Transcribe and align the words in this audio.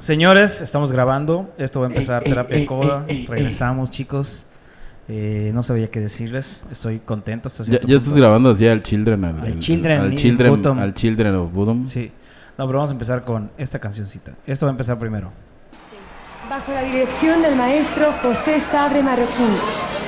Señores, 0.00 0.60
estamos 0.62 0.90
grabando. 0.92 1.52
Esto 1.58 1.80
va 1.80 1.86
a 1.86 1.90
empezar 1.90 2.22
Ey, 2.24 2.30
terapia 2.30 2.56
ey, 2.56 2.66
coda. 2.66 3.04
ey, 3.06 3.18
ey, 3.18 3.26
Regresamos, 3.26 3.90
chicos. 3.90 4.46
Eh, 5.08 5.50
no 5.54 5.62
sabía 5.62 5.90
qué 5.90 6.00
decirles. 6.00 6.64
Estoy 6.70 7.00
contento 7.00 7.48
hasta 7.48 7.64
Ya, 7.64 7.80
ya 7.86 7.96
estás 7.96 8.14
grabando 8.14 8.50
así 8.50 8.66
al 8.66 8.82
Children, 8.82 9.24
al, 9.24 9.40
Al 9.40 9.46
el- 9.48 9.58
Children 9.58 10.00
al 10.00 10.14
Children, 10.16 10.78
al 10.78 10.94
Children 10.94 11.34
of 11.36 11.52
Bodom. 11.52 11.86
Sí. 11.86 12.12
No, 12.56 12.66
pero 12.66 12.78
vamos 12.78 12.90
a 12.90 12.92
empezar 12.94 13.22
con 13.24 13.50
esta 13.58 13.78
cancioncita. 13.78 14.32
Esto 14.46 14.66
va 14.66 14.70
a 14.70 14.74
empezar 14.74 14.98
primero. 14.98 15.32
Bajo 16.48 16.72
la 16.72 16.82
dirección 16.82 17.42
del 17.42 17.56
maestro 17.56 18.06
José 18.22 18.60
Sabre 18.60 19.02
Marroquín. 19.02 19.48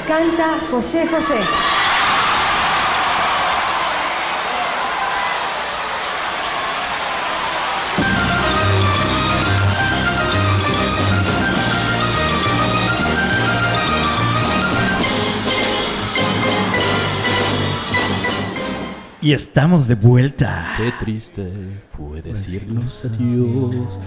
Canta 0.08 0.58
José 0.70 1.06
José. 1.06 1.36
Y 19.22 19.32
estamos 19.32 19.86
de 19.86 19.94
vuelta. 19.94 20.74
Qué 20.76 20.92
triste 20.98 21.48
fue 21.96 22.20
decirnos 22.20 23.04
adiós. 23.04 24.00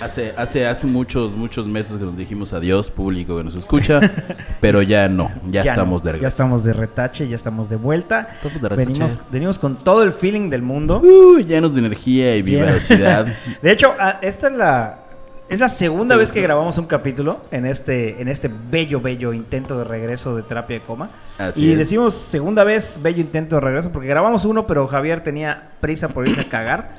Hace, 0.00 0.32
hace, 0.36 0.66
hace 0.66 0.86
muchos, 0.86 1.34
muchos 1.34 1.66
meses 1.66 1.96
que 1.96 2.04
nos 2.04 2.16
dijimos 2.16 2.52
adiós, 2.52 2.88
público 2.88 3.36
que 3.36 3.42
nos 3.42 3.56
escucha, 3.56 4.00
pero 4.60 4.80
ya 4.82 5.08
no, 5.08 5.28
ya, 5.50 5.62
estamos 5.62 6.02
de 6.02 6.08
Ya 6.08 6.12
regreso. 6.12 6.28
estamos 6.28 6.62
de 6.64 6.72
retache, 6.72 7.28
ya 7.28 7.34
estamos 7.34 7.68
de 7.68 7.76
vuelta. 7.76 8.28
Estamos 8.32 8.62
de 8.62 8.68
retache. 8.68 8.86
Venimos, 8.86 9.18
venimos 9.32 9.58
con 9.58 9.74
todo 9.76 10.04
el 10.04 10.12
feeling 10.12 10.50
del 10.50 10.62
mundo. 10.62 11.00
Uy, 11.00 11.44
llenos 11.44 11.74
de 11.74 11.80
energía 11.80 12.36
y 12.36 12.42
vivacidad. 12.42 13.26
De 13.62 13.72
hecho, 13.72 13.92
ah, 13.98 14.20
esta 14.22 14.48
es 14.48 14.54
la 14.54 15.03
es 15.48 15.60
la 15.60 15.68
segunda 15.68 16.14
Sí, 16.14 16.18
vez 16.20 16.32
que 16.32 16.40
grabamos 16.40 16.78
un 16.78 16.86
capítulo 16.86 17.40
en 17.50 17.66
este 17.66 18.20
en 18.20 18.28
este 18.28 18.50
bello 18.70 19.00
bello 19.00 19.32
intento 19.32 19.76
de 19.78 19.84
regreso 19.84 20.34
de 20.36 20.42
terapia 20.42 20.78
de 20.78 20.82
coma. 20.84 21.10
Así 21.38 21.66
y 21.66 21.72
es. 21.72 21.78
decimos 21.78 22.14
segunda 22.14 22.64
vez 22.64 22.98
bello 23.02 23.20
intento 23.20 23.56
de 23.56 23.60
regreso 23.60 23.90
porque 23.92 24.08
grabamos 24.08 24.44
uno, 24.44 24.66
pero 24.66 24.86
Javier 24.86 25.22
tenía 25.22 25.70
prisa 25.80 26.08
por 26.08 26.26
irse 26.26 26.40
a 26.40 26.48
cagar 26.48 26.96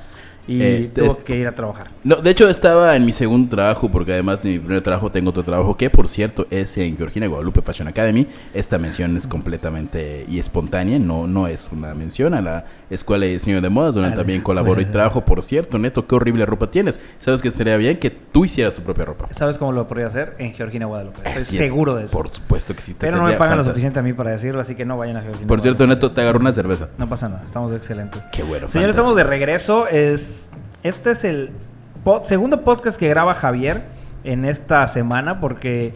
y 0.48 0.62
Eh, 0.62 0.90
tuvo 0.94 1.06
es- 1.12 1.16
que 1.16 1.36
ir 1.36 1.46
a 1.46 1.52
trabajar. 1.54 1.88
No, 2.04 2.16
de 2.16 2.30
hecho 2.30 2.48
estaba 2.48 2.94
en 2.96 3.04
mi 3.04 3.12
segundo 3.12 3.50
trabajo, 3.56 3.90
porque 3.90 4.12
además 4.12 4.42
de 4.42 4.50
mi 4.50 4.58
primer 4.60 4.80
trabajo 4.80 5.10
tengo 5.10 5.30
otro 5.30 5.42
trabajo 5.42 5.76
que, 5.76 5.90
por 5.90 6.08
cierto, 6.08 6.46
es 6.50 6.76
en 6.78 6.96
Georgina 6.96 7.26
Guadalupe 7.26 7.62
Fashion 7.62 7.88
Academy. 7.88 8.26
Esta 8.54 8.78
mención 8.78 9.16
es 9.16 9.26
completamente 9.26 10.24
y 10.28 10.38
espontánea, 10.38 10.98
no, 10.98 11.26
no 11.26 11.48
es 11.48 11.68
una 11.72 11.94
mención 11.94 12.34
a 12.34 12.40
la 12.40 12.64
Escuela 12.90 13.26
de 13.26 13.32
Diseño 13.32 13.60
de 13.60 13.68
Modas, 13.70 13.94
donde 13.94 14.16
también 14.16 14.40
colaboro 14.42 14.80
y 14.80 14.84
trabajo. 14.84 15.24
Por 15.24 15.42
cierto, 15.42 15.78
Neto, 15.78 16.06
qué 16.06 16.14
horrible 16.14 16.46
ropa 16.46 16.70
tienes. 16.70 17.00
¿Sabes 17.18 17.42
que 17.42 17.48
estaría 17.48 17.76
bien 17.76 17.96
que 17.98 18.10
tú 18.10 18.44
hicieras 18.44 18.74
tu 18.74 18.82
propia 18.82 19.04
ropa? 19.04 19.28
¿Sabes 19.32 19.58
cómo 19.58 19.72
lo 19.72 19.86
podría 19.88 20.06
hacer? 20.06 20.34
En 20.38 20.52
Georgina 20.52 20.86
Guadalupe. 20.86 21.18
Estoy 21.24 21.42
Así 21.42 21.56
es. 21.56 21.62
seguro 21.64 21.96
de 21.96 22.04
eso. 22.04 22.16
Por 22.16 22.28
supuesto 22.30 22.74
que 22.74 22.82
sí. 22.82 22.92
te 22.94 23.06
pero 23.06 23.16
no 23.18 23.24
me 23.24 23.34
pagan 23.34 23.58
lo 23.58 23.64
suficiente 23.64 23.98
a 23.98 24.02
mí 24.02 24.12
para 24.12 24.30
decirlo, 24.30 24.60
así 24.60 24.74
que 24.74 24.84
no 24.84 24.96
vayan 24.96 25.16
a 25.16 25.22
Georgina. 25.22 25.46
Por 25.46 25.60
cierto, 25.60 25.78
Guadalupe. 25.84 26.06
Neto, 26.06 26.14
te 26.14 26.20
agarró 26.20 26.38
una 26.40 26.52
cerveza. 26.52 26.88
No 26.98 27.08
pasa 27.08 27.28
nada, 27.28 27.42
estamos 27.44 27.72
excelentes. 27.72 28.22
Qué 28.32 28.42
bueno. 28.42 28.68
Señores, 28.68 28.94
estamos 28.94 29.16
de 29.16 29.24
regreso. 29.24 29.88
Es, 29.88 30.35
este 30.82 31.12
es 31.12 31.24
el 31.24 31.50
po- 32.04 32.24
segundo 32.24 32.62
podcast 32.64 32.96
que 32.98 33.08
graba 33.08 33.34
Javier 33.34 33.84
en 34.24 34.44
esta 34.44 34.86
semana 34.88 35.40
porque, 35.40 35.94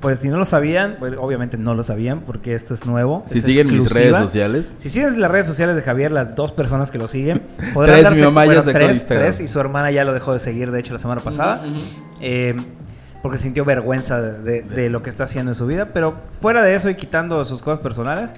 pues 0.00 0.18
si 0.20 0.28
no 0.28 0.36
lo 0.36 0.44
sabían, 0.44 0.96
pues, 0.98 1.14
obviamente 1.18 1.56
no 1.58 1.74
lo 1.74 1.82
sabían 1.82 2.20
porque 2.20 2.54
esto 2.54 2.74
es 2.74 2.86
nuevo. 2.86 3.24
Si 3.26 3.38
es 3.38 3.44
siguen 3.44 3.66
mis 3.66 3.76
exclusiva. 3.82 4.18
redes 4.18 4.30
sociales. 4.30 4.66
Si 4.78 4.88
siguen 4.88 5.20
las 5.20 5.30
redes 5.30 5.46
sociales 5.46 5.76
de 5.76 5.82
Javier, 5.82 6.12
las 6.12 6.34
dos 6.34 6.52
personas 6.52 6.90
que 6.90 6.98
lo 6.98 7.08
siguen, 7.08 7.42
podrán 7.74 7.94
Tres, 7.94 8.04
darse 8.04 8.20
mi 8.20 8.26
mamá 8.26 8.42
ya 8.46 8.46
bueno, 8.62 8.62
sacó 8.62 9.04
tres, 9.08 9.40
y 9.40 9.48
su 9.48 9.60
hermana 9.60 9.90
ya 9.90 10.04
lo 10.04 10.12
dejó 10.12 10.32
de 10.32 10.38
seguir, 10.40 10.70
de 10.70 10.80
hecho, 10.80 10.92
la 10.92 10.98
semana 10.98 11.20
pasada. 11.22 11.62
Eh, 12.20 12.54
porque 13.22 13.36
sintió 13.38 13.64
vergüenza 13.64 14.20
de, 14.20 14.42
de- 14.42 14.62
de 14.62 14.90
lo 14.90 15.02
que 15.02 15.10
está 15.10 15.24
haciendo 15.24 15.50
en 15.50 15.54
su 15.56 15.66
vida. 15.66 15.88
Pero 15.92 16.14
fuera 16.40 16.62
de 16.62 16.74
eso 16.76 16.88
y 16.88 16.94
quitando 16.94 17.44
sus 17.44 17.62
cosas 17.62 17.80
personales, 17.80 18.30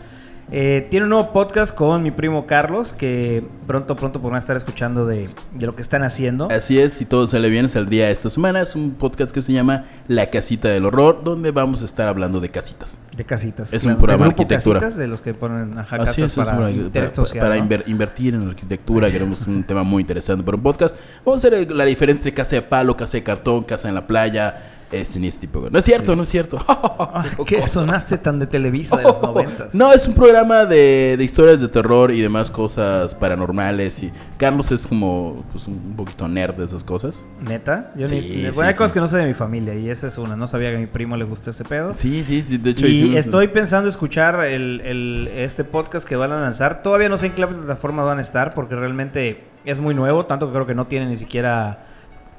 eh, 0.53 0.87
tiene 0.91 1.05
un 1.05 1.11
nuevo 1.11 1.33
podcast 1.33 1.75
con 1.75 2.03
mi 2.03 2.11
primo 2.11 2.47
Carlos, 2.47 2.93
que 2.93 3.44
pronto, 3.66 3.94
pronto 3.97 4.21
podrán 4.21 4.41
estar 4.41 4.56
escuchando 4.56 5.06
de, 5.06 5.28
de 5.55 5.66
lo 5.66 5.77
que 5.77 5.83
están 5.83 6.03
haciendo. 6.03 6.49
Así 6.50 6.78
es, 6.78 6.93
si 6.93 7.05
todo 7.05 7.27
sale 7.27 7.49
bien, 7.50 7.69
saldría 7.69 8.11
esta 8.11 8.28
semana. 8.31 8.60
Es 8.62 8.75
un 8.75 8.93
podcast 8.93 9.33
que 9.33 9.43
se 9.43 9.53
llama 9.53 9.84
La 10.09 10.27
Casita 10.27 10.69
del 10.69 10.87
Horror, 10.87 11.22
donde 11.22 11.50
vamos 11.53 11.83
a 11.83 11.84
estar 11.84 12.09
hablando 12.09 12.41
de 12.41 12.49
casitas. 12.49 12.99
De 13.16 13.25
casitas. 13.25 13.72
Es 13.72 13.84
un 13.84 13.97
programa 13.97 14.25
De 14.25 14.31
arquitectura. 14.31 14.81
Casitas, 14.81 14.99
de 14.99 15.06
los 15.09 15.21
que 15.21 15.34
ponen 15.34 15.78
ajá, 15.78 15.97
Así 15.97 16.22
casas 16.22 16.33
es, 16.33 16.39
es 16.39 16.49
para 16.49 16.71
interés 16.71 17.10
para, 17.10 17.15
social, 17.15 17.49
para 17.49 17.56
¿no? 17.56 17.65
inver- 17.65 17.84
invertir 17.87 18.34
en 18.34 18.44
la 18.44 18.50
arquitectura. 18.50 19.10
Queremos 19.10 19.47
un 19.47 19.62
tema 19.62 19.83
muy 19.84 20.00
interesante 20.03 20.43
para 20.43 20.56
un 20.56 20.62
podcast. 20.62 20.97
Vamos 21.25 21.44
a 21.44 21.49
hacer 21.49 21.71
la 21.71 21.84
diferencia 21.84 22.19
entre 22.21 22.34
casa 22.34 22.56
de 22.56 22.62
palo, 22.62 22.97
casa 22.97 23.16
de 23.19 23.22
cartón, 23.22 23.62
casa 23.65 23.89
en 23.89 23.94
la 23.94 24.06
playa. 24.06 24.56
Este, 24.93 25.21
ni 25.21 25.28
este 25.28 25.43
tipo. 25.47 25.69
No 25.71 25.78
es 25.78 25.84
cierto, 25.84 26.12
Sí. 26.12 26.17
no 26.17 26.23
es 26.25 26.28
cierto. 26.28 26.59
¿Qué 27.47 27.67
sonaste 27.69 28.19
tan 28.19 28.41
de 28.41 28.47
Televisa 28.49 28.97
de 28.97 29.05
los 29.05 29.23
noventas? 29.23 29.73
No, 29.75 29.93
es 29.93 30.09
un 30.09 30.15
programa 30.15 30.65
de, 30.65 31.15
de 31.17 31.23
historias 31.25 31.61
de 31.61 31.69
terror 31.69 32.11
y 32.11 32.21
demás 32.21 32.51
cosas 32.51 33.15
paranormales. 33.15 34.03
Y 34.03 34.11
Carlos 34.37 34.71
es 34.73 34.87
como 34.89 35.45
pues, 35.53 35.69
un 35.69 35.95
poquito 35.97 36.27
nerd 36.27 36.55
de 36.56 36.65
esas 36.65 36.83
cosas. 36.83 37.25
¿Neta? 37.41 37.93
Yo 37.95 38.09
Sí, 38.09 38.15
ni, 38.17 38.21
sí, 38.23 38.51
bueno, 38.53 38.69
hay 38.69 38.75
cosas 38.75 38.91
que 38.93 38.99
no 38.99 39.06
sé 39.06 39.19
de 39.19 39.27
mi 39.27 39.34
familia 39.34 39.75
y 39.75 39.89
esa 39.91 40.09
es 40.09 40.19
una. 40.19 40.34
No 40.34 40.47
sabía 40.49 40.71
que 40.71 40.77
a 40.77 40.81
mi 40.81 40.87
primo 40.87 41.17
le 41.17 41.25
gusta 41.25 41.51
ese 41.51 41.65
pedo. 41.65 41.95
Sí, 41.95 42.25
sí, 42.25 42.43
de 42.43 42.71
hecho 42.71 42.89
y 42.89 43.17
estoy 43.17 43.47
pensando 43.49 43.89
escuchar 43.89 44.45
el, 44.45 44.81
el- 44.84 45.28
este 45.37 45.62
podcast 45.62 46.07
que 46.07 46.17
van 46.17 46.33
a 46.33 46.41
lanzar. 46.41 46.83
Todavía 46.83 47.09
no 47.09 47.17
sé 47.17 47.27
en 47.27 47.34
qué 47.34 47.47
plataformas 47.47 48.07
van 48.07 48.19
a 48.19 48.22
estar 48.22 48.55
porque 48.55 48.75
realmente 48.75 49.45
es 49.65 49.78
muy 49.78 49.95
nuevo, 49.95 50.27
tanto 50.27 50.47
que 50.49 50.53
creo 50.55 50.67
que 50.67 50.75
no 50.75 50.87
tiene 50.89 51.07
ni 51.07 51.17
siquiera... 51.17 51.87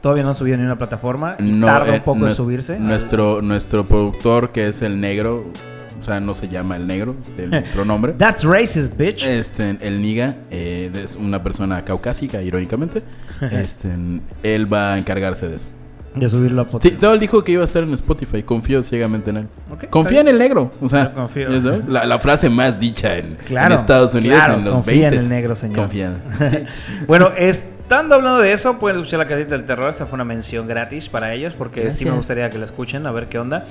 Todavía 0.01 0.23
no 0.23 0.33
subido 0.33 0.57
ni 0.57 0.63
una 0.63 0.77
plataforma. 0.77 1.35
y 1.39 1.43
No, 1.51 1.67
tarda 1.67 1.93
eh, 1.95 1.97
un 1.99 2.03
poco 2.03 2.27
en 2.27 2.33
subirse. 2.33 2.79
Nuestro, 2.79 3.41
nuestro 3.41 3.85
productor, 3.85 4.51
que 4.51 4.67
es 4.69 4.81
el 4.81 4.99
negro, 4.99 5.45
o 5.99 6.03
sea, 6.03 6.19
no 6.19 6.33
se 6.33 6.47
llama 6.49 6.75
el 6.75 6.87
negro, 6.87 7.15
es 7.37 7.51
el 7.51 7.63
pronombre. 7.73 8.13
That's 8.13 8.43
racist, 8.43 8.97
bitch. 8.97 9.23
Este, 9.25 9.77
el 9.81 10.01
Niga 10.01 10.35
eh, 10.49 10.89
es 11.03 11.15
una 11.15 11.43
persona 11.43 11.83
caucásica, 11.85 12.41
irónicamente. 12.41 13.01
Este, 13.51 13.89
él 14.43 14.71
va 14.71 14.93
a 14.93 14.97
encargarse 14.99 15.47
de 15.47 15.55
eso. 15.55 15.65
de 16.13 16.29
subirlo 16.29 16.61
a 16.61 16.65
Sí, 16.65 16.71
podcast. 16.73 17.01
no, 17.01 17.13
él 17.13 17.19
dijo 17.19 17.43
que 17.43 17.53
iba 17.53 17.63
a 17.63 17.65
estar 17.65 17.81
en 17.81 17.91
Spotify. 17.95 18.43
Confío 18.43 18.83
ciegamente 18.83 19.31
en 19.31 19.37
él. 19.37 19.47
Confía 19.89 20.21
en 20.21 20.27
el 20.27 20.37
negro. 20.37 20.71
O 20.79 20.87
sea, 20.89 21.11
confío. 21.11 21.49
La, 21.87 22.05
la 22.05 22.19
frase 22.19 22.49
más 22.51 22.79
dicha 22.79 23.17
en, 23.17 23.35
Claro, 23.47 23.73
en 23.73 23.79
Estados 23.79 24.13
Unidos 24.13 24.37
claro, 24.37 24.53
en 24.59 24.65
los 24.65 24.73
confía 24.75 25.07
en 25.07 25.13
20s. 25.15 25.17
el 25.17 25.29
negro, 25.29 25.55
señor. 25.55 25.75
Confía. 25.77 26.11
bueno, 27.07 27.31
estando 27.91 28.15
hablando 28.15 28.39
de 28.39 28.53
eso, 28.53 28.79
pueden 28.79 28.99
escuchar 29.01 29.19
la 29.19 29.27
casita 29.27 29.49
del 29.49 29.65
terror. 29.65 29.89
Esta 29.89 30.05
fue 30.05 30.15
una 30.15 30.23
mención 30.23 30.65
gratis 30.65 31.09
para 31.09 31.33
ellos 31.33 31.55
porque 31.57 31.81
sí 31.91 32.05
me 32.05 32.11
Gracias. 32.11 32.15
gustaría 32.15 32.49
que 32.49 32.57
la 32.57 32.63
escuchen, 32.63 33.05
a 33.05 33.11
ver 33.11 33.27
qué 33.27 33.37
onda. 33.37 33.65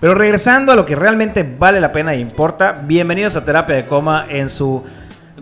Pero 0.00 0.14
regresando 0.14 0.72
a 0.72 0.76
lo 0.76 0.86
que 0.86 0.96
realmente 0.96 1.42
vale 1.42 1.78
la 1.78 1.92
pena 1.92 2.14
e 2.14 2.18
importa, 2.18 2.72
bienvenidos 2.72 3.36
a 3.36 3.44
Terapia 3.44 3.76
de 3.76 3.84
Coma 3.84 4.28
en 4.30 4.48
su. 4.48 4.82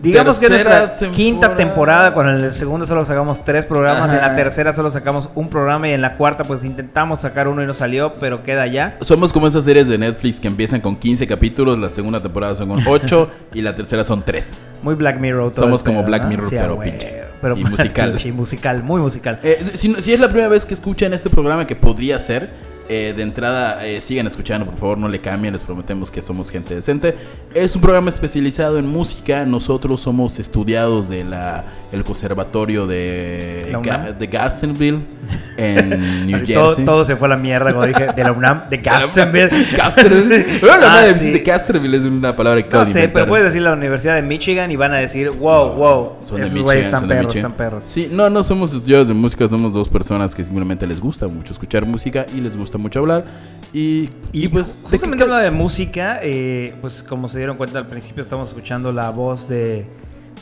Digamos 0.01 0.37
que 0.37 0.49
Tercera 0.49 0.69
nuestra 0.79 0.95
temporada. 0.97 1.15
quinta 1.15 1.55
temporada, 1.55 2.13
con 2.13 2.27
el 2.27 2.51
segundo 2.51 2.85
solo 2.85 3.05
sacamos 3.05 3.45
tres 3.45 3.65
programas, 3.65 4.09
en 4.11 4.17
la 4.17 4.25
Ajá. 4.25 4.35
tercera 4.35 4.75
solo 4.75 4.89
sacamos 4.89 5.29
un 5.33 5.49
programa 5.49 5.87
y 5.87 5.93
en 5.93 6.01
la 6.01 6.17
cuarta 6.17 6.43
pues 6.43 6.65
intentamos 6.65 7.21
sacar 7.21 7.47
uno 7.47 7.63
y 7.63 7.65
no 7.65 7.73
salió, 7.73 8.11
pero 8.19 8.43
queda 8.43 8.67
ya. 8.67 8.97
Somos 8.99 9.31
como 9.31 9.47
esas 9.47 9.63
series 9.63 9.87
de 9.87 9.97
Netflix 9.97 10.41
que 10.41 10.49
empiezan 10.49 10.81
con 10.81 10.97
15 10.97 11.25
capítulos, 11.25 11.79
la 11.79 11.87
segunda 11.87 12.21
temporada 12.21 12.53
son 12.55 12.67
con 12.67 12.79
8 12.85 13.31
y 13.53 13.61
la 13.61 13.73
tercera 13.73 14.03
son 14.03 14.23
3. 14.23 14.51
Muy 14.83 14.95
Black 14.95 15.21
Mirror. 15.21 15.53
todo 15.53 15.63
Somos 15.63 15.81
como 15.81 15.99
pedo, 15.99 16.07
Black 16.07 16.23
¿no? 16.23 16.27
Mirror, 16.27 16.49
Sí, 16.49 16.55
pero 16.59 16.75
huevo, 16.75 16.81
pinche. 16.83 17.23
Pero 17.45 17.59
Y 17.59 17.61
más 17.63 17.71
musical. 17.73 18.17
musical, 18.33 18.81
muy 18.81 19.01
musical. 19.01 19.39
Eh, 19.43 19.63
si, 19.75 19.93
si 20.01 20.13
es 20.13 20.19
la 20.19 20.29
primera 20.29 20.47
vez 20.47 20.65
que 20.65 20.73
escuchan 20.73 21.13
este 21.13 21.29
programa, 21.29 21.67
que 21.67 21.75
podría 21.75 22.19
ser, 22.19 22.49
eh, 22.89 23.13
de 23.15 23.23
entrada 23.23 23.85
eh, 23.85 24.01
sigan 24.01 24.27
escuchando, 24.27 24.65
por 24.65 24.77
favor, 24.77 24.97
no 24.97 25.07
le 25.07 25.19
cambien, 25.21 25.53
les 25.53 25.61
prometemos 25.61 26.11
que 26.11 26.21
somos 26.21 26.49
gente 26.51 26.75
decente. 26.75 27.15
Es 27.53 27.75
un 27.75 27.81
programa 27.81 28.09
especializado 28.09 28.77
en 28.79 28.87
música, 28.87 29.45
nosotros 29.45 30.01
somos 30.01 30.39
estudiados 30.39 31.09
de 31.09 31.23
la 31.23 31.65
el 31.91 32.03
conservatorio 32.03 32.85
de, 32.87 33.75
de 34.19 34.27
Gastonville 34.27 35.01
en 35.57 35.89
New 36.27 36.35
Así, 36.37 36.45
Jersey. 36.47 36.53
todo, 36.55 36.75
todo 36.85 37.03
se 37.03 37.15
fue 37.15 37.27
a 37.27 37.29
la 37.31 37.37
mierda 37.37 37.73
cuando 37.73 37.87
dije 37.97 38.11
de 38.13 38.23
la 38.23 38.31
UNAM, 38.31 38.69
de 38.69 38.77
Gastonville. 38.83 39.49
Gastonville. 39.77 40.45
Bueno, 40.61 40.85
Ah, 40.87 41.05
sí. 41.13 41.31
de 41.31 41.39
Gastonville 41.39 41.97
es 41.97 42.03
una 42.03 42.35
palabra 42.35 42.61
que 42.61 42.69
No 42.69 42.79
de 42.79 42.85
sé, 42.85 42.91
inventar. 42.91 43.13
pero 43.13 43.27
puedes 43.27 43.45
decir 43.45 43.61
la 43.61 43.73
Universidad 43.73 44.15
de 44.15 44.21
Michigan 44.21 44.71
y 44.71 44.75
van 44.75 44.93
a 44.93 44.97
decir, 44.97 45.29
wow, 45.31 45.69
wow, 45.75 46.09
Son 46.27 46.37
de 46.39 46.45
esos 46.47 46.61
güeyes 46.61 46.85
están 46.85 47.01
son 47.01 47.09
de 47.09 47.15
perros, 47.15 47.35
están 47.35 47.53
perros. 47.53 47.83
Sí, 47.87 48.09
no, 48.11 48.29
no 48.29 48.43
somos 48.43 48.73
estudiados 48.73 49.07
de 49.07 49.13
música, 49.13 49.47
somos 49.47 49.73
dos 49.73 49.89
personas 49.89 50.35
que 50.35 50.43
simplemente 50.43 50.85
les 50.87 50.99
gusta 50.99 51.27
mucho 51.27 51.53
escuchar 51.53 51.85
música 51.85 52.25
y 52.35 52.41
les 52.41 52.55
gusta 52.57 52.74
mucho 52.77 52.99
hablar. 52.99 53.25
Y, 53.73 54.09
Y 54.31 54.47
pues, 54.47 54.77
pues, 54.81 54.91
justamente 54.91 55.23
hablando 55.23 55.43
de 55.43 55.51
música, 55.51 56.19
eh, 56.21 56.75
pues 56.81 57.03
como 57.03 57.27
se 57.27 57.39
dieron 57.39 57.57
cuenta 57.57 57.77
al 57.79 57.87
principio, 57.87 58.23
estamos 58.23 58.49
escuchando 58.49 58.91
la 58.91 59.09
voz 59.09 59.49
de. 59.49 59.85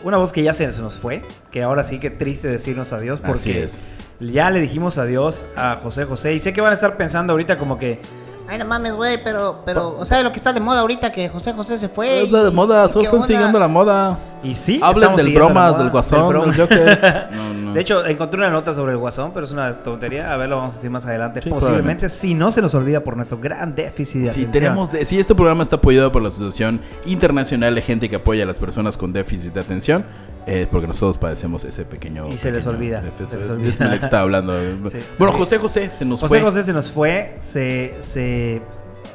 Una 0.03 0.17
voz 0.17 0.31
que 0.33 0.43
ya 0.43 0.53
se, 0.53 0.71
se 0.71 0.81
nos 0.81 0.97
fue, 0.99 1.23
que 1.51 1.63
ahora 1.63 1.83
sí 1.83 1.99
que 1.99 2.09
triste 2.09 2.47
decirnos 2.47 2.93
adiós, 2.93 3.21
Así 3.23 3.31
porque 3.31 3.63
es. 3.63 3.77
ya 4.19 4.49
le 4.51 4.59
dijimos 4.59 4.97
adiós 4.97 5.45
a 5.55 5.75
José 5.77 6.05
José. 6.05 6.33
Y 6.33 6.39
sé 6.39 6.51
que 6.53 6.61
van 6.61 6.71
a 6.71 6.73
estar 6.75 6.97
pensando 6.97 7.33
ahorita 7.33 7.57
como 7.57 7.77
que. 7.79 7.99
Ay, 8.47 8.57
no 8.59 8.65
mames, 8.65 8.93
güey, 8.93 9.23
pero, 9.23 9.61
pero, 9.65 9.95
o 9.97 10.05
sea, 10.05 10.21
lo 10.21 10.31
que 10.31 10.37
está 10.37 10.51
de 10.51 10.59
moda 10.59 10.81
ahorita, 10.81 11.11
que 11.11 11.29
José 11.29 11.53
José 11.53 11.77
se 11.77 11.87
fue. 11.89 12.23
Es 12.23 12.31
la 12.31 12.43
de 12.43 12.49
y- 12.49 12.53
moda, 12.53 12.85
y 12.85 12.89
solo 12.89 13.05
están 13.05 13.23
siguiendo 13.27 13.57
la 13.59 13.67
moda. 13.69 14.17
Y 14.43 14.53
sí, 14.55 14.81
Hablen 14.83 15.15
del 15.15 15.33
bromas, 15.33 15.77
del 15.77 15.89
guasón, 15.89 16.27
broma. 16.27 16.45
del 16.51 16.55
Joker. 16.61 17.29
No, 17.31 17.53
no. 17.53 17.73
De 17.73 17.79
hecho, 17.79 18.05
encontré 18.05 18.37
una 18.39 18.49
nota 18.49 18.73
sobre 18.73 18.91
el 18.91 18.97
guasón, 18.97 19.31
pero 19.33 19.45
es 19.45 19.51
una 19.53 19.81
tontería. 19.81 20.31
A 20.33 20.35
ver, 20.37 20.49
lo 20.49 20.57
vamos 20.57 20.73
a 20.73 20.75
decir 20.75 20.89
más 20.91 21.05
adelante. 21.05 21.41
Sí, 21.41 21.49
Posiblemente, 21.49 22.09
si 22.09 22.33
no 22.35 22.51
se 22.51 22.61
nos 22.61 22.75
olvida 22.75 22.99
por 23.01 23.15
nuestro 23.15 23.37
gran 23.39 23.73
déficit 23.73 24.23
de 24.23 24.29
atención. 24.31 24.51
tenemos 24.51 24.91
de- 24.91 25.05
sí, 25.05 25.17
este 25.17 25.33
programa 25.33 25.63
está 25.63 25.77
apoyado 25.77 26.11
por 26.11 26.21
la 26.21 26.27
Asociación 26.27 26.81
Internacional 27.05 27.73
de 27.73 27.81
Gente 27.81 28.09
que 28.09 28.17
apoya 28.17 28.43
a 28.43 28.45
las 28.45 28.57
personas 28.57 28.97
con 28.97 29.13
déficit 29.13 29.53
de 29.53 29.61
atención. 29.61 30.05
Eh, 30.45 30.67
porque 30.71 30.87
nosotros 30.87 31.17
padecemos 31.17 31.63
ese 31.63 31.85
pequeño. 31.85 32.27
Y 32.29 32.37
se 32.37 32.51
les 32.51 32.65
olvida, 32.67 33.01
se 33.29 33.37
les 33.37 33.49
olvida. 33.49 33.71
Es 33.93 33.99
que 33.99 34.05
estaba 34.05 34.23
hablando. 34.23 34.53
Sí. 34.89 34.99
Bueno, 35.17 35.33
Sí. 35.33 35.39
José 35.39 35.57
José 35.57 35.89
se 35.91 36.05
nos 36.05 36.19
José 36.19 36.29
fue. 36.35 36.41
José 36.41 36.63
se 36.63 36.73
nos 36.73 36.91
fue, 36.91 37.37
se, 37.41 37.95
se 38.01 38.61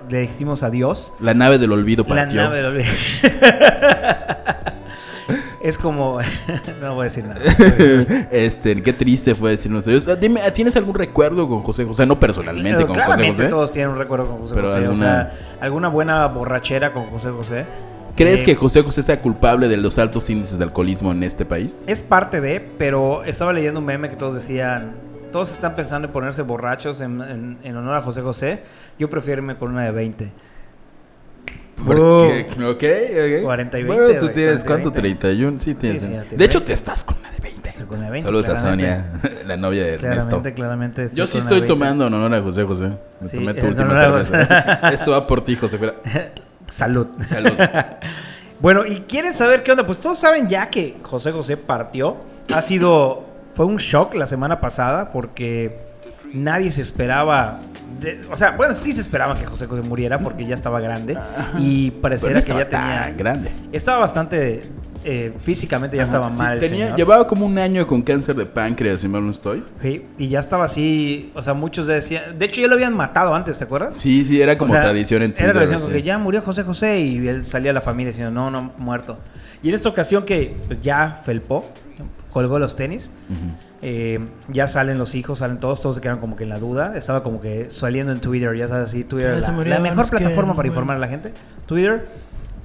le 0.08 0.20
dijimos 0.20 0.62
adiós. 0.62 1.12
La 1.20 1.34
nave 1.34 1.58
del 1.58 1.72
olvido 1.72 2.04
La 2.04 2.08
partió. 2.08 2.42
nave 2.42 2.56
del 2.58 2.66
olvido. 2.66 2.88
es 5.60 5.76
como. 5.78 6.18
no 6.80 6.94
voy 6.94 7.02
a 7.02 7.04
decir 7.04 7.24
nada. 7.24 7.40
este, 8.30 8.82
qué 8.82 8.92
triste 8.92 9.34
fue 9.34 9.50
decirnos 9.50 9.86
adiós. 9.86 10.06
Ah, 10.08 10.16
Dime, 10.16 10.40
¿tienes 10.52 10.76
algún 10.76 10.94
recuerdo 10.94 11.48
con 11.48 11.62
José 11.62 11.84
José? 11.84 12.06
No 12.06 12.18
personalmente 12.18 12.84
Pero 12.84 12.88
con 12.88 12.96
José 13.02 13.26
José. 13.28 13.48
todos 13.48 13.72
tienen 13.72 13.90
un 13.92 13.98
recuerdo 13.98 14.26
con 14.28 14.38
José 14.38 14.54
Pero 14.54 14.68
José. 14.68 14.78
O 14.78 14.82
alguna- 14.90 15.04
sea, 15.04 15.32
alguna 15.60 15.88
buena 15.88 16.26
borrachera 16.26 16.92
con 16.92 17.06
José 17.06 17.30
José. 17.30 17.66
¿Crees 18.18 18.42
Eh, 18.42 18.44
que 18.44 18.54
José 18.56 18.82
José 18.82 19.02
sea 19.02 19.22
culpable 19.22 19.68
de 19.68 19.76
los 19.78 19.98
altos 19.98 20.28
índices 20.28 20.58
de 20.58 20.64
alcoholismo 20.64 21.12
en 21.12 21.22
este 21.22 21.46
país? 21.46 21.74
Es 21.86 22.02
parte 22.02 22.40
de, 22.42 22.60
pero 22.60 23.24
estaba 23.24 23.52
leyendo 23.54 23.80
un 23.80 23.86
meme 23.86 24.10
que 24.10 24.16
todos 24.16 24.34
decían, 24.34 24.92
todos 25.32 25.52
están 25.52 25.74
pensando 25.76 26.08
en 26.08 26.12
ponerse 26.12 26.42
borrachos 26.42 27.00
en, 27.00 27.20
en- 27.22 27.58
en 27.62 27.76
honor 27.76 27.96
a 27.96 28.00
José 28.02 28.20
José. 28.22 28.62
Yo 28.98 29.08
prefiero 29.08 29.40
irme 29.42 29.56
con 29.56 29.70
una 29.72 29.84
de 29.84 29.92
20. 29.92 30.32
Porque, 31.86 32.46
Boom. 32.56 32.70
ok, 32.70 32.82
ok. 32.82 33.42
40 33.44 33.78
y 33.78 33.82
20, 33.84 34.02
Bueno, 34.02 34.18
tú 34.20 34.28
tienes 34.30 34.64
40 34.64 34.64
y 34.64 34.66
cuánto, 34.66 34.90
20. 34.90 35.00
31, 35.00 35.58
sí 35.60 35.74
tienes. 35.76 36.02
sí, 36.02 36.08
tiene 36.08 36.24
de 36.36 36.44
hecho, 36.44 36.58
20. 36.58 36.66
te 36.66 36.72
estás 36.72 37.04
con 37.04 37.18
una 37.18 37.30
de 37.30 37.38
20. 37.38 37.68
Estoy 37.68 37.86
con 37.86 38.00
de 38.00 38.10
20. 38.10 38.26
Saludos 38.26 38.48
a 38.48 38.54
claramente. 38.54 38.96
Sonia, 39.22 39.44
la 39.46 39.56
novia 39.56 39.82
de 39.84 39.88
Ernesto. 39.94 40.16
Claramente, 40.28 40.54
claramente. 40.54 41.08
Yo 41.14 41.26
sí 41.28 41.38
estoy 41.38 41.60
de 41.60 41.66
20. 41.66 41.74
tomando 41.74 42.06
en 42.08 42.14
honor 42.14 42.34
a 42.34 42.42
José 42.42 42.64
José. 42.64 42.88
Me 43.20 43.28
Sí, 43.28 43.36
tomé 43.36 43.54
tu 43.54 43.66
última 43.68 43.96
cerveza. 43.96 44.90
Esto 44.92 45.12
va 45.12 45.24
por 45.24 45.40
ti, 45.42 45.54
José. 45.54 45.78
Salud. 46.68 47.06
Salud. 47.28 47.52
Bueno, 48.60 48.84
y 48.84 49.02
quieren 49.02 49.34
saber 49.34 49.62
qué 49.62 49.70
onda. 49.70 49.86
Pues 49.86 49.98
todos 49.98 50.18
saben 50.18 50.48
ya 50.48 50.68
que 50.68 50.96
José 51.04 51.30
José 51.30 51.56
partió. 51.56 52.16
Ha 52.52 52.60
sido. 52.60 53.24
Fue 53.54 53.66
un 53.66 53.76
shock 53.76 54.14
la 54.14 54.26
semana 54.26 54.58
pasada 54.58 55.10
porque 55.12 55.78
nadie 56.32 56.72
se 56.72 56.82
esperaba. 56.82 57.60
de- 58.00 58.20
o 58.32 58.36
sea, 58.36 58.50
bueno, 58.52 58.74
sí 58.74 58.90
se 58.92 59.00
esperaba 59.00 59.36
que 59.36 59.46
José 59.46 59.66
José 59.66 59.86
muriera 59.86 60.18
porque 60.18 60.44
ya 60.44 60.56
estaba 60.56 60.80
grande. 60.80 61.16
Y 61.56 61.92
pareciera 61.92 62.40
no 62.40 62.44
que 62.44 62.52
ya 62.52 62.68
tenía. 62.68 63.12
grande. 63.16 63.52
Estaba 63.70 64.00
bastante. 64.00 64.60
Eh, 65.04 65.32
físicamente 65.40 65.96
ya 65.96 66.02
estaba 66.02 66.30
sí, 66.30 66.38
mal. 66.38 66.54
el 66.54 66.60
tenía- 66.60 66.84
señor. 66.86 66.98
llevaba 66.98 67.26
como 67.26 67.46
un 67.46 67.56
año 67.58 67.86
con 67.86 68.02
cáncer 68.02 68.34
de 68.36 68.46
páncreas, 68.46 69.00
si 69.00 69.08
mal 69.08 69.24
no 69.24 69.30
estoy. 69.30 69.64
Sí, 69.80 70.04
y 70.18 70.28
ya 70.28 70.40
estaba 70.40 70.64
así. 70.64 71.30
O 71.34 71.42
sea, 71.42 71.54
muchos 71.54 71.86
decían. 71.86 72.38
De 72.38 72.46
hecho, 72.46 72.60
ya 72.60 72.68
lo 72.68 72.74
habían 72.74 72.94
matado 72.94 73.34
antes, 73.34 73.58
¿te 73.58 73.64
acuerdas? 73.64 73.92
Sí, 73.96 74.24
sí, 74.24 74.40
era 74.42 74.58
como 74.58 74.72
O 74.72 74.74
sea, 74.74 74.82
tradición 74.82 75.22
en 75.22 75.30
Twitter. 75.32 75.44
Era 75.44 75.52
tradición, 75.54 75.80
sí. 75.80 75.84
porque 75.86 76.02
ya 76.02 76.18
murió 76.18 76.42
José 76.42 76.62
José 76.64 77.00
y 77.00 77.26
él 77.28 77.46
salía 77.46 77.70
a 77.70 77.74
la 77.74 77.80
familia 77.80 78.10
diciendo, 78.10 78.32
no, 78.32 78.50
no, 78.50 78.72
muerto. 78.78 79.18
Y 79.62 79.68
en 79.68 79.74
esta 79.74 79.88
ocasión 79.88 80.24
que 80.24 80.56
pues, 80.66 80.80
ya 80.82 81.18
felpó, 81.24 81.64
colgó 82.30 82.58
los 82.58 82.76
tenis, 82.76 83.10
eh, 83.82 84.18
ya 84.48 84.66
salen 84.66 84.98
los 84.98 85.14
hijos, 85.14 85.38
salen 85.38 85.58
todos, 85.58 85.80
todos 85.80 85.94
se 85.96 86.00
quedaron 86.00 86.20
como 86.20 86.36
que 86.36 86.44
en 86.44 86.50
la 86.50 86.58
duda. 86.58 86.96
Estaba 86.96 87.22
como 87.22 87.40
que 87.40 87.70
saliendo 87.70 88.12
en 88.12 88.20
Twitter, 88.20 88.56
ya 88.56 88.68
sabes, 88.68 88.84
así, 88.86 89.04
Twitter, 89.04 89.38
la, 89.40 89.50
la 89.52 89.78
mejor 89.80 90.08
plataforma 90.10 90.54
para 90.54 90.68
informar 90.68 90.96
a 90.96 91.00
la 91.00 91.08
gente, 91.08 91.32
Twitter. 91.66 92.06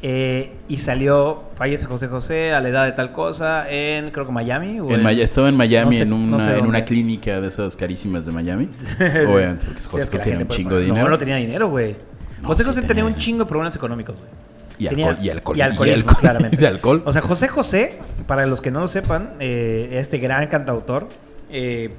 Eh, 0.06 0.52
y 0.68 0.78
salió, 0.78 1.44
fallece 1.56 1.86
José 1.86 2.08
José 2.10 2.52
a 2.54 2.60
la 2.60 2.68
edad 2.70 2.86
de 2.86 2.92
tal 2.92 3.14
cosa 3.14 3.70
en, 3.70 4.12
creo 4.12 4.26
que 4.26 4.34
Miami. 4.34 4.80
o 4.82 4.90
En 4.92 5.08
estaba 5.08 5.48
en 5.50 5.56
Miami, 5.56 5.86
no 5.92 5.98
sé- 5.98 6.04
en, 6.04 6.14
una, 6.14 6.38
no 6.38 6.40
sé 6.42 6.58
en 6.60 6.66
una 6.66 6.84
clínica 6.86 7.40
de 7.40 7.48
esas 7.48 7.76
carísimas 7.78 8.26
de 8.26 8.34
Miami. 8.34 8.70
Obviamente, 9.00 9.66
porque 9.66 9.82
José 9.82 10.06
José 10.06 10.20
gente 10.20 10.44
un 10.44 10.50
chingo 10.50 10.70
de 10.72 10.76
poner- 10.76 10.86
dinero. 10.86 11.04
No, 11.06 11.10
no 11.12 11.18
tenía 11.18 11.36
dinero, 11.38 11.70
güey. 11.70 11.96
No, 12.42 12.48
José 12.50 12.64
sí 12.64 12.68
José 12.70 12.82
tenía 12.82 12.88
tenía 12.90 13.06
un 13.06 13.16
chingo 13.16 13.40
de 13.46 13.50
problemas 13.50 13.76
económicos, 13.76 14.16
güey. 14.18 14.30
Y 14.78 14.88
Tenía- 14.90 15.08
alcohol, 15.10 15.26
y 15.26 15.30
alcohol. 15.30 15.58
y 15.58 15.62
alcoholismo, 15.62 16.00
alcohol, 16.10 16.18
claramente. 16.20 16.58
de 16.62 16.68
alcohol. 16.68 17.02
O 17.06 17.14
sea, 17.14 17.22
José 17.22 17.48
José, 17.48 18.00
para 18.28 18.46
los 18.46 18.60
que 18.60 18.72
no 18.72 18.82
lo 18.82 18.88
sepan, 18.90 19.32
eh, 19.40 19.88
este 19.94 20.18
gran 20.18 20.48
cantautor, 20.48 21.08
eh, 21.50 21.92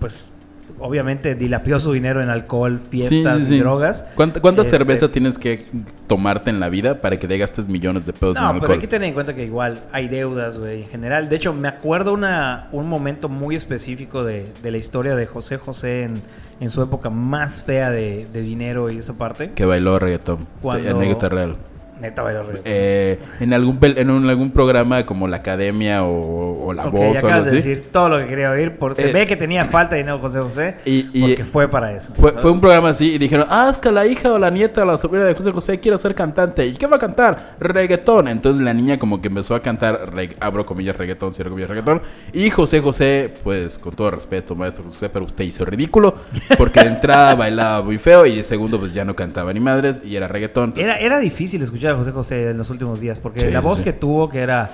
pues 0.00 0.30
obviamente 0.80 1.34
dilapió 1.34 1.78
su 1.80 1.92
dinero 1.92 2.22
en 2.22 2.28
alcohol, 2.28 2.78
fiestas 2.78 3.38
Sí, 3.38 3.42
sí, 3.44 3.48
sí. 3.48 3.54
y 3.56 3.58
drogas. 3.60 4.04
¿Cuánta, 4.14 4.40
cuánta 4.40 4.62
Este, 4.62 4.76
cerveza 4.76 5.08
tienes 5.10 5.38
que 5.38 5.66
tomarte 6.06 6.50
en 6.50 6.60
la 6.60 6.68
vida 6.68 7.00
para 7.00 7.16
que 7.18 7.26
te 7.28 7.36
gastes 7.38 7.68
millones 7.68 8.06
de 8.06 8.12
pesos 8.12 8.36
en 8.36 8.42
No, 8.42 8.48
pero 8.50 8.54
alcohol? 8.62 8.72
hay 8.72 8.78
que 8.78 8.86
tener 8.88 9.08
en 9.08 9.14
cuenta 9.14 9.34
que 9.34 9.44
igual 9.44 9.80
hay 9.92 10.08
deudas, 10.08 10.58
güey, 10.58 10.82
en 10.82 10.88
general. 10.88 11.28
De 11.28 11.36
hecho, 11.36 11.52
me 11.52 11.68
acuerdo 11.68 12.12
una, 12.12 12.68
un 12.72 12.88
momento 12.88 13.28
muy 13.28 13.56
específico 13.56 14.24
de, 14.24 14.46
de 14.62 14.70
la 14.70 14.78
historia 14.78 15.16
de 15.16 15.26
José 15.26 15.58
José 15.58 16.04
en, 16.04 16.14
en 16.60 16.70
su 16.70 16.82
época 16.82 17.10
más 17.10 17.64
fea 17.64 17.90
de, 17.90 18.26
de 18.32 18.40
dinero 18.42 18.90
y 18.90 18.98
esa 18.98 19.14
parte. 19.14 19.52
Que 19.52 19.64
bailó 19.64 19.98
reggaetón. 19.98 20.46
Cuando- 20.62 20.90
Anécdota 20.96 21.28
real. 21.28 21.56
Neta, 22.00 22.22
reggaetón. 22.22 22.60
Eh, 22.64 23.18
en 23.40 23.52
algún 23.52 23.78
en 23.82 24.10
un- 24.10 24.28
algún 24.28 24.50
programa 24.52 25.04
como 25.04 25.26
la 25.28 25.38
academia 25.38 26.04
o, 26.04 26.66
o 26.66 26.72
la 26.72 26.86
voz 26.86 27.22
o 27.22 27.26
algo 27.26 27.42
de 27.42 27.48
así. 27.48 27.56
decir 27.56 27.84
todo 27.92 28.08
lo 28.08 28.18
que 28.18 28.26
quería 28.26 28.50
oír. 28.50 28.76
Por, 28.76 28.94
se 28.94 29.08
Eh, 29.10 29.12
ve 29.12 29.26
que 29.26 29.36
tenía 29.36 29.64
falta 29.64 29.94
de 29.96 30.02
dinero 30.02 30.18
José 30.18 30.38
José 30.40 30.76
Y- 30.84 31.08
y- 31.12 31.20
porque 31.22 31.44
fue 31.44 31.68
para 31.68 31.92
eso. 31.92 32.12
Fue, 32.14 32.32
fue 32.32 32.50
un 32.50 32.60
programa 32.60 32.90
así 32.90 33.14
y 33.14 33.18
dijeron, 33.18 33.46
ah, 33.50 33.68
es 33.70 33.78
que 33.78 33.90
la 33.90 34.06
hija 34.06 34.32
o 34.32 34.38
la 34.38 34.50
nieta 34.50 34.82
o 34.82 34.84
la 34.84 34.96
sobrina 34.98 35.24
de 35.24 35.34
José 35.34 35.50
José 35.52 35.78
quiere 35.78 35.98
ser 35.98 36.14
cantante. 36.14 36.66
¿Y 36.66 36.74
qué 36.74 36.86
va 36.86 36.96
a 36.96 37.00
cantar? 37.00 37.56
Reggaetón. 37.58 38.28
Entonces 38.28 38.62
la 38.62 38.72
niña 38.74 38.98
como 38.98 39.20
que 39.20 39.28
empezó 39.28 39.54
a 39.54 39.60
cantar, 39.60 40.12
reg- 40.14 40.36
abro 40.40 40.64
comillas, 40.66 40.96
reggaetón, 40.96 41.34
cierro 41.34 41.50
comillas, 41.50 41.70
reggaetón. 41.70 42.00
Y 42.32 42.50
José 42.50 42.80
José, 42.80 43.32
pues 43.42 43.78
con 43.78 43.94
todo 43.94 44.10
respeto, 44.10 44.54
maestro 44.54 44.84
José 44.84 44.96
José, 44.98 45.08
pero 45.10 45.24
usted 45.24 45.44
hizo 45.44 45.64
ridículo. 45.64 46.14
Porque 46.56 46.80
de 46.80 46.86
entrada 46.86 47.34
bailaba 47.34 47.82
muy 47.82 47.98
feo 47.98 48.26
y 48.26 48.36
de 48.36 48.44
segundo 48.44 48.78
pues 48.78 48.92
ya 48.94 49.04
no 49.04 49.14
cantaba 49.16 49.52
ni 49.52 49.60
madres 49.60 50.02
y 50.04 50.16
era 50.16 50.28
reggaetón. 50.28 50.70
entonces- 50.70 50.86
Era, 50.86 50.98
era 50.98 51.18
difícil 51.18 51.62
escuchar 51.62 51.87
a 51.90 51.96
José 51.96 52.12
José 52.12 52.50
en 52.50 52.58
los 52.58 52.70
últimos 52.70 53.00
días 53.00 53.18
porque 53.20 53.40
Sí, 53.40 53.50
la 53.50 53.60
voz 53.60 53.78
sí. 53.78 53.84
que 53.84 53.92
tuvo, 53.92 54.28
que 54.28 54.38
era 54.40 54.70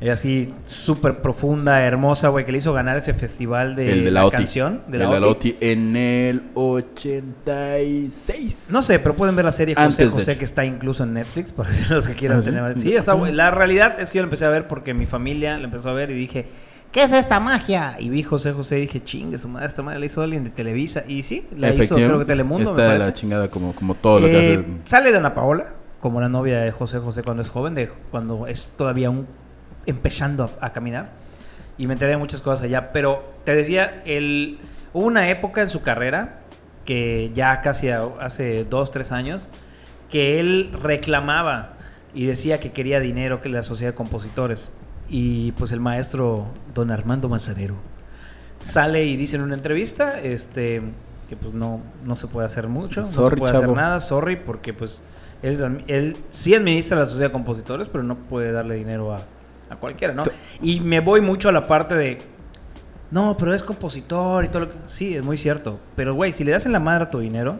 eh, 0.00 0.10
así 0.12 0.54
súper 0.66 1.20
profunda, 1.22 1.82
hermosa, 1.82 2.28
güey, 2.28 2.44
que 2.46 2.52
le 2.52 2.58
hizo 2.58 2.72
ganar 2.72 2.96
ese 2.96 3.14
festival 3.14 3.74
de, 3.74 3.90
el 3.92 4.04
de 4.04 4.10
la 4.12 4.30
canción. 4.30 4.82
De 4.86 4.96
el 4.98 5.02
la 5.04 5.10
de 5.14 5.20
la 5.20 5.26
OTI. 5.26 5.56
En 5.60 5.96
el 5.96 6.42
86. 6.54 8.68
No 8.72 8.82
sé, 8.82 8.98
pero 8.98 9.14
pueden 9.16 9.36
ver 9.36 9.44
la 9.44 9.52
serie 9.52 9.74
José 9.74 9.84
Antes, 9.86 9.98
de 9.98 10.08
José 10.10 10.38
que 10.38 10.44
está 10.44 10.64
incluso 10.64 11.04
en 11.04 11.14
Netflix 11.14 11.52
para 11.56 11.70
los 11.90 12.06
que 12.06 12.14
quieran 12.14 12.38
¿Ah, 12.38 12.42
sí? 12.42 12.50
tener. 12.50 12.78
Sí, 12.78 12.94
está 12.94 13.14
La 13.16 13.50
realidad 13.50 14.00
es 14.00 14.10
que 14.10 14.18
yo 14.18 14.22
la 14.22 14.26
empecé 14.26 14.44
a 14.44 14.48
ver 14.50 14.68
porque 14.68 14.94
mi 14.94 15.06
familia 15.06 15.56
la 15.58 15.64
empezó 15.64 15.90
a 15.90 15.92
ver 15.94 16.10
y 16.10 16.14
dije, 16.14 16.46
¿qué 16.92 17.02
es 17.04 17.12
esta 17.12 17.40
magia? 17.40 17.96
Y 17.98 18.08
vi 18.08 18.22
José 18.22 18.52
José 18.52 18.78
y 18.78 18.82
dije, 18.82 19.02
chingue, 19.02 19.38
su 19.38 19.48
madre, 19.48 19.66
esta 19.66 19.82
madre 19.82 19.98
la 20.00 20.06
hizo 20.06 20.22
alguien 20.22 20.44
de 20.44 20.50
Televisa. 20.50 21.04
Y 21.08 21.22
sí, 21.24 21.44
la 21.56 21.70
hizo 21.74 21.94
creo 21.96 22.18
que 22.18 22.24
Telemundo, 22.24 22.72
me 22.72 22.80
Está 22.80 22.82
de 22.82 22.88
parece. 22.88 23.06
la 23.06 23.14
chingada 23.14 23.48
como, 23.48 23.74
como 23.74 23.94
todo 23.94 24.20
lo 24.20 24.26
que 24.26 24.54
Eh, 24.54 24.58
hace. 24.58 24.64
Sale 24.88 25.12
Dana 25.12 25.34
Paola, 25.34 25.66
como 26.00 26.20
la 26.20 26.28
novia 26.28 26.60
de 26.60 26.70
José 26.70 26.98
José 26.98 27.22
cuando 27.22 27.42
es 27.42 27.50
joven, 27.50 27.74
de 27.74 27.88
cuando 28.10 28.46
es 28.46 28.72
todavía 28.76 29.10
un 29.10 29.26
empezando 29.86 30.44
a, 30.60 30.66
a 30.66 30.72
caminar. 30.72 31.10
Y 31.76 31.86
me 31.86 31.92
enteré 31.94 32.12
de 32.12 32.16
muchas 32.16 32.42
cosas 32.42 32.64
allá. 32.64 32.92
Pero 32.92 33.22
te 33.44 33.54
decía, 33.54 34.02
el, 34.04 34.58
hubo 34.92 35.06
una 35.06 35.28
época 35.30 35.62
en 35.62 35.70
su 35.70 35.82
carrera, 35.82 36.40
que 36.84 37.30
ya 37.34 37.60
casi 37.62 37.88
a- 37.90 38.02
hace 38.20 38.64
dos, 38.64 38.90
tres 38.90 39.12
años, 39.12 39.46
que 40.10 40.40
él 40.40 40.70
reclamaba 40.82 41.74
y 42.14 42.26
decía 42.26 42.58
que 42.58 42.72
quería 42.72 42.98
dinero 43.00 43.40
que 43.42 43.48
la 43.48 43.62
sociedad 43.62 43.92
de 43.92 43.96
compositores. 43.96 44.70
Y 45.08 45.52
pues 45.52 45.72
el 45.72 45.80
maestro 45.80 46.46
don 46.74 46.90
Armando 46.90 47.28
Manzanero 47.28 47.76
sale 48.64 49.04
y 49.04 49.16
dice 49.16 49.36
en 49.36 49.42
una 49.42 49.54
entrevista 49.54 50.20
este 50.20 50.82
que 51.28 51.36
pues 51.36 51.54
no, 51.54 51.80
no 52.04 52.16
se 52.16 52.26
puede 52.26 52.46
hacer 52.46 52.68
mucho, 52.68 53.02
no 53.02 53.06
se 53.06 53.36
puede 53.36 53.52
chavo. 53.52 53.64
hacer 53.64 53.76
nada, 53.76 54.00
sorry, 54.00 54.36
porque 54.36 54.72
pues 54.72 55.00
él, 55.42 55.84
él 55.86 56.16
sí 56.30 56.54
administra 56.54 56.98
la 56.98 57.06
sociedad 57.06 57.28
de 57.28 57.32
compositores, 57.32 57.88
pero 57.90 58.04
no 58.04 58.16
puede 58.16 58.52
darle 58.52 58.74
dinero 58.76 59.12
a, 59.14 59.18
a 59.70 59.76
cualquiera, 59.76 60.14
¿no? 60.14 60.24
Y 60.62 60.80
me 60.80 61.00
voy 61.00 61.20
mucho 61.20 61.48
a 61.48 61.52
la 61.52 61.64
parte 61.66 61.94
de, 61.94 62.18
no, 63.10 63.36
pero 63.36 63.54
es 63.54 63.62
compositor 63.62 64.44
y 64.44 64.48
todo 64.48 64.60
lo 64.60 64.70
que... 64.70 64.76
Sí, 64.86 65.14
es 65.16 65.24
muy 65.24 65.36
cierto, 65.38 65.78
pero 65.94 66.14
güey, 66.14 66.32
si 66.32 66.44
le 66.44 66.52
das 66.52 66.66
en 66.66 66.72
la 66.72 66.80
madre 66.80 67.04
a 67.04 67.10
tu 67.10 67.20
dinero, 67.20 67.56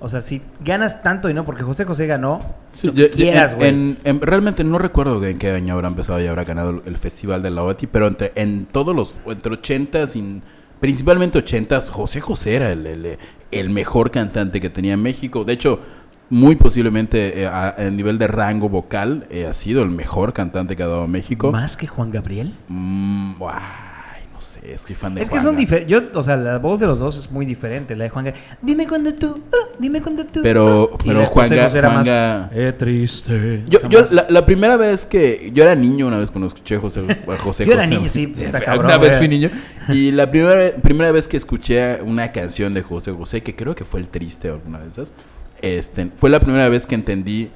o 0.00 0.08
sea, 0.08 0.20
si 0.20 0.40
ganas 0.64 1.02
tanto 1.02 1.26
dinero, 1.28 1.44
porque 1.44 1.62
José 1.62 1.84
José 1.84 2.06
ganó, 2.06 2.40
Sí, 2.72 2.86
lo 2.88 2.94
que 2.94 3.00
yo- 3.02 3.06
yo- 3.08 3.14
quieras, 3.16 3.52
en- 3.52 3.58
güey. 3.58 3.68
en- 3.70 3.98
en- 4.04 4.20
realmente 4.20 4.62
no 4.64 4.78
recuerdo 4.78 5.24
en 5.24 5.38
qué 5.38 5.50
año 5.52 5.74
habrá 5.74 5.88
empezado 5.88 6.20
y 6.20 6.26
habrá 6.26 6.44
ganado 6.44 6.70
el, 6.70 6.82
el 6.84 6.96
festival 6.98 7.42
de 7.42 7.50
la 7.50 7.62
OTI, 7.64 7.86
pero 7.86 8.06
entre, 8.06 8.32
en 8.34 8.66
todos 8.66 8.94
los, 8.94 9.18
entre 9.26 9.52
80s 9.52 10.14
y 10.16 10.42
principalmente 10.80 11.42
80s, 11.42 11.90
José 11.90 12.20
José 12.20 12.54
era 12.56 12.70
el, 12.70 12.86
el- 12.86 13.18
el 13.50 13.70
mejor 13.70 14.10
cantante 14.10 14.60
que 14.60 14.68
tenía 14.70 14.96
México. 14.96 15.42
De 15.44 15.54
hecho, 15.54 15.80
muy 16.30 16.56
posiblemente 16.56 17.40
eh, 17.42 17.46
a, 17.46 17.74
a 17.78 17.90
nivel 17.90 18.18
de 18.18 18.26
rango 18.26 18.68
vocal 18.68 19.26
eh, 19.30 19.46
ha 19.46 19.54
sido 19.54 19.82
el 19.82 19.90
mejor 19.90 20.32
cantante 20.32 20.76
que 20.76 20.82
ha 20.82 20.86
dado 20.86 21.06
México. 21.08 21.50
¿Más 21.52 21.76
que 21.76 21.86
Juan 21.86 22.10
Gabriel? 22.10 22.52
Mm, 22.68 23.32
ay, 23.50 24.22
no 24.32 24.40
sé, 24.40 24.76
soy 24.78 24.94
fan 24.94 25.14
de 25.14 25.22
Es 25.22 25.30
que 25.30 25.40
son 25.40 25.56
diferentes. 25.56 25.90
Yo, 25.90 26.02
o 26.18 26.22
sea, 26.22 26.36
la 26.36 26.58
voz 26.58 26.80
de 26.80 26.86
los 26.86 26.98
dos 26.98 27.16
es 27.16 27.30
muy 27.30 27.46
diferente. 27.46 27.96
La 27.96 28.04
de 28.04 28.10
Juan 28.10 28.26
Gabriel, 28.26 28.44
Dime 28.60 28.86
cuando 28.86 29.14
tú, 29.14 29.40
ah, 29.52 29.74
dime 29.78 30.02
cuando 30.02 30.26
tú. 30.26 30.40
Pero, 30.42 30.90
ah". 30.92 30.96
Y 31.02 31.08
pero 31.08 31.20
más, 31.20 31.30
Juanga- 31.30 32.50
Eh, 32.52 32.72
triste. 32.76 33.64
Yo, 33.68 33.80
yo 33.88 34.04
la, 34.12 34.26
la 34.28 34.44
primera 34.46 34.76
vez 34.76 35.06
que. 35.06 35.50
Yo 35.54 35.64
era 35.64 35.74
niño 35.74 36.06
una 36.08 36.18
vez 36.18 36.30
cuando 36.30 36.46
escuché 36.48 36.76
a 36.76 36.80
José, 36.80 37.00
José 37.42 37.64
Yo 37.64 37.72
era 37.72 37.84
José. 37.84 37.94
niño, 37.96 38.08
sí, 38.10 38.26
pues, 38.26 38.46
está 38.46 38.60
cabrón, 38.60 38.86
Una 38.86 38.98
vez 38.98 39.16
fui 39.18 39.28
niño. 39.28 39.50
Y 39.88 40.10
la 40.12 40.30
primera, 40.30 40.72
primera 40.82 41.10
vez 41.10 41.26
que 41.26 41.38
escuché 41.38 42.02
una 42.02 42.32
canción 42.32 42.74
de 42.74 42.82
José 42.82 43.12
José, 43.12 43.42
que 43.42 43.56
creo 43.56 43.74
que 43.74 43.84
fue 43.86 43.98
el 44.00 44.08
triste 44.08 44.50
o 44.50 44.54
alguna 44.54 44.78
de 44.80 44.88
esas, 44.88 45.12
este, 45.62 46.10
fue 46.14 46.30
la 46.30 46.40
primera 46.40 46.68
vez 46.68 46.86
que 46.86 46.94
entendí 46.94 47.50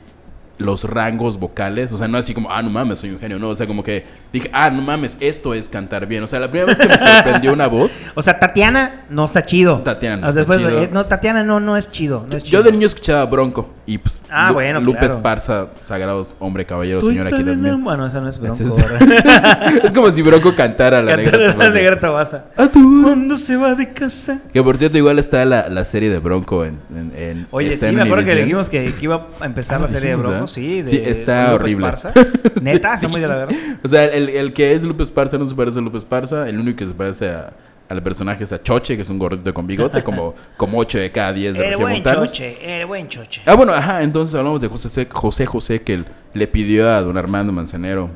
los 0.58 0.84
rangos 0.84 1.38
vocales. 1.38 1.92
O 1.92 1.98
sea, 1.98 2.08
no 2.08 2.18
así 2.18 2.34
como, 2.34 2.50
ah, 2.52 2.62
no 2.62 2.70
mames, 2.70 2.98
soy 3.00 3.10
un 3.10 3.18
genio. 3.18 3.38
No, 3.38 3.48
o 3.48 3.54
sea, 3.54 3.66
como 3.66 3.82
que 3.82 4.04
dije, 4.32 4.48
ah, 4.52 4.70
no 4.70 4.80
mames, 4.82 5.16
esto 5.20 5.54
es 5.54 5.68
cantar 5.68 6.06
bien. 6.06 6.22
O 6.22 6.26
sea, 6.26 6.38
la 6.40 6.48
primera 6.50 6.66
vez 6.66 6.78
que 6.78 6.88
me 6.88 6.98
sorprendió 6.98 7.52
una 7.52 7.66
voz. 7.66 7.96
O 8.14 8.22
sea, 8.22 8.38
Tatiana 8.38 9.04
no 9.10 9.24
está 9.24 9.42
chido. 9.42 9.78
Tatiana 9.80 10.16
no 10.16 10.28
O 10.28 10.32
sea, 10.32 10.42
está 10.42 10.54
después, 10.54 10.70
chido. 10.74 10.82
eh, 10.84 10.90
no, 10.92 11.06
Tatiana 11.06 11.42
no, 11.42 11.60
no 11.60 11.76
es 11.76 11.90
chido. 11.90 12.26
No 12.28 12.36
es 12.36 12.42
Yo 12.44 12.50
chido. 12.50 12.62
de 12.64 12.72
niño 12.72 12.86
escuchaba 12.86 13.24
Bronco. 13.24 13.70
Y 13.86 13.98
pues. 13.98 14.20
Ah, 14.30 14.48
Lu- 14.48 14.54
bueno, 14.54 14.80
Lupe 14.80 14.98
claro. 15.00 15.14
Esparza, 15.14 15.66
sagrados 15.80 16.34
hombre, 16.38 16.64
caballero, 16.64 16.98
Estoy 16.98 17.14
señora, 17.14 17.30
tan 17.30 17.40
aquí 17.40 17.48
también. 17.50 17.82
Bueno, 17.82 18.06
esa 18.06 18.20
no 18.20 18.28
es 18.28 18.38
bronco. 18.38 18.76
es- 18.76 19.82
es 19.84 19.92
como 19.92 20.12
si 20.12 20.22
Bronco 20.22 20.54
cantara 20.54 21.02
la 21.02 21.16
Cantar 21.16 21.38
negra. 21.40 21.54
la 21.56 21.70
negra 21.70 21.98
Tabasa. 22.00 22.44
A 22.56 22.68
tu- 22.68 23.02
Cuando 23.02 23.36
se 23.36 23.56
va 23.56 23.74
de 23.74 23.92
casa. 23.92 24.38
Que 24.52 24.62
por 24.62 24.76
cierto, 24.78 24.98
igual 24.98 25.18
está 25.18 25.44
la, 25.44 25.68
la 25.68 25.84
serie 25.84 26.10
de 26.10 26.18
Bronco 26.20 26.64
en. 26.64 26.78
en- 26.94 27.12
en- 27.16 27.46
Oye, 27.50 27.74
está 27.74 27.88
sí, 27.88 27.94
me 27.94 28.02
acuerdo 28.02 28.24
que 28.24 28.34
dijimos 28.36 28.68
que, 28.70 28.94
que 28.94 29.04
iba 29.04 29.26
a 29.40 29.46
empezar 29.46 29.76
Ah, 29.78 29.80
la 29.80 29.88
serie 29.88 30.10
de 30.10 30.16
dijimos, 30.16 30.26
Bronco. 30.26 30.41
¿eh? 30.41 30.41
Sí, 30.46 30.82
de, 30.82 30.90
Sí, 30.90 30.96
está 31.04 31.54
horrible. 31.54 31.86
Esparza. 31.88 32.12
Neta, 32.60 32.94
está 32.94 33.08
muy 33.08 33.20
de 33.20 33.28
la 33.28 33.36
verga. 33.36 33.56
O 33.82 33.88
sea, 33.88 34.04
el, 34.04 34.28
el 34.28 34.52
que 34.52 34.74
es 34.74 34.82
Lupe 34.82 35.02
Esparza 35.02 35.38
no 35.38 35.46
se 35.46 35.54
parece 35.54 35.78
a 35.78 35.82
Lupe 35.82 35.98
Esparza. 35.98 36.48
El 36.48 36.58
único 36.58 36.78
que 36.78 36.86
se 36.86 36.94
parece 36.94 37.30
a- 37.30 37.52
al 37.88 38.02
personaje 38.02 38.44
es 38.44 38.52
a 38.52 38.62
Choche, 38.62 38.96
que 38.96 39.02
es 39.02 39.10
un 39.10 39.18
gordito 39.18 39.52
con 39.52 39.66
bigote, 39.66 40.02
como, 40.04 40.34
como 40.56 40.78
8 40.78 40.98
de 40.98 41.12
cada 41.12 41.32
10 41.32 41.58
de 41.58 41.68
El 41.68 41.76
buen 41.76 42.02
choche, 42.02 42.80
el 42.80 42.86
buen 42.86 43.08
choche. 43.08 43.42
Ah, 43.44 43.54
bueno, 43.54 43.74
ajá, 43.74 44.02
entonces 44.02 44.34
hablamos 44.34 44.60
de 44.62 44.68
José 44.68 45.06
José, 45.10 45.44
José, 45.46 45.82
que 45.82 46.02
le 46.32 46.46
pidió 46.48 46.88
a 46.90 47.02
don 47.02 47.18
Armando 47.18 47.52
Manzanero. 47.52 48.08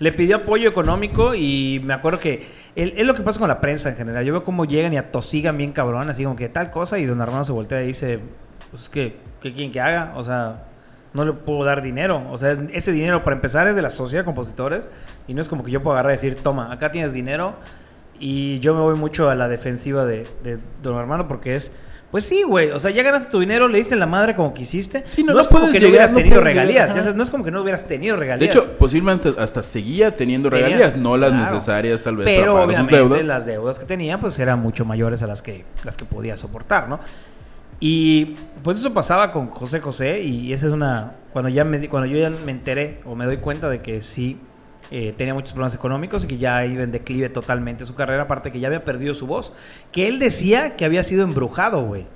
Le 0.00 0.12
pidió 0.12 0.36
apoyo 0.36 0.68
económico 0.68 1.34
y 1.36 1.80
me 1.84 1.92
acuerdo 1.94 2.18
que 2.20 2.48
es 2.74 3.04
lo 3.06 3.14
que 3.14 3.22
pasa 3.22 3.38
con 3.38 3.48
la 3.48 3.60
prensa 3.60 3.90
en 3.90 3.96
general. 3.96 4.24
Yo 4.24 4.32
veo 4.32 4.42
cómo 4.42 4.64
llegan 4.64 4.92
y 4.92 4.96
atosigan 4.96 5.56
bien 5.58 5.72
cabrón, 5.72 6.08
así 6.08 6.24
como 6.24 6.34
que 6.36 6.48
tal 6.48 6.70
cosa, 6.70 6.98
y 6.98 7.04
don 7.04 7.20
Armando 7.20 7.44
se 7.44 7.52
voltea 7.52 7.84
y 7.84 7.88
dice, 7.88 8.18
pues 8.70 8.88
que, 8.88 9.16
¿qué 9.42 9.52
quieren 9.52 9.70
que 9.70 9.80
haga? 9.80 10.14
O 10.16 10.22
sea, 10.22 10.64
no 11.12 11.24
le 11.24 11.32
puedo 11.32 11.64
dar 11.64 11.82
dinero. 11.82 12.22
O 12.30 12.38
sea, 12.38 12.56
ese 12.72 12.92
dinero 12.92 13.24
para 13.24 13.36
empezar 13.36 13.66
es 13.68 13.76
de 13.76 13.82
la 13.82 13.90
sociedad 13.90 14.22
de 14.22 14.26
compositores 14.26 14.88
y 15.26 15.34
no 15.34 15.40
es 15.40 15.48
como 15.48 15.64
que 15.64 15.70
yo 15.70 15.82
puedo 15.82 15.94
agarrar 15.94 16.12
y 16.12 16.16
decir, 16.16 16.36
toma, 16.42 16.72
acá 16.72 16.90
tienes 16.92 17.12
dinero. 17.12 17.54
Y 18.18 18.58
yo 18.60 18.74
me 18.74 18.80
voy 18.80 18.96
mucho 18.96 19.30
a 19.30 19.34
la 19.34 19.48
defensiva 19.48 20.04
de, 20.04 20.26
de 20.44 20.58
don 20.82 20.98
Armando 20.98 21.26
porque 21.26 21.54
es... 21.54 21.72
Pues 22.10 22.24
sí, 22.24 22.42
güey. 22.42 22.72
O 22.72 22.80
sea, 22.80 22.90
ya 22.90 23.04
ganaste 23.04 23.30
tu 23.30 23.38
dinero, 23.38 23.68
le 23.68 23.78
diste 23.78 23.94
la 23.94 24.04
madre 24.06 24.34
como 24.34 24.52
quisiste. 24.52 25.02
Sí, 25.06 25.22
no, 25.22 25.28
no, 25.28 25.34
no 25.34 25.40
es 25.42 25.46
como 25.48 25.70
que 25.70 25.78
no 25.78 25.88
hubieras 25.88 26.12
tenido 26.12 26.40
regalías. 26.40 26.86
ajá. 26.86 26.94
ya 26.96 27.02
sabes, 27.02 27.14
no 27.14 27.22
es 27.22 27.30
como 27.30 27.44
que 27.44 27.52
no 27.52 27.62
hubieras 27.62 27.86
tenido 27.86 28.16
De 28.16 28.20
regalías. 28.20 28.50
hecho, 28.56 28.76
posiblemente 28.78 29.32
hasta 29.38 29.62
seguía 29.62 30.12
teniendo 30.12 30.50
Tenía, 30.50 30.66
regalías, 30.66 30.96
no 30.96 31.16
las 31.16 31.30
claro. 31.30 31.44
necesarias 31.54 32.02
tal 32.02 32.16
vez 32.16 32.26
Pero 32.26 32.54
para 32.54 32.66
pagar 32.66 32.80
sus 32.80 32.88
obviamente 32.88 32.96
deudas. 33.16 33.24
las 33.26 33.46
deudas 33.46 33.78
que 33.78 33.84
tenía 33.86 34.18
pues 34.18 34.36
eran 34.40 34.58
mucho 34.58 34.84
mayores 34.84 35.22
a 35.22 35.28
las 35.28 35.40
que, 35.40 35.64
las 35.84 35.96
que 35.96 36.04
podía 36.04 36.36
soportar, 36.36 36.88
¿no? 36.88 36.98
Y 37.80 38.36
pues 38.62 38.78
eso 38.78 38.92
pasaba 38.92 39.32
con 39.32 39.48
José 39.48 39.80
José 39.80 40.22
y 40.22 40.52
esa 40.52 40.66
es 40.66 40.72
una... 40.72 41.16
Cuando, 41.32 41.48
ya 41.48 41.64
me, 41.64 41.88
cuando 41.88 42.06
yo 42.06 42.18
ya 42.18 42.28
me 42.30 42.52
enteré 42.52 43.00
o 43.04 43.14
me 43.14 43.24
doy 43.24 43.38
cuenta 43.38 43.68
de 43.70 43.80
que 43.80 44.02
sí 44.02 44.36
eh, 44.90 45.14
tenía 45.16 45.32
muchos 45.32 45.52
problemas 45.52 45.74
económicos 45.74 46.24
y 46.24 46.26
que 46.26 46.38
ya 46.38 46.66
iba 46.66 46.82
en 46.82 46.90
declive 46.90 47.28
totalmente 47.28 47.86
su 47.86 47.94
carrera, 47.94 48.24
aparte 48.24 48.50
que 48.52 48.60
ya 48.60 48.66
había 48.66 48.84
perdido 48.84 49.14
su 49.14 49.26
voz, 49.26 49.52
que 49.92 50.08
él 50.08 50.18
decía 50.18 50.76
que 50.76 50.84
había 50.84 51.04
sido 51.04 51.22
embrujado, 51.22 51.84
güey. 51.84 52.06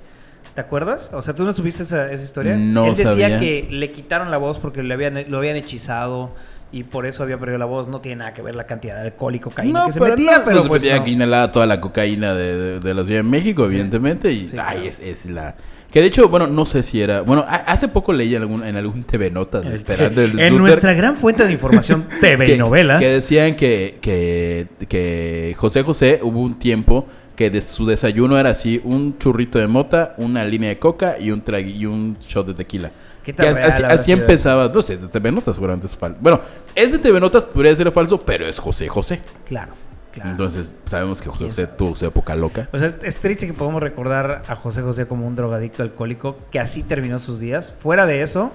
¿Te 0.53 0.61
acuerdas? 0.61 1.09
O 1.13 1.21
sea, 1.21 1.33
¿tú 1.33 1.43
no 1.43 1.53
tuviste 1.53 1.83
esa, 1.83 2.11
esa 2.11 2.23
historia? 2.23 2.55
No 2.55 2.85
Él 2.85 2.95
decía 2.95 3.11
sabía. 3.11 3.39
que 3.39 3.67
le 3.69 3.91
quitaron 3.91 4.31
la 4.31 4.37
voz 4.37 4.59
porque 4.59 4.83
le 4.83 4.93
habían, 4.93 5.29
lo 5.29 5.37
habían 5.37 5.55
hechizado 5.57 6.33
y 6.71 6.83
por 6.83 7.05
eso 7.05 7.23
había 7.23 7.37
perdido 7.37 7.57
la 7.57 7.65
voz. 7.65 7.87
No 7.87 8.01
tiene 8.01 8.17
nada 8.17 8.33
que 8.33 8.41
ver 8.41 8.55
la 8.55 8.65
cantidad 8.65 8.95
de 8.95 9.01
alcohol 9.07 9.35
y 9.35 9.39
cocaína 9.39 9.85
que 9.85 9.93
se 9.93 9.99
metía, 9.99 10.39
no, 10.39 10.43
pero 10.45 10.63
se 10.63 10.67
pues 10.67 10.83
metía 10.83 10.99
no. 10.99 11.07
inhalada 11.07 11.51
toda 11.51 11.65
la 11.65 11.79
cocaína 11.79 12.33
de, 12.33 12.57
de- 12.57 12.79
de 12.79 12.93
la 12.93 13.03
Ciudad 13.05 13.19
de 13.19 13.23
México, 13.23 13.65
Sí. 13.67 13.73
evidentemente. 13.75 14.31
Y 14.31 14.43
Sí, 14.45 14.57
ay, 14.59 14.75
claro. 14.75 14.89
es, 14.89 14.99
es 14.99 15.25
la. 15.27 15.55
Que 15.91 16.01
de 16.01 16.07
hecho, 16.07 16.27
bueno, 16.27 16.47
no 16.47 16.65
sé 16.65 16.83
si 16.83 16.99
era. 17.01 17.21
Bueno, 17.21 17.45
ha- 17.47 17.55
hace 17.71 17.87
poco 17.87 18.11
leí 18.11 18.35
en 18.35 18.41
algún, 18.41 18.65
en 18.65 18.75
algún 18.75 19.03
TV 19.05 19.31
Notas, 19.31 19.63
Este, 19.65 19.75
esperando 19.93 20.21
el 20.23 20.37
en 20.39 20.57
nuestra 20.57 20.93
gran 20.93 21.15
fuente 21.15 21.45
de 21.45 21.53
información 21.53 22.07
TV 22.19 22.45
y 22.45 22.47
que, 22.49 22.57
novelas. 22.57 22.99
que 22.99 23.07
decían 23.07 23.55
que, 23.55 23.99
que, 24.01 24.67
que 24.89 25.55
José 25.57 25.83
José 25.83 26.19
hubo 26.21 26.41
un 26.41 26.59
tiempo 26.59 27.05
que 27.37 27.49
de 27.49 27.61
su 27.61 27.85
desayuno 27.85 28.37
era 28.37 28.49
así: 28.49 28.81
un 28.83 29.17
churrito 29.19 29.57
de 29.59 29.67
mota, 29.67 30.15
una 30.17 30.43
línea 30.43 30.69
de 30.69 30.79
coca 30.79 31.15
y 31.19 31.31
un, 31.31 31.41
y 31.65 31.85
un 31.85 32.17
shot 32.19 32.47
de 32.47 32.53
tequila. 32.55 32.91
¿Qué 33.25 33.33
Que 33.33 33.47
así, 33.47 34.11
empezaba, 34.11 34.69
no 34.71 34.81
sé, 34.83 34.93
es 34.93 35.01
de 35.01 35.07
TV 35.07 35.31
Notas, 35.31 35.55
seguramente 35.55 35.87
es 35.87 35.97
falso. 35.97 36.19
Bueno, 36.21 36.39
es 36.75 36.91
de 36.91 36.99
TV 36.99 37.19
Notas, 37.19 37.43
podría 37.43 37.75
ser 37.75 37.91
falso, 37.91 38.19
pero 38.19 38.47
es 38.47 38.59
José 38.59 38.87
José. 38.87 39.19
Claro, 39.45 39.73
claro. 40.11 40.29
Entonces, 40.29 40.71
sabemos 40.85 41.21
que 41.21 41.29
José 41.29 41.39
¿Quién 41.39 41.49
José 41.49 41.67
tuvo 41.67 41.95
su 41.95 42.05
época 42.05 42.35
loca. 42.35 42.69
O 42.71 42.77
sea, 42.77 42.93
es, 43.01 43.17
triste 43.17 43.47
que 43.47 43.53
podamos 43.53 43.81
recordar 43.81 44.43
a 44.47 44.55
José 44.55 44.83
José 44.83 45.07
como 45.07 45.25
un 45.25 45.35
drogadicto 45.35 45.81
alcohólico 45.81 46.37
que 46.51 46.59
así 46.59 46.83
terminó 46.83 47.17
sus 47.17 47.39
días. 47.39 47.73
Fuera 47.79 48.05
de 48.05 48.21
eso, 48.21 48.51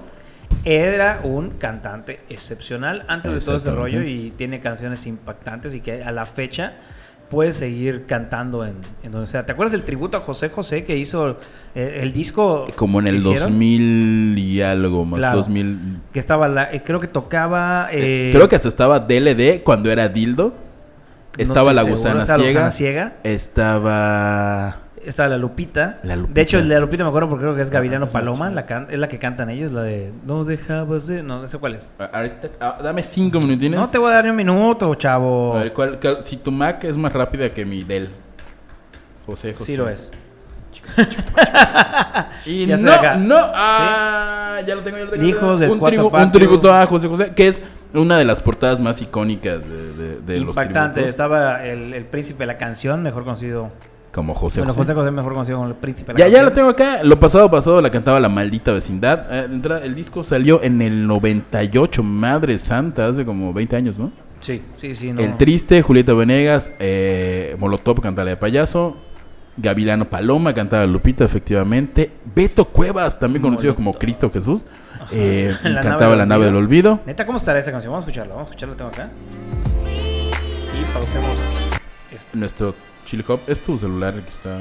era 0.65 1.19
un 1.25 1.51
cantante 1.51 2.21
excepcional 2.29 3.05
antes 3.09 3.33
de 3.33 3.41
todo 3.41 3.57
ese 3.57 3.73
rollo 3.73 4.03
y 4.03 4.31
tiene 4.37 4.61
canciones 4.61 5.05
impactantes 5.05 5.75
y 5.75 5.81
que 5.81 6.05
a 6.05 6.13
la 6.13 6.27
fecha 6.27 6.75
puede 7.31 7.53
seguir 7.53 8.05
cantando 8.07 8.65
en, 8.67 8.75
en 9.03 9.13
donde 9.13 9.27
sea. 9.29 9.47
¿Te 9.47 9.53
acuerdas 9.53 9.73
del 9.73 9.85
tributo 9.85 10.19
a 10.19 10.21
José 10.21 10.51
José 10.51 10.85
que 10.85 10.97
hizo 10.99 11.39
eh, 11.75 12.01
el 12.03 12.13
disco? 12.13 12.67
Como 12.77 12.99
en 13.01 13.07
el 13.07 13.17
hicieron? 13.19 13.53
2000 13.53 14.39
y 14.39 14.61
algo 14.61 15.05
más, 15.05 15.19
Claro. 15.21 15.37
2000... 15.39 15.99
Que 16.13 16.19
estaba, 16.21 16.49
la, 16.49 16.73
eh, 16.73 16.83
creo 16.85 17.01
que 17.01 17.07
tocaba... 17.07 17.89
eh, 17.93 18.31
Creo 18.33 18.49
que 18.49 18.57
hasta 18.57 18.69
estaba 18.69 18.99
DLD 19.01 19.63
cuando 19.63 19.91
era 19.91 20.09
Dildo. 20.09 20.53
Estaba 21.39 21.73
la 21.73 21.83
gusana 21.83 22.23
estaba 22.23 22.39
la 22.39 22.45
ciega. 22.45 22.61
gusana 22.61 22.71
ciega. 22.73 23.17
Estaba... 23.23 24.81
Estaba 25.05 25.29
la 25.31 25.39
Lupita. 25.39 25.99
La 26.03 26.15
Lupita. 26.15 26.35
De 26.35 26.41
hecho, 26.43 26.61
la 26.61 26.79
Lupita 26.79 27.03
me 27.05 27.09
acuerdo 27.09 27.29
porque 27.29 27.45
creo 27.45 27.57
que 27.57 27.63
es 27.63 27.71
Gavilano 27.71 28.07
Ah, 28.07 28.13
Paloma. 28.13 28.51
La 28.51 28.67
can- 28.67 28.87
es 28.91 28.99
la 28.99 29.09
que 29.09 29.19
cantan 29.19 29.49
ellos, 29.49 29.73
la 29.73 29.83
de 29.83 30.13
No 30.27 30.45
dejabas 30.45 31.07
de. 31.07 31.23
No, 31.23 31.41
no 31.41 31.49
sé 31.49 31.57
cuál 31.59 31.75
es. 31.77 31.93
ahorita- 31.99 32.49
ah, 32.61 32.79
dame 32.83 33.03
cinco 33.03 33.39
minutines. 33.41 33.79
No 33.81 33.89
te 33.89 33.97
voy 33.99 34.11
a 34.11 34.15
dar 34.17 34.25
ni 34.25 34.31
un 34.31 34.37
minuto, 34.37 34.95
chavo. 34.95 35.55
A 35.57 35.63
ver, 35.63 35.73
¿cuál, 35.73 35.99
cuál- 36.01 36.23
si 36.27 36.37
tu 36.37 36.51
Mac 36.53 36.85
es 36.85 36.99
más 36.99 37.13
rápida 37.13 37.49
que 37.49 37.65
mi 37.65 37.83
Dell. 37.83 38.11
José 39.27 39.53
José. 39.55 39.65
Sí 39.65 39.77
lo 39.77 39.89
es. 39.89 40.11
Y 42.47 42.67
Ya 42.67 42.77
no, 43.17 43.35
ah, 43.39 44.59
ya 44.67 44.75
lo 44.75 44.83
tengo, 44.83 44.99
ya 44.99 45.05
lo 45.05 45.11
tengo. 45.11 45.25
Hijos 45.25 45.61
del 45.61 45.71
un, 45.71 45.81
un 46.15 46.33
tributo 46.33 46.73
a 46.73 46.87
José 46.87 47.09
José, 47.09 47.33
que 47.35 47.49
es 47.49 47.61
una 47.93 48.17
de 48.19 48.25
las 48.25 48.41
portadas 48.41 48.81
más 48.81 49.01
icónicas 49.03 49.69
de, 49.69 49.93
de- 49.93 50.21
de 50.21 50.41
los 50.41 50.49
Impactante. 50.49 51.09
Estaba 51.09 51.65
el, 51.65 51.93
el 51.95 52.05
príncipe 52.07 52.41
de 52.41 52.47
la 52.47 52.59
canción, 52.59 53.03
mejor 53.03 53.25
conocido. 53.25 53.71
Como 54.13 54.35
José 54.35 54.61
bueno, 54.61 54.73
José. 54.73 54.93
José 54.93 54.95
José, 54.95 55.11
mejor 55.13 55.33
conocido 55.35 55.59
como 55.59 55.69
el 55.69 55.77
príncipe 55.77 56.13
la 56.13 56.19
Ya, 56.19 56.29
ya 56.29 56.43
lo 56.43 56.53
tengo 56.53 56.69
acá. 56.69 57.05
Lo 57.05 57.21
pasado 57.21 57.49
pasado 57.51 57.81
la 57.81 57.91
cantaba 57.91 58.19
La 58.19 58.29
Maldita 58.29 58.73
Vecindad. 58.73 59.27
Eh, 59.31 59.81
el 59.85 59.95
disco 59.95 60.25
salió 60.25 60.61
en 60.63 60.83
el 60.83 61.07
98, 61.07 62.03
madre 62.03 62.59
santa, 62.59 63.07
hace 63.07 63.25
como 63.25 63.53
20 63.53 63.77
años, 63.77 63.99
¿no? 63.99 64.11
Sí, 64.41 64.63
sí, 64.75 64.95
sí. 64.95 65.13
No. 65.13 65.21
El 65.21 65.37
Triste, 65.37 65.83
Julieta 65.83 66.13
Venegas, 66.15 66.73
eh, 66.81 67.57
Molotov 67.59 68.01
cantaba 68.01 68.29
de 68.29 68.37
payaso. 68.37 68.97
Gavilano 69.57 70.07
Paloma 70.09 70.55
cantaba 70.55 70.87
Lupita, 70.87 71.25
efectivamente. 71.25 72.11
Beto 72.35 72.65
Cuevas, 72.65 73.19
también 73.19 73.43
conocido 73.43 73.75
como 73.75 73.93
Cristo 73.93 74.31
Jesús, 74.31 74.65
eh, 75.13 75.55
La 75.63 75.83
cantaba 75.83 76.17
La 76.17 76.27
nave 76.27 76.47
del 76.47 76.57
olvido. 76.57 77.01
Neta, 77.07 77.27
¿cómo 77.27 77.39
estará 77.39 77.59
esa 77.59 77.71
canción? 77.71 77.93
Vamos 77.93 78.07
a 78.07 78.09
escucharla. 78.09 78.35
Vamos 78.35 78.49
a 78.49 78.51
escucharla. 78.51 78.77
Tengo 78.77 78.91
acá. 78.91 79.11
Y 80.75 80.93
pausemos. 80.93 81.37
esto. 82.11 82.39
Nuestro 82.39 82.75
Chili 83.05 83.25
Hop, 83.29 83.41
es 83.47 83.61
tu 83.61 83.77
celular 83.77 84.15
que 84.15 84.31
está. 84.31 84.59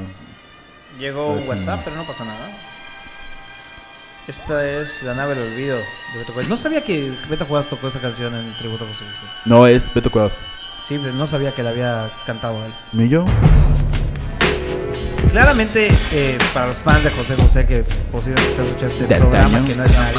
Llegó 0.98 1.28
un 1.32 1.48
WhatsApp, 1.48 1.82
pero 1.84 1.96
no 1.96 2.04
pasa 2.04 2.24
nada. 2.24 2.50
Esta 4.26 4.64
es 4.64 5.02
La 5.02 5.14
nave 5.14 5.34
del 5.34 5.52
olvido 5.52 5.76
de 5.76 6.18
Beto 6.18 6.32
Cuevas. 6.32 6.48
No 6.48 6.56
sabía 6.56 6.84
que 6.84 7.12
Beto 7.28 7.46
Cuevas 7.46 7.68
tocó 7.68 7.88
esa 7.88 8.00
canción 8.00 8.34
en 8.34 8.46
el 8.46 8.56
tributo 8.56 8.84
a 8.84 8.88
José 8.88 9.04
José. 9.04 9.32
No, 9.44 9.66
es 9.66 9.92
Beto 9.92 10.10
Cuevas. 10.10 10.36
Sí, 10.86 10.98
pero 11.02 11.14
no 11.14 11.26
sabía 11.26 11.52
que 11.54 11.62
la 11.62 11.70
había 11.70 12.10
cantado 12.26 12.64
él. 12.64 12.72
¿Ni 12.92 13.08
yo? 13.08 13.24
Claramente, 15.30 15.88
eh, 16.10 16.38
para 16.52 16.66
los 16.68 16.78
fans 16.78 17.04
de 17.04 17.10
José 17.10 17.36
José 17.36 17.66
que 17.66 17.84
posiblemente 18.10 18.62
escuchando 18.62 18.94
este 18.94 19.16
programa, 19.16 19.64
que 19.64 19.76
no 19.76 19.84
es 19.84 19.92
nadie. 19.92 20.18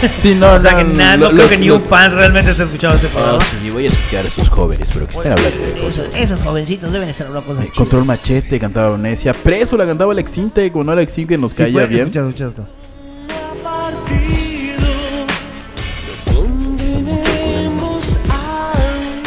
Sí, 0.18 0.34
no, 0.34 0.52
o 0.52 0.60
sea, 0.60 0.76
que 0.76 0.84
no, 0.84 0.94
na- 0.94 1.16
lo- 1.16 1.24
no 1.26 1.30
creo 1.30 1.42
los- 1.42 1.48
que 1.52 1.58
ni 1.58 1.70
un 1.70 1.78
los- 1.78 1.88
fan 1.88 2.14
realmente 2.14 2.50
esté 2.52 2.62
escuchando 2.64 2.96
este 2.96 3.08
programa. 3.08 3.38
Oh, 3.38 3.40
sí, 3.40 3.70
voy 3.70 3.86
a 3.86 3.88
escuchar 3.88 4.24
a 4.24 4.28
esos 4.28 4.48
jóvenes, 4.48 4.88
pero 4.92 5.06
que 5.08 5.14
estén 5.16 5.32
hablando 5.32 5.58
de 5.66 5.72
cosas. 5.80 5.98
Esos, 6.08 6.14
esos 6.16 6.40
jovencitos 6.40 6.92
deben 6.92 7.08
estar 7.08 7.26
hablando 7.26 7.46
cosas 7.48 7.64
chidas. 7.64 7.76
Control 7.76 8.04
Machete 8.04 8.60
cantaba 8.60 8.90
Venecia. 8.92 9.32
Preso 9.34 9.76
la 9.76 9.86
cantaba 9.86 10.12
Alex 10.12 10.38
Intec. 10.38 10.72
Cuando 10.72 10.92
Alex 10.92 11.18
Intec 11.18 11.38
nos 11.40 11.52
Sí, 11.52 11.64
caía 11.64 11.84
bien. 11.86 12.00
escuchar, 12.02 12.24
escucha 12.28 12.46
esto. 12.46 12.68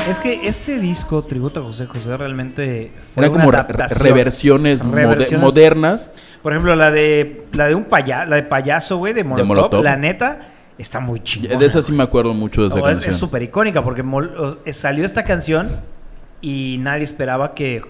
Es 0.10 0.20
que 0.20 0.46
este 0.48 0.78
disco, 0.80 1.22
Tributo 1.24 1.62
a 1.62 1.64
José 1.64 1.86
José, 1.86 2.18
realmente 2.18 2.92
fue 3.16 3.30
una 3.30 3.38
como 3.44 3.50
adaptación. 3.54 4.02
reversiones, 4.02 4.84
mode- 4.84 4.96
Reversiones. 4.96 5.40
modernas. 5.42 6.12
Por 6.42 6.52
ejemplo, 6.52 6.76
la 6.76 6.92
de 6.92 7.46
la 7.54 7.68
de 7.68 7.76
un 7.76 7.86
payaso, 7.86 8.30
la 8.30 8.36
de 8.36 8.44
payaso, 8.44 8.98
güey, 8.98 9.14
de 9.14 9.24
Molotov, 9.24 9.48
Molotov. 9.48 9.84
la 9.84 9.96
neta 9.96 10.40
está 10.78 11.00
muy 11.00 11.22
chingona. 11.22 11.58
De 11.58 11.66
esa 11.66 11.82
sí 11.82 11.92
me 11.92 12.04
acuerdo 12.04 12.34
mucho 12.34 12.62
de 12.62 12.68
esa 12.70 12.78
No, 12.78 12.84
canción. 12.84 13.10
es 13.12 13.18
súper 13.18 13.44
icónica 13.44 13.84
porque 13.84 14.04
Mol- 14.04 14.60
eh, 14.66 14.74
salió 14.74 15.06
esta 15.06 15.24
canción 15.24 15.70
y 16.42 16.78
nadie 16.80 17.04
esperaba 17.04 17.54
que 17.54 17.82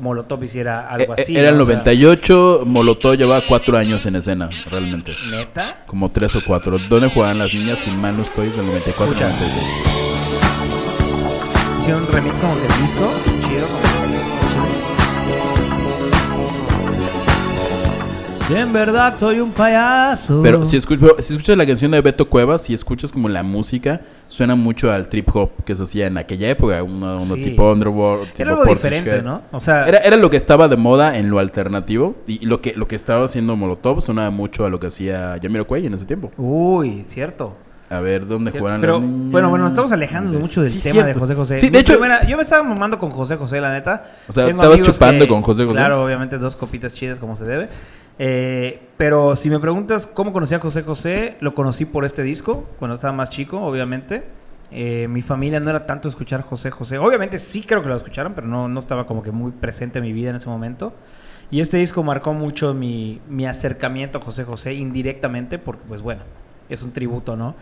Molotov 0.00 0.44
hiciera 0.44 0.86
algo 0.88 1.14
Eh, 1.14 1.16
eh, 1.18 1.22
así. 1.22 1.36
Era 1.36 1.48
el 1.48 1.56
¿no? 1.56 1.62
O 1.64 1.66
sea, 1.66 1.76
98, 1.76 2.62
Molotov 2.66 3.14
llevaba 3.16 3.42
cuatro 3.48 3.76
años 3.78 4.04
en 4.06 4.16
escena, 4.16 4.50
realmente. 4.70 5.14
¿Neta? 5.30 5.84
Como 5.86 6.10
tres 6.10 6.36
o 6.36 6.40
cuatro. 6.46 6.76
¿Dónde 6.88 7.08
jugaban 7.08 7.38
las 7.38 7.52
niñas? 7.54 7.78
Sin 7.78 7.96
mal 8.00 8.16
no 8.16 8.22
estoy, 8.22 8.48
es 8.48 8.56
del 8.56 8.66
94 8.66 9.14
Escucha. 9.14 9.30
96. 9.30 9.64
Hicieron 11.80 12.02
un 12.02 12.12
remix 12.12 12.38
como 12.40 12.54
del 12.56 12.82
disco. 12.82 13.10
Chido. 13.48 13.97
Si 18.48 18.56
en 18.56 18.72
verdad 18.72 19.12
soy 19.18 19.40
un 19.40 19.50
payaso. 19.52 20.40
Pero 20.42 20.64
si, 20.64 20.78
escucho, 20.78 21.16
si 21.20 21.34
escuchas 21.34 21.54
la 21.58 21.66
canción 21.66 21.90
de 21.90 22.00
Beto 22.00 22.30
Cuevas, 22.30 22.62
si 22.62 22.72
escuchas 22.72 23.12
como 23.12 23.28
la 23.28 23.42
música, 23.42 24.00
suena 24.28 24.54
mucho 24.56 24.90
al 24.90 25.10
trip 25.10 25.28
hop 25.36 25.50
que 25.66 25.74
se 25.74 25.82
hacía 25.82 26.06
en 26.06 26.16
aquella 26.16 26.48
época. 26.48 26.82
Uno, 26.82 27.16
uno 27.16 27.20
Sí. 27.20 27.42
tipo 27.44 27.70
Underworld, 27.70 28.28
tipo 28.28 28.42
Era 28.42 28.50
algo 28.52 28.64
Portishead. 28.64 28.90
diferente, 28.94 29.22
¿no? 29.22 29.42
O 29.52 29.60
sea, 29.60 29.84
Era, 29.84 29.98
era 29.98 30.16
lo 30.16 30.30
que 30.30 30.38
estaba 30.38 30.66
de 30.66 30.78
moda 30.78 31.18
en 31.18 31.28
lo 31.28 31.40
alternativo. 31.40 32.16
Y 32.26 32.46
lo 32.46 32.62
que, 32.62 32.72
lo 32.72 32.88
que 32.88 32.96
estaba 32.96 33.26
haciendo 33.26 33.54
Molotov 33.54 34.00
sonaba 34.00 34.30
mucho 34.30 34.64
a 34.64 34.70
lo 34.70 34.80
que 34.80 34.86
hacía 34.86 35.36
Jamiroquai 35.42 35.84
en 35.84 35.92
ese 35.94 36.06
tiempo. 36.06 36.30
uy, 36.38 37.04
cierto. 37.06 37.54
A 37.90 38.00
ver, 38.00 38.26
¿dónde 38.26 38.50
Cierto. 38.50 38.60
jugaban 38.64 38.80
Pero 38.82 38.94
las 38.98 39.02
niñas? 39.08 39.30
bueno, 39.32 39.48
bueno, 39.50 39.64
nos 39.64 39.72
estamos 39.72 39.92
alejando 39.92 40.38
mucho 40.38 40.62
del 40.62 40.72
Sí, 40.72 40.80
tema 40.80 41.04
de. 41.04 41.12
José 41.14 41.34
José. 41.34 41.58
Sí, 41.58 41.66
Mi 41.66 41.72
de 41.72 41.78
hecho, 41.80 41.94
primera- 41.94 42.26
yo 42.26 42.36
me 42.36 42.42
estaba 42.42 42.62
mamando 42.62 42.98
con 42.98 43.10
José 43.10 43.36
José, 43.36 43.60
la 43.62 43.72
neta. 43.72 44.04
O 44.28 44.32
sea, 44.32 44.46
Tengo 44.46 44.62
estabas 44.62 44.82
chupando 44.82 45.24
que- 45.24 45.28
con 45.30 45.40
José 45.42 45.64
José. 45.64 45.76
Claro, 45.76 46.02
obviamente 46.04 46.36
dos 46.38 46.54
copitas 46.56 46.92
chidas 46.94 47.18
como 47.18 47.34
se 47.36 47.44
debe. 47.44 47.68
Eh, 48.18 48.80
pero 48.96 49.36
si 49.36 49.48
me 49.50 49.60
preguntas 49.60 50.06
cómo 50.06 50.32
conocí 50.32 50.54
a 50.54 50.58
José 50.60 50.82
José, 50.82 51.36
lo 51.40 51.54
conocí 51.54 51.84
por 51.84 52.04
este 52.04 52.22
disco, 52.22 52.66
cuando 52.78 52.94
estaba 52.96 53.12
más 53.12 53.30
chico, 53.30 53.60
obviamente. 53.60 54.24
Eh, 54.70 55.06
mi 55.08 55.22
familia 55.22 55.60
no 55.60 55.70
era 55.70 55.86
tanto 55.86 56.08
escuchar 56.08 56.42
José 56.42 56.70
José. 56.70 56.98
Obviamente 56.98 57.38
sí 57.38 57.62
creo 57.62 57.80
que 57.82 57.88
lo 57.88 57.96
escucharon, 57.96 58.34
pero 58.34 58.46
no, 58.48 58.68
no 58.68 58.80
estaba 58.80 59.06
como 59.06 59.22
que 59.22 59.30
muy 59.30 59.52
presente 59.52 59.98
en 59.98 60.04
mi 60.04 60.12
vida 60.12 60.30
en 60.30 60.36
ese 60.36 60.48
momento. 60.48 60.92
Y 61.50 61.60
este 61.60 61.78
disco 61.78 62.02
marcó 62.02 62.34
mucho 62.34 62.74
mi, 62.74 63.20
mi 63.28 63.46
acercamiento 63.46 64.18
a 64.18 64.20
José 64.20 64.44
José 64.44 64.74
indirectamente, 64.74 65.58
porque 65.58 65.84
pues 65.88 66.02
bueno, 66.02 66.22
es 66.68 66.82
un 66.82 66.92
tributo, 66.92 67.34
¿no? 67.36 67.54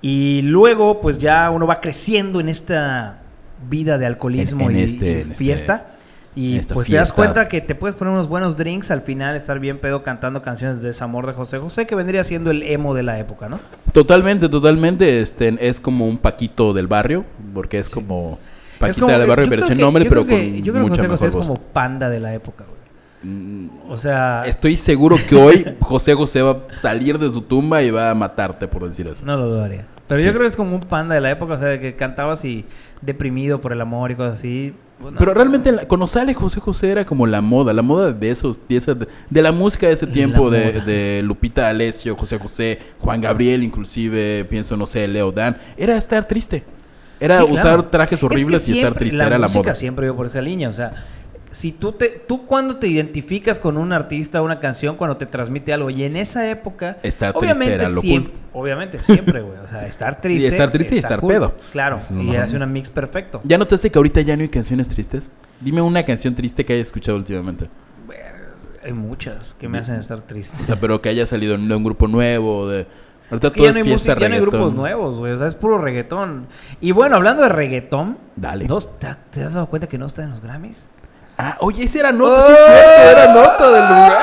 Y 0.00 0.42
luego 0.42 1.00
pues 1.00 1.18
ya 1.18 1.50
uno 1.50 1.66
va 1.66 1.80
creciendo 1.80 2.38
en 2.40 2.48
esta 2.48 3.22
vida 3.68 3.98
de 3.98 4.06
alcoholismo 4.06 4.64
En- 4.70 4.70
en 4.72 4.76
y, 4.76 4.82
este- 4.82 5.06
y 5.06 5.12
en 5.14 5.18
este- 5.20 5.34
fiesta. 5.34 5.86
Y 6.34 6.56
esta 6.56 6.72
pues 6.72 6.88
te 6.88 6.96
das 6.96 7.12
cuenta 7.12 7.46
que 7.46 7.60
te 7.60 7.74
puedes 7.74 7.94
poner 7.94 8.14
unos 8.14 8.26
buenos 8.26 8.56
drinks 8.56 8.90
al 8.90 9.02
final, 9.02 9.36
estar 9.36 9.58
bien 9.60 9.78
pedo 9.78 10.02
cantando 10.02 10.40
canciones 10.40 10.80
de 10.80 10.88
desamor 10.88 11.26
de 11.26 11.34
José 11.34 11.58
José, 11.58 11.86
que 11.86 11.94
vendría 11.94 12.24
siendo 12.24 12.50
el 12.50 12.62
emo 12.62 12.94
de 12.94 13.02
la 13.02 13.18
época, 13.18 13.50
¿no? 13.50 13.60
Totalmente, 13.92 14.48
totalmente. 14.48 15.20
Este, 15.20 15.54
es 15.60 15.78
como 15.78 16.06
un 16.08 16.16
Paquito 16.16 16.72
del 16.72 16.86
barrio, 16.86 17.24
porque 17.52 17.78
es 17.78 17.90
como 17.90 18.38
Paquita 18.78 18.90
Es 18.96 18.96
como- 19.02 19.18
del 19.18 19.28
barrio, 19.28 19.52
ese 19.54 19.74
que- 19.74 19.80
nombre, 19.80 20.04
pero 20.06 20.22
con 20.26 20.30
que- 20.30 20.62
Yo 20.62 20.72
creo 20.72 20.84
que 20.84 20.90
mucha 20.90 21.02
José 21.02 21.08
José 21.08 21.26
mejor 21.26 21.40
es 21.42 21.46
como 21.48 21.60
panda 21.72 22.08
de 22.08 22.20
la 22.20 22.32
época, 22.34 22.64
güey. 22.64 22.80
Mm, 23.24 23.68
O 23.90 23.96
sea, 23.98 24.42
Estoy 24.46 24.76
seguro 24.76 25.16
que 25.28 25.36
hoy 25.36 25.76
José 25.80 26.14
José 26.14 26.40
va 26.42 26.62
a 26.74 26.78
salir 26.78 27.18
de 27.18 27.28
su 27.30 27.42
tumba 27.42 27.82
y 27.82 27.90
va 27.90 28.10
a 28.10 28.14
matarte, 28.14 28.66
por 28.66 28.88
decir 28.88 29.06
eso. 29.06 29.24
no 29.24 29.36
lo 29.36 29.46
dudaría. 29.48 29.86
Pero 30.12 30.20
Sí. 30.20 30.26
yo 30.26 30.32
creo 30.34 30.42
que 30.42 30.48
es 30.48 30.56
como 30.56 30.74
un 30.74 30.82
panda 30.82 31.14
de 31.14 31.22
la 31.22 31.30
época, 31.30 31.54
o 31.54 31.58
sea, 31.58 31.80
que 31.80 31.94
cantabas 31.96 32.44
y 32.44 32.66
deprimido 33.00 33.60
por 33.62 33.72
el 33.72 33.80
amor 33.80 34.10
y 34.10 34.14
cosas 34.14 34.34
así. 34.34 34.74
Pero 35.18 35.32
realmente 35.32 35.72
la- 35.72 35.86
cuando 35.88 36.06
sale 36.06 36.34
José 36.34 36.60
José 36.60 36.90
era 36.90 37.04
como 37.06 37.26
la 37.26 37.40
moda, 37.40 37.72
la 37.72 37.80
moda 37.82 38.12
de 38.12 38.30
esos, 38.30 38.60
de, 38.68 38.76
esa- 38.76 38.94
de 38.94 39.42
la 39.42 39.50
música 39.52 39.86
de 39.86 39.94
ese 39.94 40.06
La 40.06 40.12
tiempo, 40.12 40.50
de, 40.50 41.22
Lupita 41.24 41.66
Alessio, 41.68 42.14
José 42.14 42.38
José, 42.38 42.78
Juan 43.00 43.20
Gabriel 43.22 43.62
inclusive, 43.62 44.44
pienso, 44.44 44.76
no 44.76 44.84
sé, 44.86 45.08
Leo 45.08 45.32
Dan, 45.32 45.56
era 45.76 45.96
estar 45.96 46.28
triste. 46.28 46.62
Era 47.18 47.38
Sí, 47.38 47.44
usar 47.44 47.62
claro. 47.62 47.84
trajes 47.86 48.14
Es 48.14 48.20
que 48.20 48.26
horribles 48.26 48.68
y 48.68 48.72
estar 48.78 48.94
triste, 48.94 49.16
era 49.16 49.38
la 49.38 49.46
música 49.46 49.60
moda. 49.62 49.74
siempre 49.74 50.06
iba 50.06 50.14
por 50.16 50.26
esa 50.26 50.42
línea, 50.42 50.68
o 50.68 50.72
sea, 50.72 50.92
si 51.52 51.70
tú 51.72 51.92
te 51.92 52.08
tú 52.08 52.46
cuando 52.46 52.76
te 52.76 52.88
identificas 52.88 53.58
con 53.60 53.76
un 53.76 53.92
artista, 53.92 54.42
una 54.42 54.58
canción, 54.58 54.96
cuando 54.96 55.16
te 55.16 55.26
transmite 55.26 55.72
algo 55.72 55.90
y 55.90 56.02
en 56.04 56.16
esa 56.16 56.48
época 56.50 56.98
Estar 57.02 57.32
triste 57.34 57.74
era 57.74 57.88
lo 57.88 58.00
siem- 58.02 58.24
cool. 58.24 58.32
Obviamente 58.54 58.98
siempre, 59.00 59.40
güey, 59.42 59.58
o 59.58 59.68
sea, 59.68 59.86
estar 59.86 60.20
triste. 60.20 60.48
estar 60.48 60.70
triste 60.70 60.94
y 60.96 60.98
estar 60.98 61.20
pedo. 61.20 61.54
Claro, 61.72 62.00
No, 62.10 62.22
y 62.22 62.36
hace 62.36 62.56
una 62.56 62.66
mix 62.66 62.90
perfecto. 62.90 63.40
¿Ya 63.44 63.56
notaste 63.58 63.90
que 63.90 63.98
ahorita 63.98 64.20
ya 64.22 64.36
no 64.36 64.42
hay 64.42 64.48
canciones 64.48 64.88
tristes? 64.88 65.30
Dime 65.60 65.80
una 65.82 66.04
canción 66.04 66.34
triste 66.34 66.64
que 66.64 66.72
hayas 66.74 66.88
escuchado 66.88 67.16
últimamente. 67.18 67.68
Hay 68.84 68.92
muchas 68.92 69.54
que 69.54 69.68
me 69.68 69.78
hacen 69.78 69.94
estar 69.96 70.20
triste. 70.22 70.62
O 70.64 70.66
sea, 70.66 70.76
pero 70.76 71.00
que 71.00 71.08
haya 71.08 71.24
salido 71.24 71.56
de 71.56 71.74
un 71.76 71.84
grupo 71.84 72.08
nuevo, 72.08 72.66
de... 72.68 72.86
Ahorita 73.30 73.46
Es 73.46 73.52
que 73.52 73.58
todo 73.60 73.64
ya 73.66 73.70
es 73.70 73.74
no 73.76 73.78
hay 73.78 73.84
fiesta, 73.84 74.10
música, 74.10 74.20
ya 74.20 74.28
no 74.28 74.34
hay 74.34 74.40
grupos 74.40 74.74
nuevos, 74.74 75.18
güey. 75.18 75.32
O 75.32 75.38
sea, 75.38 75.46
es 75.46 75.54
puro 75.54 75.78
reggaetón. 75.78 76.48
Y 76.80 76.90
bueno, 76.90 77.14
hablando 77.16 77.42
de 77.44 77.48
reggaetón, 77.48 78.18
Dale. 78.34 78.66
¿no- 78.66 78.80
¿te, 78.80 79.06
te 79.30 79.42
has 79.44 79.54
dado 79.54 79.66
cuenta 79.68 79.86
que 79.88 79.98
no 79.98 80.06
está 80.06 80.24
en 80.24 80.30
los 80.30 80.40
Grammys? 80.42 80.86
Ah, 81.44 81.56
oye, 81.60 81.84
ese 81.84 81.98
era 81.98 82.12
nota, 82.12 82.46
sí 82.46 82.52
es 82.52 82.58
cierto, 82.58 83.20
era 83.20 83.34
nota 83.34 83.64
del 83.72 83.82
lugar. 83.82 84.18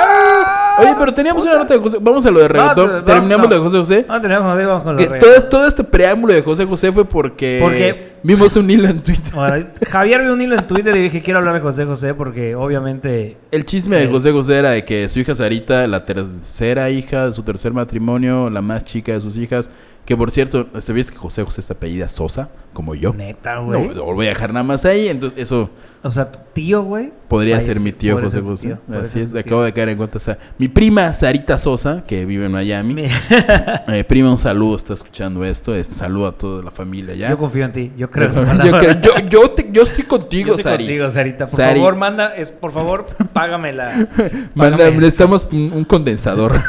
Oye, 0.80 0.96
pero 0.98 1.14
teníamos 1.14 1.44
una 1.44 1.58
nota 1.58 1.74
de 1.74 1.80
José. 1.82 1.98
Vamos 2.00 2.26
a 2.26 2.32
lo 2.32 2.40
de 2.40 2.48
reggaetón. 2.48 2.92
No, 2.94 3.04
Terminamos 3.04 3.50
no. 3.50 3.56
lo 3.56 3.56
de 3.58 3.70
José 3.70 3.78
José. 3.80 4.06
No, 4.08 4.40
vamos 4.68 4.84
con 4.84 4.98
reggaetón. 4.98 5.20
todo, 5.20 5.44
todo 5.50 5.68
este 5.68 5.84
preámbulo 5.84 6.34
de 6.34 6.42
José 6.42 6.66
José 6.66 6.92
fue 6.94 7.04
porque, 7.04 7.60
Porque- 7.62 8.14
vimos 8.24 8.56
un 8.56 8.70
hilo 8.70 8.88
en 8.88 9.02
Twitter. 9.04 9.34
Bueno, 9.34 9.66
Javier 9.90 10.22
vio 10.22 10.32
un 10.34 10.42
hilo 10.42 10.56
en 10.56 10.66
Twitter 10.68 10.96
y 10.96 11.02
dije, 11.02 11.22
quiero 11.22 11.40
hablar 11.40 11.56
de 11.56 11.60
José 11.60 11.84
José 11.86 12.14
porque 12.14 12.56
obviamente... 12.56 13.36
El 13.52 13.66
chisme 13.66 13.98
de 13.98 14.04
Eh. 14.04 14.08
José 14.10 14.32
José 14.32 14.58
era 14.58 14.70
de 14.72 14.86
que 14.86 15.10
su 15.10 15.20
hija 15.20 15.36
Sarita, 15.36 15.86
la 15.88 16.06
tercera 16.06 16.90
hija 16.90 17.26
de 17.28 17.34
su 17.34 17.44
tercer 17.44 17.74
matrimonio, 17.74 18.50
la 18.50 18.62
más 18.62 18.86
chica 18.86 19.12
de 19.12 19.20
sus 19.20 19.38
hijas, 19.38 19.70
que 20.10 20.18
por 20.18 20.32
cierto, 20.32 20.68
¿sabías 20.82 21.12
que 21.12 21.18
José 21.18 21.44
José 21.44 21.62
se 21.62 21.72
apellida 21.72 22.08
Sosa, 22.08 22.50
como 22.74 22.96
yo? 22.96 23.14
Neta, 23.14 23.58
No, 23.58 23.66
güey. 23.66 23.94
lo 23.94 24.06
voy 24.06 24.26
a 24.26 24.30
dejar 24.30 24.52
nada 24.52 24.64
más 24.64 24.84
ahí, 24.84 25.08
entonces 25.08 25.38
eso 25.44 25.70
O 26.02 26.10
sea, 26.10 26.32
tu 26.32 26.40
tío, 26.54 26.82
güey. 26.82 27.12
podría 27.28 27.62
ser 27.62 27.80
mi 27.82 27.92
tío 27.92 28.20
José 28.20 28.42
José. 28.42 28.70
tío, 28.88 28.98
Así 29.00 29.20
es, 29.20 29.36
acabo 29.36 29.62
de 29.64 29.72
caer 29.72 29.90
en 29.90 29.98
cuenta. 29.98 30.18
esa- 30.18 30.40
Mi 30.58 30.68
prima 30.68 31.14
Sarita 31.14 31.60
Sosa, 31.60 32.04
que 32.08 32.26
vive 32.26 32.46
en 32.48 32.52
Miami. 32.54 32.94
Mi- 32.96 33.04
Eh, 33.88 34.04
prima, 34.04 34.32
un 34.32 34.38
saludo, 34.40 34.78
está 34.78 34.94
escuchando 34.96 35.44
esto. 35.46 35.76
Es, 35.76 35.86
saludo 35.88 36.28
a 36.28 36.32
toda 36.32 36.64
la 36.64 36.72
familia 36.72 37.14
ya. 37.16 37.30
Yo 37.30 37.38
confío 37.38 37.66
en 37.66 37.72
ti. 37.72 37.92
Yo 37.98 38.10
creo 38.10 38.30
en 38.30 38.36
tu 38.36 38.42
yo, 38.66 38.78
creo- 38.80 39.02
yo, 39.02 39.30
yo 39.30 39.50
te- 39.52 39.70
yo 39.72 39.84
estoy 39.84 40.06
contigo, 40.06 40.48
Yo 40.50 40.56
estoy 40.56 40.72
Sari. 40.72 40.86
contigo, 40.86 41.10
Sarita. 41.12 41.46
Por 41.46 41.56
Sari. 41.56 41.80
favor, 41.82 41.96
manda, 41.98 42.34
es, 42.36 42.50
por 42.52 42.72
favor, 42.72 43.06
págame 43.34 43.74
la. 43.74 44.08
Manda, 44.56 44.90
necesitamos 44.90 45.48
un, 45.52 45.72
un 45.74 45.84
condensador. 45.86 46.60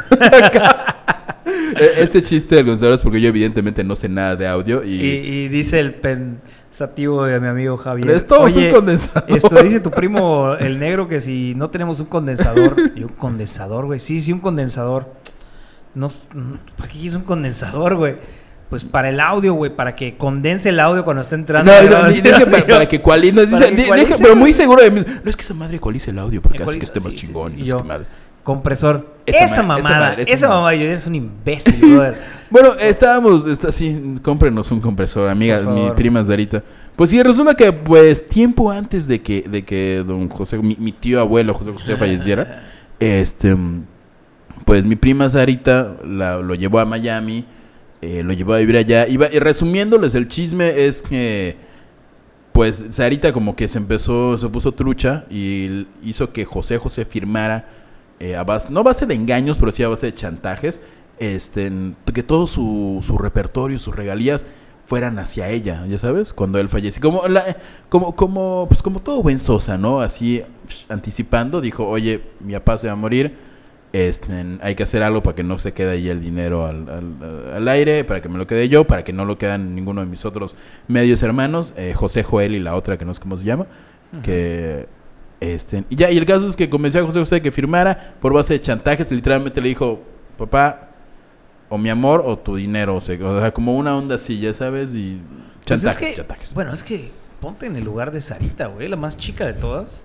Eh, 1.80 1.90
este 1.98 2.22
chiste 2.22 2.54
del 2.56 2.64
condensador 2.64 2.94
es 2.94 3.00
porque 3.00 3.20
yo 3.20 3.28
evidentemente 3.28 3.82
no 3.84 3.96
sé 3.96 4.08
nada 4.08 4.36
de 4.36 4.46
audio 4.46 4.84
y... 4.84 4.94
Y, 5.00 5.08
y 5.44 5.48
dice 5.48 5.80
el 5.80 5.94
pensativo 5.94 7.24
de 7.24 7.40
mi 7.40 7.46
amigo 7.48 7.76
Javier. 7.76 8.06
Pero 8.06 8.16
es 8.18 8.26
todo 8.26 8.44
un 8.44 8.70
condensador". 8.70 9.24
Esto 9.28 9.62
dice 9.62 9.80
tu 9.80 9.90
primo 9.90 10.54
el 10.54 10.78
negro 10.78 11.08
que 11.08 11.20
si 11.20 11.54
no 11.56 11.70
tenemos 11.70 12.00
un 12.00 12.06
condensador. 12.06 12.76
Y 12.94 13.02
un 13.04 13.10
condensador, 13.10 13.86
güey. 13.86 14.00
Sí, 14.00 14.20
sí, 14.20 14.32
un 14.32 14.40
condensador. 14.40 15.06
No, 15.94 16.08
¿Para 16.76 16.88
qué 16.88 16.98
quieres 16.98 17.16
un 17.16 17.22
condensador, 17.22 17.96
güey? 17.96 18.16
Pues 18.68 18.84
para 18.84 19.08
el 19.08 19.18
audio, 19.18 19.54
güey, 19.54 19.74
para 19.74 19.96
que 19.96 20.16
condense 20.16 20.68
el 20.68 20.78
audio 20.78 21.02
cuando 21.02 21.22
está 21.22 21.34
entrando. 21.34 21.72
No, 21.72 22.02
no, 22.04 22.08
di- 22.08 22.20
dije 22.20 22.46
para, 22.46 22.64
para 22.66 22.86
que 22.88 23.00
cualice, 23.00 23.44
dice- 23.46 23.74
que 23.74 23.94
dije, 23.96 24.14
pero 24.20 24.36
muy 24.36 24.52
seguro 24.52 24.80
de 24.82 24.92
mí. 24.92 25.02
No 25.24 25.28
es 25.28 25.34
que 25.34 25.42
esa 25.42 25.54
madre 25.54 25.76
ecualice 25.78 26.12
el 26.12 26.18
audio 26.20 26.40
porque 26.40 26.62
hace 26.62 26.78
que 26.78 26.84
esté 26.84 27.00
más 27.00 27.12
sí, 27.12 27.18
sí, 27.18 27.26
chingón. 27.26 27.52
sí. 27.54 27.58
no 27.58 27.64
yo, 27.64 27.76
qué 27.78 27.82
madre. 27.84 28.06
Compresor. 28.42 29.14
Esa 29.26 29.44
Esa, 29.44 29.62
ma- 29.62 29.78
esa 29.78 29.88
mamada. 29.88 30.08
madre, 30.10 30.22
Esa, 30.24 30.32
esa 30.32 30.48
mamada. 30.48 30.62
madre. 30.64 30.78
Yo 30.80 30.84
eres 30.86 31.06
un 31.06 31.14
imbécil, 31.14 31.80
brother. 31.80 32.16
Bueno, 32.50 32.72
estábamos, 32.80 33.46
está, 33.46 33.70
sí, 33.70 34.16
cómprenos 34.22 34.68
un 34.72 34.80
compresor, 34.80 35.28
amigas, 35.28 35.60
mi 35.64 35.82
favor. 35.82 35.94
prima 35.94 36.24
Zarita. 36.24 36.64
Pues 36.96 37.10
sí, 37.10 37.22
resulta 37.22 37.54
que 37.54 37.72
pues 37.72 38.26
tiempo 38.26 38.72
antes 38.72 39.06
de 39.06 39.22
que, 39.22 39.42
de 39.42 39.64
que 39.64 40.02
don 40.04 40.28
José, 40.28 40.58
mi, 40.58 40.74
mi 40.76 40.90
tío 40.90 41.20
abuelo 41.20 41.54
José 41.54 41.70
José 41.70 41.96
falleciera, 41.96 42.64
este, 42.98 43.56
pues 44.64 44.84
mi 44.84 44.96
prima 44.96 45.30
Zarita 45.30 45.94
la- 46.04 46.38
lo 46.38 46.56
llevó 46.56 46.80
a 46.80 46.84
Miami, 46.84 47.44
eh, 48.02 48.22
lo 48.24 48.32
llevó 48.32 48.54
a 48.54 48.58
vivir 48.58 48.76
allá. 48.78 49.06
Y, 49.06 49.16
resumiéndoles 49.16 50.16
el 50.16 50.26
chisme 50.26 50.86
es 50.86 51.02
que 51.02 51.56
pues 52.50 52.84
Sarita 52.90 53.32
como 53.32 53.54
que 53.54 53.68
se 53.68 53.78
empezó, 53.78 54.36
se 54.38 54.48
puso 54.48 54.72
trucha 54.72 55.24
y 55.30 55.86
hizo 56.02 56.32
que 56.32 56.44
José 56.44 56.78
José 56.78 57.04
firmara 57.04 57.68
eh, 58.20 58.36
a 58.36 58.44
base, 58.44 58.70
no 58.70 58.80
a 58.80 58.82
base 58.84 59.06
de 59.06 59.14
engaños, 59.14 59.58
pero 59.58 59.72
sí 59.72 59.82
a 59.82 59.88
base 59.88 60.06
de 60.06 60.14
chantajes, 60.14 60.80
este, 61.18 61.70
que 62.14 62.22
todo 62.22 62.46
su, 62.46 62.98
su 63.02 63.18
repertorio, 63.18 63.78
sus 63.78 63.94
regalías 63.96 64.46
fueran 64.86 65.18
hacia 65.18 65.48
ella, 65.48 65.84
ya 65.86 65.98
sabes, 65.98 66.32
cuando 66.32 66.58
él 66.58 66.68
falleció. 66.68 67.00
Como, 67.02 67.28
la, 67.28 67.56
como, 67.88 68.16
como, 68.16 68.66
pues 68.68 68.82
como 68.82 69.00
todo 69.00 69.22
buen 69.22 69.38
Sosa, 69.38 69.78
¿no? 69.78 70.00
Así 70.00 70.42
anticipando, 70.88 71.60
dijo, 71.60 71.86
oye, 71.86 72.20
mi 72.40 72.52
papá 72.54 72.78
se 72.78 72.86
va 72.88 72.94
a 72.94 72.96
morir, 72.96 73.34
Este, 73.92 74.44
hay 74.62 74.74
que 74.76 74.84
hacer 74.84 75.02
algo 75.02 75.20
para 75.22 75.34
que 75.34 75.42
no 75.42 75.58
se 75.58 75.72
quede 75.72 75.90
ahí 75.92 76.08
el 76.08 76.20
dinero 76.20 76.64
al, 76.66 76.88
al- 76.88 77.52
al 77.54 77.68
aire, 77.68 78.04
para 78.04 78.20
que 78.22 78.28
me 78.28 78.38
lo 78.38 78.46
quede 78.46 78.68
yo, 78.68 78.84
para 78.84 79.02
que 79.02 79.12
no 79.12 79.24
lo 79.24 79.36
quedan 79.36 79.74
ninguno 79.74 80.00
de 80.00 80.06
mis 80.06 80.24
otros 80.24 80.54
medios 80.88 81.22
hermanos, 81.24 81.72
eh, 81.76 81.92
José 81.94 82.22
Joel 82.22 82.54
y 82.54 82.60
la 82.60 82.76
otra 82.76 82.96
que 82.98 83.04
no 83.04 83.14
sé 83.14 83.20
cómo 83.20 83.36
se 83.36 83.44
llama, 83.44 83.66
que 84.22 84.86
este, 85.40 85.84
y 85.88 85.96
ya, 85.96 86.10
y 86.10 86.18
el 86.18 86.26
caso 86.26 86.46
es 86.46 86.54
que 86.56 86.68
convenció 86.68 87.00
a 87.00 87.04
José 87.06 87.18
José 87.18 87.34
de 87.36 87.42
que 87.42 87.50
firmara 87.52 88.14
por 88.20 88.32
base 88.32 88.54
de 88.54 88.60
chantajes, 88.60 89.10
literalmente 89.10 89.60
le 89.60 89.68
dijo, 89.70 90.00
papá, 90.36 90.88
o 91.68 91.78
mi 91.78 91.88
amor 91.88 92.22
o 92.26 92.36
tu 92.38 92.56
dinero, 92.56 92.96
o 92.96 93.00
sea, 93.00 93.16
o 93.26 93.40
sea, 93.40 93.50
como 93.52 93.76
una 93.76 93.96
onda 93.96 94.16
así, 94.16 94.38
ya 94.40 94.52
sabes, 94.52 94.94
y 94.94 95.20
Pues 95.64 95.80
chantajes, 95.80 96.02
es 96.02 96.08
que, 96.10 96.14
chantajes. 96.16 96.54
Bueno, 96.54 96.72
es 96.72 96.82
que 96.84 97.10
ponte 97.40 97.66
en 97.66 97.76
el 97.76 97.84
lugar 97.84 98.10
de 98.10 98.20
Sarita, 98.20 98.66
güey, 98.66 98.88
la 98.88 98.96
más 98.96 99.16
chica 99.16 99.46
de 99.46 99.54
todas. 99.54 100.02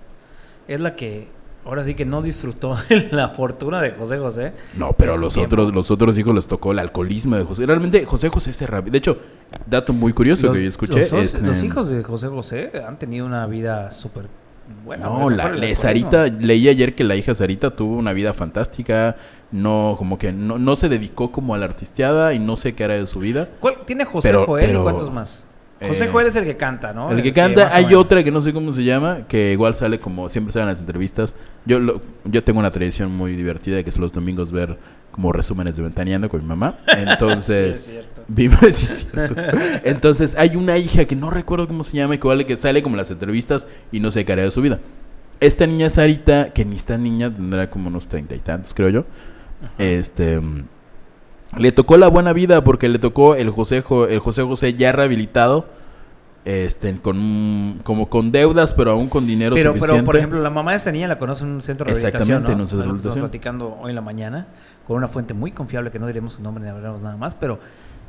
Es 0.68 0.80
la 0.80 0.96
que 0.96 1.28
ahora 1.64 1.84
sí 1.84 1.94
que 1.94 2.04
no 2.04 2.22
disfrutó 2.22 2.76
la 3.10 3.28
fortuna 3.30 3.80
de 3.82 3.90
José 3.90 4.18
José. 4.18 4.52
No, 4.76 4.92
pero 4.94 5.16
los 5.16 5.34
tiempo. 5.34 5.54
otros, 5.56 5.74
los 5.74 5.90
otros 5.90 6.16
hijos 6.16 6.34
les 6.34 6.46
tocó 6.46 6.72
el 6.72 6.78
alcoholismo 6.78 7.36
de 7.36 7.44
José. 7.44 7.66
Realmente 7.66 8.04
José 8.06 8.28
José 8.30 8.52
se 8.52 8.66
rabi- 8.66 8.90
De 8.90 8.98
hecho, 8.98 9.18
dato 9.66 9.92
muy 9.92 10.12
curioso 10.12 10.46
Los, 10.46 10.56
que 10.56 10.62
yo 10.62 10.68
escuché. 10.68 10.98
los, 11.00 11.12
es, 11.12 11.42
los 11.42 11.62
hijos 11.62 11.88
de 11.90 12.02
José 12.02 12.28
José 12.28 12.70
han 12.86 12.98
tenido 12.98 13.26
una 13.26 13.46
vida 13.46 13.90
súper 13.90 14.28
buena. 14.84 15.06
No, 15.06 15.30
la, 15.30 15.50
la. 15.50 15.74
Sarita, 15.74 16.26
leí 16.26 16.68
ayer 16.68 16.94
que 16.94 17.04
la 17.04 17.16
hija 17.16 17.34
Sarita 17.34 17.74
tuvo 17.74 17.96
una 17.96 18.12
vida 18.12 18.34
fantástica. 18.34 19.16
No, 19.52 19.94
como 19.96 20.18
que 20.18 20.32
no, 20.32 20.58
no 20.58 20.74
se 20.76 20.88
dedicó 20.88 21.30
como 21.30 21.54
a 21.54 21.58
la 21.58 21.66
artisteada 21.66 22.34
y 22.34 22.38
no 22.40 22.56
sé 22.56 22.74
qué 22.74 22.84
era 22.84 22.94
de 22.94 23.06
su 23.06 23.20
vida. 23.20 23.48
¿Cuál- 23.60 23.84
¿Tiene 23.86 24.04
José 24.04 24.28
Pero- 24.28 24.44
Joel 24.46 24.66
pero, 24.66 24.80
y 24.80 24.82
cuántos 24.82 25.12
más? 25.12 25.46
José 25.86 26.06
eh, 26.06 26.08
Joel 26.10 26.26
es 26.28 26.36
el 26.36 26.44
que 26.44 26.56
canta, 26.56 26.94
¿no? 26.94 27.10
el 27.12 27.22
que 27.22 27.34
canta, 27.34 27.64
más 27.66 27.74
o 27.74 27.76
hay 27.76 27.94
otra 27.94 28.24
que 28.24 28.30
no 28.32 28.40
sé 28.40 28.54
cómo 28.54 28.72
se 28.72 28.82
llama, 28.82 29.26
que 29.28 29.52
igual 29.52 29.74
sale 29.74 30.00
como 30.00 30.28
siempre 30.30 30.50
sale 30.52 30.62
en 30.62 30.68
las 30.70 30.80
entrevistas. 30.80 31.34
Yo 31.66 31.78
lo- 31.78 32.00
yo 32.24 32.42
tengo 32.42 32.58
una 32.60 32.70
tradición 32.70 33.12
muy 33.14 33.36
divertida 33.36 33.82
que 33.82 33.90
es 33.90 33.98
los 33.98 34.12
domingos 34.12 34.50
ver 34.50 34.78
como 35.10 35.32
resúmenes 35.32 35.76
de 35.76 35.82
Ventaneando 35.82 36.28
con 36.30 36.40
mi 36.40 36.46
mamá. 36.46 36.76
Entonces, 36.96 37.84
Sí, 37.84 37.92
Vivo, 38.28 38.56
sí, 38.70 38.86
es 38.88 39.06
cierto. 39.10 39.40
Entonces, 39.84 40.34
hay 40.38 40.56
una 40.56 40.76
hija 40.78 41.04
que 41.04 41.14
no 41.16 41.30
recuerdo 41.30 41.68
cómo 41.68 41.84
se 41.84 41.96
llama, 41.96 42.14
y 42.16 42.18
que 42.18 42.26
vale 42.26 42.44
que 42.46 42.56
sale 42.56 42.82
como 42.82 42.94
en 42.94 42.98
las 42.98 43.10
entrevistas 43.10 43.66
y 43.92 44.00
no 44.00 44.10
qué 44.10 44.32
hará 44.32 44.42
de 44.42 44.50
su 44.50 44.60
vida. 44.62 44.80
Esta 45.38 45.66
niña 45.66 45.90
Sarita, 45.90 46.50
que 46.52 46.64
ni 46.64 46.76
esta 46.76 46.96
niña 46.98 47.32
tendrá 47.32 47.68
como 47.70 47.88
unos 47.88 48.08
treinta 48.08 48.34
y 48.34 48.38
tantos, 48.40 48.72
creo 48.74 48.88
yo. 48.88 49.04
Este 49.78 50.40
le 51.56 51.72
tocó 51.72 51.96
la 51.96 52.08
buena 52.08 52.32
vida 52.32 52.64
porque 52.64 52.88
le 52.88 52.98
tocó 52.98 53.34
el 53.36 53.50
José 53.50 53.80
Jo- 53.80 54.08
el 54.08 54.18
José 54.18 54.42
José 54.42 54.74
ya 54.74 54.92
rehabilitado. 54.92 55.66
Este, 56.44 56.96
con 56.98 57.80
como 57.82 58.08
con 58.08 58.30
deudas, 58.30 58.72
pero 58.72 58.92
aún 58.92 59.08
con 59.08 59.26
dinero 59.26 59.56
Pero, 59.56 59.70
suficiente. 59.72 59.94
pero, 59.96 60.04
por 60.06 60.16
ejemplo, 60.16 60.40
la 60.40 60.50
mamá 60.50 60.70
de 60.70 60.76
esta 60.76 60.92
niña 60.92 61.08
la 61.08 61.18
conoce 61.18 61.42
en 61.42 61.50
un 61.50 61.60
centro 61.62 61.86
de 61.86 61.94
rehabilitación. 61.94 62.22
Exactamente, 62.22 62.48
¿no? 62.50 62.54
en 62.54 62.60
un 62.60 62.68
centro 62.68 62.86
de 62.86 62.92
que 62.92 62.96
estamos 62.98 63.14
rehabilitación. 63.16 63.24
platicando 63.24 63.78
hoy 63.82 63.90
en 63.90 63.94
la 63.96 64.00
mañana 64.00 64.46
con 64.86 64.96
una 64.96 65.08
fuente 65.08 65.34
muy 65.34 65.50
confiable 65.50 65.90
que 65.90 65.98
no 65.98 66.06
diremos 66.06 66.34
su 66.34 66.42
nombre 66.44 66.62
ni 66.62 66.70
hablaremos 66.70 67.02
nada 67.02 67.16
más, 67.16 67.34
pero 67.34 67.58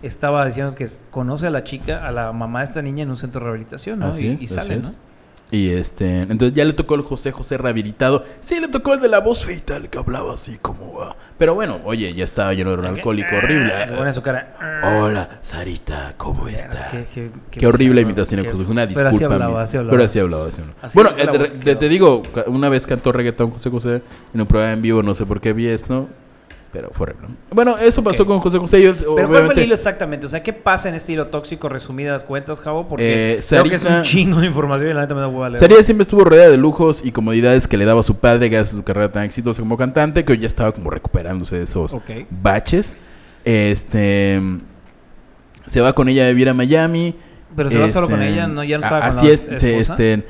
estaba 0.02 0.46
diciendo 0.46 0.74
que 0.76 0.88
conoce 1.12 1.48
a 1.48 1.50
la 1.50 1.64
chica, 1.64 2.08
a 2.08 2.12
la 2.12 2.32
mamá 2.34 2.60
de 2.60 2.66
esta 2.66 2.82
niña 2.82 3.04
en 3.04 3.10
un 3.10 3.18
centro 3.18 3.40
de 3.40 3.46
rehabilitación, 3.46 4.00
¿no? 4.00 4.08
Así 4.08 4.26
y, 4.26 4.30
es, 4.34 4.42
y 4.42 4.46
así 4.46 4.54
sale, 4.56 4.76
es. 4.76 4.84
¿no? 4.84 5.08
Y 5.50 5.70
este, 5.70 6.24
entonces 6.24 6.54
ya 6.54 6.66
le 6.66 6.74
tocó 6.74 6.96
el 6.96 7.04
José 7.04 7.32
José 7.32 7.58
rehabilitado. 7.58 8.26
Sí, 8.42 8.60
le 8.60 8.68
tocó 8.68 8.94
el 8.96 9.00
de 9.00 9.08
la 9.08 9.20
voz 9.22 9.46
feita, 9.46 9.78
el 9.78 9.88
que 9.90 9.98
hablaba 9.98 10.34
así 10.36 10.58
como. 10.62 11.02
ah. 11.02 11.16
Pero 11.38 11.56
bueno, 11.56 11.80
oye, 11.86 12.14
ya 12.14 12.26
estaba 12.26 12.54
lleno 12.54 12.72
de 12.72 12.78
un 12.80 12.86
alcohólico 12.86 13.34
horrible. 13.34 13.86
Le 13.88 13.94
pone 13.96 14.12
su 14.12 14.22
cara. 14.22 14.82
Hola, 14.84 15.40
Sarita, 15.44 16.16
¿cómo 16.18 16.50
Es 16.50 16.60
estás? 16.60 16.88
Qué 17.50 17.66
horrible 17.66 18.02
imitación, 18.02 18.42
qué- 18.42 18.52
José. 18.52 18.70
Una 18.70 18.86
pero 18.90 19.10
disculpa. 19.10 19.10
así 19.16 19.24
hablaba, 19.24 19.62
así 19.64 19.78
hablaba. 19.78 19.92
Pero 19.92 20.04
así 20.04 20.20
hablaba. 20.20 20.48
así 20.50 20.60
hablaba. 20.62 20.80
Así 20.82 20.98
bueno, 21.00 21.12
eh, 21.18 21.76
te, 21.78 21.88
digo, 21.88 22.24
una 22.48 22.68
vez 22.68 22.86
cantó 22.86 23.14
reggaetón 23.14 23.52
José 23.52 23.70
José 23.70 24.02
en 24.34 24.42
un 24.42 24.48
programa 24.48 24.74
en 24.74 24.82
vivo, 24.82 25.02
no 25.02 25.14
sé 25.16 25.26
por 25.26 25.40
qué 25.40 25.54
vi 25.54 25.68
esto. 25.68 26.10
Pero 26.72 26.90
fue 26.92 27.06
horrible. 27.06 27.28
Bueno, 27.52 27.78
eso 27.78 28.04
pasó 28.04 28.26
con 28.26 28.40
José 28.40 28.58
José. 28.58 28.82
Yo, 28.82 28.94
Pero 29.16 29.28
¿cuál 29.30 29.46
fue 29.46 29.54
el 29.56 29.64
hilo 29.64 29.74
exactamente? 29.74 30.26
O 30.26 30.30
sea, 30.30 30.44
¿qué 30.44 30.52
pasa 30.54 30.90
en 30.90 30.96
este 30.96 31.14
hilo 31.14 31.28
tóxico 31.28 31.70
resumidas 31.70 32.26
cuentas, 32.26 32.60
Javo? 32.60 32.88
Porque 32.88 33.40
Eh, 33.40 33.42
creo 33.48 33.64
que 33.64 33.76
es 33.76 33.84
un 33.86 34.02
chingo 34.02 34.42
de 34.42 34.48
información 34.48 34.92
y 34.92 34.94
la 34.94 35.02
neta 35.02 35.16
me 35.16 35.22
da 35.22 35.28
hueva 35.28 35.50
leer. 35.50 35.60
Sarita 35.60 35.82
siempre 35.84 36.04
estuvo 36.04 36.24
rodeada 36.26 36.50
de 36.52 36.58
lujos 36.58 37.02
y 37.04 37.12
comodidades 37.12 37.68
que 37.68 37.78
le 37.78 37.86
daba 37.86 38.04
su 38.04 38.16
padre 38.18 38.50
gracias 38.50 38.74
a 38.74 38.78
su 38.78 38.84
carrera 38.84 39.12
tan 39.12 39.24
exitosa 39.24 39.62
como 39.62 39.78
cantante, 39.78 40.26
que 40.26 40.34
hoy 40.34 40.40
ya 40.40 40.48
estaba 40.48 40.72
como 40.74 40.90
recuperándose 40.90 41.56
de 41.56 41.64
esos 41.64 41.96
baches. 42.30 42.96
Este 43.46 44.42
se 45.66 45.82
va 45.82 45.94
con 45.94 46.10
ella 46.10 46.26
a 46.26 46.30
vivir 46.30 46.50
a 46.50 46.54
Miami. 46.54 47.16
Pero 47.56 47.70
se 47.70 47.80
va 47.80 47.90
solo 47.90 48.10
con 48.10 48.22
Este, 48.22 48.34
ella, 48.34 48.48
no, 48.48 48.64
ya 48.64 48.78
no 48.78 48.84
estaba 48.84 49.02
con 49.02 49.10
Así 49.10 49.28
la 49.28 49.34
es, 49.34 49.48
esposa. 49.48 49.94
este, 49.94 50.24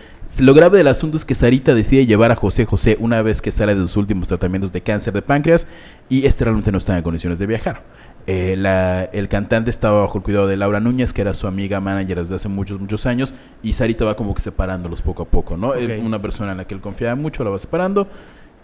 lo 0.43 0.53
grave 0.53 0.77
del 0.77 0.87
asunto 0.87 1.17
es 1.17 1.25
que 1.25 1.35
Sarita 1.35 1.73
decide 1.73 2.05
llevar 2.05 2.31
a 2.31 2.35
José 2.35 2.65
José 2.65 2.97
una 2.99 3.21
vez 3.21 3.41
que 3.41 3.51
sale 3.51 3.73
de 3.75 3.81
sus 3.81 3.97
últimos 3.97 4.27
tratamientos 4.27 4.71
de 4.71 4.81
cáncer 4.81 5.13
de 5.13 5.21
páncreas 5.21 5.67
y 6.09 6.25
este 6.25 6.43
realmente 6.43 6.71
no 6.71 6.77
está 6.77 6.95
en 6.97 7.03
condiciones 7.03 7.39
de 7.39 7.45
viajar. 7.47 7.81
Eh, 8.27 8.55
la- 8.57 9.05
el 9.05 9.29
cantante 9.29 9.69
estaba 9.69 10.01
bajo 10.01 10.17
el 10.17 10.23
cuidado 10.23 10.47
de 10.47 10.57
Laura 10.57 10.79
Núñez, 10.81 11.13
que 11.13 11.21
era 11.21 11.33
su 11.33 11.47
amiga 11.47 11.79
manager 11.79 12.17
desde 12.19 12.35
hace 12.35 12.49
muchos, 12.49 12.79
muchos 12.79 13.05
años, 13.05 13.33
y 13.63 13.71
Sarita 13.73 14.03
va 14.03 14.15
como 14.17 14.35
que 14.35 14.41
separándolos 14.41 15.01
poco 15.01 15.23
a 15.23 15.25
poco, 15.25 15.55
¿no? 15.55 15.73
Eh, 15.75 15.97
Ok. 15.99 16.05
Una 16.05 16.21
persona 16.21 16.51
en 16.51 16.57
la 16.57 16.65
que 16.65 16.75
él 16.75 16.81
confiaba 16.81 17.15
mucho 17.15 17.43
la 17.45 17.49
va 17.51 17.57
separando. 17.57 18.07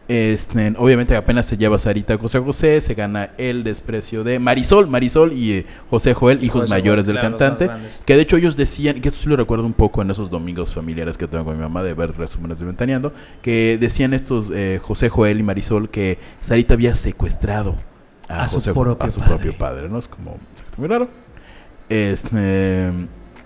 Este, 0.10 0.74
obviamente 0.78 1.16
apenas 1.16 1.46
se 1.46 1.56
lleva 1.56 1.80
Sarita 1.80 2.16
a 2.16 2.18
José 2.18 2.40
José, 2.40 2.82
se 2.82 2.94
gana 2.94 3.30
el 3.38 3.64
desprecio 3.64 4.26
de 4.26 4.38
Marisol, 4.38 4.88
Marisol 4.88 5.32
y 5.32 5.54
eh, 5.54 5.66
José 5.90 6.14
Joel, 6.14 6.44
hijos 6.44 6.64
José 6.64 6.74
mayores 6.74 7.06
Joel, 7.06 7.16
del 7.16 7.22
claro, 7.22 7.38
cantante, 7.38 7.70
que 8.06 8.16
de 8.18 8.22
hecho 8.22 8.36
ellos 8.36 8.58
decían, 8.58 9.00
que 9.00 9.08
esto 9.08 9.22
sí 9.22 9.30
lo 9.30 9.38
recuerdo 9.38 9.66
un 9.66 9.72
poco 9.72 10.02
en 10.02 10.12
esos 10.12 10.30
domingos 10.30 10.74
familiares 10.74 11.18
que 11.18 11.26
tengo 11.26 11.46
con 11.46 11.56
mi 11.56 11.64
mamá 11.64 11.84
de 11.84 11.94
ver 11.94 12.12
resúmenes 12.18 12.60
de 12.60 12.66
Ventaneando, 12.66 13.14
que 13.42 13.78
decían 13.80 14.14
estos 14.14 14.52
eh, 14.54 14.80
José 14.84 15.08
Joel 15.08 15.40
y 15.40 15.44
Marisol 15.44 15.90
que 15.90 16.18
Sarita 16.42 16.74
había 16.74 16.96
secuestrado 16.96 17.76
a, 18.28 18.44
A 18.44 18.48
su 18.50 18.56
José- 18.56 18.74
propio 18.74 19.08
a 19.08 19.10
su 19.10 19.20
padre. 19.22 19.34
propio 19.36 19.58
padre, 19.58 19.88
¿no? 19.90 20.00
Es 20.00 20.10
como 20.10 20.38
muy 20.78 20.88
raro. 20.90 21.08
Este, 21.90 22.92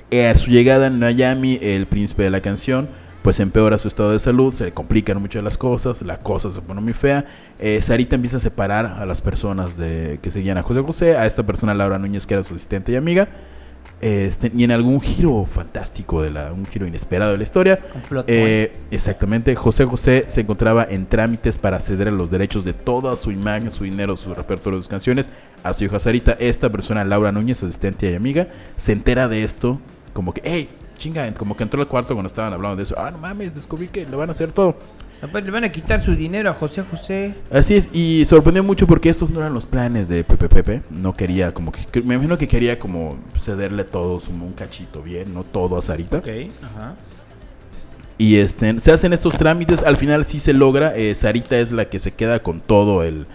eh, 0.09 0.27
a 0.29 0.37
su 0.37 0.49
llegada 0.49 0.87
en 0.87 0.99
Miami, 0.99 1.59
el 1.61 1.85
príncipe 1.85 2.23
de 2.23 2.29
la 2.29 2.41
canción, 2.41 2.87
pues 3.27 3.41
empeora 3.41 3.77
su 3.77 3.89
estado 3.89 4.13
de 4.13 4.19
salud, 4.19 4.53
se 4.53 4.63
le 4.63 4.71
complican 4.71 5.19
mucho 5.19 5.41
las 5.41 5.57
cosas, 5.57 6.01
la 6.01 6.17
cosa 6.17 6.49
se 6.49 6.61
pone 6.61 6.79
muy 6.79 6.93
fea. 6.93 7.25
Eh, 7.59 7.81
Sarita 7.81 8.15
empieza 8.15 8.37
a 8.37 8.39
separar 8.39 8.85
a 8.85 9.05
las 9.05 9.19
personas 9.19 9.75
de, 9.75 10.19
que 10.21 10.31
seguían 10.31 10.57
a 10.57 10.63
José 10.63 10.79
José, 10.79 11.17
a 11.17 11.25
esta 11.25 11.43
persona 11.43 11.73
Laura 11.73 11.99
Núñez, 11.99 12.25
que 12.25 12.35
era 12.35 12.43
su 12.43 12.55
asistente 12.55 12.93
y 12.93 12.95
amiga. 12.95 13.27
Este, 13.99 14.49
y 14.55 14.63
en 14.63 14.71
algún 14.71 15.01
giro 15.01 15.43
fantástico, 15.43 16.21
de 16.21 16.29
la, 16.29 16.53
un 16.53 16.65
giro 16.67 16.87
inesperado 16.87 17.33
de 17.33 17.37
la 17.37 17.43
historia, 17.43 17.79
eh, 18.27 18.71
exactamente, 18.91 19.57
José 19.57 19.83
José 19.83 20.23
se 20.27 20.39
encontraba 20.39 20.87
en 20.89 21.05
trámites 21.05 21.57
para 21.57 21.81
ceder 21.81 22.13
los 22.13 22.31
derechos 22.31 22.63
de 22.63 22.71
toda 22.71 23.17
su 23.17 23.33
imagen, 23.33 23.71
su 23.71 23.83
dinero, 23.83 24.15
su 24.15 24.33
repertorio 24.33 24.77
de 24.77 24.83
sus 24.83 24.89
canciones 24.89 25.29
a 25.63 25.73
su 25.73 25.83
hija 25.83 25.99
Sarita. 25.99 26.37
Esta 26.39 26.69
persona, 26.69 27.03
Laura 27.03 27.33
Núñez, 27.33 27.61
asistente 27.61 28.09
y 28.09 28.15
amiga, 28.15 28.47
se 28.77 28.93
entera 28.93 29.27
de 29.27 29.43
esto, 29.43 29.81
como 30.13 30.33
que, 30.33 30.39
hey, 30.45 30.69
chinga, 30.97 31.31
como 31.33 31.55
que 31.55 31.63
entró 31.63 31.81
al 31.81 31.87
cuarto 31.87 32.13
cuando 32.13 32.27
estaban 32.27 32.51
hablando 32.53 32.77
de 32.77 32.83
eso. 32.83 32.95
Ah, 32.97 33.11
no 33.11 33.17
mames, 33.19 33.53
descubrí 33.55 33.87
que 33.87 34.05
le 34.05 34.15
van 34.15 34.29
a 34.29 34.31
hacer 34.31 34.51
todo. 34.51 34.75
Le 35.33 35.49
van 35.49 35.63
a 35.63 35.69
quitar 35.71 36.03
su 36.03 36.15
dinero 36.15 36.51
a 36.51 36.53
José 36.53 36.83
José. 36.83 37.33
Así 37.51 37.75
es, 37.75 37.89
y 37.91 38.23
sorprendió 38.27 38.63
mucho 38.63 38.85
porque 38.85 39.09
estos 39.09 39.29
no 39.31 39.39
eran 39.39 39.53
los 39.53 39.65
planes 39.65 40.07
de 40.07 40.23
Pepe 40.23 40.47
Pepe. 40.47 40.81
No 40.91 41.13
quería, 41.15 41.53
como 41.53 41.71
que, 41.71 42.01
me 42.03 42.13
imagino 42.15 42.37
que 42.37 42.47
quería 42.47 42.77
como 42.77 43.17
cederle 43.35 43.83
todos 43.83 44.27
un, 44.27 44.41
un 44.41 44.53
cachito 44.53 45.01
bien, 45.01 45.33
no 45.33 45.43
todo 45.43 45.75
a 45.77 45.81
Sarita. 45.81 46.17
Ok, 46.17 46.27
ajá. 46.61 46.95
Y 48.19 48.37
este, 48.37 48.79
se 48.79 48.91
hacen 48.91 49.13
estos 49.13 49.35
trámites, 49.37 49.83
al 49.83 49.97
final 49.97 50.25
sí 50.25 50.39
se 50.39 50.53
logra. 50.53 50.95
eh, 50.95 51.13
Sarita 51.15 51.57
es 51.57 51.71
la 51.71 51.85
que 51.85 51.99
se 51.99 52.11
queda 52.11 52.39
con 52.43 52.61
todo 52.61 53.03
el, 53.03 53.25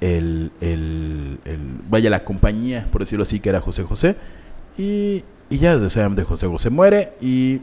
el, 0.00 0.50
el, 0.60 1.38
el- 1.44 1.58
vaya, 1.88 2.08
la 2.10 2.22
compañía, 2.24 2.86
por 2.92 3.00
decirlo 3.02 3.22
así, 3.24 3.40
que 3.40 3.48
era 3.48 3.60
José 3.60 3.82
José. 3.84 4.16
Y, 4.78 5.22
y 5.48 5.58
ya, 5.58 5.76
o 5.76 5.90
sea, 5.90 6.08
de 6.08 6.24
José 6.24 6.46
José 6.46 6.70
muere 6.70 7.12
y... 7.20 7.60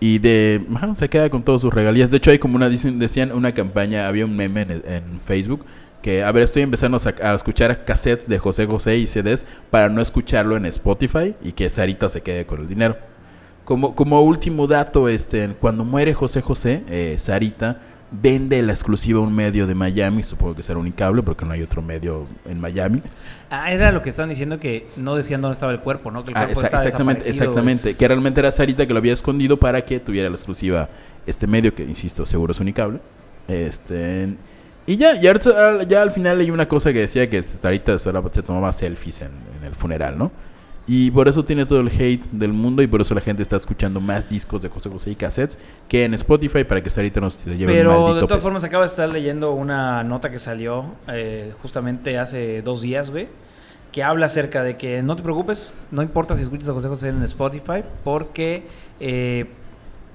Y 0.00 0.18
de... 0.18 0.66
se 0.96 1.08
queda 1.08 1.30
con 1.30 1.44
todas 1.44 1.60
sus 1.60 1.72
regalías. 1.72 2.10
De 2.10 2.16
hecho, 2.16 2.30
hay 2.30 2.38
como 2.38 2.56
una... 2.56 2.68
Decían 2.68 3.32
una 3.32 3.52
campaña, 3.52 4.08
había 4.08 4.24
un 4.24 4.36
meme 4.36 4.62
en, 4.62 5.20
Facebook 5.24 5.64
que, 6.02 6.24
a 6.24 6.32
ver, 6.32 6.42
estoy 6.42 6.62
empezando 6.62 6.98
a, 6.98 7.30
a 7.30 7.34
escuchar 7.34 7.84
cassettes 7.84 8.28
de 8.28 8.38
José 8.40 8.66
José 8.66 8.96
y 8.98 9.06
CDs 9.06 9.46
para 9.70 9.88
no 9.88 10.02
escucharlo 10.02 10.56
en 10.56 10.66
Spotify 10.66 11.36
y 11.40 11.52
que 11.52 11.70
Sarita 11.70 12.08
se 12.08 12.22
quede 12.22 12.44
con 12.44 12.60
el 12.60 12.68
dinero. 12.68 12.96
Como, 13.64 13.94
como 13.94 14.20
último 14.22 14.66
dato, 14.66 15.08
este, 15.08 15.54
cuando 15.60 15.84
muere 15.84 16.14
José 16.14 16.40
José, 16.40 16.82
eh, 16.88 17.14
Sarita 17.18 17.80
vende 18.20 18.60
la 18.62 18.72
exclusiva 18.72 19.18
a 19.20 19.22
un 19.22 19.34
medio 19.34 19.66
de 19.66 19.74
Miami, 19.74 20.22
supongo 20.22 20.54
que 20.54 20.62
será 20.62 20.78
Unicable, 20.78 21.22
porque 21.22 21.44
no 21.46 21.52
hay 21.52 21.62
otro 21.62 21.80
medio 21.82 22.26
en 22.44 22.60
Miami. 22.60 23.02
Ah, 23.50 23.72
era 23.72 23.90
lo 23.90 24.02
que 24.02 24.10
estaban 24.10 24.28
diciendo 24.28 24.60
que 24.60 24.86
no 24.96 25.16
decían 25.16 25.40
dónde 25.40 25.54
estaba 25.54 25.72
el 25.72 25.80
cuerpo, 25.80 26.10
¿no? 26.10 26.22
Que 26.24 26.32
el 26.32 26.36
Ah, 26.36 26.44
cuerpo 26.44 26.60
exa- 26.60 26.64
estaba 26.66 26.84
exactamente, 26.84 27.28
exactamente. 27.30 27.94
Que 27.94 28.06
realmente 28.08 28.40
era 28.40 28.52
Sarita 28.52 28.86
que 28.86 28.92
lo 28.92 28.98
había 28.98 29.14
escondido 29.14 29.56
para 29.56 29.84
que 29.84 29.98
tuviera 29.98 30.28
la 30.28 30.36
exclusiva 30.36 30.88
este 31.26 31.46
medio, 31.46 31.74
que 31.74 31.82
insisto, 31.84 32.26
seguro 32.26 32.52
es 32.52 32.60
Unicable. 32.60 33.00
Este. 33.48 34.34
Y 34.86 34.96
ya, 34.96 35.14
y 35.14 35.26
ahorita, 35.26 35.68
al- 35.68 35.88
ya 35.88 36.02
al 36.02 36.10
final 36.10 36.40
hay 36.40 36.50
una 36.50 36.66
cosa 36.66 36.92
que 36.92 37.00
decía 37.00 37.30
que 37.30 37.42
Sarita 37.42 37.98
solo 37.98 38.28
se 38.32 38.42
tomaba 38.42 38.72
selfies 38.72 39.20
en, 39.22 39.30
en 39.58 39.64
el 39.66 39.74
funeral, 39.74 40.18
¿no? 40.18 40.32
Y 40.86 41.12
por 41.12 41.28
eso 41.28 41.44
tiene 41.44 41.64
todo 41.64 41.80
el 41.80 41.88
hate 41.88 42.24
del 42.32 42.52
mundo 42.52 42.82
y 42.82 42.88
por 42.88 43.00
eso 43.00 43.14
la 43.14 43.20
gente 43.20 43.42
está 43.42 43.56
escuchando 43.56 44.00
más 44.00 44.28
discos 44.28 44.62
de 44.62 44.68
José 44.68 44.90
José 44.90 45.12
y 45.12 45.14
cassettes 45.14 45.56
que 45.88 46.04
en 46.04 46.14
Spotify 46.14 46.64
para 46.64 46.82
que 46.82 46.88
hasta 46.88 47.00
ahorita 47.00 47.20
nos 47.20 47.44
lleve 47.44 47.66
Pero 47.72 48.14
de 48.14 48.20
todas 48.20 48.38
peso. 48.38 48.40
formas 48.42 48.64
acabo 48.64 48.82
de 48.82 48.88
estar 48.88 49.08
leyendo 49.08 49.52
una 49.52 50.02
nota 50.02 50.30
que 50.30 50.40
salió 50.40 50.86
eh, 51.06 51.52
justamente 51.62 52.18
hace 52.18 52.62
dos 52.62 52.82
días, 52.82 53.10
güey, 53.10 53.28
que 53.92 54.02
habla 54.02 54.26
acerca 54.26 54.64
de 54.64 54.76
que 54.76 55.02
no 55.02 55.14
te 55.14 55.22
preocupes, 55.22 55.72
no 55.92 56.02
importa 56.02 56.34
si 56.34 56.42
escuchas 56.42 56.68
a 56.68 56.72
José 56.72 56.88
José 56.88 57.08
en 57.10 57.22
Spotify, 57.22 57.84
porque 58.02 58.66
eh, 58.98 59.46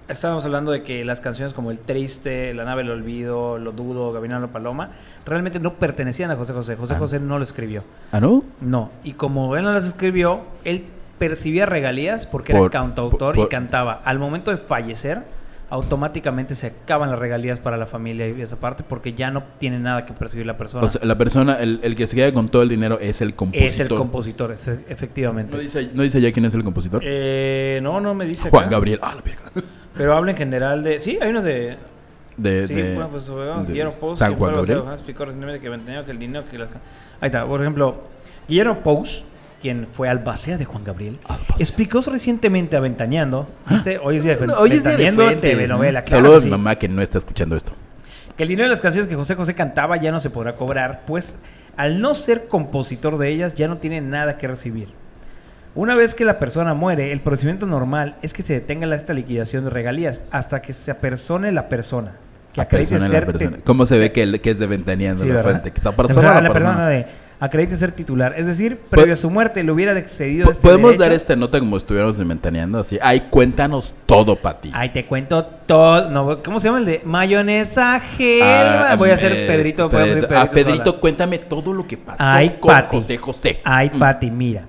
estábamos 0.08 0.46
hablando 0.46 0.72
de 0.72 0.84
que 0.84 1.04
las 1.06 1.22
canciones 1.22 1.54
como 1.54 1.72
El 1.72 1.80
Triste, 1.80 2.54
La 2.54 2.64
Nave 2.66 2.84
del 2.84 2.92
Olvido, 2.92 3.58
Lo 3.58 3.72
Dudo, 3.72 4.12
Gavinano 4.14 4.48
Paloma, 4.50 4.90
realmente 5.26 5.60
no 5.60 5.74
pertenecían 5.76 6.32
a 6.32 6.36
José 6.36 6.54
José. 6.54 6.76
José 6.76 6.94
Ah. 6.96 7.00
José 7.00 7.20
no 7.20 7.38
lo 7.38 7.44
escribió. 7.44 7.84
¿Ah, 8.12 8.20
no? 8.20 8.44
No, 8.62 8.92
y 9.04 9.14
como 9.14 9.56
él 9.58 9.64
no 9.64 9.74
las 9.74 9.86
escribió, 9.86 10.42
él 10.64 10.86
percibía 11.20 11.66
regalías 11.66 12.28
porque 12.28 12.52
era 12.54 12.62
Por- 12.62 12.72
cantautor 12.72 13.36
por- 13.36 13.46
y 13.46 13.50
cantaba. 13.50 14.02
Al 14.06 14.20
momento 14.20 14.52
de 14.52 14.58
fallecer, 14.58 15.24
automáticamente 15.70 16.56
se 16.56 16.68
acaban 16.68 17.10
las 17.10 17.20
regalías 17.20 17.60
para 17.60 17.76
la 17.76 17.86
familia 17.86 18.26
y 18.30 18.42
esa 18.42 18.56
parte 18.56 18.84
porque 18.88 19.12
ya 19.14 19.32
no 19.32 19.44
tiene 19.60 19.80
nada 19.80 20.06
que 20.06 20.14
percibir 20.14 20.46
la 20.46 20.56
persona. 20.58 20.86
O 20.86 20.90
sea, 20.90 21.04
la 21.04 21.18
persona, 21.18 21.56
el, 21.56 21.82
el 21.84 21.96
que 21.98 22.08
se 22.08 22.16
queda 22.16 22.32
con 22.34 22.48
todo 22.48 22.62
el 22.62 22.70
dinero 22.70 23.00
es 23.02 23.20
el 23.20 23.36
compositor. 23.36 23.68
es 23.70 23.80
el 23.82 23.90
compositor, 23.90 24.52
es- 24.54 24.68
efectivamente. 24.88 25.52
¿No 25.54 25.62
dice, 25.62 25.90
¿No 25.94 26.04
dice 26.04 26.22
ya 26.22 26.32
quién 26.32 26.46
es 26.46 26.54
el 26.54 26.64
compositor? 26.64 27.02
Eh, 27.04 27.80
no, 27.84 28.00
no 28.00 28.14
me 28.14 28.24
dice. 28.26 28.50
Juan 28.50 28.66
acá. 28.68 28.72
Gabriel. 28.78 29.00
Ah, 29.02 29.16
la 29.16 29.22
verga. 29.22 29.42
Pero 29.98 30.16
habla 30.16 30.32
en 30.32 30.38
general 30.38 30.84
de. 30.84 31.00
Sí, 31.00 31.18
hay 31.22 31.30
unos 31.30 31.44
de. 31.44 31.78
De, 32.38 32.68
Sí, 32.68 32.74
de- 32.76 32.94
bueno, 32.94 33.10
pues 33.10 33.26
de 33.28 33.34
Guillermo 33.68 33.92
Pous, 34.00 34.20
San 34.20 34.36
Juan 34.36 34.52
el 34.52 34.58
Gabriel. 34.58 34.84
explicó 34.94 35.26
recientemente 35.26 35.60
que 35.60 35.74
entendió 35.74 36.06
que 36.06 36.12
el 36.12 36.20
dinero 36.20 36.46
que 36.50 36.60
las- 36.60 36.70
Ahí 37.20 37.28
está, 37.28 37.46
por 37.48 37.60
ejemplo, 37.62 38.04
Guillermo 38.48 38.80
Pous, 38.84 39.24
quien 39.60 39.88
fue 39.92 40.08
albacea 40.08 40.60
de 40.60 40.66
Juan 40.66 40.84
Gabriel, 40.84 41.18
Albacea. 41.24 41.56
explicó 41.58 42.00
recientemente 42.02 42.78
a 42.78 42.80
Ventaneando, 42.80 43.48
¿viste? 43.68 43.98
Hoy 43.98 44.18
es 44.18 44.24
día 44.24 44.36
de 44.36 44.46
No, 44.46 44.54
hoy 44.54 44.70
es 44.72 44.84
día 44.84 44.92
de 44.92 44.98
Ventaneando, 44.98 45.24
fuentes, 45.24 45.52
telenovela, 45.52 46.02
¿no? 46.02 46.06
claro 46.06 46.24
Saludos 46.26 46.46
mi 46.46 46.52
mamá 46.52 46.76
que 46.76 46.88
no 46.88 47.02
está 47.02 47.18
escuchando 47.18 47.56
esto. 47.56 47.72
Que 48.38 48.44
el 48.44 48.50
dinero 48.50 48.66
de 48.68 48.72
las 48.72 48.82
canciones 48.82 49.10
que 49.10 49.16
José 49.16 49.34
José 49.34 49.56
cantaba 49.56 49.98
ya 49.98 50.12
no 50.12 50.20
se 50.20 50.30
podrá 50.30 50.54
cobrar, 50.54 51.02
pues 51.08 51.38
al 51.76 52.00
no 52.02 52.14
ser 52.14 52.48
compositor 52.48 53.18
de 53.18 53.30
ellas 53.30 53.56
ya 53.56 53.68
no 53.68 53.78
tiene 53.78 54.00
nada 54.00 54.38
que 54.38 54.48
recibir. 54.48 54.90
Una 55.78 55.94
vez 55.96 56.16
que 56.16 56.26
la 56.26 56.40
persona 56.40 56.74
muere, 56.74 57.12
el 57.12 57.22
procedimiento 57.22 57.68
normal 57.68 58.16
es 58.24 58.34
que 58.34 58.42
se 58.42 58.54
detenga 58.54 58.94
esta 58.96 59.14
liquidación 59.14 59.64
de 59.66 59.70
regalías 59.70 60.24
hasta 60.32 60.60
que 60.60 60.74
se 60.74 60.90
apersone 60.90 61.52
la 61.52 61.70
persona. 61.70 62.14
Que 62.52 62.62
acredite 62.62 63.00
ser 63.00 63.26
persona. 63.28 63.58
¿Cómo 63.64 63.86
se 63.86 64.00
ve 64.00 64.12
que, 64.12 64.24
el- 64.24 64.42
que 64.42 64.50
es 64.50 64.58
de 64.58 64.66
ventaneando 64.66 65.22
Sí, 65.22 65.30
la 65.30 65.44
fuente? 65.44 65.70
Que 65.70 65.80
esa 65.80 65.96
persona, 65.96 66.34
la 66.34 66.42
la 66.42 66.52
persona 66.52 66.88
de 66.88 67.06
acredite 67.40 67.78
ser 67.78 67.92
titular. 67.92 68.34
Es 68.36 68.48
decir, 68.48 68.80
previo 68.90 69.14
a 69.14 69.16
su 69.16 69.30
muerte 69.30 69.62
le 69.62 69.72
hubiera 69.72 69.96
excedido 70.00 70.50
este 70.50 70.64
Podemos 70.64 70.94
derecho. 70.94 71.02
dar 71.04 71.12
esta 71.12 71.36
nota 71.36 71.60
como 71.60 71.78
estuviéramos 71.78 72.18
de 72.18 72.24
ventaneando 72.24 72.80
así. 72.80 72.98
Ay, 73.00 73.28
cuéntanos 73.30 73.94
todo, 74.08 74.36
Pati. 74.36 74.72
Ay, 74.74 74.90
te 74.90 75.06
cuento 75.06 75.46
todo. 75.46 76.10
No, 76.10 76.42
¿Cómo 76.42 76.60
se 76.60 76.70
llama 76.70 76.80
el 76.80 76.86
de 76.86 77.02
mayonesa 77.06 78.00
gel? 78.00 78.42
Ah, 78.42 78.96
voy 78.98 79.12
a 79.12 79.14
hacer 79.14 79.32
este, 79.32 79.46
Pedrito. 79.46 79.90
voy 79.90 80.02
a 80.02 80.06
pedir 80.06 80.28
Ah, 80.36 80.50
Pedrito, 80.50 81.00
cuéntame 81.00 81.38
todo 81.38 81.72
lo 81.72 81.86
que 81.88 81.98
pasó 81.98 82.18
Ay, 82.18 82.58
con 82.60 82.72
Pati. 82.74 82.96
José 82.98 83.18
José. 83.18 83.60
Ay, 83.64 83.92
Mm. 83.94 84.00
Pati, 84.00 84.32
mira. 84.32 84.64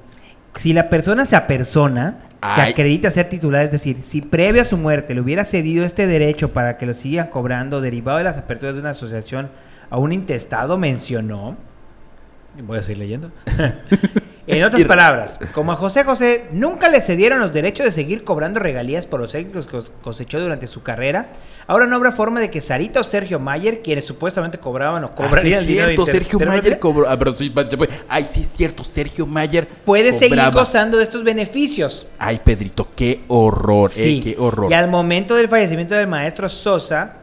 Si 0.57 0.73
la 0.73 0.89
persona 0.89 1.25
se 1.25 1.37
apersona, 1.37 2.19
que 2.41 2.61
Ay. 2.61 2.73
acredita 2.73 3.11
ser 3.11 3.29
titular, 3.29 3.65
es 3.65 3.73
decir, 3.73 4.03
si 4.03 4.21
previo 4.21 4.63
a 4.63 4.65
su 4.65 4.77
muerte 4.77 5.15
le 5.15 5.21
hubiera 5.21 5.45
cedido 5.45 5.85
este 5.85 6.07
derecho 6.07 6.53
para 6.53 6.77
que 6.77 6.87
lo 6.87 6.95
sigan 6.95 7.29
cobrando 7.29 7.81
derivado 7.81 8.19
de 8.19 8.25
las 8.25 8.39
aperturas 8.39 8.75
de 8.75 8.81
una 8.81 8.91
asociación 8.91 9.51
a 9.91 9.99
un 9.99 10.13
intestado, 10.13 10.79
mencionó. 10.79 11.57
Voy 12.63 12.79
a 12.79 12.83
seguir 12.83 12.99
leyendo. 12.99 13.31
en 14.49 14.65
otras 14.65 14.85
palabras, 14.85 15.39
como 15.53 15.73
a 15.73 15.75
José 15.77 16.05
José 16.05 16.47
nunca 16.53 16.89
le 16.89 17.01
cedieron 17.01 17.39
los 17.41 17.53
derechos 17.53 17.85
de 17.85 17.91
seguir 17.93 18.25
cobrando 18.25 18.59
regalías 18.61 19.07
por 19.07 19.21
los 19.21 19.35
éxitos 19.35 19.67
que 19.67 19.77
cos- 19.79 19.91
cosechó 20.03 20.41
durante 20.41 20.67
su 20.67 20.83
carrera, 20.83 21.29
ahora 21.67 21.87
no 21.87 21.97
habrá 21.97 22.13
forma 22.13 22.41
de 22.41 22.51
que 22.51 22.61
Sarita 22.61 23.01
o 23.01 23.05
Sergio 23.05 23.39
Mayer, 23.39 23.83
quienes 23.83 24.05
supuestamente 24.07 24.59
cobraban 24.59 25.05
o 25.05 25.09
Ah, 25.09 25.11
sí, 25.17 25.23
cobrarían 25.23 25.55
es 25.55 25.61
el 25.61 25.67
dinero 25.69 25.87
cierto, 25.89 26.07
Sergio 26.07 26.39
Mayer 26.41 26.79
cobró. 26.79 27.09
Ah, 27.09 27.19
pero 27.19 27.33
sí, 27.33 27.51
pa- 27.51 27.67
ay, 28.09 28.27
sí, 28.31 28.41
es 28.41 28.49
cierto, 28.49 28.85
Sergio 28.85 29.27
Mayer. 29.27 29.69
puede 29.85 30.13
seguir 30.13 30.41
gozando 30.53 30.97
de 30.99 31.05
estos 31.05 31.23
beneficios. 31.25 32.07
Ay, 32.19 32.41
Pedrito, 32.45 32.89
qué 32.97 33.21
horror, 33.29 33.91
Sí. 33.91 34.19
eh, 34.19 34.23
qué 34.35 34.41
horror. 34.41 34.71
Y 34.71 34.75
al 34.75 34.89
momento 34.89 35.35
del 35.35 35.49
fallecimiento 35.49 35.95
del 35.95 36.07
maestro 36.07 36.49
Sosa, 36.49 37.15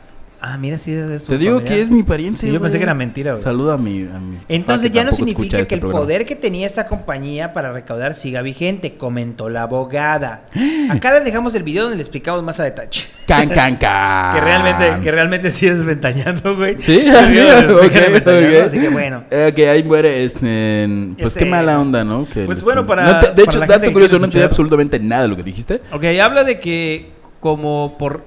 ah, 0.46 0.58
mira 0.58 0.78
si 0.78 0.92
es 0.94 1.10
esto. 1.10 1.32
Te 1.34 1.38
digo 1.38 1.64
que 1.64 1.82
es 1.82 1.90
mi 1.90 2.04
pariente. 2.04 2.42
Sí, 2.42 2.52
yo 2.52 2.62
pensé 2.62 2.78
que 2.78 2.84
era 2.84 2.94
mentira, 2.94 3.32
güey. 3.32 3.44
Saluda 3.44 3.74
a 3.74 3.78
mi. 3.78 4.04
a 4.04 4.20
mi 4.20 4.38
Entonces 4.48 4.92
ya 4.92 5.04
no 5.04 5.12
significa 5.14 5.58
que 5.58 5.64
este 5.64 5.76
el 5.76 5.82
programa. 5.82 6.04
poder 6.06 6.26
que 6.26 6.36
tenía 6.36 6.66
esta 6.68 6.86
compañía 6.88 7.54
para 7.54 7.72
recaudar 7.72 8.14
siga 8.16 8.42
vigente, 8.42 8.96
comentó 8.98 9.50
la 9.50 9.64
abogada. 9.64 10.46
Acá 10.90 11.14
les 11.14 11.26
dejamos 11.26 11.54
el 11.56 11.64
video 11.64 11.84
donde 11.84 11.98
le 11.98 12.02
explicamos 12.04 12.44
más 12.44 12.60
a 12.60 12.64
detalle. 12.64 13.02
Can, 13.28 13.50
can, 13.50 13.76
can. 13.80 14.36
Que 14.36 14.42
realmente, 14.42 15.04
que 15.04 15.12
realmente 15.12 15.52
sí 15.52 15.68
es 15.68 15.84
ventaneando, 15.84 16.56
güey. 16.56 16.76
Sí, 16.80 17.00
El 17.08 17.32
video 17.32 17.56
donde 17.56 17.74
ok, 17.74 17.82
explican 17.84 18.14
Ventaneando, 18.14 18.60
ok. 18.60 18.68
Así 18.68 18.80
que 18.80 18.90
bueno. 18.90 19.24
Eh, 19.32 19.54
que 19.56 19.70
ahí 19.70 19.84
muere, 19.84 20.24
este, 20.24 20.88
pues 21.18 21.30
Este, 21.30 21.40
qué 21.40 21.46
mala 21.46 21.80
onda, 21.80 22.04
¿no? 22.04 22.28
Que 22.28 22.46
pues 22.46 22.62
bueno, 22.62 22.86
para- 22.86 23.06
no 23.06 23.20
te- 23.20 23.28
de 23.34 23.46
para 23.46 23.58
hecho, 23.58 23.60
dato 23.66 23.92
curioso, 23.92 24.20
no 24.20 24.26
entendí 24.26 24.46
absolutamente 24.46 25.00
nada 25.00 25.24
de 25.24 25.28
lo 25.30 25.36
que 25.36 25.44
dijiste. 25.44 25.82
Ok, 25.92 26.04
habla 26.22 26.44
de 26.44 26.60
que 26.60 27.12
como 27.40 27.96
por 27.98 28.26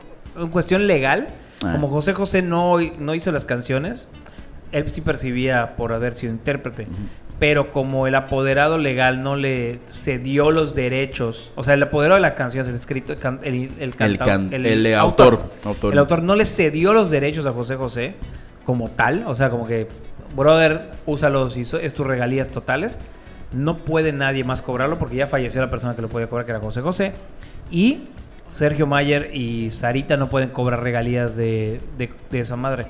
cuestión 0.50 0.86
legal, 0.86 1.28
Ah. 1.64 1.72
como 1.72 1.88
José 1.88 2.14
José 2.14 2.42
no, 2.42 2.76
no 2.98 3.14
hizo 3.14 3.32
las 3.32 3.44
canciones, 3.44 4.06
él 4.72 4.88
sí 4.88 5.00
percibía 5.00 5.76
por 5.76 5.92
haber 5.92 6.14
sido 6.14 6.32
intérprete. 6.32 6.86
Pero 7.38 7.70
como 7.70 8.08
el 8.08 8.16
apoderado 8.16 8.78
legal 8.78 9.22
no 9.22 9.36
le 9.36 9.78
cedió 9.90 10.50
los 10.50 10.74
derechos, 10.74 11.52
o 11.54 11.62
sea, 11.62 11.74
el 11.74 11.82
apoderado 11.84 12.16
de 12.16 12.20
la 12.22 12.34
canción, 12.34 12.66
el 12.66 12.74
escrito, 12.74 13.12
el, 13.12 13.54
el, 13.54 13.70
el 13.78 13.94
can- 14.18 14.50
autor, 14.98 15.42
autor. 15.64 15.92
el 15.92 15.98
autor 16.00 16.22
no 16.24 16.34
le 16.34 16.44
cedió 16.44 16.92
los 16.92 17.10
derechos 17.10 17.46
a 17.46 17.52
José 17.52 17.76
José 17.76 18.14
como 18.64 18.90
tal, 18.90 19.24
o 19.28 19.36
sea, 19.36 19.50
como 19.50 19.68
que, 19.68 19.86
brother, 20.34 20.90
úsalos 21.06 21.56
y 21.56 21.60
es 21.62 21.94
tus 21.94 22.06
regalías 22.06 22.48
totales. 22.50 22.98
No 23.52 23.78
puede 23.78 24.12
nadie 24.12 24.42
más 24.44 24.60
cobrarlo 24.60 24.98
porque 24.98 25.16
ya 25.16 25.26
falleció 25.28 25.60
la 25.62 25.70
persona 25.70 25.94
que 25.94 26.02
lo 26.02 26.08
podía 26.08 26.26
cobrar, 26.26 26.44
que 26.44 26.50
era 26.52 26.60
José 26.60 26.82
José. 26.82 27.12
Y 27.70 28.08
Sergio 28.52 28.86
Mayer 28.86 29.30
y 29.34 29.70
Sarita 29.70 30.16
no 30.16 30.28
pueden 30.28 30.50
cobrar 30.50 30.82
regalías 30.82 31.36
de, 31.36 31.80
de- 31.96 32.10
de 32.30 32.40
esa 32.40 32.56
madre. 32.56 32.86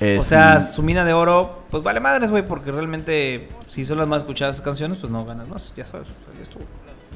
Es 0.00 0.18
o 0.18 0.22
sea, 0.22 0.56
un- 0.58 0.60
su 0.62 0.82
mina 0.82 1.04
de 1.04 1.12
oro, 1.12 1.62
pues 1.70 1.82
vale 1.82 2.00
madres, 2.00 2.30
güey, 2.30 2.46
porque 2.46 2.72
realmente 2.72 3.48
si 3.66 3.84
son 3.84 3.98
las 3.98 4.08
más 4.08 4.22
escuchadas 4.22 4.60
canciones, 4.60 4.98
pues 4.98 5.12
no 5.12 5.24
ganas 5.24 5.48
más, 5.48 5.72
ya 5.76 5.86
sabes. 5.86 6.08
ya 6.36 6.42
estuvo. 6.42 6.62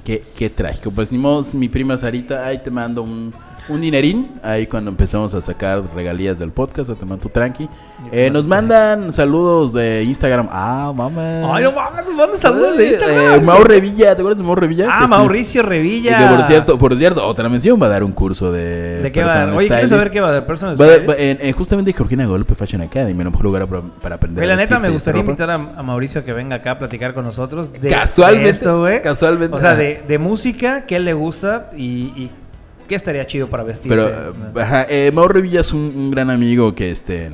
Qué, 0.05 0.23
qué 0.37 0.51
trágico. 0.51 0.91
Pues 0.93 1.11
ni 1.11 1.19
modo, 1.19 1.45
mi 1.53 1.69
prima 1.69 1.97
Sarita, 1.97 2.47
ahí 2.47 2.59
te 2.59 2.71
mando 2.71 3.03
un, 3.03 3.35
un 3.69 3.81
dinerín. 3.81 4.33
Ahí 4.43 4.67
cuando 4.67 4.91
empezamos 4.91 5.35
a 5.35 5.41
sacar 5.41 5.83
regalías 5.95 6.39
del 6.39 6.51
podcast, 6.51 6.91
te 6.93 7.05
mando 7.05 7.23
tu 7.23 7.29
tranqui. 7.29 7.69
Eh, 8.13 8.31
nos 8.31 8.47
mandan 8.47 9.13
saludos 9.13 9.73
de 9.73 10.03
Instagram. 10.05 10.49
Ah, 10.51 10.93
mamá. 10.95 11.55
Ay, 11.55 11.65
no 11.65 11.73
mames, 11.73 12.05
nos 12.05 12.15
mandan 12.15 12.39
saludos 12.39 12.77
de 12.77 12.87
Eh, 12.89 12.91
Instagram. 12.93 13.45
Mau 13.45 13.65
Revilla, 13.65 14.15
¿te 14.15 14.21
acuerdas 14.23 14.39
de 14.39 14.45
Mau 14.45 14.55
Revilla? 14.55 14.87
Ah, 14.91 15.01
Que. 15.03 15.09
Mauricio 15.09 15.61
Y 15.63 15.65
Revilla. 15.65 16.19
que 16.19 16.35
por 16.37 16.43
cierto, 16.45 16.79
por 16.79 16.97
cierto, 16.97 17.27
otra 17.27 17.49
mención 17.49 17.81
va 17.81 17.87
a 17.87 17.91
dar 17.91 18.05
un 18.05 18.13
curso 18.13 18.53
de. 18.53 18.99
¿De 19.03 19.13
qué 19.13 19.25
va 19.25 19.33
a 19.33 19.37
dar? 19.39 19.49
Oye, 19.51 19.67
¿quieres 19.69 19.77
stylist. 19.87 19.91
saber 19.91 20.11
qué 20.11 20.21
va 20.21 20.29
a 20.29 20.33
dar? 20.33 20.47
Personal 20.47 20.81
Va 20.81 20.85
a 20.85 20.99
va- 21.07 21.15
en, 21.17 21.39
en 21.41 21.53
justamente 21.53 21.93
Georgina 21.93 22.27
Golpe 22.27 22.55
Fashion 22.55 22.83
Academy, 22.83 23.19
el 23.23 23.31
mejor 23.31 23.45
lugar 23.45 23.67
para, 23.67 23.83
para 23.83 24.15
aprender. 24.17 24.45
Güey, 24.45 24.49
la 24.49 24.55
a 24.55 24.57
neta 24.65 24.79
me 24.79 24.89
y 24.89 24.93
gustaría 24.93 25.21
invitar 25.23 25.51
a, 25.51 25.55
a 25.55 25.83
Mauricio 25.83 26.21
a 26.21 26.25
que 26.25 26.33
venga 26.33 26.57
acá 26.57 26.73
a 26.73 26.79
platicar 26.79 27.15
con 27.15 27.25
nosotros. 27.25 27.73
De, 27.73 27.89
Casualmente, 27.89 28.45
de 28.45 28.51
esto, 28.51 28.79
güey. 28.81 29.03
casualmente. 29.03 29.57
O 29.57 29.61
sea, 29.61 29.75
de, 29.75 30.03
de 30.07 30.19
música, 30.19 30.85
qué 30.87 31.01
le 31.01 31.15
gusta 31.15 31.71
y, 31.77 32.13
y 32.17 32.31
qué 32.87 32.95
estaría 32.95 33.27
chido 33.27 33.49
para 33.49 33.63
vestirse. 33.65 33.97
Pero, 33.97 34.31
eh, 34.31 34.63
ajá, 34.63 34.87
eh, 34.89 35.13
es 35.61 35.73
un, 35.73 36.11
gran 36.11 36.31
amigo 36.31 36.75
que 36.75 36.91
este. 36.91 37.31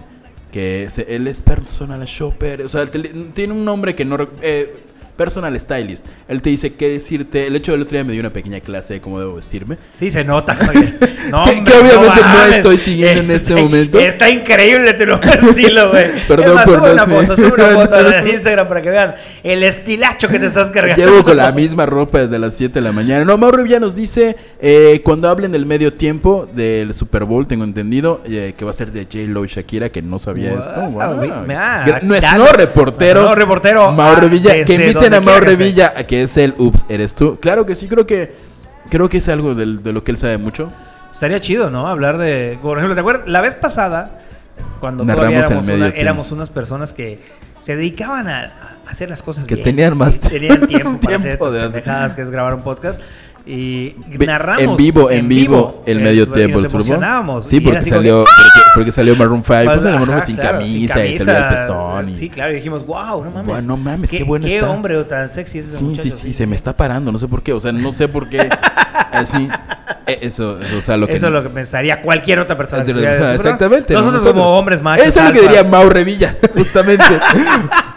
Que 0.50 0.88
se- 0.90 1.14
él 1.14 1.26
es 1.28 1.40
personal 1.40 2.04
shopper. 2.04 2.62
O 2.62 2.68
sea, 2.68 2.90
tiene 2.90 3.52
un 3.52 3.64
nombre 3.64 3.94
que 3.94 4.04
no. 4.04 4.16
eh, 4.42 4.74
personal 5.16 5.58
stylist. 5.60 6.04
Él 6.28 6.42
te 6.42 6.50
dice 6.50 6.74
qué 6.74 6.88
decirte. 6.88 7.46
El 7.46 7.56
hecho 7.56 7.72
del 7.72 7.82
otro 7.82 7.92
día 7.96 8.04
me 8.04 8.12
dio 8.12 8.20
una 8.20 8.32
pequeña 8.32 8.60
clase 8.60 8.94
de 8.94 9.00
cómo 9.00 9.18
debo 9.20 9.34
vestirme. 9.36 9.76
Sí, 9.94 10.10
se 10.10 10.24
nota, 10.24 10.54
Javier. 10.54 10.98
No, 11.30 11.44
Que- 11.44 11.50
hombre, 11.52 11.72
que 11.72 11.78
obviamente 11.78 12.20
no 12.20 12.44
estoy 12.46 12.76
siguiendo 12.78 13.20
en 13.22 13.30
este 13.30 13.52
Está- 13.52 13.62
momento. 13.62 13.98
Está 14.00 14.28
increíble 14.28 14.92
tu 14.94 15.06
nuevo 15.06 15.22
estilo, 15.22 15.90
güey. 15.90 16.06
Perdón 16.28 16.48
Es 16.48 16.54
más, 16.54 16.64
por 16.64 16.74
sube 16.78 16.86
no 16.88 16.92
una 16.94 17.06
foto, 17.06 17.36
sube 17.36 17.52
una 17.54 17.68
foto 17.86 18.08
en 18.18 18.28
Instagram 18.28 18.68
para 18.68 18.82
que 18.82 18.90
vean 18.90 19.14
el 19.44 19.62
estilacho 19.62 20.26
que 20.28 20.38
te 20.40 20.46
estás 20.46 20.70
cargando. 20.72 21.02
Llevo 21.04 21.22
con 21.22 21.36
la 21.36 21.52
misma 21.52 21.86
ropa 21.86 22.18
desde 22.18 22.38
las 22.40 22.54
7 22.54 22.74
de 22.74 22.80
la 22.80 22.90
mañana. 22.92 23.24
No, 23.24 23.38
Mauro 23.38 23.58
Revilla 23.58 23.78
nos 23.78 23.94
dice, 23.94 24.36
eh, 24.60 25.00
cuando 25.04 25.28
hablen 25.28 25.52
del 25.52 25.64
medio 25.64 25.92
tiempo 25.92 26.48
del 26.52 26.92
Super 26.94 27.24
Bowl, 27.24 27.46
tengo 27.46 27.62
entendido, 27.64 28.20
eh, 28.26 28.54
que 28.56 28.64
va 28.64 28.72
a 28.72 28.74
ser 28.74 28.90
de 28.90 29.04
J-Lo 29.04 29.44
y 29.44 29.48
Shakira, 29.48 29.90
que 29.90 30.02
no 30.02 30.18
sabía 30.18 30.50
Wow, 30.50 30.58
esto. 30.58 30.80
Wow. 30.90 31.02
ah, 31.56 31.84
Nuestro 32.02 32.28
dale. 32.30 32.38
nuevo 32.38 32.52
reportero. 32.52 33.20
Nuevo 33.20 33.34
reportero, 33.36 33.92
Mauro 33.92 34.26
ah, 34.26 34.28
desde 34.28 34.64
Que 34.64 34.74
inviten 34.74 35.01
donde 35.10 35.16
a 35.16 35.20
Mauro 35.20 35.46
quiera 35.46 35.46
que 35.46 35.52
esté. 35.52 35.64
Revilla, 35.64 36.06
que 36.06 36.22
es 36.22 36.36
el 36.36 36.54
Ups, 36.58 36.84
eres 36.88 37.14
tú. 37.14 37.38
Claro 37.40 37.66
que 37.66 37.74
sí, 37.74 37.88
creo 37.88 38.06
que 38.06 38.32
creo 38.90 39.08
que 39.08 39.18
es 39.18 39.28
algo 39.28 39.54
de 39.54 39.92
lo 39.92 40.02
que 40.04 40.10
él 40.10 40.16
sabe 40.16 40.38
mucho. 40.38 40.70
Estaría 41.10 41.40
chido, 41.40 41.70
¿no? 41.70 41.88
Hablar 41.88 42.18
de. 42.18 42.58
Por 42.62 42.78
ejemplo, 42.78 42.94
¿te 42.94 43.00
acuerdas? 43.00 43.28
La 43.28 43.40
vez 43.40 43.54
pasada 43.54 44.20
cuando 44.80 45.04
Narramos 45.04 45.28
todavía 45.30 45.46
éramos, 45.46 45.66
medio 45.66 45.86
una- 45.86 45.94
éramos 45.94 46.32
unas 46.32 46.50
personas 46.50 46.92
que 46.92 47.18
se 47.60 47.76
dedicaban 47.76 48.28
a, 48.28 48.42
a 48.86 48.90
hacer 48.90 49.08
las 49.10 49.22
cosas 49.22 49.46
Que 49.46 49.54
bien. 49.54 49.64
tenían 49.64 49.96
más 49.96 50.18
tenían 50.20 50.60
tiempo 50.66 50.98
para 51.00 51.16
hacer 51.16 51.38
tiempo 51.38 51.46
estas 51.46 51.52
de 51.52 51.58
hacer. 51.60 51.70
pendejadas 51.72 52.14
que 52.14 52.22
es 52.22 52.30
grabar 52.30 52.54
un 52.54 52.62
podcast. 52.62 53.00
Y 53.44 53.96
narramos 54.18 54.62
en 54.62 54.76
vivo, 54.76 55.10
en 55.10 55.28
vivo, 55.28 55.82
el 55.84 55.98
eh, 55.98 56.02
medio 56.02 56.28
tiempo 56.28 56.60
Nos 56.60 56.72
emocionábamos. 56.72 57.46
Sí, 57.46 57.60
porque 57.60 57.84
salió, 57.84 58.24
que, 58.24 58.30
porque, 58.30 58.68
porque 58.74 58.92
salió 58.92 59.16
Maroon 59.16 59.42
5, 59.44 59.62
pues 59.64 59.82
salió 59.82 59.98
Maroon 59.98 60.20
5 60.20 60.26
sin 60.26 60.36
claro, 60.36 60.58
camisa, 60.58 61.04
y 61.04 61.18
salió 61.18 61.42
el 61.42 61.54
pezón. 61.54 62.08
Y... 62.10 62.16
Sí, 62.16 62.28
claro, 62.28 62.52
y 62.52 62.56
dijimos, 62.56 62.86
wow, 62.86 63.24
no 63.24 63.30
mames. 63.30 63.66
No 63.66 63.76
mames, 63.76 64.10
qué 64.10 64.22
bueno 64.22 64.46
Qué 64.46 64.58
está". 64.58 64.70
hombre 64.70 65.02
tan 65.04 65.28
sexy 65.30 65.58
es 65.58 65.68
ese 65.68 65.78
Sí, 65.78 65.84
muchacho. 65.84 66.10
sí, 66.10 66.16
sí, 66.22 66.34
se 66.34 66.46
me 66.46 66.54
está 66.54 66.76
parando, 66.76 67.10
no 67.10 67.18
sé 67.18 67.26
por 67.26 67.42
qué, 67.42 67.52
o 67.52 67.60
sea, 67.60 67.72
no 67.72 67.90
sé 67.90 68.06
por 68.08 68.28
qué. 68.28 68.48
Así, 69.12 69.48
eh, 70.06 70.18
eso, 70.22 70.58
eso, 70.60 70.78
o 70.78 70.82
sea, 70.82 70.96
lo 70.96 71.06
que. 71.06 71.14
Eso 71.14 71.26
es 71.26 71.32
lo 71.32 71.42
que 71.42 71.50
pensaría 71.50 72.00
cualquier 72.00 72.38
otra 72.38 72.56
persona. 72.56 72.84
Que 72.84 73.34
exactamente. 73.34 73.94
¿no? 73.94 74.00
Nosotros, 74.00 74.32
como 74.32 74.58
hombres 74.58 74.82
machos. 74.82 75.06
Eso 75.06 75.20
es 75.20 75.26
lo 75.26 75.32
que 75.32 75.40
diría 75.40 75.64
Mau 75.64 75.88
Revilla, 75.88 76.36
justamente. 76.54 77.04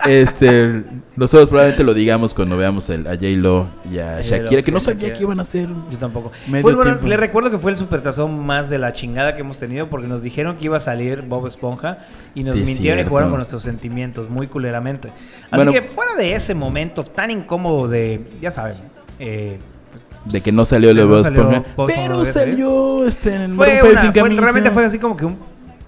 este, 0.06 0.84
nosotros 1.16 1.48
probablemente 1.50 1.84
lo 1.84 1.94
digamos 1.94 2.34
cuando 2.34 2.58
veamos 2.58 2.90
el, 2.90 3.08
a 3.08 3.12
J-Lo 3.12 3.68
y 3.92 4.00
a 4.00 4.22
Shakira, 4.22 4.62
que 4.62 4.72
no 4.72 4.80
sabía 4.80 5.14
que 5.14 5.22
iban 5.22 5.40
a 5.40 5.44
hacer. 5.44 5.68
Yo 5.92 5.98
tampoco. 5.98 6.32
Fue 6.62 6.74
bueno, 6.76 7.00
le 7.04 7.18
recuerdo 7.18 7.50
que 7.52 7.58
fue 7.58 7.72
el 7.72 7.78
supertazón 7.78 8.46
más 8.46 8.70
de 8.70 8.80
la 8.80 8.92
chingada 8.94 9.34
que 9.34 9.42
hemos 9.42 9.58
tenido 9.58 9.90
porque 9.90 10.08
nos 10.08 10.22
dijeron 10.24 10.58
que 10.58 10.66
iba 10.66 10.78
a 10.78 10.82
salir 10.82 11.22
Bob 11.22 11.48
Esponja 11.48 12.00
y 12.34 12.44
nos 12.44 12.56
Sí, 12.58 12.64
mintieron 12.64 13.00
y 13.00 13.08
jugaron 13.08 13.30
con 13.30 13.38
nuestros 13.40 13.62
sentimientos 13.64 14.30
muy 14.30 14.48
culeramente. 14.48 15.10
Así 15.52 15.56
Bueno. 15.56 15.72
que 15.72 15.82
fuera 15.84 16.16
de 16.16 16.36
ese 16.36 16.54
momento 16.54 17.04
tan 17.04 17.32
incómodo 17.32 17.88
de, 17.88 18.22
ya 18.42 18.52
saben, 18.52 18.76
eh, 19.20 19.60
De 20.26 20.42
que 20.42 20.52
no 20.52 20.66
salió 20.66 20.94
No 20.94 21.08
Bob 21.08 21.26
Esponja, 21.26 21.64
Pero 21.88 22.26
salió 22.26 23.06
este, 23.08 23.36
en 23.36 23.54
fue, 23.56 23.68
Maroon 23.76 23.96
five 23.98 24.02
una- 24.02 24.12
fue- 24.34 24.42
realmente 24.42 24.72
fue 24.72 24.84
así 24.86 25.00
como 25.00 25.16
que 25.16 25.26
un 25.26 25.38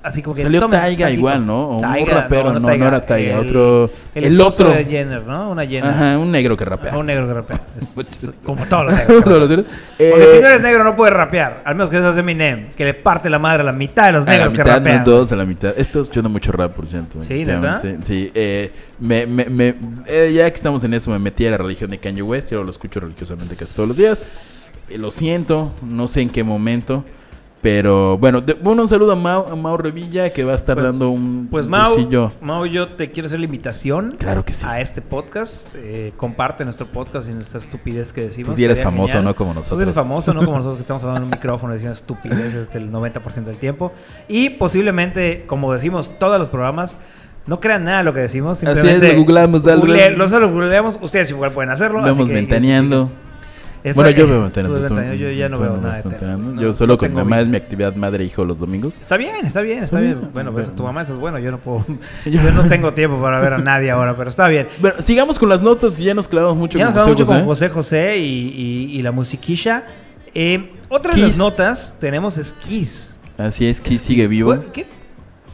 así 0.08 0.22
como 0.22 0.36
que 0.36 0.42
Salió 0.44 0.68
Taiga 0.68 1.10
igual, 1.12 1.46
¿no? 1.46 1.70
O 1.70 1.78
un 1.78 2.08
rapero, 2.08 2.54
no, 2.54 2.60
no 2.60 2.68
Taiga, 2.68 2.88
era 2.88 3.06
Taiga, 3.06 3.34
el- 3.40 3.46
otro- 3.48 3.92
el, 4.16 4.42
otro. 4.42 4.72
de 4.72 4.86
Jenner, 4.86 5.24
¿no? 5.24 5.52
Una 5.52 5.66
Jenner. 5.66 5.90
Ajá, 5.92 6.18
un 6.18 6.32
negro 6.32 6.58
que 6.58 6.66
rapea. 6.66 6.90
Ajá, 6.90 6.98
un 6.98 7.06
negro 7.06 7.28
que 7.28 7.34
rapea. 7.34 7.62
Es 7.80 8.32
como 8.44 8.66
todos 8.66 8.86
los 8.86 8.94
negros. 8.96 9.24
que 9.24 9.30
rapean. 9.30 9.50
negros. 9.50 9.66
Porque 9.98 10.24
Eh, 10.24 10.30
si 10.36 10.42
no 10.42 10.48
eres 10.48 10.62
negro 10.62 10.84
no 10.84 10.96
puedes 10.96 11.14
rapear. 11.14 11.62
Al 11.66 11.76
menos 11.76 11.90
que 11.90 11.98
seas 12.00 12.18
Eminem, 12.18 12.70
que 12.76 12.86
le 12.86 12.94
parte 12.94 13.30
la 13.30 13.40
madre 13.40 13.62
a 13.62 13.66
la 13.66 13.72
mitad 13.74 14.08
de 14.08 14.12
los 14.14 14.26
A 14.26 14.28
la 14.28 14.34
negros 14.34 14.54
que 14.54 14.60
mitad, 14.64 14.78
rapean. 14.78 14.98
no 15.00 15.04
todos, 15.04 15.32
a 15.32 15.36
la 15.36 15.46
mitad. 15.46 15.74
Esto 15.78 16.02
escuchando 16.02 16.30
mucho 16.30 16.52
rap, 16.52 16.74
por 16.74 16.88
cierto. 16.88 17.22
Sí, 17.22 17.46
¿neta? 17.46 17.78
Sí, 17.82 17.96
sí. 18.04 18.32
Eh, 18.34 18.72
me, 19.00 19.26
me, 19.28 19.46
me- 19.46 19.76
eh, 20.08 20.32
ya 20.34 20.50
que 20.50 20.56
estamos 20.56 20.84
en 20.84 20.94
eso, 20.94 21.12
me 21.12 21.20
metí 21.20 21.46
a 21.46 21.52
la 21.52 21.58
religión 21.58 21.90
de 21.92 21.98
Kanye 22.00 22.22
West. 22.22 22.52
Yo 22.52 22.64
lo 22.64 22.70
escucho 22.72 23.00
religiosamente 23.00 23.56
casi 23.56 23.74
todos 23.74 23.90
los 23.90 23.98
días. 23.98 24.22
Eh, 24.90 24.98
lo 24.98 25.12
siento, 25.12 25.72
no 25.82 26.08
sé 26.08 26.22
en 26.22 26.30
qué 26.30 26.44
momento. 26.44 27.04
Pero 27.62 28.18
bueno, 28.20 28.40
de- 28.40 28.54
bueno, 28.54 28.84
un 28.84 28.88
saludo 28.88 29.14
a 29.14 29.16
Mau, 29.16 29.48
a 29.52 29.56
Mau 29.56 29.76
Revilla 29.78 30.32
que 30.32 30.44
va 30.44 30.52
a 30.52 30.56
estar 30.56 30.76
Pues- 30.76 30.86
dando 30.86 31.10
un 31.10 31.48
Pues 31.50 31.68
Mau, 31.68 31.94
cursillo. 31.96 32.32
Mau, 32.40 32.66
yo 32.68 32.90
te 32.90 33.10
quiero 33.12 33.26
hacer 33.26 33.40
la 33.40 33.46
invitación 33.46 34.16
Claro 34.20 34.46
que 34.46 34.54
sí. 34.54 34.64
a 34.68 34.80
este 34.80 35.02
podcast. 35.02 35.68
Eh, 35.76 36.14
comparte 36.18 36.64
nuestro 36.66 36.86
podcast 36.86 37.30
y 37.30 37.34
nuestra 37.34 37.58
estupidez 37.58 38.14
que 38.14 38.22
decimos. 38.22 38.56
Tú 38.56 38.64
eres 38.64 38.82
famoso, 38.82 39.08
genial. 39.08 39.26
no 39.26 39.36
como 39.36 39.52
Tú 39.54 39.60
nosotros. 39.60 39.82
eres 39.82 39.94
famoso, 39.96 40.34
no 40.36 40.46
como 40.46 40.52
nosotros 40.58 40.76
que 40.78 40.82
estamos 40.82 41.02
hablando 41.04 41.22
en 41.22 41.24
un 41.26 41.30
micrófono 41.32 41.74
diciendo 41.74 41.94
estupideces 41.94 42.72
del 42.72 42.92
90% 42.92 43.50
del 43.50 43.58
tiempo. 43.58 43.92
Y 44.28 44.52
posiblemente, 44.52 45.46
como 45.48 45.74
decimos 45.74 46.12
todos 46.20 46.38
los 46.40 46.50
programas, 46.50 46.96
no 47.48 47.60
crean 47.60 47.86
nada 47.86 47.98
de 48.00 48.04
lo 48.04 48.14
que 48.14 48.20
decimos. 48.20 48.60
Así 48.60 48.66
es, 48.68 48.74
Simplemente 48.76 49.14
lo 49.14 49.20
googleamos 49.20 49.66
algo. 49.68 49.82
google- 49.88 50.30
solo 50.30 50.52
googleamos, 50.52 51.00
ustedes 51.02 51.32
igual 51.32 51.52
pueden 51.54 51.72
hacerlo. 51.72 52.04
Vemos 52.04 52.30
que 52.30 53.18
Bueno, 53.96 54.10
yo 54.12 54.24
eh, 54.24 54.28
veo 54.28 54.38
tú 54.38 54.44
ventaneando. 54.44 54.96
ves 54.96 55.12
tú- 55.12 55.16
Yo 55.18 55.32
ya 55.32 55.50
no 55.50 55.60
veo 55.60 55.74
ves 55.74 55.82
nada 55.82 56.02
de. 56.56 56.62
Yo 56.62 56.74
solo 56.74 56.98
con 56.98 57.10
mi 57.10 57.16
mamá 57.16 57.40
es 57.42 57.48
mi 57.48 57.58
actividad 57.58 57.96
madre-hijo 57.96 58.44
los 58.46 58.60
domingos. 58.60 58.98
Está 59.00 59.18
bien, 59.18 59.46
está 59.46 59.62
bien, 59.62 59.84
está 59.84 60.00
bien. 60.00 60.30
Bueno, 60.34 60.52
pues 60.52 60.66
Bueno. 60.68 60.76
tu 60.78 60.84
mamá 60.84 61.02
eso 61.04 61.14
es 61.14 61.20
bueno. 61.20 61.40
Yo 61.40 61.52
no 61.52 61.60
puedo. 61.60 61.86
Yo 62.26 62.42
no 62.52 62.68
tengo 62.68 62.94
tiempo 62.94 63.22
para 63.22 63.40
ver 63.40 63.54
a 63.54 63.58
nadie 63.58 63.92
ahora, 63.92 64.16
pero 64.18 64.30
está 64.30 64.48
bien. 64.48 64.68
Bueno, 64.80 65.02
sigamos 65.02 65.40
con 65.40 65.50
las 65.50 65.62
notas. 65.62 65.98
Ya 66.00 66.14
nos 66.14 66.28
clavamos 66.28 66.58
mucho 66.58 66.78
Ya 66.78 66.86
con 66.88 66.96
nos 66.96 67.04
José 67.04 67.12
mucho 67.14 67.26
José. 67.26 67.38
con 67.40 67.46
José 67.48 67.70
José 67.70 68.18
y, 68.18 68.24
y- 68.94 69.00
y 69.00 69.02
la 69.02 69.12
musiquilla. 69.12 69.86
Eh, 70.34 70.72
otra 70.90 71.14
de 71.14 71.22
Kiss. 71.22 71.28
las 71.30 71.38
notas 71.38 71.96
tenemos 72.00 72.38
es 72.38 72.54
Kiss. 72.54 73.18
Así 73.38 73.68
es, 73.68 73.80
Kiss 73.82 74.02
sigue 74.02 74.28
vivo. 74.28 74.50
¿Cuál- 74.56 74.72
¿Qué, 74.72 74.86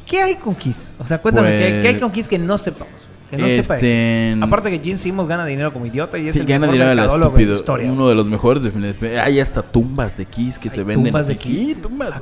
qué 0.05 0.21
hay 0.21 0.35
con 0.35 0.55
Kiss? 0.55 0.91
O 0.99 1.05
sea, 1.05 1.19
cuéntame, 1.21 1.49
¿qué, 1.57 1.69
Pues- 1.69 1.81
qué 1.81 1.87
hay 1.89 1.99
con 1.99 2.11
Kiss 2.11 2.27
que 2.27 2.37
no 2.39 2.57
sepamos? 2.57 2.93
Que 3.37 3.41
no 3.41 3.49
sepa 3.49 3.75
de 3.77 4.31
Este. 4.31 4.43
Aparte 4.43 4.69
que 4.71 4.79
Gene 4.83 4.97
Simmons 4.97 5.27
gana 5.27 5.45
dinero 5.45 5.71
como 5.73 5.85
idiota 5.85 6.17
y 6.17 6.27
es 6.27 6.33
Sí, 6.35 6.41
el 6.41 6.45
gana 6.45 6.67
dinero 6.67 6.89
de 6.89 6.95
la 6.95 7.05
la 7.05 7.13
estúpido. 7.25 7.53
historia. 7.53 7.91
Uno 7.91 8.07
de 8.09 8.15
los 8.15 8.27
mejores. 8.27 8.63
definitivamente. 8.63 9.19
Hay 9.19 9.39
hasta 9.39 9.61
tumbas 9.61 10.17
de 10.17 10.25
Kiss 10.25 10.59
que 10.59 10.69
¿Hay 10.69 10.75
se 10.75 10.83
venden. 10.83 11.05
tumbas 11.05 11.27
de. 11.27 11.35
Kiss? 11.35 11.59
Sí, 11.59 11.75
tumbas. 11.75 12.15
Ah, 12.15 12.19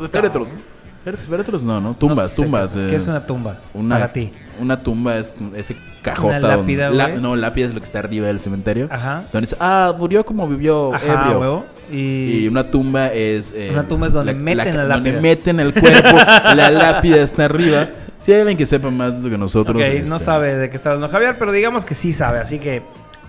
no, 1.63 1.63
no. 1.63 1.79
No 1.81 1.93
Tumbas, 1.95 2.31
sé 2.31 2.43
tumbas. 2.43 2.73
¿Qué 2.73 2.85
eh, 2.85 2.87
¿Qué 2.91 2.95
es 2.95 3.07
una 3.07 3.25
tumba? 3.25 3.57
Una, 3.73 3.95
Para 3.95 4.13
ti. 4.13 4.31
Una 4.59 4.79
tumba 4.83 5.17
es 5.17 5.33
ese 5.55 5.75
cajota. 6.03 6.37
Una 6.37 6.39
donde- 6.39 6.57
lápida, 6.57 6.89
la- 6.91 7.07
güey. 7.09 7.21
no, 7.21 7.35
lápida 7.35 7.65
es 7.67 7.73
lo 7.73 7.79
que 7.79 7.85
está 7.85 7.99
arriba 7.99 8.27
del 8.27 8.39
cementerio. 8.39 8.87
Ajá. 8.91 9.23
Donde 9.33 9.41
dice, 9.47 9.55
ah, 9.59 9.93
murió 9.97 10.23
como 10.25 10.47
vivió 10.47 10.93
Ajá, 10.93 11.23
ebrio. 11.23 11.39
huevo. 11.39 11.65
Y, 11.91 12.43
Y 12.43 12.47
una 12.47 12.69
tumba 12.69 13.07
es... 13.07 13.51
eh, 13.55 13.69
Una 13.73 13.87
tumba 13.87 14.07
es 14.07 14.13
donde 14.13 14.33
meten 14.35 14.77
la 14.77 14.83
Donde 14.85 15.11
lápida. 15.11 15.21
meten 15.21 15.59
el 15.59 15.73
cuerpo, 15.73 16.15
la 16.55 16.69
lápida 16.71 17.21
está 17.23 17.45
arriba. 17.45 17.89
Si 18.21 18.31
hay 18.31 18.39
alguien 18.39 18.57
que 18.57 18.65
sepa 18.65 18.89
más 18.89 19.13
de 19.15 19.19
eso 19.19 19.29
que 19.29 19.37
nosotros... 19.37 19.75
Ok, 19.75 20.07
no 20.07 20.15
este, 20.15 20.25
sabe 20.25 20.55
de 20.55 20.69
qué 20.69 20.77
está 20.77 20.91
hablando 20.91 21.11
Javier, 21.11 21.37
pero 21.37 21.51
digamos 21.51 21.83
que 21.85 21.93
sí 21.95 22.13
sabe, 22.13 22.39
así 22.39 22.57
que. 22.59 22.81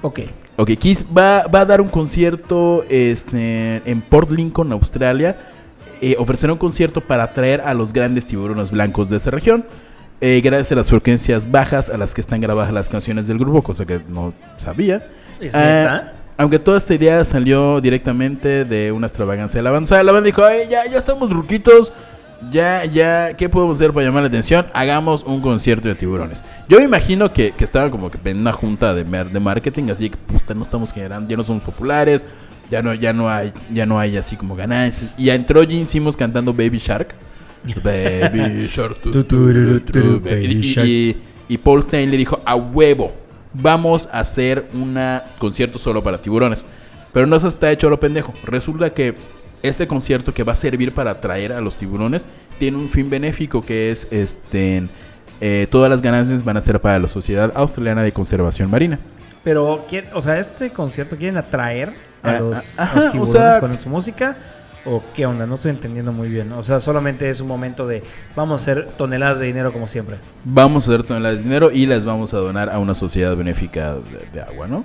Ok. 0.02 0.20
Ok, 0.56 0.70
Kiss 0.78 1.04
va, 1.04 1.46
va 1.52 1.60
a 1.62 1.64
dar 1.66 1.80
un 1.80 1.88
concierto 1.88 2.84
este, 2.90 3.82
en 3.84 4.00
Port 4.02 4.30
Lincoln, 4.30 4.70
Australia. 4.72 5.36
Eh, 6.00 6.14
ofrecerá 6.18 6.52
un 6.52 6.58
concierto 6.58 7.00
para 7.00 7.24
atraer 7.24 7.62
a 7.62 7.74
los 7.74 7.92
grandes 7.92 8.26
tiburones 8.26 8.70
blancos 8.70 9.08
de 9.08 9.16
esa 9.16 9.30
región. 9.30 9.64
eh, 10.20 10.40
gracias 10.44 10.70
a 10.72 10.74
las 10.76 10.88
frecuencias 10.88 11.50
bajas 11.50 11.88
a 11.88 11.96
las 11.96 12.14
que 12.14 12.20
están 12.20 12.40
grabadas 12.40 12.72
las 12.72 12.88
canciones 12.88 13.26
del 13.26 13.38
grupo, 13.38 13.62
cosa 13.62 13.84
que 13.86 14.00
no 14.08 14.32
sabía. 14.58 15.04
¿Es 15.40 15.52
Ah, 15.54 16.12
aunque 16.36 16.58
toda 16.60 16.78
esta 16.78 16.94
idea 16.94 17.24
salió 17.24 17.80
directamente 17.80 18.64
de 18.64 18.92
una 18.92 19.06
extravagancia 19.06 19.58
de 19.58 19.62
la 19.64 19.70
banda. 19.70 19.84
O 19.84 19.88
sea, 19.88 20.02
La 20.02 20.12
banda 20.12 20.26
dijo, 20.26 20.44
"Ay, 20.44 20.68
ya, 20.70 20.86
ya 20.86 20.98
estamos 20.98 21.32
ruquitos. 21.32 21.92
Ya, 22.50 22.84
ya, 22.84 23.34
¿qué 23.36 23.48
podemos 23.48 23.76
hacer 23.76 23.92
para 23.92 24.06
llamar 24.06 24.22
la 24.22 24.28
atención? 24.28 24.66
Hagamos 24.72 25.22
un 25.24 25.40
concierto 25.40 25.88
de 25.88 25.94
tiburones. 25.94 26.42
Yo 26.68 26.78
me 26.78 26.84
imagino 26.84 27.32
que, 27.32 27.52
que 27.52 27.64
estaban 27.64 27.90
como 27.90 28.10
que 28.10 28.18
en 28.30 28.38
una 28.38 28.52
junta 28.52 28.94
de, 28.94 29.04
de 29.04 29.40
marketing, 29.40 29.90
así 29.90 30.10
que 30.10 30.16
puta, 30.16 30.54
no 30.54 30.62
estamos 30.64 30.92
generando, 30.92 31.30
ya 31.30 31.36
no 31.36 31.42
somos 31.44 31.62
populares, 31.62 32.24
ya 32.70 32.82
no, 32.82 32.94
ya 32.94 33.12
no 33.12 33.30
hay, 33.30 33.52
ya 33.72 33.86
no 33.86 33.98
hay 33.98 34.16
así 34.16 34.36
como 34.36 34.56
ganancias. 34.56 35.12
Y 35.16 35.26
ya 35.26 35.34
entró 35.34 35.62
Gene 35.62 35.86
Simmons 35.86 36.16
cantando 36.16 36.52
Baby 36.52 36.78
Shark. 36.78 37.14
Baby 37.84 38.66
Shark. 38.68 39.00
tu, 39.00 39.12
tu, 39.12 39.24
tu, 39.24 39.80
tu, 39.80 39.92
tu, 39.92 40.20
Baby 40.20 40.46
y- 40.46 40.60
Shark. 40.62 40.88
y, 40.88 41.16
y 41.48 41.58
Paul 41.58 41.82
Stein 41.82 42.10
le 42.10 42.16
dijo, 42.16 42.40
a 42.44 42.56
huevo, 42.56 43.12
vamos 43.52 44.08
a 44.12 44.20
hacer 44.20 44.66
un 44.74 44.98
concierto 45.38 45.78
solo 45.78 46.02
para 46.02 46.18
tiburones. 46.18 46.64
Pero 47.12 47.26
no 47.26 47.38
se 47.38 47.48
está 47.48 47.70
hecho 47.70 47.90
lo 47.90 48.00
pendejo. 48.00 48.32
Resulta 48.44 48.90
que 48.94 49.14
este 49.62 49.86
concierto 49.86 50.34
que 50.34 50.42
va 50.44 50.52
a 50.52 50.56
servir 50.56 50.92
para 50.92 51.12
atraer 51.12 51.52
a 51.52 51.60
los 51.60 51.76
tiburones 51.76 52.26
tiene 52.58 52.76
un 52.78 52.88
fin 52.90 53.08
benéfico 53.10 53.64
que 53.64 53.90
es 53.90 54.06
este 54.10 54.84
eh, 55.40 55.66
todas 55.70 55.90
las 55.90 56.02
ganancias 56.02 56.44
van 56.44 56.56
a 56.56 56.60
ser 56.60 56.80
para 56.80 56.98
la 57.00 57.08
Sociedad 57.08 57.52
Australiana 57.56 58.02
de 58.02 58.12
Conservación 58.12 58.70
Marina. 58.70 58.98
Pero, 59.42 59.84
¿quién- 59.88 60.04
o 60.14 60.22
sea, 60.22 60.38
este 60.38 60.70
concierto 60.70 61.16
quieren 61.16 61.36
atraer 61.36 61.94
a 62.22 62.30
Ah, 62.30 62.38
los, 62.38 62.78
ah, 62.78 62.84
a 62.92 62.94
los 62.94 63.06
ajá, 63.06 63.08
o 63.08 63.12
tiburones 63.12 63.52
sea- 63.52 63.58
con 63.60 63.80
su 63.80 63.88
música. 63.88 64.36
¿O 64.84 65.00
qué 65.14 65.26
onda? 65.26 65.46
No 65.46 65.54
estoy 65.54 65.70
entendiendo 65.70 66.12
muy 66.12 66.28
bien. 66.28 66.50
O 66.52 66.62
sea, 66.64 66.78
solamente 66.80 67.28
es 67.30 67.40
un 67.40 67.46
momento 67.48 67.86
de 67.88 68.02
vamos 68.36 68.60
a 68.60 68.62
hacer 68.62 68.88
toneladas 68.96 69.38
de 69.40 69.46
dinero 69.46 69.72
como 69.72 69.86
siempre. 69.88 70.16
Vamos 70.44 70.88
a 70.88 70.92
hacer 70.92 71.04
toneladas 71.04 71.38
de 71.38 71.44
dinero 71.44 71.70
y 71.72 71.86
las 71.86 72.04
vamos 72.04 72.34
a 72.34 72.38
donar 72.38 72.68
a 72.70 72.78
una 72.80 72.94
sociedad 72.94 73.36
benéfica 73.36 73.94
de, 73.94 74.28
de 74.32 74.40
agua, 74.40 74.66
¿no? 74.68 74.84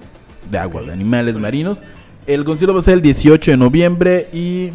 De 0.51 0.57
agua, 0.59 0.81
de 0.83 0.91
animales 0.93 1.37
marinos. 1.39 1.81
El 2.27 2.43
concierto 2.43 2.73
va 2.73 2.79
a 2.79 2.83
ser 2.83 2.95
el 2.95 3.01
18 3.01 3.51
de 3.51 3.57
noviembre 3.57 4.27
y... 4.33 4.71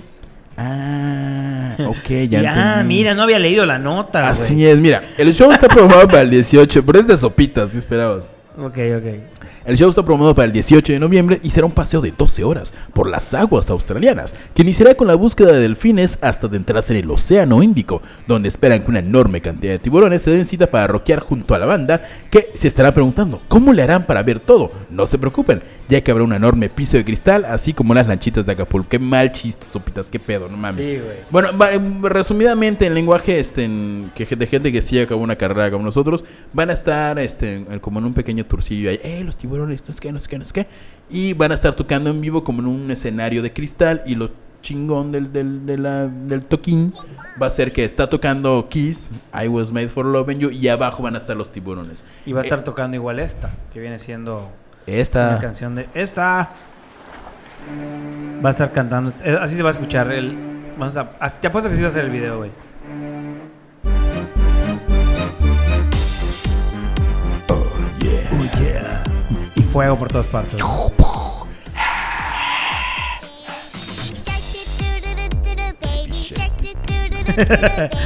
Ah, 0.56 1.74
ok, 1.78 2.08
ya 2.28 2.40
Y, 2.42 2.46
ah, 2.46 2.72
entendí. 2.80 2.88
mira, 2.94 3.14
no 3.14 3.22
había 3.22 3.38
leído 3.38 3.64
la 3.66 3.78
nota. 3.78 4.28
Así 4.28 4.64
es, 4.66 4.80
mira, 4.80 5.02
el 5.18 5.32
show 5.34 5.50
está 5.52 5.68
programado 5.68 6.08
para 6.08 6.22
el 6.22 6.30
18, 6.30 6.84
pero 6.84 6.98
es 6.98 7.06
de 7.06 7.16
sopitas, 7.16 7.70
¿qué 7.70 7.78
esperabas? 7.78 8.24
Ok, 8.58 8.78
ok. 8.96 9.61
El 9.64 9.76
show 9.76 9.88
está 9.90 10.02
programado 10.04 10.34
para 10.34 10.46
el 10.46 10.52
18 10.52 10.92
de 10.92 10.98
noviembre 10.98 11.40
y 11.42 11.50
será 11.50 11.66
un 11.66 11.72
paseo 11.72 12.00
de 12.00 12.12
12 12.16 12.42
horas 12.44 12.72
por 12.92 13.08
las 13.08 13.32
aguas 13.34 13.70
australianas, 13.70 14.34
que 14.54 14.62
iniciará 14.62 14.94
con 14.94 15.06
la 15.06 15.14
búsqueda 15.14 15.52
de 15.52 15.60
delfines 15.60 16.18
hasta 16.20 16.48
adentrarse 16.48 16.92
en 16.96 17.04
el 17.04 17.10
Océano 17.10 17.62
Índico, 17.62 18.02
donde 18.26 18.48
esperan 18.48 18.82
que 18.82 18.90
una 18.90 18.98
enorme 18.98 19.40
cantidad 19.40 19.72
de 19.72 19.78
tiburones 19.78 20.22
se 20.22 20.30
den 20.32 20.44
cita 20.44 20.66
para 20.68 20.86
rockear 20.88 21.20
junto 21.20 21.54
a 21.54 21.58
la 21.58 21.66
banda, 21.66 22.02
que 22.30 22.50
se 22.54 22.66
estará 22.68 22.92
preguntando 22.92 23.40
cómo 23.48 23.72
le 23.72 23.82
harán 23.82 24.04
para 24.06 24.22
ver 24.22 24.40
todo. 24.40 24.72
No 24.90 25.06
se 25.06 25.18
preocupen, 25.18 25.62
ya 25.88 26.00
que 26.00 26.10
habrá 26.10 26.24
un 26.24 26.32
enorme 26.32 26.68
piso 26.68 26.96
de 26.96 27.04
cristal, 27.04 27.44
así 27.44 27.72
como 27.72 27.94
las 27.94 28.08
lanchitas 28.08 28.44
de 28.44 28.52
Acapulco. 28.52 28.88
Qué 28.88 28.98
mal 28.98 29.30
chiste, 29.32 29.66
sopitas, 29.68 30.08
qué 30.08 30.18
pedo, 30.18 30.48
no 30.48 30.56
mames. 30.56 30.84
Sí. 30.84 30.98
Bueno, 31.30 31.50
em, 31.70 32.02
resumidamente, 32.02 32.86
en 32.86 32.94
lenguaje 32.94 33.38
este, 33.38 33.64
en- 33.64 34.10
que 34.14 34.26
de 34.32 34.46
gente 34.46 34.72
que 34.72 34.82
sí 34.82 34.98
acabó 34.98 35.22
una 35.22 35.36
carrera 35.36 35.70
como 35.70 35.84
nosotros, 35.84 36.24
van 36.52 36.70
a 36.70 36.72
estar 36.72 37.18
este, 37.18 37.64
como 37.80 37.98
en 37.98 38.06
un 38.06 38.14
pequeño 38.14 38.44
tourcillo 38.46 38.90
ahí, 38.90 38.98
eh, 39.02 39.22
los 39.24 39.36
tiburones, 39.36 39.51
no 39.58 39.72
es 39.72 40.00
que, 40.00 40.12
no 40.12 40.18
es 40.18 40.28
que, 40.28 40.38
no 40.38 40.44
es 40.44 40.52
que, 40.52 40.66
y 41.10 41.34
van 41.34 41.52
a 41.52 41.54
estar 41.54 41.74
tocando 41.74 42.10
en 42.10 42.20
vivo 42.20 42.42
como 42.44 42.60
en 42.60 42.66
un 42.66 42.90
escenario 42.90 43.42
de 43.42 43.52
cristal 43.52 44.02
y 44.06 44.14
los 44.14 44.30
chingón 44.62 45.10
del, 45.10 45.32
del, 45.32 45.66
de 45.66 45.76
la- 45.76 46.06
del 46.06 46.44
toquín 46.44 46.94
va 47.42 47.48
a 47.48 47.50
ser 47.50 47.72
que 47.72 47.84
está 47.84 48.08
tocando 48.08 48.68
Kiss, 48.68 49.10
I 49.34 49.48
Was 49.48 49.72
Made 49.72 49.88
for 49.88 50.04
Loving 50.06 50.38
You, 50.38 50.50
y 50.50 50.68
abajo 50.68 51.02
van 51.02 51.16
a 51.16 51.18
estar 51.18 51.36
los 51.36 51.50
tiburones. 51.50 52.04
Y 52.24 52.32
va 52.32 52.40
a 52.40 52.44
estar 52.44 52.60
Eh, 52.60 52.62
tocando 52.62 52.94
igual 52.96 53.18
esta, 53.18 53.50
que 53.72 53.80
viene 53.80 53.98
siendo 53.98 54.36
una 54.86 54.96
Esta. 54.96 55.38
canción 55.40 55.74
de 55.74 55.88
esta. 55.94 56.50
Va 58.44 58.48
a 58.48 58.52
estar 58.52 58.72
cantando. 58.72 59.12
eh, 59.24 59.36
Así 59.40 59.56
se 59.56 59.62
va 59.64 59.70
a 59.70 59.72
escuchar. 59.72 60.12
El, 60.12 60.36
vamos 60.78 60.96
a, 60.96 61.10
te 61.40 61.46
apuesto 61.48 61.68
que 61.68 61.74
sí 61.76 61.82
va 61.82 61.88
a 61.88 61.92
ser 61.92 62.04
el 62.04 62.10
video, 62.10 62.38
güey. 62.38 62.50
Fuego 69.72 69.96
por 69.98 70.08
todas 70.08 70.28
partes. 70.28 70.60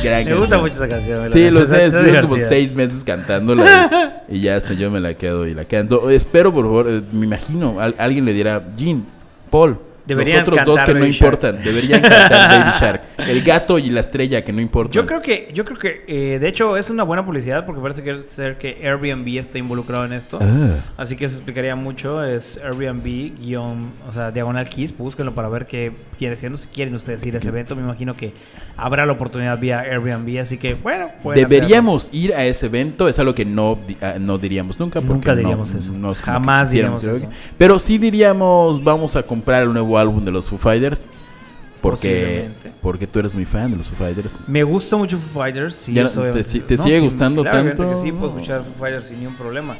Gran 0.02 0.24
Me 0.24 0.34
gusta 0.34 0.58
mucho 0.58 0.74
esa 0.74 0.88
canción. 0.88 1.30
Sí, 1.32 1.50
lo 1.50 1.66
sé, 1.66 1.86
estuvimos 1.86 2.20
como 2.20 2.38
seis 2.38 2.74
meses 2.74 3.02
cantándola 3.04 4.24
y, 4.28 4.36
y 4.36 4.40
ya 4.40 4.56
hasta 4.56 4.74
yo 4.74 4.90
me 4.90 5.00
la 5.00 5.14
quedo 5.14 5.46
y 5.46 5.54
la 5.54 5.64
canto. 5.64 6.08
Espero, 6.10 6.52
por 6.52 6.64
favor, 6.64 6.86
eh, 6.88 7.02
me 7.12 7.26
imagino, 7.26 7.80
al- 7.80 7.94
alguien 7.98 8.24
le 8.24 8.32
dirá, 8.32 8.62
Jean, 8.76 9.04
Paul, 9.50 9.78
Deberían 10.06 10.38
los 10.40 10.48
otros 10.48 10.64
dos 10.64 10.82
que 10.82 10.94
no 10.94 11.00
Shark". 11.00 11.12
importan, 11.12 11.62
deberían 11.62 12.00
cantar 12.02 12.60
Baby 12.60 12.70
Shark. 12.80 13.00
El 13.18 13.42
gato 13.42 13.78
y 13.78 13.90
la 13.90 14.00
estrella 14.00 14.44
que 14.44 14.52
no 14.52 14.60
importan. 14.60 14.92
Yo 14.92 15.06
creo 15.06 15.20
que, 15.22 15.50
yo 15.52 15.64
creo 15.64 15.78
que, 15.78 16.04
eh, 16.06 16.38
de 16.38 16.48
hecho, 16.48 16.76
es 16.76 16.90
una 16.90 17.02
buena 17.02 17.24
publicidad 17.24 17.66
porque 17.66 17.80
parece 17.80 18.02
que 18.02 18.22
ser 18.22 18.58
que 18.58 18.78
Airbnb 18.82 19.26
está 19.38 19.58
involucrado 19.58 20.04
en 20.04 20.12
esto. 20.12 20.38
Ah. 20.40 20.78
Así 20.96 21.16
que 21.16 21.24
eso 21.24 21.36
explicaría 21.36 21.74
mucho. 21.76 22.22
Es 22.24 22.58
Airbnb 22.62 23.38
guion, 23.40 23.92
o 24.08 24.12
sea, 24.12 24.30
diagonal 24.30 24.68
Kiss. 24.68 24.96
Búsquenlo 24.96 25.34
para 25.34 25.48
ver 25.48 25.66
qué 25.66 25.92
quiere 26.18 26.36
siendo. 26.36 26.56
Si 26.58 26.68
quieren 26.68 26.94
ustedes 26.94 27.24
ir 27.26 27.34
a 27.34 27.38
ese 27.38 27.48
evento, 27.48 27.74
me 27.74 27.82
imagino 27.82 28.16
que 28.16 28.32
habrá 28.76 29.06
la 29.06 29.12
oportunidad 29.12 29.58
vía 29.58 29.80
Airbnb. 29.80 30.40
Así 30.40 30.56
que, 30.58 30.74
bueno, 30.74 31.10
pueden 31.22 31.46
Deberíamos 31.48 32.10
ir 32.12 32.34
a 32.34 32.44
ese 32.44 32.66
evento, 32.66 33.08
es 33.08 33.18
algo 33.18 33.34
que 33.34 33.44
no, 33.44 33.78
ah, 34.00 34.14
no 34.20 34.38
diríamos 34.38 34.78
nunca. 34.78 35.00
Nunca 35.00 35.34
diríamos 35.34 35.74
eso. 35.74 35.92
no 35.92 36.14
Jamás 36.14 36.70
diríamos 36.70 37.02
ir. 37.04 37.10
eso. 37.10 37.28
Pero 37.58 37.78
sí 37.78 37.98
diríamos, 37.98 38.82
vamos 38.82 39.16
a 39.16 39.22
comprar 39.22 39.62
el 39.64 39.72
nuevo 39.72 39.95
álbum 39.98 40.24
de 40.24 40.30
los 40.32 40.46
Foo 40.46 40.58
Fighters. 40.58 41.06
Porque, 41.80 42.48
porque 42.82 43.06
tú 43.06 43.18
eres 43.20 43.32
muy 43.34 43.44
fan 43.44 43.70
de 43.70 43.76
los 43.76 43.88
Foo 43.88 43.96
Fighters. 43.98 44.38
Me 44.48 44.62
gusta 44.64 44.96
mucho 44.96 45.18
Foo 45.18 45.42
Fighters. 45.42 45.74
Sí, 45.76 45.92
Ya 45.92 46.02
no- 46.02 46.08
eso 46.08 46.22
te 46.32 46.42
sigue 46.76 47.00
gustando 47.00 47.42
claro, 47.42 47.68
tanto? 47.74 47.90
que 47.90 47.96
sí, 47.96 48.10
puedo 48.12 48.28
escuchar 48.32 48.62
Foo 48.64 48.72
Fighters 48.78 49.06
sin 49.06 49.18
ningún 49.20 49.36
problema. 49.36 49.76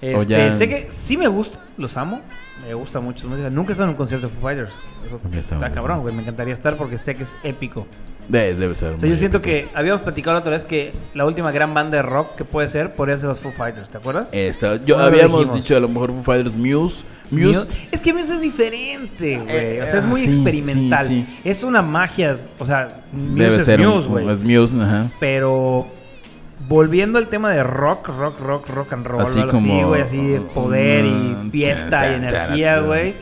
Este, 0.00 0.26
ya- 0.26 0.50
Sé 0.52 0.68
que 0.68 0.88
sí 0.90 1.16
me 1.16 1.28
gusta, 1.28 1.58
los 1.76 1.96
amo. 1.96 2.20
Me 2.66 2.74
gusta 2.74 3.00
mucho 3.00 3.22
su 3.22 3.28
música. 3.28 3.50
Nunca 3.50 3.70
he 3.70 3.72
estado 3.72 3.88
en 3.88 3.90
un 3.90 3.96
concierto 3.96 4.28
de 4.28 4.32
Foo 4.32 4.42
Fighters. 4.42 4.72
Eso 5.06 5.20
está, 5.38 5.70
cabrón, 5.72 6.02
bien. 6.04 6.16
Me 6.16 6.22
encantaría 6.22 6.54
estar 6.54 6.76
porque 6.76 6.96
sé 6.96 7.16
que 7.16 7.24
es 7.24 7.36
épico. 7.42 7.86
Debe, 8.32 8.54
debe 8.54 8.74
ser. 8.74 8.94
O 8.94 8.98
sea, 8.98 9.08
yo 9.08 9.14
siento 9.16 9.42
que 9.42 9.68
habíamos 9.74 10.00
platicado 10.00 10.34
la 10.34 10.40
otra 10.40 10.52
vez 10.52 10.64
que 10.64 10.92
la 11.14 11.26
última 11.26 11.52
gran 11.52 11.74
banda 11.74 11.98
de 11.98 12.02
rock 12.02 12.34
que 12.36 12.44
puede 12.44 12.68
ser 12.70 12.94
podría 12.94 13.18
ser 13.18 13.28
los 13.28 13.40
Foo 13.40 13.52
Fighters, 13.52 13.90
¿te 13.90 13.98
acuerdas? 13.98 14.28
Esta, 14.32 14.82
yo 14.84 14.98
habíamos 14.98 15.52
dicho 15.54 15.76
a 15.76 15.80
lo 15.80 15.88
mejor 15.88 16.12
Foo 16.14 16.22
Fighters 16.22 16.56
Muse. 16.56 17.04
Muse. 17.30 17.60
Muse- 17.60 17.68
Es 17.90 18.00
que 18.00 18.12
Muse 18.14 18.34
es 18.34 18.40
diferente, 18.40 19.36
güey. 19.38 19.48
Eh, 19.54 19.80
o 19.82 19.86
sea, 19.86 19.98
es 19.98 20.04
muy 20.06 20.22
sí, 20.22 20.28
experimental. 20.28 21.06
sí, 21.06 21.26
Es 21.44 21.62
una 21.62 21.82
magia. 21.82 22.34
O 22.58 22.64
sea, 22.64 23.02
Muse 23.12 23.42
debe 23.42 23.56
es 23.56 23.64
ser. 23.64 23.80
Muse, 23.80 24.08
güey. 24.08 24.28
es 24.30 24.42
Muse, 24.42 24.76
ajá. 24.82 25.10
Pero 25.20 25.86
volviendo 26.68 27.18
al 27.18 27.28
tema 27.28 27.50
de 27.50 27.62
rock, 27.62 28.08
rock, 28.08 28.40
rock, 28.40 28.68
rock 28.68 28.92
and 28.92 29.06
roll, 29.06 29.22
Así 29.22 29.40
algo 29.40 29.52
así, 29.52 29.66
como- 29.66 29.88
güey, 29.88 30.00
así 30.02 30.26
de 30.26 30.40
poder 30.40 31.04
y 31.04 31.36
fiesta 31.50 31.90
ta, 31.98 32.10
y 32.10 32.14
energía, 32.14 32.80
güey. 32.80 33.14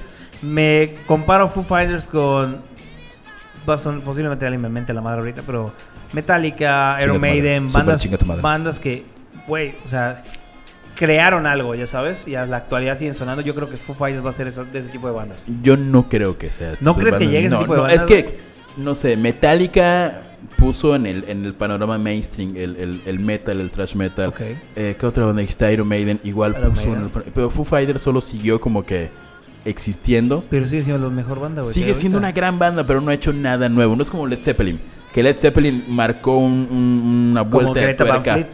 Me 0.43 0.95
comparo 1.07 1.49
Foo 1.49 1.63
Fighters 1.63 2.07
con 2.07 2.59
posiblemente 3.67 4.45
alguien 4.47 4.61
me 4.63 4.69
mente 4.69 4.93
la 4.93 5.01
madre 5.01 5.21
ahorita, 5.21 5.43
pero 5.47 5.73
Metallica, 6.13 6.99
Iron. 7.03 7.21
Maiden, 7.21 7.73
bandas 7.73 8.09
bandas 8.41 8.81
que 8.81 9.05
güey, 9.47 9.75
o 9.85 9.89
sea, 9.89 10.23
crearon 10.95 11.47
algo, 11.47 11.75
ya 11.75 11.87
sabes, 11.87 12.27
y 12.29 12.35
a 12.35 12.47
la 12.47 12.59
actualidad 12.59 12.97
siguen 12.99 13.15
sonando. 13.15 13.43
Yo 13.43 13.55
creo 13.55 13.69
que 13.71 13.77
Foo 13.77 13.95
Fighters 13.95 14.25
va 14.25 14.31
a 14.31 14.33
ser 14.33 14.47
esa- 14.47 14.65
de 14.65 14.79
ese 14.79 14.89
tipo 14.89 15.07
de 15.07 15.15
bandas. 15.15 15.45
Yo 15.63 15.77
no 15.77 16.09
creo 16.09 16.37
que 16.39 16.51
sea 16.51 16.73
este 16.75 16.85
¿No 16.85 16.95
crees 16.97 17.17
que 17.17 17.27
llegue 17.27 17.47
ese 17.47 17.55
No, 17.55 17.61
tipo 17.61 17.73
de 17.75 17.77
no, 17.79 17.83
bandas, 17.85 18.01
Es 18.03 18.07
que, 18.07 18.39
no 18.77 18.95
sé, 18.95 19.17
Metallica 19.17 20.23
puso 20.57 20.95
en 20.95 21.07
el, 21.07 21.25
en 21.29 21.45
el 21.45 21.55
panorama 21.55 21.97
mainstream 21.99 22.55
el, 22.57 22.77
el, 22.77 23.03
el 23.07 23.19
metal, 23.19 23.61
el 23.61 23.71
thrash 23.71 23.95
metal. 23.95 24.29
Ok. 24.29 24.41
Eh, 24.77 24.97
¿Qué 24.99 25.07
otra 25.07 25.25
banda 25.25 25.41
dijiste? 25.41 25.73
Iron 25.73 25.89
Maiden 25.89 26.21
igual 26.23 26.55
Iron 26.59 26.75
puso 26.75 26.93
en 26.95 27.03
el 27.03 27.09
Pero 27.35 27.51
Foo 27.51 27.65
Fighters 27.65 28.03
solo 28.03 28.21
siguió 28.21 28.61
como 28.61 28.85
que 28.85 29.11
existiendo. 29.65 30.45
Pero 30.51 30.65
sigue 30.67 30.83
siendo 30.85 31.09
la 31.09 31.15
mejor 31.15 31.41
banda, 31.41 31.63
güey. 31.63 31.73
Sigue 31.75 31.89
de 31.89 31.95
siendo 31.95 32.19
una 32.19 32.33
gran 32.33 32.59
banda, 32.59 32.87
pero 32.87 33.01
no 33.01 33.11
ha 33.11 33.15
hecho 33.15 33.33
nada 33.33 33.69
nuevo. 33.69 33.97
No 33.97 34.03
es 34.03 34.11
como 34.11 34.27
Led 34.27 34.41
Zeppelin. 34.43 34.81
Que 35.13 35.23
Led 35.23 35.37
Zeppelin 35.39 35.85
marcó 35.89 36.37
un- 36.39 36.69
un- 36.71 37.29
una 37.33 37.41
Como 37.43 37.51
vuelta 37.51 37.81
de 37.81 37.87
Greta 37.87 38.05
Van 38.05 38.23
tuerca. 38.23 38.49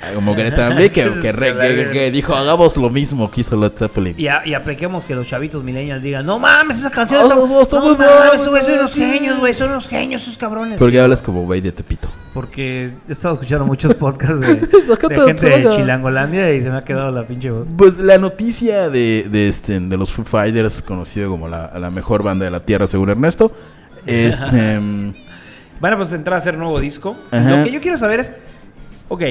Ah, 0.00 0.12
Como 0.14 0.32
Van 0.36 0.74
Fleet, 0.76 0.90
que, 0.92 1.02
que, 1.20 1.32
que- 1.32 1.88
que 1.92 2.10
dijo, 2.12 2.32
hagamos 2.32 2.76
lo 2.76 2.88
mismo 2.88 3.28
que 3.32 3.40
hizo 3.40 3.56
Led 3.56 3.72
Zeppelin. 3.76 4.14
Y, 4.16 4.28
a- 4.28 4.46
y 4.46 4.54
apliquemos 4.54 5.04
que 5.04 5.16
los 5.16 5.26
chavitos 5.26 5.64
millennials 5.64 6.02
digan, 6.04 6.24
no 6.24 6.38
mames, 6.38 6.78
esa 6.78 6.90
canción 6.90 7.22
Oh, 7.24 7.26
está... 7.26 7.36
oh, 7.40 7.62
está 7.62 7.76
no 7.80 7.84
muy 7.86 7.96
mames, 7.96 8.46
buena, 8.48 8.48
güey, 8.50 8.62
son 8.62 8.72
unos 8.78 8.90
sí". 8.92 9.00
genios, 9.00 9.38
güey, 9.40 9.54
son 9.54 9.70
unos 9.70 9.88
genios 9.88 10.22
esos 10.22 10.38
cabrones. 10.38 10.78
Porque 10.78 11.00
hablas 11.00 11.20
como 11.20 11.42
güey 11.42 11.60
de 11.60 11.72
Tepito. 11.72 12.08
Porque 12.32 12.92
he 13.08 13.12
estado 13.12 13.34
escuchando 13.34 13.64
muchos 13.66 13.92
podcasts 13.94 14.38
de, 14.38 14.46
gente 15.26 15.34
te 15.34 15.48
de. 15.68 15.76
Chilangolandia 15.76 16.52
y 16.54 16.60
se 16.60 16.70
me 16.70 16.76
ha 16.76 16.84
quedado 16.84 17.10
la 17.10 17.26
pinche 17.26 17.50
voz. 17.50 17.66
Pues 17.76 17.98
la 17.98 18.18
noticia 18.18 18.90
de, 18.90 19.26
de, 19.28 19.48
este, 19.48 19.80
de 19.80 19.96
los 19.96 20.12
Foo 20.12 20.24
Fighters, 20.24 20.80
conocido 20.82 21.28
como 21.28 21.48
la, 21.48 21.72
la 21.76 21.90
mejor 21.90 22.22
banda 22.22 22.44
de 22.44 22.52
la 22.52 22.60
Tierra, 22.60 22.86
según 22.86 23.10
Ernesto. 23.10 23.50
Este, 24.06 24.78
Van 25.80 25.92
a 25.92 25.96
entrar 26.14 26.34
a 26.34 26.38
hacer 26.38 26.56
nuevo 26.56 26.78
disco. 26.78 27.16
Ajá. 27.32 27.56
Lo 27.56 27.64
que 27.64 27.72
yo 27.72 27.80
quiero 27.80 27.96
saber 27.96 28.20
es, 28.20 28.32
ok, 29.08 29.22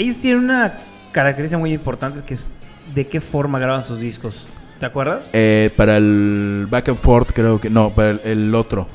ellos 0.00 0.18
tienen 0.18 0.44
una 0.44 0.74
característica 1.12 1.58
muy 1.58 1.72
importante 1.72 2.22
que 2.24 2.34
es 2.34 2.50
de 2.94 3.06
qué 3.06 3.20
forma 3.20 3.58
graban 3.58 3.84
sus 3.84 4.00
discos. 4.00 4.46
¿Te 4.80 4.86
acuerdas? 4.86 5.30
eh, 5.32 5.70
para 5.76 5.96
el 5.96 6.66
Back 6.70 6.88
and 6.90 6.98
Forth, 6.98 7.30
creo 7.34 7.60
que. 7.60 7.68
No, 7.68 7.90
para 7.90 8.10
el, 8.10 8.20
el 8.24 8.54
otro. 8.54 8.86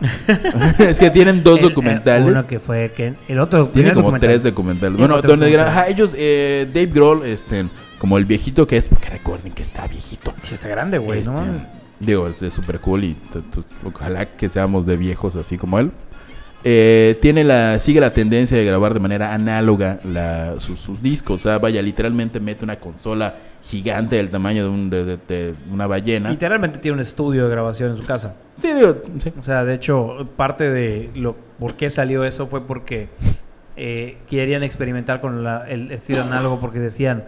es 0.78 0.98
que 1.00 1.10
tienen 1.10 1.42
dos 1.42 1.58
El- 1.58 1.64
el- 1.64 1.68
documentales. 1.70 2.26
uno 2.28 2.46
que 2.46 2.60
fue 2.60 2.92
que 2.94 3.14
el 3.26 3.38
otro 3.40 3.68
primer 3.70 3.94
como 3.94 4.04
documental. 4.06 4.28
tres 4.30 4.42
documentales. 4.44 4.98
Bueno, 4.98 5.14
donde 5.20 5.28
gra- 5.28 5.38
documentales. 5.64 5.68
ajá, 5.72 5.88
ellos, 5.88 6.14
eh, 6.16 6.66
Dave 6.72 6.86
Grohl, 6.86 7.26
este, 7.26 7.68
como 7.98 8.16
el 8.16 8.24
viejito 8.24 8.66
que 8.66 8.76
es, 8.76 8.88
porque 8.88 9.08
recuerden 9.10 9.52
que 9.52 9.62
está 9.62 9.86
viejito. 9.86 10.32
Sí, 10.42 10.54
está 10.54 10.68
grande, 10.68 10.98
güey, 10.98 11.20
Este, 11.20 11.32
¿no? 11.32 11.44
Digo, 12.00 12.28
es 12.28 12.36
súper 12.54 12.78
cool 12.78 13.02
y 13.04 13.16
ojalá 13.84 14.26
que 14.36 14.48
seamos 14.48 14.86
de 14.86 14.96
viejos 14.96 15.34
así 15.34 15.58
como 15.58 15.80
él. 15.80 15.90
Eh, 16.64 17.16
tiene 17.22 17.44
la, 17.44 17.78
sigue 17.78 18.00
la 18.00 18.12
tendencia 18.12 18.58
de 18.58 18.64
grabar 18.64 18.92
de 18.92 19.00
manera 19.00 19.32
análoga 19.32 20.00
la- 20.04 20.58
sus, 20.58 20.80
sus 20.80 21.00
discos. 21.00 21.40
O 21.40 21.48
sea, 21.48 21.58
vaya, 21.58 21.80
literalmente 21.80 22.40
mete 22.40 22.64
una 22.64 22.80
consola 22.80 23.36
gigante 23.62 24.16
del 24.16 24.28
tamaño 24.30 24.64
de, 24.64 24.68
un- 24.68 24.90
de- 24.90 25.04
de- 25.04 25.16
de 25.28 25.54
una 25.70 25.86
ballena. 25.86 26.30
Literalmente 26.30 26.78
tiene 26.78 26.94
un 26.96 27.00
estudio 27.00 27.44
de 27.44 27.50
grabación 27.50 27.92
en 27.92 27.96
su 27.96 28.04
casa. 28.04 28.34
Sí, 28.56 28.72
digo, 28.72 28.96
sí. 29.22 29.32
O 29.38 29.42
sea, 29.42 29.64
de 29.64 29.74
hecho, 29.74 30.28
parte 30.36 30.68
de 30.70 31.10
lo 31.14 31.36
por 31.58 31.74
qué 31.74 31.90
salió 31.90 32.24
eso 32.24 32.48
fue 32.48 32.66
porque 32.66 33.08
eh, 33.76 34.18
querían 34.28 34.64
experimentar 34.64 35.20
con 35.20 35.44
la- 35.44 35.64
el 35.68 35.92
estilo 35.92 36.22
análogo 36.22 36.58
porque 36.58 36.80
decían 36.80 37.24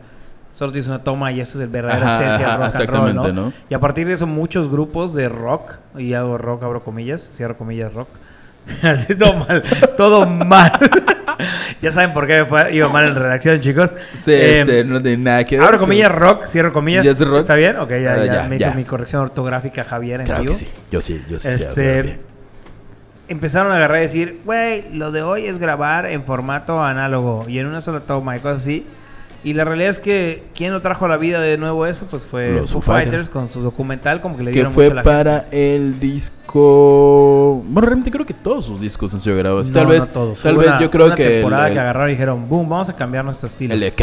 solo 0.50 0.72
tienes 0.72 0.88
una 0.88 1.04
toma 1.04 1.30
y 1.30 1.40
eso 1.40 1.56
es 1.58 1.62
el 1.62 1.70
verdadero 1.70 2.04
Ajá, 2.04 2.16
esencia 2.24 2.46
ajá, 2.56 2.76
del 2.78 2.86
rock 2.88 2.96
and 3.06 3.16
roll. 3.18 3.34
¿no? 3.36 3.52
Y 3.68 3.74
a 3.74 3.78
partir 3.78 4.08
de 4.08 4.14
eso 4.14 4.26
muchos 4.26 4.68
grupos 4.68 5.14
de 5.14 5.28
rock 5.28 5.74
y 5.96 6.14
hago 6.14 6.36
rock 6.38 6.64
abro 6.64 6.82
comillas, 6.82 7.22
cierro 7.36 7.56
comillas 7.56 7.94
rock. 7.94 8.08
Así 8.82 9.14
todo 9.14 9.34
mal, 9.34 9.62
todo 9.96 10.26
mal. 10.26 10.72
ya 11.82 11.92
saben 11.92 12.12
por 12.12 12.26
qué 12.26 12.44
me 12.50 12.74
iba 12.74 12.88
mal 12.88 13.06
en 13.06 13.14
redacción, 13.14 13.60
chicos. 13.60 13.94
Sí, 14.22 14.32
Eh, 14.32 14.60
este, 14.60 14.84
no 14.84 15.02
tiene 15.02 15.22
nada 15.24 15.44
que 15.44 15.56
ver. 15.56 15.64
Abro 15.64 15.78
con- 15.78 15.86
comillas 15.88 16.12
rock, 16.12 16.44
cierro 16.46 16.72
comillas. 16.72 17.04
¿Ya 17.04 17.12
es 17.12 17.20
rock? 17.20 17.38
¿Está 17.38 17.54
bien? 17.54 17.76
Ok, 17.76 17.90
ya, 17.90 18.12
Ah, 18.12 18.24
ya 18.24 18.24
ya, 18.42 18.48
me 18.48 18.58
ya. 18.58 18.68
hizo 18.68 18.76
mi 18.76 18.84
corrección 18.84 19.22
ortográfica 19.22 19.84
Javier 19.84 20.20
en 20.20 20.26
Claro 20.26 20.42
vivo. 20.42 20.52
que 20.54 20.58
sí. 20.60 20.68
Yo 20.90 21.00
sí, 21.00 21.22
yo 21.28 21.38
sí. 21.40 21.48
Este, 21.48 22.20
empezaron 23.28 23.70
a 23.72 23.76
agarrar 23.76 23.98
y 23.98 24.02
decir, 24.02 24.40
güey, 24.44 24.92
lo 24.92 25.12
de 25.12 25.22
hoy 25.22 25.46
es 25.46 25.58
grabar 25.58 26.06
en 26.06 26.24
formato 26.24 26.82
análogo 26.82 27.44
y 27.48 27.58
en 27.58 27.66
una 27.66 27.80
sola 27.80 28.00
toma 28.00 28.36
y 28.36 28.40
cosas 28.40 28.62
así. 28.62 28.86
Y 29.42 29.54
la 29.54 29.64
realidad 29.64 29.88
es 29.90 30.00
que 30.00 30.42
quien 30.54 30.72
lo 30.72 30.82
trajo 30.82 31.06
a 31.06 31.08
la 31.08 31.16
vida 31.16 31.40
de 31.40 31.56
nuevo 31.56 31.86
eso, 31.86 32.06
pues 32.10 32.26
fue 32.26 32.52
Los 32.52 32.70
Foo 32.72 32.82
Fighters, 32.82 33.10
Fighters. 33.10 33.28
con 33.30 33.48
su 33.48 33.62
documental, 33.62 34.20
como 34.20 34.36
que 34.36 34.42
le 34.44 34.50
que 34.50 34.54
dieron 34.56 34.72
fue 34.74 34.84
mucho 34.84 34.92
a 34.92 34.96
la 34.96 35.02
para 35.02 35.38
el 35.50 35.98
disco. 35.98 37.62
Bueno, 37.66 37.86
realmente 37.86 38.10
creo 38.10 38.26
que 38.26 38.34
todos 38.34 38.66
sus 38.66 38.80
discos 38.80 39.14
han 39.14 39.20
sido 39.20 39.36
grabados. 39.36 39.70
tal 39.72 39.84
No, 39.84 39.88
vez, 39.90 40.00
no 40.00 40.06
todos. 40.08 40.42
tal 40.42 40.56
vez 40.58 40.68
una- 40.68 40.80
yo 40.80 40.90
creo 40.90 41.06
una 41.06 41.14
que 41.14 41.24
el, 41.26 41.32
temporada 41.34 41.68
el- 41.68 41.72
que 41.74 41.80
agarraron 41.80 42.08
y 42.10 42.12
dijeron, 42.12 42.48
boom, 42.48 42.68
vamos 42.68 42.88
a 42.88 42.96
cambiar 42.96 43.24
nuestro 43.24 43.46
estilo. 43.46 43.72
el 43.74 43.80
de 43.80 43.94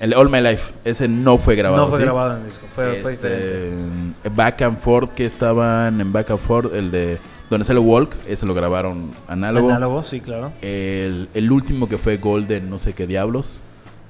el 0.00 0.10
de 0.10 0.16
All 0.16 0.30
My 0.30 0.40
Life, 0.40 0.72
ese 0.84 1.08
no 1.08 1.38
fue 1.38 1.56
grabado. 1.56 1.84
no 1.84 1.88
fue 1.88 1.98
¿sí? 1.98 2.04
grabado 2.04 2.32
en 2.34 2.38
el 2.40 2.46
disco, 2.46 2.66
fue, 2.72 3.00
fue 3.02 3.14
Este, 3.14 3.28
diferente. 3.28 4.30
Back 4.34 4.62
and 4.62 4.78
Forth 4.78 5.10
que 5.14 5.26
estaban 5.26 6.00
en 6.00 6.12
Back 6.12 6.30
and 6.30 6.40
Forth, 6.40 6.74
el 6.74 6.90
de 6.90 7.18
donde 7.50 7.64
sale 7.64 7.80
Walk, 7.80 8.14
ese 8.28 8.46
lo 8.46 8.54
grabaron 8.54 9.10
análogo. 9.26 9.68
Análogo, 9.70 10.02
sí, 10.04 10.20
claro. 10.20 10.52
El, 10.62 11.28
el 11.34 11.50
último 11.50 11.88
que 11.88 11.98
fue 11.98 12.18
Golden, 12.18 12.70
no 12.70 12.78
sé 12.78 12.92
qué 12.92 13.08
diablos. 13.08 13.60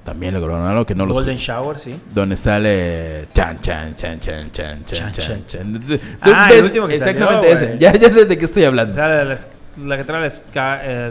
También 0.04 0.32
lo 0.32 0.40
grabaron 0.40 0.66
algo 0.66 0.86
que 0.86 0.94
no 0.94 1.04
lo 1.04 1.12
Golden 1.12 1.36
Shower, 1.36 1.78
sí. 1.78 1.94
donde 2.14 2.36
sale 2.36 3.28
chan 3.34 3.60
chan 3.60 3.94
chan 3.94 4.18
chan 4.18 4.50
chan 4.50 4.84
chan 4.84 5.12
Chan, 5.12 5.46
chan. 5.46 5.80
Ah, 6.22 6.48
el 6.52 6.64
último 6.64 6.88
que 6.88 6.94
Exactamente 6.94 7.54
salió, 7.56 7.70
ese. 7.72 7.78
Ya, 7.78 7.92
ya 7.92 8.10
sé 8.10 8.24
de 8.24 8.38
qué 8.38 8.46
estoy 8.46 8.64
hablando. 8.64 8.94
sea, 8.94 9.24
la, 9.24 9.36
la 9.84 9.96
que 9.98 10.04
trae 10.04 10.24
el 10.24 10.30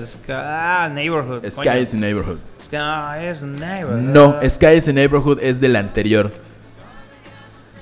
Sky, 0.08 0.32
ah, 0.34 0.90
Neighborhood. 0.92 1.46
Sky 1.50 1.56
coño. 1.56 1.78
is 1.78 1.94
Neighborhood. 1.94 2.40
Sky 2.64 3.30
is 3.32 3.44
Neighborhood. 3.44 4.02
No, 4.02 4.40
Sky 4.50 4.78
is 4.78 4.88
Neighborhood 4.88 5.40
es 5.42 5.62
del 5.62 5.76
anterior. 5.76 6.32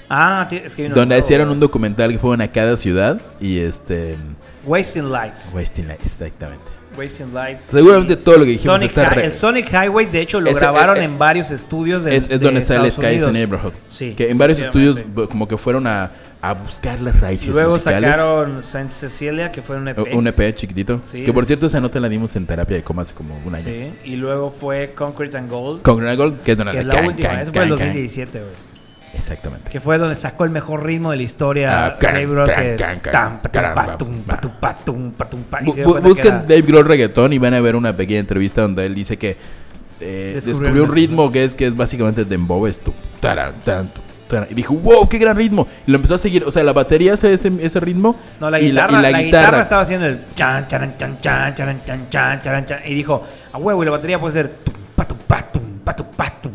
Ah, 0.09 0.47
es 0.51 0.75
que 0.75 0.89
Donde 0.89 1.15
nuevo, 1.15 1.25
hicieron 1.25 1.49
un 1.49 1.59
documental 1.59 2.11
que 2.11 2.17
fueron 2.19 2.41
a 2.41 2.51
cada 2.51 2.77
ciudad 2.77 3.19
y 3.39 3.59
este. 3.59 4.15
Wasting 4.65 5.09
Lights. 5.09 5.53
Wasting 5.53 5.87
Light, 5.87 6.01
exactamente. 6.05 6.76
Wasting 6.97 7.33
Lights. 7.33 7.65
Seguramente 7.65 8.13
Y 8.13 8.15
todo 8.17 8.37
lo 8.39 8.45
que 8.45 8.51
dijimos 8.51 8.75
Sonic 8.79 8.89
está 8.97 9.09
El 9.21 9.33
Sonic 9.33 9.71
Highways, 9.71 10.11
de 10.11 10.21
hecho, 10.21 10.41
lo 10.41 10.49
Ese- 10.49 10.59
grabaron 10.59 10.97
eh, 10.97 11.01
eh, 11.01 11.03
en 11.05 11.17
varios 11.19 11.51
estudios 11.51 12.03
de, 12.03 12.15
Es, 12.15 12.23
es 12.25 12.29
de 12.29 12.39
donde 12.39 12.61
sale 12.61 12.87
Estados 12.87 13.21
Sky. 13.23 13.31
Neighborhood. 13.31 13.73
Sí, 13.87 14.13
Que 14.13 14.29
en 14.29 14.37
varios 14.37 14.59
estudios 14.59 15.03
como 15.29 15.47
que 15.47 15.57
fueron 15.57 15.85
a, 15.87 16.11
a 16.41 16.53
buscar 16.53 16.99
las 17.01 17.19
raíces 17.19 17.47
Luego 17.49 17.71
musicales. 17.73 18.09
sacaron 18.09 18.63
Saint 18.63 18.91
Cecilia, 18.91 19.51
que 19.51 19.61
fue 19.61 19.77
un 19.77 19.87
EP. 19.87 19.99
Un 20.13 20.27
EP 20.27 20.53
chiquitito. 20.55 21.01
Sí, 21.05 21.23
que 21.23 21.33
por 21.33 21.43
es- 21.43 21.47
cierto, 21.47 21.65
esa 21.67 21.79
nota 21.79 21.99
la 21.99 22.09
dimos 22.09 22.35
en 22.35 22.45
terapia 22.45 22.77
de 22.77 22.83
coma 22.83 23.01
hace 23.03 23.13
como 23.13 23.37
un 23.45 23.53
año. 23.55 23.65
Sí, 23.65 23.91
y 24.05 24.15
luego 24.15 24.49
fue 24.51 24.91
Concrete 24.95 25.37
and 25.37 25.49
Gold, 25.49 25.81
Con 25.81 25.97
Grand 25.97 26.17
Gold, 26.17 26.41
que 26.41 26.51
es 26.53 26.57
donde 26.57 26.73
que 26.73 26.79
es 26.79 26.85
la 26.85 26.95
can, 26.95 27.05
última. 27.07 27.29
can, 27.29 27.39
Eso 27.41 27.51
fue 27.53 27.63
el 27.63 27.69
can, 27.69 27.77
can. 27.77 27.87
2017, 27.87 28.39
güey. 28.39 28.51
Exactamente. 29.17 29.69
Que 29.69 29.79
fue 29.79 29.97
donde 29.97 30.15
sacó 30.15 30.43
el 30.43 30.51
mejor 30.51 30.85
ritmo 30.85 31.11
de 31.11 31.17
la 31.17 31.23
historia. 31.23 31.85
Ah, 31.87 31.95
can, 31.97 32.13
Dave 32.13 32.25
Grohl, 32.25 32.49
que 32.49 32.75
busquen 36.01 36.33
Dave 36.47 36.61
Grohl 36.61 36.85
reggaetón 36.85 37.33
y 37.33 37.37
van 37.37 37.53
a 37.53 37.59
ver 37.59 37.75
una 37.75 37.95
pequeña 37.95 38.19
entrevista 38.19 38.61
donde 38.61 38.85
él 38.85 38.95
dice 38.95 39.17
que 39.17 39.37
eh, 39.99 40.39
Descubrió 40.43 40.83
un 40.83 40.93
ritmo 40.93 41.31
que 41.31 41.43
es 41.43 41.55
que 41.55 41.67
es 41.67 41.75
básicamente 41.75 42.23
dembow 42.23 42.67
es 42.67 42.79
tu 42.79 42.93
taran, 43.19 43.55
tan, 43.65 43.87
tu, 43.91 44.01
taran. 44.27 44.47
y 44.51 44.53
dijo 44.53 44.75
wow 44.75 45.09
qué 45.09 45.17
gran 45.17 45.35
ritmo 45.35 45.67
y 45.87 45.91
lo 45.91 45.95
empezó 45.95 46.13
a 46.13 46.17
seguir 46.19 46.43
o 46.43 46.51
sea 46.51 46.63
la 46.63 46.73
batería 46.73 47.13
hace 47.13 47.33
ese, 47.33 47.51
ese 47.59 47.79
ritmo 47.79 48.15
No, 48.39 48.51
la 48.51 48.59
y 48.59 48.69
guitarra, 48.69 48.99
y 48.99 49.11
la, 49.11 49.21
guitarra. 49.23 49.61
estaba 49.63 49.81
haciendo 49.81 50.05
el 50.05 50.19
chan, 50.35 50.67
charan, 50.67 50.95
chan, 50.97 51.17
chan, 51.19 51.55
charan, 51.55 51.81
chan, 51.83 52.09
chan, 52.11 52.41
charan, 52.43 52.65
chan, 52.67 52.79
y 52.85 52.93
dijo, 52.93 53.25
a 53.51 53.57
huevo, 53.57 53.81
y 53.81 53.85
la 53.85 53.91
batería 53.91 54.19
puede 54.19 54.33
ser 54.33 54.49
tum, 54.63 54.75
patum, 54.95 55.17
patum, 55.27 55.63
patum, 55.83 56.05
patum. 56.15 56.51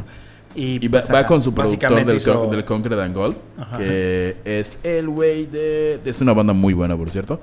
Y, 0.55 0.89
pues, 0.89 1.11
va 1.13 1.27
con 1.27 1.41
su 1.43 1.55
productor 1.55 2.05
del, 2.05 2.17
hizo- 2.17 2.47
del 2.51 2.65
Concrete 2.65 3.01
and 3.03 3.15
Gold 3.15 3.37
Ajá. 3.59 3.79
que 3.79 4.37
es 4.45 4.79
el 4.83 5.09
güey 5.09 5.47
de 5.47 6.01
es 6.05 6.21
una 6.21 6.33
banda 6.35 6.53
muy 6.53 6.75
buena 6.75 6.97
por 6.97 7.11
cierto 7.11 7.41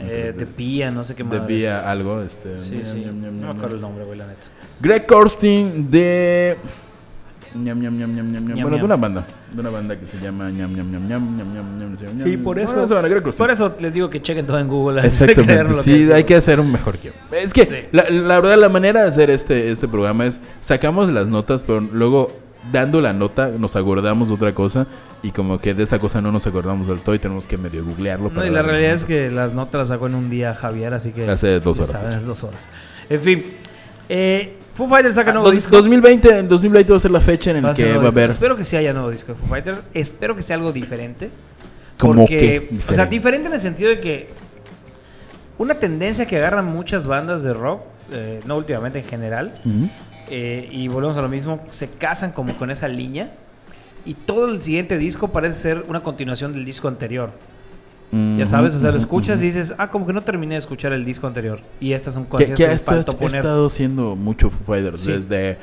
eh, 0.00 0.32
de 0.36 0.46
Pía, 0.46 0.90
no 0.90 1.02
sé 1.04 1.14
qué 1.14 1.24
más. 1.24 1.32
de 1.32 1.40
Vía 1.46 1.90
algo 1.90 2.22
este 2.22 2.60
Sí, 2.60 2.82
sí. 2.84 3.04
No 3.04 3.30
me 3.30 3.50
acuerdo 3.50 3.74
el 3.74 3.80
nombre, 3.80 4.04
güey, 4.04 4.16
la 4.18 4.26
neta. 4.28 4.46
Greg 4.80 5.06
Korstin 5.06 5.90
de. 5.90 6.56
Ñam, 7.54 7.80
ñam, 7.80 7.98
ñam, 7.98 8.14
ñam, 8.14 8.32
ñam, 8.32 8.46
ñam. 8.48 8.60
Bueno, 8.62 8.76
de 8.76 8.84
una 8.84 8.96
banda. 8.96 9.26
De 9.52 9.60
una 9.60 9.70
banda 9.70 9.98
que 9.98 10.06
se 10.06 10.18
llama 10.18 10.50
Ñam, 10.50 10.74
ñam, 10.74 10.90
ñam, 10.90 11.08
ñam, 11.08 11.36
ñam, 11.36 11.54
ñam, 11.54 11.78
ñam, 11.78 11.96
ñam, 12.16 12.24
Sí, 12.24 12.36
por 12.36 12.58
eso. 12.58 12.86
Bueno, 12.86 13.08
Greg 13.08 13.22
Korstin. 13.22 13.38
Por 13.44 13.50
eso 13.50 13.74
les 13.80 13.92
digo 13.92 14.10
que 14.10 14.20
chequen 14.20 14.46
todo 14.46 14.58
en 14.58 14.68
Google. 14.68 15.00
Exactamente. 15.06 15.82
Sí, 15.82 16.12
hay 16.12 16.24
que 16.24 16.34
hacer 16.34 16.60
un 16.60 16.70
mejor 16.70 16.98
guion. 17.02 17.14
Es 17.32 17.52
que 17.52 17.64
Sí. 17.66 17.74
la, 17.92 18.08
la 18.10 18.40
verdad, 18.40 18.58
la 18.58 18.68
manera 18.68 19.02
de 19.02 19.08
hacer 19.08 19.30
este, 19.30 19.70
este 19.70 19.88
programa 19.88 20.26
es 20.26 20.40
sacamos 20.60 21.10
las 21.10 21.26
notas, 21.28 21.62
pero 21.62 21.80
luego 21.80 22.30
dando 22.72 23.00
la 23.00 23.12
nota 23.12 23.48
nos 23.56 23.76
acordamos 23.76 24.28
de 24.28 24.34
otra 24.34 24.54
cosa 24.54 24.86
y 25.22 25.30
como 25.30 25.58
que 25.58 25.72
de 25.74 25.84
esa 25.84 25.98
cosa 25.98 26.20
no 26.20 26.32
nos 26.32 26.46
acordamos 26.46 26.86
del 26.88 26.98
todo 27.00 27.14
y 27.14 27.18
tenemos 27.18 27.46
que 27.46 27.56
medio 27.56 27.84
googlearlo. 27.84 28.28
No, 28.28 28.34
para 28.34 28.46
y 28.46 28.50
la 28.50 28.62
realidad 28.62 28.92
es 28.92 29.04
que 29.04 29.30
las 29.30 29.54
notas 29.54 29.78
las 29.80 29.88
sacó 29.88 30.06
en 30.06 30.14
un 30.14 30.28
día 30.28 30.52
Javier, 30.54 30.92
así 30.92 31.12
que... 31.12 31.28
Hace 31.30 31.60
dos 31.60 31.78
horas, 31.78 31.90
saben, 31.92 32.26
dos 32.26 32.44
horas. 32.44 32.68
En 33.08 33.20
fin, 33.22 33.44
eh, 34.08 34.56
Foo 34.78 34.86
Fighters 34.86 35.16
saca 35.16 35.30
Ah, 35.30 35.34
nuevo 35.34 35.48
dos- 35.48 35.54
disco. 35.56 35.74
2020, 35.76 36.38
en 36.38 36.48
2020 36.48 36.92
va 36.92 36.96
a 36.96 37.00
ser 37.00 37.10
la 37.10 37.20
fecha 37.20 37.50
en 37.50 37.62
la 37.64 37.74
que 37.74 37.96
va 37.98 38.04
a 38.04 38.06
haber 38.08 38.30
Espero 38.30 38.54
que 38.54 38.62
sí 38.64 38.76
haya 38.76 38.92
nuevo 38.92 39.10
disco 39.10 39.32
de 39.32 39.38
Foo 39.38 39.48
Fighters. 39.48 39.82
Espero 39.92 40.36
que 40.36 40.42
sea 40.42 40.54
algo 40.56 40.70
diferente. 40.72 41.30
como 41.98 42.24
que 42.26 42.70
O 42.88 42.94
sea, 42.94 43.06
diferente. 43.06 43.48
en 43.48 43.54
el 43.54 43.60
sentido 43.60 43.90
de 43.90 43.98
que 43.98 44.28
una 45.58 45.74
tendencia 45.80 46.26
que 46.26 46.36
agarran 46.36 46.64
muchas 46.66 47.08
bandas 47.08 47.42
de 47.42 47.52
rock, 47.52 47.80
eh, 48.12 48.38
no 48.46 48.56
últimamente 48.56 49.00
en 49.00 49.04
general, 49.04 49.52
Ujú. 49.64 49.90
eh, 50.30 50.68
y 50.70 50.86
volvemos 50.86 51.16
a 51.16 51.22
lo 51.22 51.28
mismo, 51.28 51.60
se 51.70 51.88
casan 51.90 52.30
como 52.30 52.56
con 52.56 52.70
esa 52.70 52.86
línea. 52.86 53.32
Y 54.04 54.14
todo 54.14 54.48
el 54.48 54.62
siguiente 54.62 54.96
disco 54.96 55.28
parece 55.32 55.58
ser 55.58 55.84
una 55.88 56.04
continuación 56.04 56.52
del 56.52 56.64
disco 56.64 56.86
anterior. 56.86 57.32
Ya 58.10 58.46
sabes, 58.46 58.74
o 58.74 58.78
sea, 58.78 58.90
lo 58.90 58.96
escuchas 58.96 59.42
y 59.42 59.46
dices, 59.46 59.74
ah, 59.76 59.90
como 59.90 60.06
que 60.06 60.12
no 60.12 60.22
terminé 60.22 60.54
de 60.54 60.60
escuchar 60.60 60.92
el 60.92 61.04
disco 61.04 61.26
anterior. 61.26 61.60
Y 61.78 61.92
estas 61.92 62.14
son 62.14 62.24
cosas 62.24 62.48
que 62.48 62.54
que 62.54 62.72
estado, 62.72 62.96
faltó 63.04 63.18
poner. 63.18 63.36
estado 63.36 63.66
haciendo 63.66 64.16
mucho 64.16 64.50
Foo 64.50 64.64
Fighters 64.66 65.02
Sí. 65.02 65.12
desde... 65.12 65.58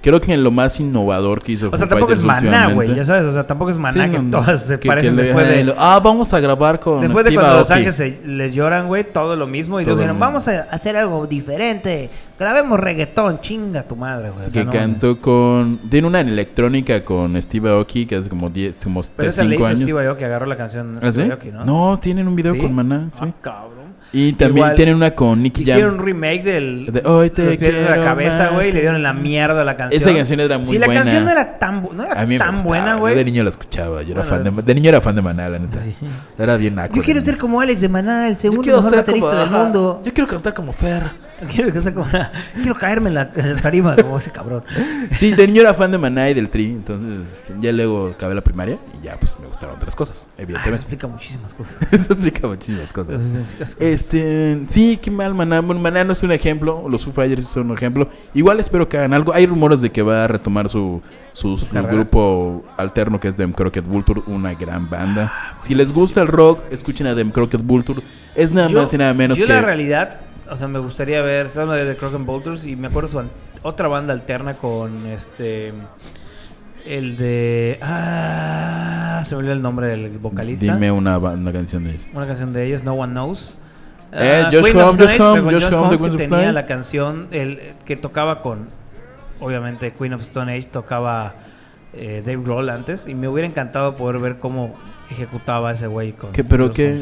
Creo 0.00 0.20
que 0.20 0.32
en 0.32 0.44
lo 0.44 0.50
más 0.52 0.78
innovador 0.78 1.42
que 1.42 1.52
hizo 1.52 1.66
O 1.66 1.70
sea, 1.70 1.80
Foo 1.80 1.88
tampoco 1.88 2.12
es 2.12 2.22
maná, 2.22 2.68
güey, 2.72 2.94
ya 2.94 3.04
sabes, 3.04 3.24
o 3.24 3.32
sea, 3.32 3.44
tampoco 3.46 3.70
es 3.72 3.78
maná 3.78 4.04
Sí, 4.06 4.10
que 4.12 4.18
no, 4.20 4.30
todas 4.30 4.62
se 4.62 4.78
Que- 4.78 4.86
parecen 4.88 5.10
que 5.10 5.16
le- 5.16 5.22
después 5.28 5.48
de... 5.48 5.74
Ah, 5.76 6.00
vamos 6.02 6.32
a 6.32 6.38
grabar 6.40 6.78
con 6.78 7.00
Después 7.00 7.24
de 7.24 7.30
Steve 7.32 7.42
cuando 7.42 7.58
Los. 7.58 7.70
Ángeles 7.70 7.94
se- 7.96 8.20
les 8.24 8.54
lloran, 8.54 8.86
güey, 8.86 9.12
todo 9.12 9.34
lo 9.34 9.46
mismo. 9.48 9.80
Y 9.80 9.84
Todo 9.84 9.96
dijeron, 9.96 10.18
vamos 10.20 10.46
a 10.46 10.60
hacer 10.70 10.96
algo 10.96 11.26
diferente. 11.26 12.10
Grabemos 12.38 12.78
reggaetón, 12.78 13.40
chinga 13.40 13.82
tu 13.82 13.96
madre, 13.96 14.30
güey. 14.30 14.46
O 14.46 14.50
sea, 14.50 14.62
que 14.62 14.64
no, 14.66 14.70
cantó 14.72 15.20
con... 15.20 15.78
Tiene 15.90 16.06
una 16.06 16.20
en 16.20 16.28
electrónica 16.28 17.04
con 17.04 17.40
Steve 17.42 17.68
Aoki 17.68 18.06
que 18.06 18.14
hace 18.16 18.28
como 18.28 18.48
10, 18.50 18.84
como 18.84 19.02
Pero 19.16 19.30
esa 19.30 19.42
le 19.42 19.50
5 19.56 19.60
hizo 19.60 19.66
años. 19.68 19.80
Steve 19.80 20.06
Aoki, 20.06 20.24
agarró 20.24 20.46
la 20.46 20.56
canción 20.56 20.98
¿Ah, 21.02 21.06
sí? 21.06 21.12
Steve 21.22 21.32
Aoki, 21.32 21.50
¿no? 21.50 21.64
¿no? 21.64 21.98
tienen 21.98 22.28
un 22.28 22.36
video 22.36 22.54
¿Sí? 22.54 22.60
con 22.60 22.72
Maná, 22.74 23.08
sí. 23.12 23.18
Ah, 23.22 23.32
cabrón. 23.42 23.77
Y 24.10 24.32
también 24.32 24.56
Igual, 24.58 24.74
tienen 24.74 24.94
una 24.94 25.10
con 25.14 25.42
Nicky 25.42 25.62
Hicieron 25.62 25.90
Jam. 25.90 26.00
un 26.00 26.06
remake 26.06 26.42
del 26.42 26.86
De 26.90 27.02
Hoy 27.04 27.28
te 27.28 27.44
Los 27.44 27.60
de 27.60 27.72
la 27.72 27.78
quiero 27.92 28.04
cabeza, 28.04 28.48
güey, 28.48 28.70
y 28.70 28.72
le 28.72 28.80
dieron 28.80 29.02
la 29.02 29.12
mierda 29.12 29.60
a 29.60 29.64
la 29.64 29.76
canción. 29.76 30.00
Esa 30.02 30.14
canción 30.16 30.40
era 30.40 30.56
muy 30.56 30.66
Sí, 30.66 30.78
la 30.78 30.86
buena. 30.86 31.02
canción 31.02 31.24
no 31.26 31.30
era 31.30 31.58
tan, 31.58 31.86
no 31.94 32.04
era 32.04 32.18
A 32.20 32.24
mí 32.24 32.34
me 32.34 32.38
tan 32.38 32.54
gustaba, 32.54 32.68
buena, 32.68 32.92
yo 32.94 33.00
güey. 33.00 33.14
de 33.16 33.24
niño 33.26 33.42
la 33.42 33.50
escuchaba. 33.50 34.02
Yo 34.02 34.12
era 34.12 34.22
Bueno, 34.22 34.44
fan 34.44 34.56
de, 34.56 34.62
de 34.62 34.74
niño 34.74 34.88
era 34.88 35.00
fan 35.02 35.14
de 35.14 35.20
Maná, 35.22 35.48
la 35.50 35.58
neta. 35.58 35.76
Sí. 35.78 35.94
Era 36.38 36.56
bien 36.56 36.74
naco. 36.76 36.94
Yo 36.94 37.02
quiero 37.02 37.20
ser 37.20 37.36
como 37.36 37.60
Alex 37.60 37.82
de 37.82 37.88
Maná, 37.90 38.28
el 38.28 38.34
Yo 38.36 38.40
segundo 38.40 38.62
quiero 38.62 38.78
mejor 38.78 38.96
baterista 38.96 39.28
como- 39.28 39.40
del 39.40 39.50
mundo. 39.50 40.02
Yo 40.04 40.14
quiero 40.14 40.28
cantar 40.30 40.54
como 40.54 40.72
Fer. 40.72 41.02
Quiero, 41.54 41.72
que 41.72 41.80
sea 41.80 41.94
como 41.94 42.06
una- 42.06 42.32
quiero 42.54 42.74
caerme 42.74 43.08
en 43.08 43.14
la, 43.14 43.30
en 43.34 43.54
la 43.54 43.60
tarima 43.62 43.94
como 43.96 44.18
ese 44.18 44.30
cabrón. 44.30 44.64
Sí, 45.12 45.32
niño 45.36 45.60
era 45.62 45.72
fan 45.74 45.90
de 45.92 45.98
Maná 45.98 46.28
y 46.30 46.34
del 46.34 46.48
Tri. 46.50 46.66
Entonces, 46.66 47.52
ya 47.60 47.70
luego 47.72 48.08
acabé 48.08 48.34
la 48.34 48.40
primaria 48.40 48.78
y 49.00 49.04
ya, 49.06 49.16
pues 49.18 49.36
me 49.40 49.46
gustaron 49.46 49.76
otras 49.76 49.94
cosas, 49.94 50.26
Ah, 50.30 50.32
eso 50.32 50.42
evidentemente. 50.42 50.76
explica 50.82 51.06
muchísimas 51.06 51.54
cosas. 51.54 51.76
Eso 51.92 52.12
explica 52.12 52.46
muchísimas 52.48 52.92
cosas. 52.92 53.20
Este, 53.78 54.62
sí, 54.68 54.98
qué 55.00 55.10
mal, 55.10 55.34
Maná. 55.34 55.60
Bueno, 55.60 55.80
Maná 55.80 56.04
no 56.04 56.12
es 56.12 56.22
un 56.22 56.32
ejemplo. 56.32 56.88
Los 56.88 57.04
Foo 57.04 57.12
Fighters 57.12 57.46
son 57.46 57.70
un 57.70 57.76
ejemplo. 57.76 58.08
Igual 58.34 58.60
espero 58.60 58.88
que 58.88 58.98
hagan 58.98 59.14
algo. 59.14 59.32
Hay 59.32 59.46
rumores 59.46 59.80
de 59.80 59.90
que 59.90 60.02
va 60.02 60.24
a 60.24 60.28
retomar 60.28 60.68
su, 60.68 61.00
su, 61.32 61.56
grupo 61.90 62.64
alterno 62.76 63.20
que 63.20 63.28
es 63.28 63.36
Dem 63.36 63.52
Crockett 63.52 63.86
Vulture, 63.86 64.22
una 64.26 64.54
gran 64.54 64.88
banda. 64.88 65.54
Si 65.58 65.74
les 65.74 65.92
gusta 65.92 66.20
el 66.20 66.26
rock, 66.28 66.62
escuchen 66.70 67.06
a 67.06 67.14
Dem 67.14 67.30
Crockett 67.30 67.62
Vulture. 67.64 68.00
Es 68.34 68.52
nada 68.52 68.68
Yo- 68.68 68.80
más 68.82 68.92
y 68.92 68.98
nada 68.98 69.14
menos 69.14 69.38
yo 69.38 69.46
que. 69.46 69.52
la 69.52 69.62
realidad, 69.62 70.20
o 70.50 70.56
sea, 70.56 70.68
me 70.68 70.78
gustaría 70.78 71.22
ver, 71.22 71.46
estamos 71.46 71.74
de 71.76 71.84
The 71.84 71.96
Crock 71.96 72.14
and 72.14 72.26
Bolters 72.26 72.64
y 72.64 72.76
me 72.76 72.88
acuerdo 72.88 73.08
su 73.08 73.22
otra 73.62 73.88
banda 73.88 74.12
alterna 74.12 74.54
con 74.54 75.06
este 75.06 75.72
el 76.86 77.16
de 77.16 77.78
ah, 77.82 79.22
se 79.24 79.34
me 79.34 79.40
olvidó 79.40 79.52
el 79.52 79.62
nombre 79.62 79.88
del 79.88 80.18
vocalista. 80.18 80.72
Dime 80.72 80.90
una, 80.90 81.18
una 81.18 81.52
canción 81.52 81.84
de 81.84 81.90
ellos. 81.90 82.02
Una 82.14 82.26
canción 82.26 82.52
de 82.52 82.64
ellos, 82.66 82.84
No 82.84 82.94
One 82.94 83.12
Knows. 83.12 83.58
Eh, 84.12 84.44
Ah, 84.46 84.50
Josh 84.50 84.74
Homme, 84.74 85.02
Josh 85.04 85.16
con 85.18 85.44
Josh 85.52 85.98
Queens 85.98 86.16
que 86.16 86.28
tenía 86.28 86.52
la 86.52 86.64
canción 86.64 87.28
el, 87.30 87.74
que 87.84 87.96
tocaba 87.96 88.40
con 88.40 88.68
obviamente 89.38 89.92
Queen 89.92 90.14
of 90.14 90.22
Stone 90.22 90.50
Age 90.50 90.68
tocaba 90.72 91.34
eh, 91.92 92.22
Dave 92.24 92.42
Grohl 92.42 92.70
antes 92.70 93.06
y 93.06 93.14
me 93.14 93.28
hubiera 93.28 93.46
encantado 93.46 93.96
poder 93.96 94.18
ver 94.18 94.38
cómo 94.38 94.74
ejecutaba 95.10 95.72
ese 95.72 95.88
güey 95.88 96.12
con 96.12 96.32
¿Qué, 96.32 96.42
pero 96.42 96.72
qué? 96.72 96.98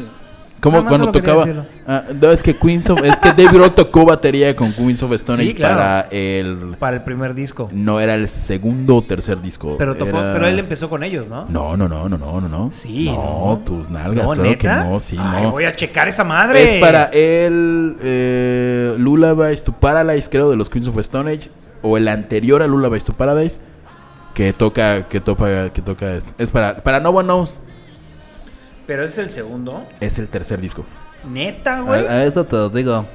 Homes. 0.57 0.61
¿Cómo 0.61 0.77
Nada 0.77 0.89
más 0.89 0.99
cuando 0.99 1.11
tocaba? 1.19 1.65
Ah, 1.87 2.03
no, 2.19 2.31
es 2.31 2.41
que 2.43 2.55
Queens 2.57 2.89
of, 2.89 3.03
es 3.03 3.17
que 3.19 3.29
Dave 3.29 3.49
Grohl 3.53 3.71
tocó 3.73 4.05
batería 4.05 4.55
con 4.55 4.73
Queens 4.73 5.01
of 5.03 5.11
Stone 5.13 5.37
Sí, 5.37 5.53
claro. 5.53 5.75
para 5.75 6.01
el 6.11 6.75
para 6.79 6.97
el 6.97 7.03
primer 7.03 7.33
disco. 7.35 7.69
no 7.71 7.99
era 7.99 8.15
el 8.15 8.27
segundo 8.27 8.97
o 8.97 9.01
tercer 9.01 9.39
disco. 9.41 9.75
Pero 9.77 9.95
tocó, 9.95 10.17
era- 10.19 10.33
pero 10.33 10.47
él 10.47 10.57
empezó 10.59 10.89
con 10.89 11.03
ellos, 11.03 11.27
¿no? 11.27 11.45
No, 11.47 11.77
no, 11.77 11.87
no, 11.87 12.09
no, 12.09 12.17
no, 12.17 12.41
no, 12.41 12.49
no. 12.49 12.69
Sí, 12.71 13.05
no, 13.05 13.13
no. 13.49 13.61
tus 13.65 13.89
nalgas, 13.89 14.25
No, 14.25 14.31
claro 14.33 14.49
¿neta? 14.49 14.83
que 14.83 14.89
no, 14.89 14.99
sí, 14.99 15.15
Ay, 15.19 15.43
no. 15.43 15.51
voy 15.51 15.65
a 15.65 15.73
checar 15.73 16.07
esa 16.07 16.23
madre. 16.23 16.63
Es 16.63 16.73
para 16.81 17.05
el 17.05 17.95
eh, 18.01 18.95
Lullabies 18.97 19.63
to 19.63 19.71
Paradise, 19.71 20.27
creo, 20.29 20.49
de 20.49 20.55
los 20.55 20.69
Queens 20.69 20.87
of 20.87 20.97
Stone 20.99 21.31
Age 21.31 21.49
o 21.83 21.97
el 21.97 22.07
anterior 22.07 22.63
a 22.63 22.67
Lullabies 22.67 23.05
to 23.05 23.13
Paradise 23.13 23.61
que 24.33 24.53
toca 24.53 25.07
que 25.07 25.19
toca 25.19 25.71
que 25.71 25.81
toca 25.81 26.13
es, 26.15 26.27
es 26.37 26.49
para 26.51 26.77
para 26.83 26.99
No 26.99 27.09
One 27.11 27.25
Knows, 27.27 27.59
Pero 28.87 29.03
es 29.03 29.17
el 29.17 29.29
segundo. 29.29 29.83
es 29.99 30.17
el 30.17 30.27
tercer 30.27 30.59
disco. 30.61 30.83
Neta, 31.29 31.81
güey. 31.81 32.05
A, 32.07 32.11
a 32.11 32.23
eso 32.25 32.43
te 32.45 32.55
lo 32.55 32.69
digo. 32.69 33.05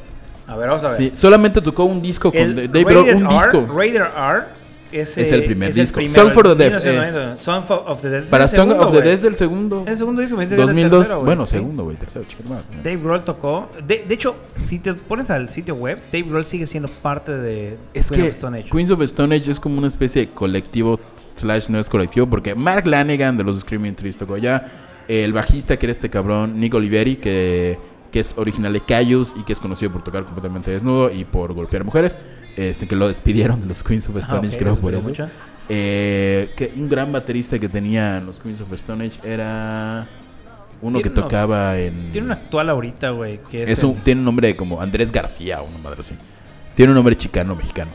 A 0.47 0.57
ver, 0.57 0.69
vamos 0.69 0.85
a 0.85 0.91
ver. 0.91 0.99
Sí, 0.99 1.13
solamente 1.15 1.61
tocó 1.61 1.85
un 1.85 2.03
disco 2.03 2.31
con 2.31 2.41
El 2.41 2.71
Dave 2.71 2.85
Grohl, 2.85 3.07
Rated 3.07 3.17
un 3.17 3.27
R, 3.27 3.35
disco. 3.35 3.75
Raider 3.75 4.03
R 4.03 4.63
ese 4.93 5.23
Es 5.23 5.33
el 5.33 5.45
primer 5.45 5.71
es 5.71 5.77
disco. 5.77 5.95
primero, 5.95 6.13
Song 6.23 6.33
for 6.35 6.43
the 6.43 6.51
el 6.51 6.59
Deaf, 6.59 6.85
1990. 6.85 7.37
Song 7.43 7.63
for- 7.65 7.85
of 7.87 8.03
the 8.03 8.11
Deaf. 8.11 8.25
es 8.25 8.31
Para 8.31 8.45
el 8.45 8.51
Song 8.51 8.69
segundo, 8.69 8.87
of 8.87 8.93
the. 8.93 9.01
Dead 9.01 9.13
es 9.15 9.25
el 9.25 9.35
segundo. 9.37 9.85
El 9.87 9.97
segundo 9.97 10.21
disco, 10.21 10.37
me 10.37 10.43
dice 10.45 10.57
que 10.57 10.61
es 10.63 10.69
el 10.69 10.75
2002. 10.75 10.99
tercero, 10.99 11.23
bueno, 11.25 11.47
segundo, 11.47 11.85
güey. 11.85 11.97
Tercero, 11.97 12.27
madre. 12.47 12.65
Dave 12.85 12.97
Grohl 12.99 13.25
tocó. 13.25 13.71
De, 13.87 14.05
de 14.07 14.15
hecho, 14.15 14.37
si 14.59 14.79
te 14.81 14.93
pones 14.93 15.31
al 15.31 15.49
sitio 15.49 15.77
web, 15.77 15.99
Dave 16.13 16.25
Grohl 16.29 16.45
sigue 16.45 16.67
siendo 16.67 16.91
parte 16.91 17.33
de 17.33 17.79
Es 17.95 18.11
Queen 18.11 18.21
que 18.25 18.29
of 18.29 18.35
Stone 18.35 18.59
Age. 18.59 18.69
Queens 18.71 18.91
of 18.91 19.01
Stone 19.01 19.35
Age 19.35 19.51
es 19.51 19.59
como 19.61 19.79
una 19.79 19.89
especie 19.89 20.27
de 20.27 20.33
colectivo 20.33 21.01
slash 21.37 21.71
no 21.71 21.79
es 21.79 21.89
colectivo 21.89 22.27
porque 22.29 22.55
Mark 22.55 22.87
Lanigan 22.87 23.39
de 23.39 23.45
los 23.45 23.59
Screaming 23.61 23.95
Trees 23.95 24.19
tocó 24.19 24.35
allá. 24.35 24.82
El 25.09 25.33
bajista 25.33 25.77
que 25.79 25.87
era 25.87 25.93
este 25.93 26.11
cabrón, 26.11 26.59
Nick 26.61 26.75
Oliveri, 26.75 27.17
que, 27.17 27.79
que 28.11 28.21
es 28.21 28.37
original 28.39 28.73
de 28.73 28.81
Cayus 28.81 29.35
y 29.39 29.43
que 29.45 29.53
es 29.53 29.61
conocido 29.61 29.93
por 29.93 30.03
tocar 30.05 30.25
completamente 30.25 30.71
desnudo 30.71 31.11
y 31.11 31.25
por 31.25 31.53
golpear 31.53 31.85
mujeres. 31.85 32.17
Este, 32.57 32.87
que 32.87 32.95
lo 32.97 33.09
despidieron 33.09 33.63
de 33.63 33.67
los 33.69 33.83
Queens 33.83 34.09
of 34.11 34.17
Ah, 34.17 34.21
Stone 34.21 34.49
creo 34.57 34.77
por 34.77 34.95
eso. 34.95 35.09
mucho. 35.09 35.29
Eh, 35.69 36.51
que 36.57 36.73
un 36.77 36.89
gran 36.89 37.11
baterista 37.13 37.59
que 37.59 37.69
tenían 37.69 38.27
los 38.27 38.39
Queens 38.41 38.61
of 38.61 38.73
Stone 38.75 39.07
Age 39.07 39.21
era 39.27 40.07
uno 40.83 41.01
que 41.01 41.09
uno- 41.09 41.23
tocaba 41.23 41.79
en... 41.79 42.11
Tiene 42.13 42.27
un 42.27 42.33
actual 42.33 42.69
ahorita, 42.69 43.11
güey. 43.11 43.41
Que 43.51 43.63
es, 43.63 43.71
es 43.71 43.83
un- 43.85 43.97
el- 43.97 44.03
tiene 44.03 44.21
un 44.21 44.25
nombre 44.27 44.55
como 44.57 44.81
Andrés 44.83 45.11
García 45.11 45.63
o 45.63 45.65
una 45.67 45.79
madre 45.79 46.01
así. 46.01 46.15
Tiene 46.75 46.91
un 46.93 46.97
nombre 46.97 47.17
chicano, 47.17 47.55
mexicano. 47.57 47.91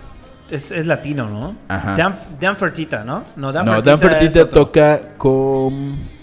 es, 0.49 0.71
es 0.71 0.87
latino, 0.87 1.29
¿no? 1.29 1.55
Ajá. 1.67 1.95
Dan, 1.95 2.15
Dan 2.39 2.55
Fertita, 2.57 3.03
¿no? 3.03 3.25
No, 3.35 3.51
Dan 3.51 3.65
no, 3.65 3.73
Fertita, 3.73 3.91
Dan 3.91 3.99
Fertita 3.99 4.49
toca 4.49 5.01
con. 5.17 6.16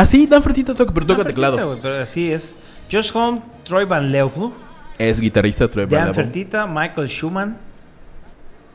Ah, 0.00 0.06
sí, 0.06 0.26
Dan 0.26 0.42
Fertita 0.42 0.74
toca, 0.74 0.92
pero 0.94 1.04
Dan 1.06 1.16
toca 1.16 1.28
teclado. 1.28 1.78
pero 1.82 2.06
sí, 2.06 2.30
es 2.30 2.56
Josh 2.90 3.10
Home, 3.14 3.40
Troy 3.64 3.84
Van 3.84 4.10
Leeuwen, 4.12 4.52
Es 4.98 5.18
guitarrista, 5.20 5.66
Troy 5.68 5.86
Van 5.86 5.90
Dan 5.90 6.00
Leeuwen. 6.06 6.24
Fertita, 6.24 6.66
Michael 6.66 7.08
Schumann. 7.08 7.56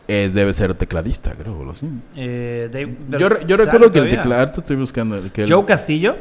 Es, 0.07 0.33
debe 0.33 0.53
ser 0.53 0.73
tecladista, 0.73 1.31
creo. 1.31 1.63
Lo 1.63 1.73
sé. 1.73 1.85
Eh, 2.15 2.67
Dave- 2.71 2.97
Yo, 3.19 3.29
re- 3.29 3.39
yo 3.47 3.55
¿Sale 3.55 3.65
recuerdo 3.65 3.91
que 3.91 3.99
el 3.99 4.09
teclado. 4.09 4.51
Estoy 4.57 4.75
buscando. 4.75 5.15
el- 5.17 5.31
Que 5.31 5.43
el- 5.45 5.53
Joe 5.53 5.65
Castillo. 5.65 6.15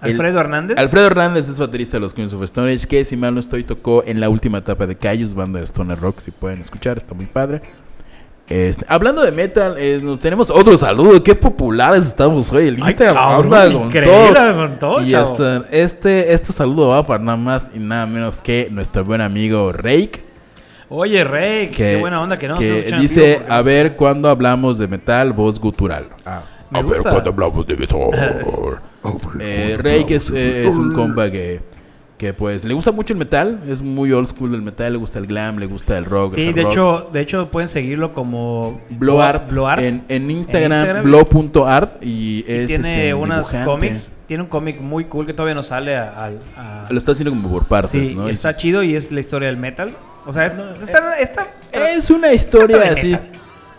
el- 0.00 0.12
Alfredo 0.12 0.40
Hernández. 0.40 0.78
Alfredo 0.78 1.06
Hernández 1.08 1.46
es 1.50 1.58
baterista 1.58 1.98
de 1.98 2.00
los 2.00 2.14
Queens 2.14 2.32
of 2.32 2.42
Stone 2.44 2.72
Age. 2.72 2.86
Que 2.86 3.04
si 3.04 3.18
mal 3.18 3.34
no 3.34 3.40
estoy, 3.40 3.64
tocó 3.64 4.02
en 4.06 4.18
la 4.18 4.30
última 4.30 4.58
etapa 4.58 4.86
de 4.86 4.96
Cayus, 4.96 5.34
banda 5.34 5.58
de 5.58 5.66
Stoner 5.66 5.98
Rock. 6.00 6.20
Si 6.20 6.30
pueden 6.30 6.62
escuchar, 6.62 6.96
está 6.96 7.12
muy 7.14 7.26
padre. 7.26 7.60
Este, 8.48 8.84
hablando 8.88 9.22
de 9.22 9.32
metal, 9.32 9.74
eh, 9.76 9.98
nos 10.00 10.20
tenemos 10.20 10.50
otro 10.50 10.78
saludo. 10.78 11.20
Qué 11.22 11.34
populares 11.34 12.06
estamos 12.06 12.52
hoy. 12.52 12.68
El 12.68 12.78
Ay, 12.80 12.94
cabrón, 12.94 13.52
anda 13.52 13.72
con 13.72 13.86
increíble, 13.86 14.32
todo. 14.34 14.54
con 14.56 14.78
todo, 14.78 15.02
y 15.02 15.14
hasta 15.14 15.64
este, 15.72 16.32
este 16.32 16.52
saludo 16.52 16.88
va 16.90 17.04
para 17.04 17.24
nada 17.24 17.36
más 17.36 17.70
y 17.74 17.80
nada 17.80 18.06
menos 18.06 18.38
que 18.40 18.68
nuestro 18.70 19.04
buen 19.04 19.20
amigo 19.20 19.72
Rake. 19.72 20.24
Oye, 20.88 21.24
Rey, 21.24 21.66
Que, 21.70 21.74
qué 21.94 21.96
buena 21.98 22.22
onda 22.22 22.38
que 22.38 22.46
no. 22.46 22.56
que 22.56 22.82
dice, 23.00 23.38
porque- 23.40 23.52
a 23.52 23.62
ver 23.62 23.96
cuándo 23.96 24.28
hablamos 24.28 24.78
de 24.78 24.86
metal, 24.86 25.32
voz 25.32 25.58
gutural. 25.58 26.06
Me 26.70 26.78
a 26.78 26.82
gusta. 26.82 27.02
ver 27.02 27.12
cuándo 27.12 27.30
hablamos 27.30 27.66
de 27.66 27.76
metal. 27.76 27.98
eh, 29.40 29.76
Rake 29.76 30.14
es, 30.14 30.30
eh, 30.30 30.68
es 30.68 30.74
un 30.76 30.92
compa 30.94 31.28
que, 31.30 31.60
que 32.18 32.32
pues 32.32 32.64
le 32.64 32.72
gusta 32.72 32.92
mucho 32.92 33.12
el 33.12 33.18
metal, 33.18 33.60
es 33.68 33.82
muy 33.82 34.10
old 34.12 34.26
school 34.28 34.50
del 34.50 34.62
metal, 34.62 34.92
le 34.92 34.98
gusta 34.98 35.18
el 35.18 35.26
glam, 35.26 35.58
le 35.58 35.66
gusta 35.66 35.98
el 35.98 36.06
rock. 36.06 36.34
Sí, 36.34 36.48
el 36.48 36.54
de 36.54 36.62
rock. 36.62 36.72
hecho, 36.72 37.10
de 37.12 37.20
hecho 37.20 37.50
pueden 37.50 37.68
seguirlo 37.68 38.14
como 38.14 38.80
Blowart, 38.90 39.50
Blowart. 39.50 39.80
en, 39.82 40.02
en 40.08 40.30
Instagram, 40.30 40.72
Instagram. 40.72 41.04
blow.art 41.04 42.02
y 42.02 42.08
Y 42.08 42.44
es 42.48 42.66
tiene 42.68 42.88
este, 42.94 43.06
dibujante. 43.08 43.64
cómics. 43.64 44.12
Tiene 44.26 44.42
un 44.44 44.48
cómic 44.48 44.80
muy 44.80 45.04
cool 45.04 45.24
que 45.26 45.34
todavía 45.34 45.54
no 45.54 45.62
sale 45.62 45.96
al. 45.96 46.38
a- 46.56 46.86
Lo 46.90 46.98
está 46.98 47.12
haciendo 47.12 47.30
como 47.30 47.48
por 47.50 47.66
partes, 47.66 47.90
sí, 48.08 48.14
¿no? 48.14 48.28
está 48.28 48.50
Y- 48.52 48.54
chido 48.56 48.82
y 48.82 48.96
es 48.96 49.12
la 49.12 49.20
historia 49.20 49.48
del 49.48 49.56
metal. 49.58 49.92
O 50.26 50.32
sea, 50.32 50.46
es, 50.46 50.54
está, 50.82 51.18
está- 51.20 51.46
Es 51.72 52.10
una 52.10 52.32
historia 52.32 52.78
así. 52.92 53.10
metal. 53.12 53.30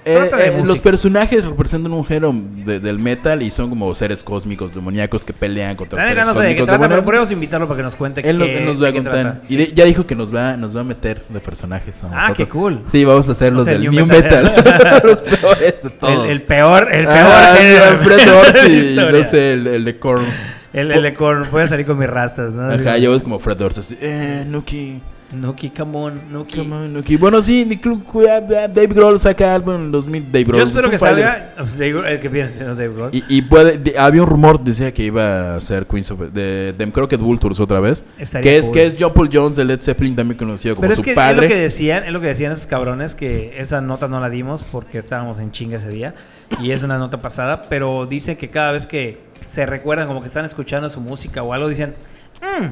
Eh, 0.07 0.29
eh, 0.39 0.63
los 0.65 0.79
personajes 0.79 1.43
representan 1.43 1.91
un 1.91 2.05
género 2.05 2.33
de- 2.33 2.79
del 2.79 2.97
metal 2.99 3.41
y 3.43 3.51
son 3.51 3.69
como 3.69 3.93
seres 3.93 4.23
cósmicos 4.23 4.73
demoníacos 4.73 5.25
que 5.25 5.33
pelean 5.33 5.75
contra 5.75 5.99
neta 5.99 6.09
seres 6.11 6.27
no 6.27 6.33
sé 6.33 6.47
de 6.47 6.55
qué 6.55 6.63
trata, 6.63 6.87
pero 6.87 7.03
podemos 7.03 7.31
invitarlo 7.31 7.67
para 7.67 7.77
que 7.77 7.83
nos 7.83 7.95
cuente 7.95 8.21
Él, 8.27 8.37
qué- 8.37 8.61
nos 8.61 8.81
va 8.81 8.89
a 8.89 8.93
contar. 8.93 9.41
Y 9.45 9.47
Sí. 9.49 9.55
de- 9.57 9.73
ya 9.73 9.85
dijo 9.85 10.05
que 10.07 10.15
nos 10.15 10.33
va, 10.33 10.55
nos 10.57 10.75
va 10.75 10.81
a 10.81 10.83
meter 10.83 11.23
de 11.29 11.39
personajes 11.39 12.03
a 12.03 12.27
Ah, 12.27 12.33
qué 12.35 12.45
cool. 12.47 12.81
Sí, 12.91 13.03
vamos 13.05 13.27
a 13.29 13.33
hacer 13.33 13.51
los 13.53 13.63
O 13.63 13.65
sea, 13.65 13.73
el 13.75 13.81
del 13.81 13.91
new 13.91 14.05
Metal. 14.05 14.43
metal. 14.43 15.01
los 15.03 15.21
peores 15.21 15.83
de 15.83 15.89
El, 15.89 15.93
todos. 15.99 16.29
el 16.29 16.41
peor, 16.43 16.87
el 16.91 17.05
peor 17.05 17.17
Ah, 17.19 17.53
de 17.53 17.79
la 17.79 18.67
y 18.69 18.71
historia. 18.89 19.11
no 19.11 19.23
sé, 19.23 19.53
el, 19.53 19.67
el 19.67 19.85
de 19.85 19.99
Korn. 19.99 20.25
El, 20.73 20.91
el 20.91 21.01
de 21.01 21.13
Korn, 21.13 21.47
voy 21.51 21.63
a 21.63 21.67
salir 21.67 21.85
con 21.85 21.97
mis 21.97 22.09
rastas, 22.09 22.53
¿no? 22.53 22.69
Ajá, 22.71 22.97
yo 22.97 23.11
ves 23.11 23.23
como 23.23 23.39
Fred 23.39 23.57
Dorsey. 23.57 23.81
así, 23.81 23.97
Eh, 24.01 24.45
Nuki. 24.47 24.99
Nuki, 25.33 25.71
come 25.71 25.97
on, 25.97 26.21
Nuki. 26.31 26.57
Come 26.59 26.73
on, 26.75 26.93
Nuki. 26.93 27.17
Bueno, 27.17 27.41
sí, 27.41 27.67
ah, 27.83 28.37
ah, 28.37 28.39
Dave 28.69 28.87
Grohl 28.87 29.19
saca 29.19 29.53
álbum 29.53 29.75
en 29.75 29.81
el 29.81 29.91
2000. 29.91 30.31
Dave 30.31 30.43
Grohl. 30.45 30.59
Yo 30.59 30.63
espero 30.63 30.89
que 30.89 30.97
salga 30.97 31.53
Dave 31.77 31.89
Grohl, 31.91 32.05
el 32.07 32.19
que 32.21 32.29
piensa 32.29 32.53
señor 32.53 32.77
Dave 32.77 32.93
Grohl. 32.95 33.09
Y, 33.13 33.23
y 33.27 33.41
puede, 33.41 33.77
de- 33.77 33.99
había 33.99 34.21
un 34.23 34.29
rumor, 34.29 34.63
decía 34.63 34.93
que 34.93 35.03
iba 35.03 35.55
a 35.55 35.59
ser 35.59 35.85
Queens 35.85 36.11
of 36.11 36.21
de 36.31 36.73
Them 36.77 36.91
Crooked 36.91 37.19
Vultures 37.19 37.59
otra 37.59 37.81
vez. 37.81 38.05
Estaría 38.17 38.43
Que 38.51 38.57
es, 38.57 38.65
cool. 38.67 38.73
que 38.73 38.85
es 38.85 38.95
John 38.97 39.13
Paul 39.13 39.29
Jones 39.31 39.57
de 39.57 39.65
Led 39.65 39.81
Zeppelin, 39.81 40.15
también 40.15 40.37
conocido 40.37 40.75
como 40.75 40.83
Pero 40.83 40.93
es 40.93 40.99
su 40.99 41.03
que 41.03 41.13
padre. 41.13 41.35
es 41.35 41.41
lo 41.41 41.47
que 41.49 41.61
decían, 41.61 42.03
es 42.05 42.11
lo 42.13 42.21
que 42.21 42.27
decían 42.27 42.51
esos 42.53 42.67
cabrones 42.67 43.13
que 43.13 43.59
esa 43.59 43.81
nota 43.81 44.07
no 44.07 44.21
la 44.21 44.29
dimos 44.29 44.63
porque 44.63 44.97
estábamos 44.97 45.39
en 45.39 45.51
chinga 45.51 45.75
ese 45.75 45.89
día 45.89 46.15
y 46.61 46.71
es 46.71 46.83
una 46.83 46.97
nota 46.97 47.17
pasada, 47.21 47.63
pero 47.63 48.05
dicen 48.05 48.37
que 48.37 48.47
cada 48.47 48.71
vez 48.71 48.87
que 48.87 49.17
se 49.43 49.65
recuerdan 49.65 50.07
como 50.07 50.21
que 50.21 50.27
están 50.27 50.45
escuchando 50.45 50.89
su 50.89 51.01
música 51.01 51.43
o 51.43 51.51
algo 51.51 51.67
dicen, 51.67 51.93
"Mm, 52.41 52.67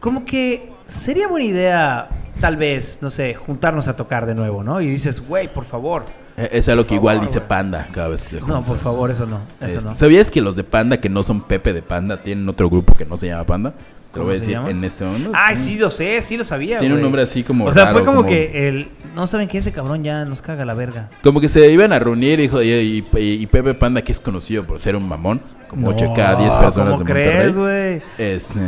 como 0.00 0.24
que 0.24 0.70
sería 0.84 1.28
buena 1.28 1.46
idea 1.46 2.08
tal 2.40 2.56
vez, 2.56 2.98
no 3.02 3.10
sé, 3.10 3.34
juntarnos 3.34 3.86
a 3.88 3.96
tocar 3.96 4.26
de 4.26 4.34
nuevo, 4.34 4.64
¿no? 4.64 4.80
Y 4.80 4.88
dices, 4.88 5.20
"Güey, 5.26 5.52
por 5.52 5.64
favor." 5.64 6.04
Eh, 6.36 6.48
Es 6.52 6.68
algo 6.70 6.86
que 6.86 6.94
igual 6.94 7.20
dice. 7.20 7.40
Panda 7.40 7.88
cada 7.92 8.08
vez 8.08 8.22
que 8.22 8.28
se 8.30 8.40
No, 8.40 8.46
juntan. 8.46 8.64
por 8.64 8.78
favor, 8.78 9.10
eso 9.10 9.26
no, 9.26 9.40
eso 9.60 9.78
Este, 9.78 9.84
no. 9.90 9.94
¿Sabías 9.96 10.30
que 10.30 10.40
los 10.40 10.56
de 10.56 10.64
Panda, 10.64 10.98
que 11.00 11.08
no 11.10 11.22
son 11.22 11.42
Pepe 11.42 11.72
de 11.74 11.82
Panda, 11.82 12.22
tienen 12.22 12.48
otro 12.48 12.70
grupo 12.70 12.94
que 12.94 13.04
no 13.04 13.16
se 13.18 13.26
llama 13.26 13.44
Panda? 13.44 13.72
Te 13.72 14.18
lo 14.18 14.24
¿Cómo 14.24 14.24
voy 14.24 14.36
a 14.36 14.38
decir 14.40 14.54
llama? 14.54 14.70
en 14.70 14.82
este 14.82 15.04
momento. 15.04 15.30
Ay, 15.34 15.56
sí 15.56 15.76
lo 15.78 15.90
sé, 15.90 16.20
sí 16.22 16.36
lo 16.36 16.42
sabía. 16.44 16.78
Tiene 16.80 16.94
un 16.96 17.02
nombre 17.02 17.22
así 17.22 17.44
como 17.44 17.66
O 17.66 17.72
sea, 17.72 17.88
fue 17.92 18.04
como, 18.04 18.18
como- 18.18 18.28
que 18.28 18.68
el 18.68 18.88
no 19.14 19.26
saben 19.28 19.46
que 19.48 19.58
ese 19.58 19.70
cabrón 19.70 20.02
ya 20.02 20.24
nos 20.24 20.40
caga 20.42 20.64
la 20.64 20.74
verga. 20.74 21.10
Como 21.22 21.40
que 21.40 21.48
se 21.48 21.70
iban 21.70 21.92
a 21.92 21.98
reunir 21.98 22.40
hijo, 22.40 22.60
y, 22.62 22.70
y- 22.72 23.04
y 23.18 23.46
Pepe 23.46 23.74
Panda, 23.74 24.02
que 24.02 24.10
es 24.12 24.18
conocido 24.18 24.64
por 24.64 24.78
ser 24.80 24.96
un 24.96 25.06
mamón, 25.06 25.40
como 25.68 25.88
8 25.90 26.06
de 26.08 26.14
cada 26.14 26.40
10 26.40 26.54
personas 26.56 26.94
¿cómo 26.94 27.04
de 27.04 27.12
crees, 27.12 27.56
Monterrey. 27.58 28.00
güey? 28.18 28.26
Este, 28.34 28.60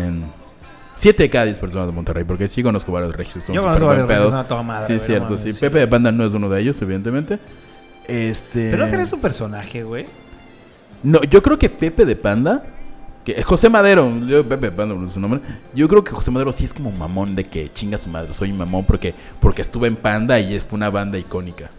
7 1.02 1.22
de 1.24 1.30
cada 1.30 1.44
10 1.46 1.58
personas 1.58 1.86
de 1.88 1.92
Monterrey, 1.92 2.24
porque 2.24 2.46
sí 2.48 2.62
conozco 2.62 2.92
varios 2.92 3.14
regios. 3.16 3.42
son 3.44 3.54
Yo 3.54 3.62
conozco 3.62 3.86
varios 3.86 4.06
regios, 4.08 4.30
son 4.30 4.38
a 4.38 4.44
toda 4.46 4.62
madre, 4.62 4.86
Sí, 4.86 4.92
es 4.94 5.04
cierto, 5.04 5.24
mames, 5.30 5.40
sí. 5.42 5.52
sí. 5.52 5.60
Pepe 5.60 5.80
de 5.80 5.88
Panda 5.88 6.12
no 6.12 6.24
es 6.24 6.32
uno 6.34 6.48
de 6.48 6.60
ellos, 6.60 6.80
evidentemente. 6.80 7.38
Este... 8.06 8.70
Pero 8.70 8.86
será 8.86 9.04
su 9.06 9.18
personaje, 9.20 9.82
güey. 9.82 10.06
No, 11.02 11.22
yo 11.24 11.42
creo 11.42 11.58
que 11.58 11.68
Pepe 11.68 12.04
de 12.04 12.14
Panda, 12.14 12.62
que 13.24 13.42
José 13.42 13.68
Madero, 13.68 14.08
yo 14.26 14.46
Pepe 14.48 14.66
de 14.66 14.72
Panda 14.72 14.94
no 14.94 15.06
es 15.06 15.12
su 15.12 15.20
nombre. 15.20 15.40
Yo 15.74 15.88
creo 15.88 16.04
que 16.04 16.12
José 16.12 16.30
Madero 16.30 16.52
sí 16.52 16.64
es 16.64 16.72
como 16.72 16.90
mamón 16.92 17.34
de 17.34 17.44
que 17.44 17.72
chinga 17.72 17.98
su 17.98 18.08
madre, 18.08 18.32
soy 18.34 18.52
un 18.52 18.58
mamón 18.58 18.84
porque 18.84 19.14
porque 19.40 19.62
estuve 19.62 19.88
en 19.88 19.96
Panda 19.96 20.38
y 20.38 20.54
es- 20.54 20.64
fue 20.64 20.76
una 20.76 20.90
banda 20.90 21.18
icónica. 21.18 21.70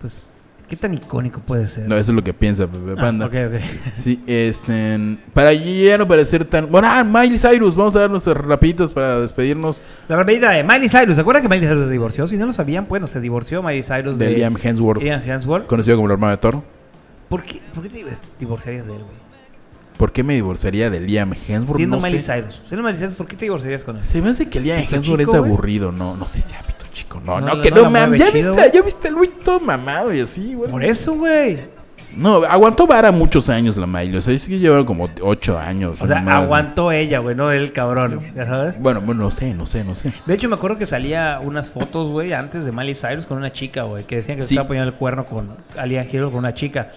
Pues, 0.00 0.30
¿qué 0.70 0.76
tan 0.76 0.94
icónico 0.94 1.40
puede 1.40 1.66
ser? 1.66 1.88
No, 1.88 1.96
eso 1.96 2.12
es 2.12 2.16
lo 2.16 2.22
que 2.22 2.32
piensa 2.32 2.64
Pepe 2.68 2.92
Ah, 2.92 3.00
Panda. 3.00 3.26
ok, 3.26 3.34
ok. 3.48 3.60
Sí, 3.96 4.22
este, 4.28 5.18
para 5.34 5.52
ya 5.52 5.98
no 5.98 6.06
parecer 6.06 6.44
tan, 6.44 6.70
bueno, 6.70 6.86
ah, 6.88 7.02
Miley 7.02 7.38
Cyrus, 7.38 7.74
vamos 7.74 7.96
a 7.96 8.00
dar 8.00 8.10
nuestros 8.10 8.36
rapiditos 8.36 8.92
para 8.92 9.18
despedirnos 9.18 9.80
La 10.08 10.14
rapidita 10.14 10.52
de 10.52 10.62
Miley 10.62 10.88
Cyrus. 10.88 11.16
¿Se 11.16 11.20
acuerdan 11.22 11.42
que 11.42 11.48
Miley 11.48 11.66
Cyrus 11.68 11.86
se 11.88 11.92
divorció? 11.92 12.26
Si 12.28 12.36
no 12.36 12.46
lo 12.46 12.52
sabían, 12.52 12.86
bueno, 12.88 13.08
se 13.08 13.20
divorció 13.20 13.64
Miley 13.64 13.82
Cyrus 13.82 14.16
de 14.16 14.28
de, 14.28 14.36
Liam 14.36 14.56
Hemsworth, 14.62 15.02
Liam 15.02 15.20
Hemsworth. 15.20 15.66
conocido 15.66 15.96
como 15.96 16.06
el 16.06 16.12
hermano 16.12 16.30
de 16.30 16.36
Thor. 16.36 16.62
¿Por 17.28 17.42
qué, 17.42 17.60
¿Por 17.74 17.82
qué 17.82 17.88
te 17.88 18.04
divorciarías 18.38 18.86
de 18.86 18.92
él, 18.92 19.00
güey? 19.02 19.16
¿Por 19.98 20.12
qué 20.12 20.22
me 20.22 20.34
divorciaría 20.34 20.88
de 20.88 21.00
Liam 21.00 21.32
Hemsworth? 21.32 21.76
Siendo 21.78 21.96
No 21.96 22.02
Miley 22.02 22.20
sé. 22.20 22.32
Cyrus. 22.32 22.62
Siendo 22.64 22.84
Miley 22.84 22.98
Cyrus, 23.00 23.14
¿por 23.16 23.26
qué 23.26 23.34
te 23.36 23.44
divorciarías 23.46 23.84
con 23.84 23.96
él? 23.96 24.04
Se 24.04 24.22
me 24.22 24.30
hace 24.30 24.48
que 24.48 24.60
Liam 24.60 24.80
¿Pito 24.82 24.96
Hemsworth 24.96 25.20
es 25.22 25.26
chico, 25.26 25.36
aburrido, 25.36 25.90
no, 25.90 26.16
no 26.16 26.28
sé 26.28 26.40
si 26.42 26.54
chico. 27.00 27.20
No, 27.24 27.40
No, 27.40 27.60
que 27.60 27.70
no 27.70 27.82
no, 27.82 27.90
mames. 27.90 28.20
¿Ya 28.20 28.30
viste, 28.30 28.70
ya 28.72 28.82
viste 28.82 29.08
el 29.08 29.14
Luis 29.14 29.30
todo 29.42 29.60
mamado 29.60 30.12
y 30.14 30.20
así, 30.20 30.54
güey. 30.54 30.70
Por 30.70 30.84
eso, 30.84 31.14
güey. 31.14 31.58
No, 32.16 32.42
aguantó 32.44 32.86
vara 32.86 33.12
muchos 33.12 33.48
años 33.48 33.76
la 33.76 33.86
Miley. 33.86 34.16
O 34.16 34.20
sea, 34.20 34.36
sí 34.36 34.48
que 34.50 34.58
llevaron 34.58 34.84
como 34.84 35.08
8 35.22 35.58
años. 35.58 36.02
O 36.02 36.06
sea, 36.06 36.20
más. 36.20 36.44
aguantó 36.44 36.90
ella, 36.90 37.20
güey, 37.20 37.36
no 37.36 37.52
él, 37.52 37.72
cabrón. 37.72 38.20
¿Ya 38.34 38.46
sabes? 38.46 38.80
Bueno, 38.80 39.00
bueno, 39.00 39.22
no 39.22 39.30
sé, 39.30 39.54
no 39.54 39.66
sé, 39.66 39.84
no 39.84 39.94
sé. 39.94 40.12
De 40.26 40.34
hecho, 40.34 40.48
me 40.48 40.56
acuerdo 40.56 40.76
que 40.76 40.86
salía 40.86 41.40
unas 41.42 41.70
fotos, 41.70 42.08
güey, 42.08 42.32
antes 42.32 42.64
de 42.64 42.72
Miley 42.72 42.94
Cyrus 42.94 43.26
con 43.26 43.38
una 43.38 43.52
chica, 43.52 43.84
güey, 43.84 44.04
que 44.04 44.16
decían 44.16 44.36
que 44.36 44.42
se 44.42 44.54
estaba 44.54 44.68
poniendo 44.68 44.90
el 44.90 44.96
cuerno 44.96 45.24
con 45.24 45.50
Liam 45.86 46.04
Hemsworth 46.04 46.30
con 46.32 46.38
una 46.38 46.54
chica. 46.54 46.90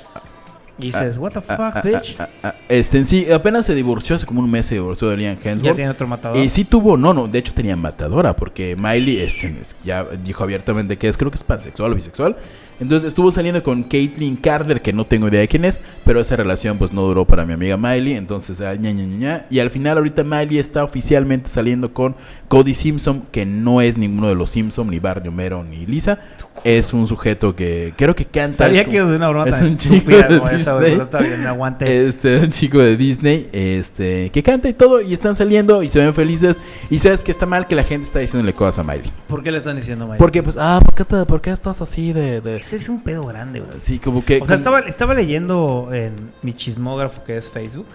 Y 0.80 0.88
dices, 0.88 1.18
what 1.20 1.32
the 1.34 1.42
fuck, 1.42 1.60
Ah, 1.60 1.72
ah, 1.76 1.82
bitch. 1.84 2.16
ah, 2.20 2.30
ah, 2.44 2.56
este, 2.68 2.98
en 2.98 3.06
sí, 3.06 3.32
apenas 3.32 3.66
se 3.66 3.76
divorció, 3.76 4.16
hace 4.16 4.26
como 4.26 4.40
un 4.42 4.50
mes 4.50 4.66
se 4.66 4.74
divorció 4.76 5.08
de 5.10 5.18
Liam 5.18 5.38
ya 5.40 5.52
Hemsworth. 5.52 5.76
tiene 5.76 5.92
otro 5.92 6.08
matador. 6.08 6.38
Y 6.38 6.50
sí 6.50 6.64
tuvo, 6.66 6.98
no, 6.98 7.14
no, 7.14 7.28
de 7.28 7.38
hecho 7.40 7.54
tenía 7.54 7.76
matadora, 7.76 8.36
porque 8.36 8.76
Miley 8.76 9.20
este, 9.20 9.56
es- 9.62 9.76
ya 9.84 10.04
dijo 10.04 10.44
abiertamente 10.44 10.98
que 10.98 11.08
es, 11.08 11.16
creo 11.16 11.30
que 11.30 11.38
es 11.38 11.44
pansexual 11.44 11.92
o 11.92 11.96
bisexual. 11.96 12.36
Entonces 12.84 13.08
estuvo 13.08 13.32
saliendo 13.32 13.64
con 13.64 13.84
Caitlyn 13.84 14.36
Carter, 14.36 14.82
que 14.82 14.94
no 14.94 15.06
tengo 15.06 15.28
idea 15.28 15.40
de 15.42 15.48
quién 15.48 15.66
es, 15.66 15.82
pero 16.06 16.20
esa 16.20 16.36
relación 16.36 16.78
pues 16.78 16.94
no 16.94 17.02
duró 17.02 17.26
para 17.26 17.46
mi 17.46 17.54
amiga 17.54 17.78
Miley, 17.78 18.14
entonces 18.14 18.62
ah, 18.62 18.76
ña, 18.76 18.92
ña, 18.92 19.04
ña, 19.06 19.18
ña. 19.18 19.46
y 19.50 19.60
al 19.60 19.72
final 19.72 19.98
ahorita 19.98 20.24
Miley 20.24 20.60
está 20.60 20.84
oficialmente 20.84 21.48
saliendo 21.50 21.94
con 21.94 22.16
Cody 22.48 22.74
Simpson, 22.76 23.24
que 23.32 23.46
no 23.46 23.82
es 23.82 23.98
ninguno 23.98 24.28
de 24.28 24.36
los 24.36 24.52
Simpson, 24.52 24.90
ni 24.90 25.00
Barney 25.00 25.30
Homero, 25.30 25.64
ni 25.64 25.86
Lisa, 25.86 26.20
es 26.64 26.94
un 26.94 27.08
sujeto 27.08 27.56
que 27.56 27.94
creo 27.98 28.16
que 28.16 28.26
canta. 28.26 28.58
Sabía 28.58 28.82
es 28.82 28.88
que 28.88 29.00
hacer 29.00 29.16
una 29.16 29.30
broma 29.30 29.50
es 29.50 29.56
tan 29.58 29.66
un 29.66 29.78
chico 29.78 29.96
estúpida 29.96 30.28
de 30.28 30.38
como 30.40 30.50
esa, 30.52 30.78
pero 30.80 31.04
está 31.04 31.20
bien, 31.22 31.42
me 31.42 31.48
aguante. 31.48 32.08
Este, 32.08 32.38
un 32.38 32.52
chico 32.52 32.78
de 32.80 32.96
Disney, 32.98 33.50
este, 33.52 34.30
que 34.30 34.44
canta 34.44 34.70
y 34.70 34.74
todo, 34.74 35.02
y 35.02 35.14
están 35.14 35.36
saliendo 35.36 35.82
y 35.82 35.90
se 35.90 36.00
ven 36.00 36.14
felices. 36.14 36.60
Y 36.90 37.00
sabes 37.00 37.24
que 37.24 37.32
está 37.32 37.46
mal 37.46 37.66
que 37.68 37.76
la 37.76 37.84
gente 37.84 38.06
está 38.06 38.20
diciéndole 38.20 38.54
cosas 38.54 38.80
a 38.80 38.84
Miley. 38.84 39.12
¿Por 39.28 39.42
qué 39.44 39.52
le 39.52 39.58
están 39.58 39.76
diciendo, 39.76 40.06
Mike? 40.06 40.18
Porque, 40.20 40.44
pues, 40.44 40.56
ah, 40.60 40.80
¿por 40.84 40.94
qué, 40.96 41.06
te- 41.06 41.26
por 41.26 41.42
qué 41.42 41.52
estás 41.52 41.82
así 41.82 42.14
de, 42.14 42.42
de- 42.42 42.62
Ese 42.76 42.84
es 42.86 42.90
un 42.90 43.02
pedo 43.02 43.24
grande, 43.24 43.60
güey. 43.60 43.80
Sí, 43.82 44.00
como 44.00 44.24
que. 44.26 44.36
O 44.42 44.46
sea, 44.46 44.56
como- 44.56 44.78
estaba, 44.78 44.80
estaba 44.82 45.14
leyendo 45.14 45.90
en 45.94 46.14
mi 46.42 46.54
chismógrafo, 46.54 47.24
que 47.24 47.38
es 47.38 47.50
Facebook, 47.50 47.86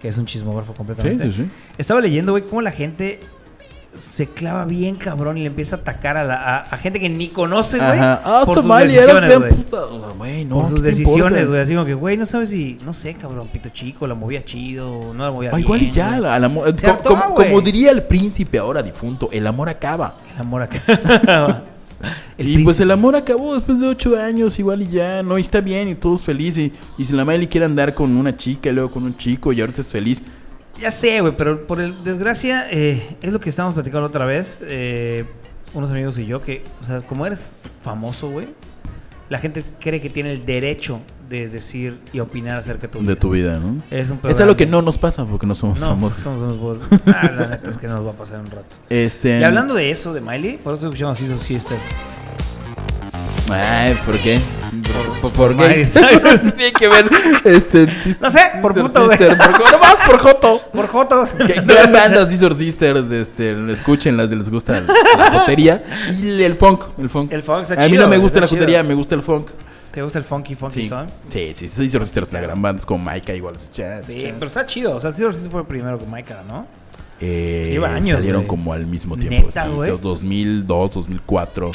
que 0.00 0.08
es 0.08 0.18
un 0.18 0.26
chismógrafo 0.26 0.72
Sí, 0.72 0.76
completamente. 0.76 1.24
sí, 1.32 1.44
sí. 1.44 1.50
Estaba 1.78 2.00
leyendo, 2.00 2.32
güey, 2.32 2.44
cómo 2.44 2.60
la 2.62 2.70
gente 2.70 3.20
se 3.96 4.26
clava 4.28 4.66
bien 4.66 4.96
cabrón 4.96 5.38
y 5.38 5.40
le 5.40 5.46
empieza 5.46 5.76
a 5.76 5.78
atacar 5.78 6.18
a, 6.18 6.24
la, 6.24 6.34
a, 6.34 6.58
a 6.64 6.76
gente 6.76 7.00
que 7.00 7.08
ni 7.08 7.28
conoce, 7.28 7.78
güey. 7.78 7.98
Ah, 7.98 8.42
por 8.44 8.56
sus 8.56 8.66
decisiones, 8.68 9.38
güey. 9.38 10.44
no, 10.44 10.54
por 10.56 10.64
¿qué 10.64 10.70
sus 10.70 10.82
decisiones, 10.82 11.48
güey. 11.48 11.60
Así 11.62 11.72
como 11.72 11.86
que, 11.86 11.94
güey, 11.94 12.18
no 12.18 12.26
sabes 12.26 12.50
si, 12.50 12.76
no 12.84 12.92
sé, 12.92 13.14
cabrón, 13.14 13.48
pito 13.50 13.70
chico, 13.70 14.06
la 14.06 14.14
movía 14.14 14.44
chido, 14.44 15.14
no 15.14 15.24
la 15.24 15.30
movía 15.30 15.48
Ah, 15.50 15.56
bien. 15.56 15.64
igual 15.64 15.82
y 15.82 15.90
ya, 15.92 16.20
la- 16.20 16.50
como, 17.02 17.60
diría 17.62 17.90
el 17.90 18.02
príncipe 18.02 18.58
ahora 18.58 18.82
difunto, 18.82 19.30
el 19.32 19.46
amor 19.46 19.70
acaba. 19.70 20.18
El 20.34 20.40
amor 20.42 20.60
acá. 20.62 20.82
El 22.38 22.48
y 22.48 22.64
pues 22.64 22.80
el 22.80 22.90
amor 22.90 23.16
acabó 23.16 23.54
después 23.54 23.80
de 23.80 23.88
ocho 23.88 24.16
años, 24.16 24.58
igual 24.58 24.82
y 24.82 24.88
ya, 24.88 25.22
no, 25.22 25.38
y 25.38 25.40
está 25.40 25.60
bien, 25.60 25.88
y 25.88 25.94
todos 25.94 26.22
felices. 26.22 26.72
Y, 26.98 27.02
y 27.02 27.04
si 27.04 27.12
la 27.14 27.24
Miley 27.24 27.46
quiere 27.46 27.66
andar 27.66 27.94
con 27.94 28.16
una 28.16 28.36
chica 28.36 28.70
y 28.70 28.72
luego 28.72 28.90
con 28.90 29.04
un 29.04 29.16
chico 29.16 29.52
y 29.52 29.60
ahorita 29.60 29.80
es 29.80 29.86
feliz, 29.88 30.22
Ya 30.80 30.90
sé, 30.90 31.20
güey, 31.20 31.36
pero 31.36 31.66
por 31.66 31.80
el, 31.80 32.04
desgracia, 32.04 32.68
eh, 32.70 33.16
es 33.22 33.32
lo 33.32 33.40
que 33.40 33.50
estábamos 33.50 33.74
platicando 33.74 34.06
otra 34.06 34.26
vez, 34.26 34.58
eh, 34.62 35.24
unos 35.74 35.90
amigos 35.90 36.18
y 36.18 36.26
yo, 36.26 36.42
que, 36.42 36.62
o 36.80 36.84
sea, 36.84 37.00
como 37.00 37.26
eres 37.26 37.54
famoso, 37.80 38.30
güey, 38.30 38.48
la 39.28 39.38
gente 39.38 39.64
cree 39.80 40.00
que 40.00 40.10
tiene 40.10 40.32
el 40.32 40.44
derecho 40.44 41.00
de 41.28 41.48
decir 41.48 41.98
y 42.12 42.20
opinar 42.20 42.56
acerca 42.56 42.82
de 42.86 42.88
tu 42.88 42.98
vida. 43.00 43.08
de 43.10 43.16
tu 43.16 43.30
vida, 43.30 43.58
¿no? 43.58 43.82
Es 43.90 44.10
un 44.10 44.20
Es 44.28 44.40
algo 44.40 44.56
que 44.56 44.66
no 44.66 44.82
nos 44.82 44.98
pasa 44.98 45.24
porque 45.24 45.46
no 45.46 45.54
somos 45.54 45.80
No, 45.80 45.88
famosos. 45.88 46.20
somos 46.20 46.56
unos 46.56 46.78
Ah, 47.06 47.30
la 47.36 47.46
neta 47.48 47.70
es 47.70 47.78
que 47.78 47.88
nos 47.88 48.04
va 48.06 48.10
a 48.10 48.14
pasar 48.14 48.40
un 48.40 48.46
rato. 48.46 48.76
Este. 48.88 49.40
Y 49.40 49.44
hablando 49.44 49.74
de 49.74 49.90
eso, 49.90 50.12
de 50.14 50.20
Miley, 50.20 50.58
por 50.58 50.74
eso 50.74 50.86
escuchamos 50.86 51.18
Scissor 51.18 51.38
Sisters. 51.38 51.82
Ay, 53.50 53.96
¿por 54.04 54.18
qué? 54.18 54.40
¿Por, 55.20 55.30
por, 55.30 55.56
por 55.56 55.56
qué? 55.56 55.86
Tiene 56.56 56.72
que 56.72 56.88
ver. 56.88 57.08
Este. 57.44 57.86
No 58.20 58.30
sé, 58.30 58.40
por 58.60 58.74
puto, 58.74 59.06
güey. 59.06 59.18
No 59.18 59.78
más 59.78 59.96
por 60.06 60.18
Joto. 60.18 60.60
Por 60.72 60.88
Jotos. 60.88 61.30
Qué 61.32 61.60
gran 61.60 61.92
banda 61.92 62.26
Scissor 62.26 62.54
Sisters, 62.54 63.10
este, 63.10 63.72
escúchenlas 63.72 64.30
les 64.30 64.50
gusta 64.50 64.80
la, 64.80 65.30
jotería 65.30 65.82
y 66.20 66.42
el 66.42 66.54
funk, 66.56 66.82
el 66.98 67.08
funk. 67.08 67.32
El 67.32 67.42
funk 67.42 67.62
está 67.62 67.84
A 67.84 67.88
mí 67.88 67.96
no 67.96 68.08
me 68.08 68.18
gusta 68.18 68.40
la 68.40 68.46
jotería, 68.46 68.82
me 68.82 68.94
gusta 68.94 69.14
el 69.14 69.22
funk. 69.22 69.48
¿Te 69.96 70.02
gusta 70.02 70.18
el 70.18 70.26
funky, 70.26 70.54
funky 70.54 70.82
Sí, 70.82 70.88
song? 70.90 71.08
sí, 71.30 71.54
sí, 71.54 71.68
Scissor 71.68 72.04
Sisters 72.04 72.30
una 72.32 72.42
gran 72.42 72.60
banda, 72.60 72.82
como 72.84 73.02
Maika 73.02 73.32
igual. 73.34 73.54
Sí, 73.72 73.82
pero 74.34 74.44
está 74.44 74.66
chido. 74.66 74.94
O 74.94 75.00
sea, 75.00 75.10
Sisters 75.10 75.48
fue 75.50 75.66
primero 75.66 75.98
con 75.98 76.12
Micah, 76.12 76.42
¿no? 76.46 76.66
Eh, 77.18 77.68
lleva 77.70 77.94
años, 77.94 78.18
salieron 78.18 78.44
como 78.46 78.74
al 78.74 78.86
mismo 78.86 79.16
tiempo, 79.16 79.46
Neta, 79.46 79.64
sí, 79.64 79.70
güey. 79.70 79.98
2002, 79.98 80.92
2004. 80.92 81.70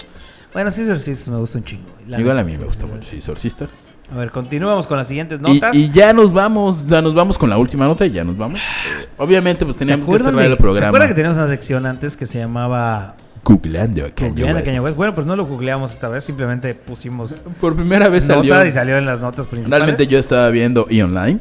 Bueno, 0.53 0.69
Scissor 0.69 0.99
Sisters 0.99 1.29
me 1.29 1.37
gusta 1.37 1.57
un 1.57 1.63
chingo. 1.63 1.87
La 2.07 2.19
Igual 2.19 2.37
a 2.37 2.43
mí 2.43 2.51
sí, 2.51 2.59
me 2.59 2.65
gusta 2.65 2.85
sí, 2.85 2.91
mucho 2.93 3.05
sí. 3.09 3.15
Scissor 3.17 3.39
Sister. 3.39 3.69
A 4.11 4.15
ver, 4.15 4.29
continuamos 4.29 4.85
con 4.85 4.97
las 4.97 5.07
siguientes 5.07 5.39
notas. 5.39 5.75
y 5.75 5.89
ya 5.89 6.13
nos 6.13 6.31
vamos, 6.31 6.85
ya 6.85 7.01
nos 7.01 7.15
vamos 7.15 7.39
con 7.39 7.49
la 7.49 7.57
última 7.57 7.87
nota 7.87 8.05
y 8.05 8.11
ya 8.11 8.23
nos 8.23 8.37
vamos. 8.37 8.59
Eh, 8.59 9.07
obviamente, 9.17 9.65
pues 9.65 9.77
¿Se 9.77 9.79
teníamos 9.79 10.05
que 10.05 10.19
cerrar 10.19 10.35
de- 10.35 10.45
el 10.45 10.57
programa. 10.57 10.79
¿Se 10.79 10.85
acuerdan 10.85 11.07
que 11.09 11.15
teníamos 11.15 11.39
una 11.39 11.47
sección 11.47 11.87
antes 11.87 12.15
que 12.15 12.27
se 12.27 12.37
llamaba 12.37 13.15
Googleando 13.43 14.05
a 14.05 14.09
Kanye 14.11 14.43
West. 14.53 14.65
Kanye 14.65 14.79
West? 14.79 14.95
Bueno, 14.97 15.15
pues 15.15 15.25
no 15.25 15.35
lo 15.35 15.45
googleamos 15.45 15.91
esta 15.93 16.09
vez, 16.09 16.23
simplemente 16.23 16.73
pusimos 16.75 17.43
Por 17.59 17.75
primera 17.75 18.07
vez 18.09 18.25
salió. 18.25 18.65
y 18.65 18.71
salió 18.71 18.97
en 18.97 19.05
las 19.05 19.19
notas 19.19 19.47
principales. 19.47 19.83
Realmente 19.85 20.07
yo 20.11 20.19
estaba 20.19 20.49
viendo 20.49 20.85
E! 20.89 21.03
Online. 21.03 21.39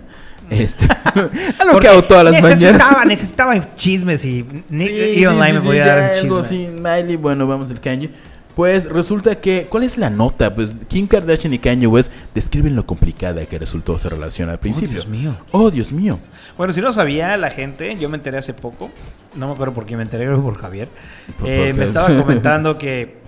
Este, 0.48 0.84
a 1.04 1.64
lo 1.64 1.72
Porque 1.72 1.86
que 1.86 1.88
hago 1.88 2.02
todas 2.02 2.24
las 2.24 2.32
necesitaba, 2.32 2.84
mañanas. 2.90 3.06
necesitaba 3.06 3.74
chismes 3.76 4.24
y 4.24 4.44
Sí, 4.68 5.14
y 5.18 5.26
online 5.26 5.48
sí, 5.50 5.54
me 5.54 5.60
sí, 5.60 5.66
podía 5.66 5.86
ya 5.86 5.94
dar 5.96 6.12
el 6.14 6.18
algo 6.20 6.42
chisme. 6.42 6.66
así, 6.66 6.68
Miley, 6.82 7.16
bueno, 7.16 7.46
vamos 7.46 7.70
al 7.70 7.80
Kanye. 7.80 8.10
Pues 8.56 8.86
resulta 8.86 9.40
que, 9.40 9.66
¿cuál 9.70 9.84
es 9.84 9.96
la 9.96 10.10
nota? 10.10 10.54
Pues 10.54 10.76
Kim 10.88 11.06
Kardashian 11.06 11.54
y 11.54 11.58
Kanye 11.58 11.86
West 11.86 12.12
describen 12.34 12.74
lo 12.76 12.84
complicada 12.84 13.46
que 13.46 13.58
resultó 13.58 13.96
esa 13.96 14.08
relación 14.08 14.50
al 14.50 14.58
principio. 14.58 14.90
Dios 14.94 15.06
mío. 15.08 15.36
Oh, 15.52 15.70
Dios 15.70 15.92
mío. 15.92 16.18
Bueno, 16.58 16.72
si 16.72 16.80
no 16.80 16.92
sabía 16.92 17.36
la 17.36 17.50
gente, 17.50 17.96
yo 17.98 18.08
me 18.08 18.16
enteré 18.16 18.38
hace 18.38 18.52
poco, 18.52 18.90
no 19.36 19.46
me 19.46 19.54
acuerdo 19.54 19.72
por 19.74 19.86
quién 19.86 19.98
me 19.98 20.02
enteré, 20.04 20.24
creo 20.24 20.36
que 20.36 20.42
por 20.42 20.56
Javier. 20.58 20.88
Por- 21.38 21.48
Eh, 21.48 21.68
por 21.70 21.78
me 21.78 21.84
estaba 21.84 22.08
comentando 22.18 22.76
que 22.76 23.18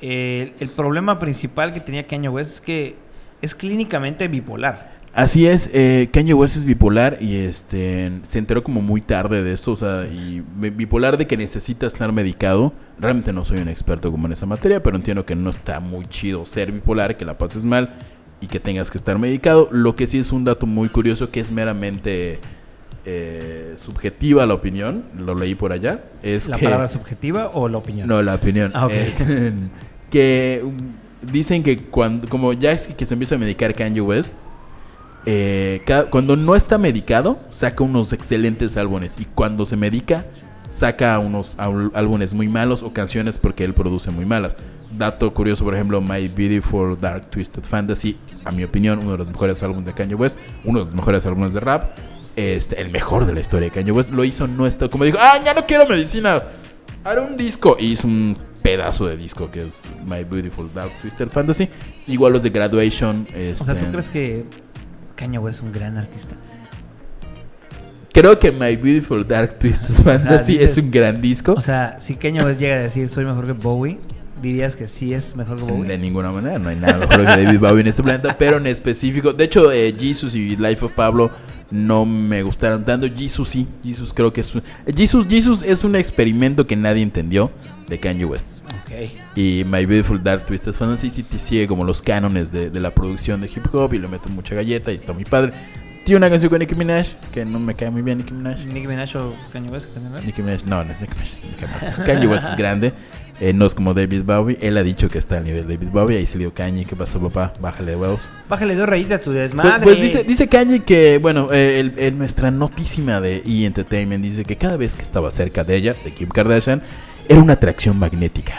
eh, 0.00 0.54
el 0.58 0.68
problema 0.70 1.18
principal 1.18 1.72
que 1.72 1.80
tenía 1.80 2.06
Kanye 2.06 2.28
West 2.28 2.52
es 2.54 2.60
que 2.60 2.96
es 3.40 3.54
clínicamente 3.54 4.26
bipolar. 4.28 4.91
Así 5.14 5.46
es, 5.46 5.68
eh, 5.74 6.08
Kanye 6.10 6.32
West 6.32 6.56
es 6.56 6.64
bipolar 6.64 7.18
y 7.20 7.36
este 7.36 8.10
se 8.22 8.38
enteró 8.38 8.64
como 8.64 8.80
muy 8.80 9.02
tarde 9.02 9.42
de 9.42 9.52
esto, 9.52 9.72
o 9.72 9.76
sea, 9.76 10.06
y 10.06 10.42
bi- 10.56 10.70
bipolar 10.70 11.18
de 11.18 11.26
que 11.26 11.36
necesita 11.36 11.86
estar 11.86 12.10
medicado. 12.12 12.72
Realmente 12.98 13.30
no 13.30 13.44
soy 13.44 13.58
un 13.58 13.68
experto 13.68 14.10
como 14.10 14.26
en 14.26 14.32
esa 14.32 14.46
materia, 14.46 14.82
pero 14.82 14.96
entiendo 14.96 15.26
que 15.26 15.34
no 15.36 15.50
está 15.50 15.80
muy 15.80 16.06
chido 16.06 16.46
ser 16.46 16.72
bipolar, 16.72 17.18
que 17.18 17.26
la 17.26 17.36
pases 17.36 17.66
mal 17.66 17.92
y 18.40 18.46
que 18.46 18.58
tengas 18.58 18.90
que 18.90 18.96
estar 18.96 19.18
medicado. 19.18 19.68
Lo 19.70 19.94
que 19.96 20.06
sí 20.06 20.18
es 20.18 20.32
un 20.32 20.44
dato 20.44 20.64
muy 20.64 20.88
curioso 20.88 21.30
que 21.30 21.40
es 21.40 21.50
meramente 21.52 22.38
eh, 23.04 23.74
subjetiva 23.76 24.46
la 24.46 24.54
opinión, 24.54 25.04
lo 25.18 25.34
leí 25.34 25.54
por 25.54 25.72
allá. 25.72 26.04
Es 26.22 26.48
¿La 26.48 26.56
que, 26.56 26.64
palabra 26.64 26.88
subjetiva 26.88 27.50
o 27.52 27.68
la 27.68 27.76
opinión? 27.76 28.08
no, 28.08 28.22
la 28.22 28.34
opinión. 28.36 28.70
Ah. 28.74 28.88
Eh, 28.90 29.52
que 30.10 30.62
um, 30.64 30.74
dicen 31.30 31.62
que 31.62 31.76
cuando, 31.76 32.26
como 32.30 32.54
ya 32.54 32.72
es 32.72 32.86
que 32.88 33.04
se 33.04 33.12
empieza 33.12 33.34
a 33.34 33.38
medicar 33.38 33.74
Kanye 33.74 34.00
West, 34.00 34.34
eh, 35.26 35.82
cuando 36.10 36.36
no 36.36 36.56
está 36.56 36.78
medicado, 36.78 37.38
saca 37.50 37.84
unos 37.84 38.12
excelentes 38.12 38.76
álbumes. 38.76 39.16
Y 39.18 39.24
cuando 39.26 39.66
se 39.66 39.76
medica, 39.76 40.24
saca 40.68 41.18
unos 41.18 41.54
álbumes 41.58 42.34
muy 42.34 42.48
malos 42.48 42.82
o 42.82 42.92
canciones 42.92 43.38
porque 43.38 43.64
él 43.64 43.74
produce 43.74 44.10
muy 44.10 44.24
malas. 44.24 44.56
Dato 44.96 45.32
curioso, 45.32 45.64
por 45.64 45.74
ejemplo, 45.74 46.00
My 46.00 46.28
Beautiful 46.28 46.98
Dark 46.98 47.30
Twisted 47.30 47.62
Fantasy, 47.62 48.18
a 48.44 48.50
mi 48.50 48.64
opinión, 48.64 48.98
uno 49.00 49.12
de 49.12 49.18
los 49.18 49.30
mejores 49.30 49.62
álbumes 49.62 49.86
de 49.86 49.94
Kanye 49.94 50.14
West, 50.14 50.38
uno 50.64 50.80
de 50.80 50.86
los 50.86 50.94
mejores 50.94 51.24
álbumes 51.24 51.54
de 51.54 51.60
rap, 51.60 51.96
este, 52.36 52.80
el 52.80 52.90
mejor 52.90 53.26
de 53.26 53.32
la 53.32 53.40
historia 53.40 53.68
de 53.68 53.74
Kanye 53.74 53.92
West, 53.92 54.10
lo 54.10 54.24
hizo 54.24 54.46
no 54.46 54.66
está 54.66 54.88
como 54.88 55.04
dijo, 55.04 55.18
ah, 55.20 55.40
ya 55.42 55.54
no 55.54 55.66
quiero 55.66 55.86
medicina, 55.86 56.42
haré 57.04 57.20
un 57.20 57.36
disco. 57.36 57.76
Y 57.78 57.92
hizo 57.92 58.06
un 58.06 58.36
pedazo 58.62 59.06
de 59.06 59.16
disco 59.16 59.50
que 59.50 59.62
es 59.62 59.82
My 60.06 60.24
Beautiful 60.24 60.70
Dark 60.74 60.92
Twisted 61.00 61.28
Fantasy. 61.28 61.68
Igual 62.06 62.32
los 62.32 62.42
de 62.42 62.50
Graduation. 62.50 63.26
O 63.28 63.56
sea, 63.56 63.74
¿tú 63.74 63.80
este, 63.80 63.90
crees 63.90 64.10
que 64.10 64.44
Kanye 65.22 65.38
West 65.38 65.60
es 65.60 65.64
un 65.64 65.70
gran 65.72 65.96
artista? 65.96 66.34
Creo 68.12 68.38
que 68.40 68.50
My 68.50 68.74
Beautiful 68.74 69.24
Dark 69.26 69.56
Twisted 69.60 69.94
Fantasy 70.02 70.52
dices- 70.58 70.76
es 70.76 70.84
un 70.84 70.90
gran 70.90 71.22
disco. 71.22 71.52
O 71.52 71.60
sea, 71.60 71.96
si 72.00 72.16
Kanye 72.16 72.42
West 72.42 72.58
llega 72.58 72.74
a 72.74 72.80
decir 72.80 73.08
soy 73.08 73.24
mejor 73.24 73.46
que 73.46 73.52
Bowie, 73.52 73.98
dirías 74.42 74.74
que 74.76 74.88
sí 74.88 75.14
es 75.14 75.36
mejor 75.36 75.58
que 75.58 75.62
Bowie. 75.62 75.86
De 75.88 75.96
ninguna 75.96 76.32
manera, 76.32 76.58
no 76.58 76.68
hay 76.70 76.76
nada 76.76 76.98
mejor 76.98 77.18
que 77.18 77.22
David 77.44 77.60
Bowie 77.60 77.80
en 77.82 77.86
este 77.86 78.02
planeta, 78.02 78.36
pero 78.36 78.56
en 78.56 78.66
específico. 78.66 79.32
De 79.32 79.44
hecho, 79.44 79.70
eh, 79.70 79.94
Jesus 79.96 80.34
y 80.34 80.56
Life 80.56 80.84
of 80.84 80.92
Pablo 80.92 81.30
no 81.72 82.04
me 82.04 82.42
gustaron 82.42 82.84
tanto. 82.84 83.08
Jesus 83.08 83.48
sí, 83.48 83.66
Jesus 83.82 84.12
creo 84.12 84.32
que 84.32 84.42
es 84.42 84.54
un. 84.54 84.62
Jesus, 84.94 85.26
Jesus 85.26 85.62
es 85.62 85.82
un 85.82 85.96
experimento 85.96 86.66
que 86.66 86.76
nadie 86.76 87.02
entendió 87.02 87.50
de 87.88 87.98
Kanye 87.98 88.26
West. 88.26 88.62
Ok. 88.84 89.18
Y 89.36 89.64
My 89.64 89.86
Beautiful 89.86 90.22
Dark 90.22 90.46
Twisted 90.46 90.74
Fantasy 90.74 91.10
sí 91.10 91.22
sigue 91.22 91.66
como 91.66 91.84
los 91.84 92.02
cánones 92.02 92.52
de, 92.52 92.70
de 92.70 92.80
la 92.80 92.90
producción 92.90 93.40
de 93.40 93.48
hip 93.48 93.74
hop 93.74 93.94
y 93.94 93.98
le 93.98 94.06
meten 94.06 94.34
mucha 94.34 94.54
galleta 94.54 94.92
y 94.92 94.96
está 94.96 95.12
muy 95.12 95.24
padre. 95.24 95.52
Tiene 96.04 96.18
una 96.18 96.28
canción 96.28 96.50
con 96.50 96.58
Nicki 96.58 96.74
Minaj 96.74 97.06
que 97.32 97.44
no 97.44 97.60
me 97.60 97.74
cae 97.74 97.88
muy 97.88 98.02
bien, 98.02 98.18
Nicki 98.18 98.34
Minaj. 98.34 98.66
Nicki 98.66 98.86
Minaj 98.86 99.16
o 99.16 99.34
Kanye 99.52 99.70
West, 99.70 99.94
Kanye 99.94 100.08
West. 100.10 100.26
Nicki 100.26 100.42
Minaj, 100.42 100.64
no, 100.64 100.84
no 100.84 100.92
es. 100.92 101.00
Nicki 101.00 101.14
Minaj. 101.14 102.04
Kanye 102.04 102.26
West 102.26 102.50
es 102.50 102.56
grande. 102.56 102.92
Eh, 103.40 103.52
no 103.52 103.66
es 103.66 103.74
como 103.74 103.94
David 103.94 104.22
Bowie. 104.24 104.58
Él 104.60 104.76
ha 104.76 104.82
dicho 104.82 105.08
que 105.08 105.18
está 105.18 105.38
al 105.38 105.44
nivel 105.44 105.66
de 105.66 105.76
David 105.76 105.88
Bowie. 105.92 106.18
Ahí 106.18 106.26
se 106.26 106.38
dio 106.38 106.52
Kanye. 106.54 106.84
¿Qué 106.84 106.94
pasó, 106.96 107.20
papá? 107.20 107.52
Bájale 107.60 107.92
de 107.92 107.96
huevos. 107.96 108.28
Bájale 108.48 108.74
dos 108.76 108.88
rayitas 108.88 109.20
a 109.20 109.22
tu 109.22 109.30
Pues, 109.30 109.42
desmadre. 109.42 109.82
pues 109.82 110.00
dice, 110.00 110.24
dice 110.24 110.48
Kanye 110.48 110.80
que, 110.80 111.18
bueno, 111.18 111.48
eh, 111.52 111.80
el- 111.80 111.94
el- 111.98 112.18
nuestra 112.18 112.50
notísima 112.50 113.20
de 113.20 113.42
E! 113.44 113.66
Entertainment 113.66 114.22
dice 114.22 114.44
que 114.44 114.56
cada 114.56 114.76
vez 114.76 114.94
que 114.96 115.02
estaba 115.02 115.30
cerca 115.30 115.64
de 115.64 115.76
ella, 115.76 115.94
de 116.04 116.10
Kim 116.12 116.28
Kardashian, 116.28 116.82
era 117.28 117.40
una 117.40 117.54
atracción 117.54 117.98
magnética. 117.98 118.54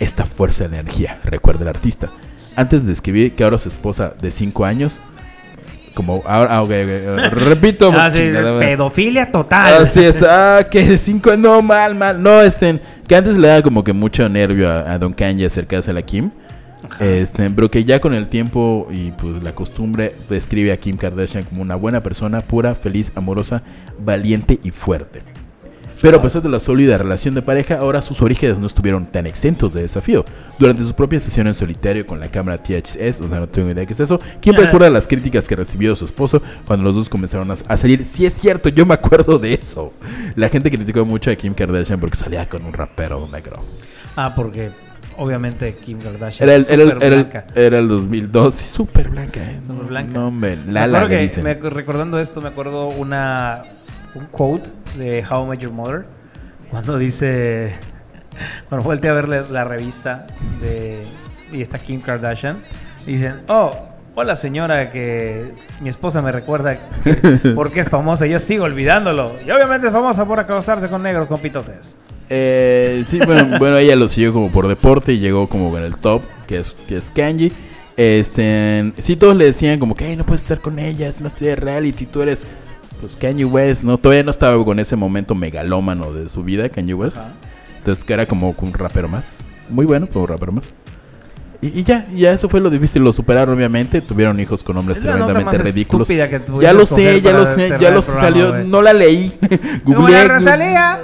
Esta 0.00 0.24
fuerza 0.24 0.66
de 0.68 0.78
energía, 0.78 1.20
recuerda 1.24 1.62
el 1.62 1.68
artista. 1.68 2.10
Antes 2.56 2.86
de 2.86 2.92
escribir 2.92 3.34
que 3.34 3.44
ahora 3.44 3.56
su 3.58 3.68
esposa 3.68 4.14
de 4.20 4.30
5 4.30 4.64
años 4.64 5.00
Como 5.94 6.22
ahora, 6.26 6.56
ah, 6.56 6.62
ok. 6.62 6.70
Repito, 7.32 7.92
Ah, 7.94 8.10
sí, 8.10 8.18
chingada 8.18 8.52
madre. 8.52 8.66
pedofilia 8.68 9.30
total. 9.30 9.82
Así 9.82 10.02
está, 10.04 10.58
ah, 10.58 10.64
que 10.64 10.96
cinco, 10.98 11.36
no, 11.36 11.62
mal, 11.62 11.94
mal. 11.94 12.22
No, 12.22 12.40
este, 12.42 12.80
que 13.06 13.14
antes 13.16 13.36
le 13.36 13.48
daba 13.48 13.62
como 13.62 13.84
que 13.84 13.92
mucho 13.92 14.28
nervio 14.28 14.70
a, 14.70 14.92
a 14.92 14.98
Don 14.98 15.12
Kanye 15.12 15.46
acercarse 15.46 15.90
a 15.90 15.94
la 15.94 16.02
Kim. 16.02 16.30
Este, 16.98 17.48
pero 17.50 17.70
que 17.70 17.84
ya 17.84 18.00
con 18.00 18.12
el 18.12 18.26
tiempo 18.28 18.88
y 18.90 19.12
pues 19.12 19.42
la 19.42 19.54
costumbre 19.54 20.14
describe 20.28 20.72
a 20.72 20.76
Kim 20.76 20.96
Kardashian 20.96 21.44
como 21.44 21.62
una 21.62 21.76
buena 21.76 22.02
persona, 22.02 22.40
pura, 22.40 22.74
feliz, 22.74 23.12
amorosa, 23.14 23.62
valiente 23.98 24.58
y 24.64 24.72
fuerte. 24.72 25.22
Pero 26.02 26.18
a 26.18 26.22
pesar 26.22 26.42
de 26.42 26.48
la 26.48 26.58
sólida 26.60 26.98
relación 26.98 27.34
de 27.34 27.42
pareja, 27.42 27.76
ahora 27.76 28.02
sus 28.02 28.20
orígenes 28.22 28.58
no 28.58 28.66
estuvieron 28.66 29.06
tan 29.06 29.26
exentos 29.26 29.72
de 29.72 29.82
desafío. 29.82 30.24
Durante 30.58 30.82
su 30.82 30.94
propia 30.94 31.20
sesión 31.20 31.46
en 31.46 31.54
solitario 31.54 32.06
con 32.06 32.18
la 32.20 32.26
cámara 32.28 32.58
THS, 32.58 33.20
o 33.20 33.28
sea, 33.28 33.38
no 33.40 33.48
tengo 33.48 33.70
idea 33.70 33.86
qué 33.86 33.92
es 33.92 34.00
eso, 34.00 34.20
Kim 34.40 34.54
recuerda 34.56 34.90
las 34.90 35.06
críticas 35.06 35.46
que 35.48 35.56
recibió 35.56 35.94
su 35.94 36.04
esposo 36.04 36.42
cuando 36.66 36.84
los 36.84 36.96
dos 36.96 37.08
comenzaron 37.08 37.50
a, 37.50 37.76
salir. 37.76 38.04
Sí 38.04 38.26
es 38.26 38.34
cierto, 38.34 38.68
yo 38.68 38.84
me 38.84 38.94
acuerdo 38.94 39.38
de 39.38 39.54
eso. 39.54 39.92
La 40.34 40.48
gente 40.48 40.70
criticó 40.70 41.04
mucho 41.04 41.30
a 41.30 41.36
Kim 41.36 41.54
Kardashian 41.54 42.00
porque 42.00 42.16
salía 42.16 42.48
con 42.48 42.64
un 42.64 42.72
rapero 42.72 43.28
negro. 43.28 43.62
Ah, 44.16 44.34
porque 44.34 44.70
obviamente 45.16 45.72
Kim 45.74 45.98
Kardashian 45.98 46.48
Era 46.48 46.56
el, 46.56 46.62
es 46.62 46.70
era 46.70 46.82
el, 46.82 46.90
súper 46.90 47.06
era 47.06 47.16
el- 47.16 47.22
blanca. 47.22 47.46
era 47.54 47.78
el 47.78 47.88
2002, 47.88 48.54
sí, 48.54 48.68
súper 48.68 49.08
blanca. 49.08 49.40
eh. 49.40 49.60
Súper 49.64 49.86
blanca. 49.86 50.12
No, 50.12 50.30
Me 50.30 50.56
Lala 50.56 50.98
acuerdo 50.98 51.16
le 51.20 51.28
que 51.28 51.42
me 51.42 51.70
recordando 51.70 52.18
esto, 52.18 52.40
me 52.40 52.48
acuerdo 52.48 52.88
una 52.88 53.62
un 54.14 54.26
quote 54.26 54.70
de 54.96 55.24
How 55.28 55.44
I 55.44 55.48
Met 55.48 55.60
Your 55.60 55.72
Mother 55.72 56.04
cuando 56.70 56.98
dice 56.98 57.72
cuando 58.68 58.84
volteé 58.84 59.10
a 59.10 59.14
ver 59.14 59.28
la, 59.28 59.42
la 59.50 59.64
revista 59.64 60.26
de 60.60 61.02
y 61.52 61.60
está 61.60 61.78
Kim 61.78 62.00
Kardashian 62.00 62.58
dicen, 63.06 63.42
"Oh, 63.48 63.70
hola 64.14 64.36
señora 64.36 64.90
que 64.90 65.52
mi 65.80 65.88
esposa 65.90 66.22
me 66.22 66.32
recuerda 66.32 66.78
que- 67.04 67.12
porque 67.54 67.80
es 67.80 67.88
famosa, 67.90 68.26
yo 68.26 68.40
sigo 68.40 68.64
olvidándolo. 68.64 69.32
Y 69.46 69.50
obviamente 69.50 69.88
es 69.88 69.92
famosa 69.92 70.24
por 70.24 70.40
acostarse 70.40 70.88
con 70.88 71.02
negros 71.02 71.28
con 71.28 71.40
pitotes." 71.40 71.94
Eh, 72.30 73.04
sí, 73.06 73.18
bueno, 73.26 73.56
bueno, 73.58 73.76
ella 73.76 73.94
lo 73.96 74.08
siguió 74.08 74.32
como 74.32 74.50
por 74.50 74.66
deporte 74.66 75.12
y 75.12 75.18
llegó 75.18 75.46
como 75.48 75.76
en 75.76 75.84
el 75.84 75.98
top, 75.98 76.22
que 76.46 76.60
es, 76.60 76.68
que 76.88 76.96
es 76.96 77.10
Kanji. 77.10 77.52
Este, 77.98 78.92
sí, 78.98 79.16
todos 79.16 79.36
le 79.36 79.44
decían 79.44 79.78
como 79.78 79.94
que 79.94 80.06
"Ay, 80.06 80.16
no 80.16 80.24
puedes 80.24 80.40
estar 80.42 80.60
con 80.60 80.78
ella, 80.78 81.08
es 81.08 81.18
una 81.20 81.28
estrella 81.28 81.50
de 81.50 81.56
reality, 81.56 82.06
tú 82.06 82.22
eres 82.22 82.46
pues 83.02 83.16
Kanye 83.16 83.44
West, 83.44 83.82
¿no? 83.82 83.98
Todavía 83.98 84.22
no 84.22 84.30
estaba 84.30 84.64
con 84.64 84.78
ese 84.78 84.94
momento 84.94 85.34
megalómano 85.34 86.12
de 86.12 86.28
su 86.28 86.44
vida, 86.44 86.68
Kanye 86.68 86.94
West. 86.94 87.16
Entonces 87.78 88.04
que 88.04 88.12
era 88.12 88.26
como 88.26 88.54
un 88.56 88.72
rapero 88.72 89.08
más. 89.08 89.38
Muy 89.68 89.84
bueno, 89.84 90.06
pero 90.06 90.20
un 90.20 90.28
rapero 90.28 90.52
más. 90.52 90.76
Y, 91.60 91.80
y 91.80 91.82
ya, 91.82 92.06
ya 92.14 92.32
eso 92.32 92.48
fue 92.48 92.60
lo 92.60 92.70
difícil, 92.70 93.02
lo 93.02 93.12
superaron 93.12 93.56
obviamente, 93.56 94.00
tuvieron 94.00 94.38
hijos 94.38 94.62
con 94.62 94.76
hombres 94.76 94.98
Es 94.98 95.02
tremendamente 95.02 95.58
ridículos. 95.58 96.06
Ya 96.06 96.72
lo 96.72 96.86
sé, 96.86 97.20
ya 97.20 97.32
lo 97.32 97.44
sé, 97.44 97.72
ya 97.80 97.90
lo 97.90 98.02
salió, 98.02 98.62
no 98.64 98.82
la 98.82 98.92
leí. 98.92 99.36
Googleé, 99.84 100.28
la 100.28 100.34
Rosalía. 100.34 101.00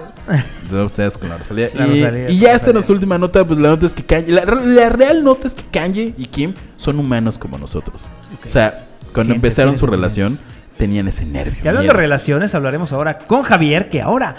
no, 0.70 0.84
ustedes 0.84 1.18
con 1.18 1.30
la 1.30 1.38
Rosalía. 1.38 1.70
La 1.74 1.86
y, 1.88 1.90
Rosalía, 1.90 2.30
y 2.30 2.38
ya 2.38 2.54
esta 2.54 2.72
nuestra 2.72 2.94
última 2.94 3.18
nota, 3.18 3.44
pues 3.44 3.58
la 3.58 3.70
nota 3.70 3.86
es 3.86 3.94
que 3.94 4.04
Kanye, 4.04 4.30
la, 4.30 4.44
la 4.44 4.88
real 4.88 5.24
nota 5.24 5.48
es 5.48 5.56
que 5.56 5.64
Kanye 5.64 6.14
y 6.16 6.26
Kim 6.26 6.54
son 6.76 7.00
humanos 7.00 7.38
como 7.38 7.58
nosotros. 7.58 8.08
O 8.44 8.48
sea, 8.48 8.84
cuando 9.12 9.32
Siente, 9.32 9.48
empezaron 9.48 9.76
su 9.76 9.86
sentimientos. 9.86 10.44
Tenían 10.78 11.08
ese 11.08 11.26
nervio. 11.26 11.54
Y 11.56 11.68
hablando 11.68 11.82
miedo. 11.82 11.92
de 11.94 11.98
relaciones, 12.00 12.54
hablaremos 12.54 12.92
ahora 12.92 13.18
con 13.18 13.42
Javier, 13.42 13.88
que 13.90 14.00
ahora 14.00 14.36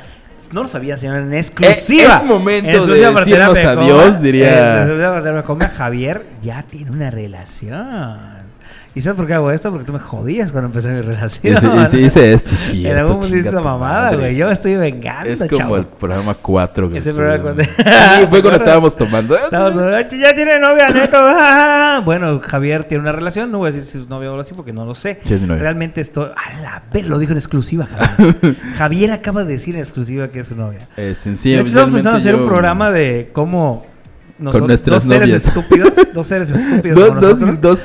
no 0.52 0.64
lo 0.64 0.68
sabía, 0.68 0.98
señor, 0.98 1.18
en 1.18 1.34
exclusiva. 1.34 2.14
Eh, 2.16 2.18
es 2.18 2.24
momento 2.26 2.70
En 2.70 2.76
exclusiva 2.76 3.10
de 3.12 3.26
decirnos 3.26 3.58
adiós, 3.60 4.06
Coma, 4.06 4.20
diría. 4.20 4.48
eh, 4.48 4.72
en 4.72 4.78
exclusiva 4.80 5.22
de 5.22 5.44
Coma, 5.44 5.68
Javier 5.68 6.26
ya 6.42 6.64
tiene 6.64 6.92
una 6.92 7.12
relación. 7.12 8.49
¿Y 8.96 9.02
sabes 9.02 9.18
por 9.18 9.28
qué 9.28 9.36
hago 9.36 9.52
esto? 9.52 9.70
Porque 9.70 9.86
tú 9.86 9.94
me 9.94 10.00
jodías 10.00 10.52
cuando 10.52 10.66
empecé 10.68 10.90
mi 10.90 11.02
relación. 11.02 11.56
Hice, 11.56 11.68
hice- 11.68 12.02
hice 12.06 12.34
esto, 12.34 12.52
sí. 12.56 12.88
en 12.88 12.98
algún 12.98 13.18
momento 13.18 13.38
hice 13.38 13.50
esa 13.50 13.62
mamada, 13.62 14.16
güey. 14.16 14.36
Yo 14.36 14.48
me 14.48 14.54
estoy 14.54 14.76
vengando, 14.76 15.30
Es 15.30 15.38
como 15.40 15.58
chavo. 15.58 15.78
el 15.78 15.86
programa 15.86 16.34
4. 16.34 16.90
Ese 16.96 17.14
programa 17.14 17.44
cuando- 17.44 17.64
Sí, 17.64 17.70
fue 18.30 18.42
cuando 18.42 18.52
estábamos 18.56 18.98
tomando. 18.98 19.38
Estamos, 19.38 19.76
ya 19.76 20.34
tiene 20.34 20.60
novia, 20.60 20.90
neto. 20.90 21.18
ah". 21.20 22.02
Bueno, 22.06 22.40
Javier 22.40 22.86
tiene 22.86 23.04
una 23.04 23.12
relación. 23.12 23.52
No 23.52 23.60
voy 23.60 23.70
a 23.70 23.72
decir 23.74 23.84
si 23.84 24.00
es 24.00 24.10
novia 24.10 24.30
o 24.30 24.32
algo 24.32 24.42
así 24.42 24.54
porque 24.56 24.74
no 24.74 24.86
lo 24.86 24.96
sé. 24.96 25.20
Sí, 25.24 25.36
es 25.36 25.42
mi 25.42 25.48
novia. 25.48 25.62
Realmente 25.62 26.02
estoy. 26.02 26.26
A 26.36 26.62
la 26.62 26.84
ver, 26.92 27.06
lo 27.06 27.20
dijo 27.20 27.32
en 27.34 27.38
exclusiva, 27.38 27.86
Javier. 27.86 28.56
Javier 28.78 29.12
acaba 29.12 29.44
de 29.44 29.54
decir 29.54 29.76
en 29.76 29.82
exclusiva 29.82 30.30
que 30.30 30.40
es 30.40 30.48
su 30.48 30.56
novia. 30.56 30.88
De 30.96 31.12
hecho, 31.12 31.30
estamos 31.30 31.92
pensando 31.92 32.18
hacer 32.18 32.32
yo- 32.36 32.42
un 32.42 32.48
programa 32.48 32.90
de 32.90 33.30
cómo 33.34 33.86
nosotros, 34.40 34.68
nuestras 34.70 35.08
dos 35.08 35.14
seres 35.18 35.46
estúpidos, 35.46 35.92
dos 36.14 36.26
seres 36.28 36.50
estúpidos 36.50 36.98
Dos, 37.00 37.08
como 37.10 37.22
dos, 37.22 37.40
nosotros, 37.42 37.62
dos, 37.62 37.80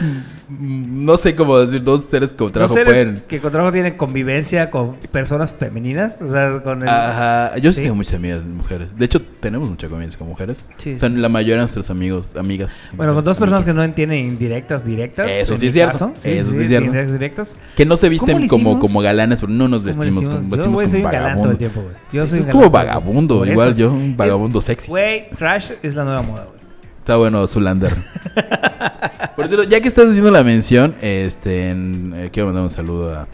no 0.48 1.16
sé 1.16 1.34
cómo 1.34 1.58
decir, 1.58 1.82
dos 1.82 2.04
seres 2.04 2.34
con 2.34 2.52
trabajo 2.52 2.74
seres 2.74 2.92
pueden. 2.92 3.22
que 3.26 3.40
con 3.40 3.50
trabajo 3.50 3.72
tienen 3.72 3.96
convivencia 3.96 4.70
con 4.70 4.96
personas 5.10 5.52
femeninas, 5.54 6.20
o 6.20 6.30
sea, 6.30 6.60
con 6.62 6.82
el, 6.82 6.88
Ajá, 6.88 7.56
yo 7.58 7.72
sí, 7.72 7.76
Sí. 7.76 7.82
tengo 7.84 7.94
muchas 7.94 8.14
amigas 8.14 8.44
mujeres. 8.44 8.96
De 8.96 9.04
hecho, 9.04 9.22
tenemos 9.40 9.68
mucha 9.70 9.88
convivencia 9.88 10.18
con 10.18 10.28
mujeres. 10.28 10.62
Sí, 10.76 10.98
Son 10.98 11.20
la 11.22 11.28
mayoría 11.28 11.54
de 11.54 11.60
nuestros 11.60 11.88
amigos, 11.90 12.36
amigas. 12.36 12.72
bueno, 12.94 13.14
con 13.14 13.24
dos 13.24 13.36
amigas. 13.36 13.38
personas 13.38 13.64
que 13.64 13.72
no 13.74 13.82
entienden 13.84 14.26
indirectas 14.26 14.84
directas. 14.84 15.30
Eso 15.30 15.56
sí 15.56 15.66
es 15.68 15.72
cierto, 15.72 15.92
caso. 15.92 16.12
eso 16.16 16.52
sí 16.52 16.60
es 16.62 16.68
cierto. 16.68 16.86
Indirectas 16.86 17.12
directas. 17.12 17.56
Que 17.76 17.86
no 17.86 17.96
se 17.96 18.06
¿Cómo 18.06 18.10
visten 18.10 18.48
como, 18.48 18.78
como 18.80 19.00
galanes, 19.00 19.40
pero 19.40 19.52
no 19.52 19.68
nos 19.68 19.82
¿Cómo 19.82 19.92
le 20.04 20.10
vestimos 20.10 20.28
como, 20.28 20.40
Yo, 20.42 20.48
vestimos 20.56 20.78
soy 20.90 21.02
como 21.02 21.04
un 21.06 21.12
galán 21.12 21.40
todo 21.40 21.52
el 21.52 21.58
tiempo, 21.58 21.80
güey. 21.82 21.94
Yo 22.12 22.26
Sí, 22.26 22.30
soy 22.32 22.40
un 22.40 22.44
como 22.50 22.70
galán 22.70 22.72
vagabundo, 22.72 23.46
igual 23.46 23.74
yo, 23.74 23.92
un 23.92 24.16
vagabundo 24.16 24.60
sexy. 24.60 24.88
Güey, 24.90 25.30
trash 25.30 25.72
es 25.82 25.94
la 25.94 26.04
nueva 26.04 26.22
moda, 26.22 26.44
güey. 26.44 26.63
Está 27.04 27.16
bueno, 27.16 27.46
Zulander. 27.46 27.92
Por 29.36 29.46
cierto, 29.48 29.64
ya 29.64 29.78
que 29.82 29.88
estás 29.88 30.08
haciendo 30.08 30.30
la 30.30 30.42
mención, 30.42 30.94
este, 31.02 31.68
en- 31.68 32.14
eh, 32.16 32.30
quiero 32.32 32.46
mandar 32.46 32.62
un 32.64 32.70
saludo 32.70 33.12
a... 33.14 33.28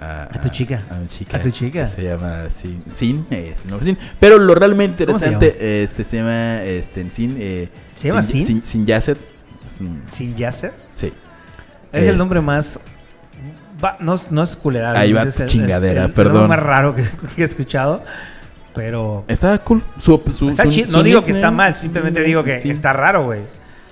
A, 0.00 0.22
A 0.24 0.40
tu 0.40 0.48
chica. 0.48 0.82
A 0.90 0.94
mi 0.94 1.06
chica. 1.08 1.36
A 1.36 1.40
tu 1.40 1.50
chica. 1.50 1.86
Se 1.88 2.02
llama 2.02 2.48
Sin. 2.50 2.82
Sin, 2.90 3.26
eh, 3.30 3.52
sin 3.54 3.68
nombre 3.70 3.84
Sin. 3.86 3.98
Pero 4.18 4.38
lo 4.38 4.54
realmente 4.54 5.04
¿Cómo 5.04 5.18
se 5.18 5.30
interesante 5.30 5.82
este, 5.84 6.04
se 6.04 6.16
llama 6.16 6.62
este, 6.62 7.10
Sin. 7.10 7.36
eh, 7.38 7.68
¿Se 7.92 8.08
llama 8.08 8.22
Sin? 8.22 8.46
Sin, 8.46 8.64
Sin 8.64 8.86
Yasset. 8.86 9.18
Es 9.66 9.80
un- 9.82 10.02
Sin 10.08 10.34
Yasser. 10.34 10.72
Sí. 10.94 11.08
Es 11.08 11.12
Este. 11.92 12.08
el 12.08 12.16
nombre 12.16 12.40
más. 12.40 12.80
va- 13.84 13.98
no, 14.00 14.16
no 14.30 14.42
es 14.42 14.56
culera. 14.56 14.98
Ahí 14.98 15.12
va 15.12 15.22
es 15.24 15.36
tu 15.36 15.44
chingadera, 15.46 16.04
es 16.04 16.08
el 16.08 16.14
perdón. 16.14 16.34
nombre 16.38 16.56
más 16.56 16.64
raro 16.66 16.94
que, 16.94 17.04
que 17.36 17.42
he 17.42 17.44
escuchado. 17.44 18.02
Pero. 18.74 19.24
Está 19.28 19.58
cool. 19.58 19.82
Su, 19.98 20.20
su- 20.34 20.48
Está 20.48 20.64
su- 20.64 20.70
chido. 20.70 20.92
No 20.92 21.02
digo 21.02 21.24
que 21.24 21.32
está 21.32 21.50
mal, 21.50 21.74
simplemente 21.74 22.22
digo 22.22 22.42
que 22.44 22.60
sí. 22.60 22.70
está 22.70 22.92
raro, 22.92 23.24
güey. 23.24 23.40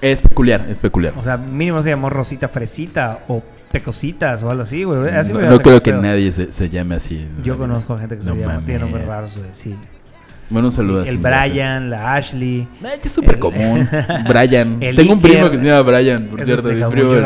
Es 0.00 0.22
peculiar, 0.22 0.66
es 0.68 0.78
peculiar. 0.78 1.12
O 1.18 1.22
sea, 1.22 1.36
mínimo 1.36 1.82
se 1.82 1.90
llamó 1.90 2.08
Rosita 2.08 2.48
Fresita 2.48 3.18
o 3.28 3.42
Pecositas 3.70 4.42
o 4.42 4.50
algo 4.50 4.62
así, 4.62 4.82
güey. 4.84 5.10
Así 5.14 5.32
no 5.32 5.40
me 5.40 5.46
no 5.48 5.58
creo 5.60 5.82
que 5.82 5.92
nadie 5.92 6.32
se, 6.32 6.52
se 6.52 6.68
llame 6.70 6.94
así. 6.96 7.28
Yo 7.42 7.58
conozco 7.58 7.96
gente 7.98 8.16
que 8.16 8.22
se 8.22 8.30
No 8.30 8.36
llama, 8.36 8.60
tiene 8.64 8.80
nombres 8.80 9.06
raros, 9.06 9.36
güey. 9.38 9.50
Sí. 9.52 9.76
Bueno, 10.48 10.66
un 10.68 10.72
saludo 10.72 11.04
Sí, 11.04 11.10
el. 11.10 11.18
Brian, 11.18 11.90
la 11.90 12.14
Ashley. 12.14 12.66
Eh, 12.82 12.98
que 13.00 13.06
es 13.06 13.14
súper 13.14 13.38
común. 13.38 13.86
Brian. 14.28 14.78
El 14.82 14.96
Tengo 14.96 15.12
un 15.12 15.20
primo 15.20 15.48
que 15.48 15.58
se 15.58 15.66
llama 15.66 15.82
Brian, 15.82 16.26
por 16.26 16.44
cierto. 16.44 16.68
mi 16.70 16.82
primo. 16.82 17.10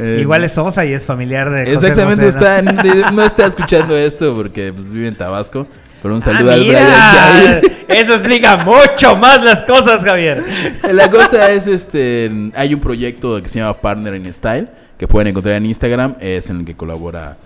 Eh, 0.00 0.18
Igual 0.22 0.42
es 0.44 0.52
Sosa 0.52 0.84
y 0.86 0.92
es 0.94 1.04
familiar 1.06 1.48
de. 1.50 1.70
Exactamente, 1.72 2.24
José, 2.24 2.38
¿no? 2.40 2.46
está 2.46 2.58
en- 2.58 2.76
de- 3.02 3.12
no 3.12 3.22
está 3.22 3.46
escuchando 3.46 3.96
esto 3.96 4.34
porque 4.34 4.72
pues, 4.72 4.90
vive 4.90 5.06
en 5.06 5.16
Tabasco. 5.16 5.66
Pero 6.02 6.14
un 6.14 6.20
Ah, 6.22 6.24
saludo 6.24 6.52
al 6.52 6.60
mira, 6.60 6.80
Brian 6.80 7.60
Jair. 7.62 7.76
Eso 7.88 8.14
explica 8.14 8.56
mucho 8.58 9.16
más 9.16 9.42
las 9.44 9.62
cosas, 9.64 10.02
Javier. 10.04 10.42
La 10.92 11.10
cosa 11.10 11.50
es, 11.50 11.66
este, 11.66 12.30
hay 12.54 12.72
un 12.74 12.80
proyecto 12.80 13.40
que 13.42 13.48
se 13.48 13.58
llama 13.58 13.74
Partner 13.80 14.14
in 14.14 14.32
Style, 14.32 14.68
que 14.96 15.06
pueden 15.08 15.28
encontrar 15.28 15.56
en 15.56 15.66
Instagram, 15.66 16.14
es 16.20 16.48
en 16.50 16.60
el 16.60 16.64
que 16.64 16.74
colabora 16.76 17.36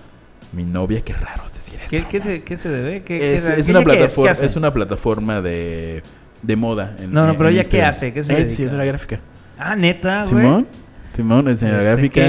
mi 0.53 0.65
novia, 0.65 1.01
qué 1.01 1.13
raro 1.15 1.43
es 1.47 1.53
decir 1.55 1.75
esto. 1.83 1.91
¿Qué, 1.91 2.07
qué 2.07 2.23
se, 2.23 2.43
qué 2.43 2.57
se 2.57 2.69
debe? 2.69 3.03
¿Qué, 3.03 3.35
Es, 3.37 3.49
es 3.49 3.69
una 3.69 3.83
plataforma, 3.83 4.31
es, 4.33 4.57
una 4.57 4.73
plataforma 4.73 5.41
de, 5.41 6.03
de 6.43 6.57
moda. 6.57 6.95
en- 7.01 7.13
No, 7.13 7.27
no, 7.27 7.37
pero 7.37 7.49
en 7.49 7.57
ella 7.57 7.65
qué 7.65 7.83
hace, 7.83 8.13
¿qué 8.13 8.23
se 8.23 8.33
Es 8.33 8.39
dedica? 8.39 8.51
diseñadora 8.51 8.85
gráfica. 8.85 9.21
Ah, 9.59 9.75
neta, 9.77 10.25
güey. 10.25 10.45
Simón, 10.45 10.67
Simón, 11.15 11.47
diseñadora 11.47 11.83
Este, 11.83 12.09
gráfica. 12.09 12.21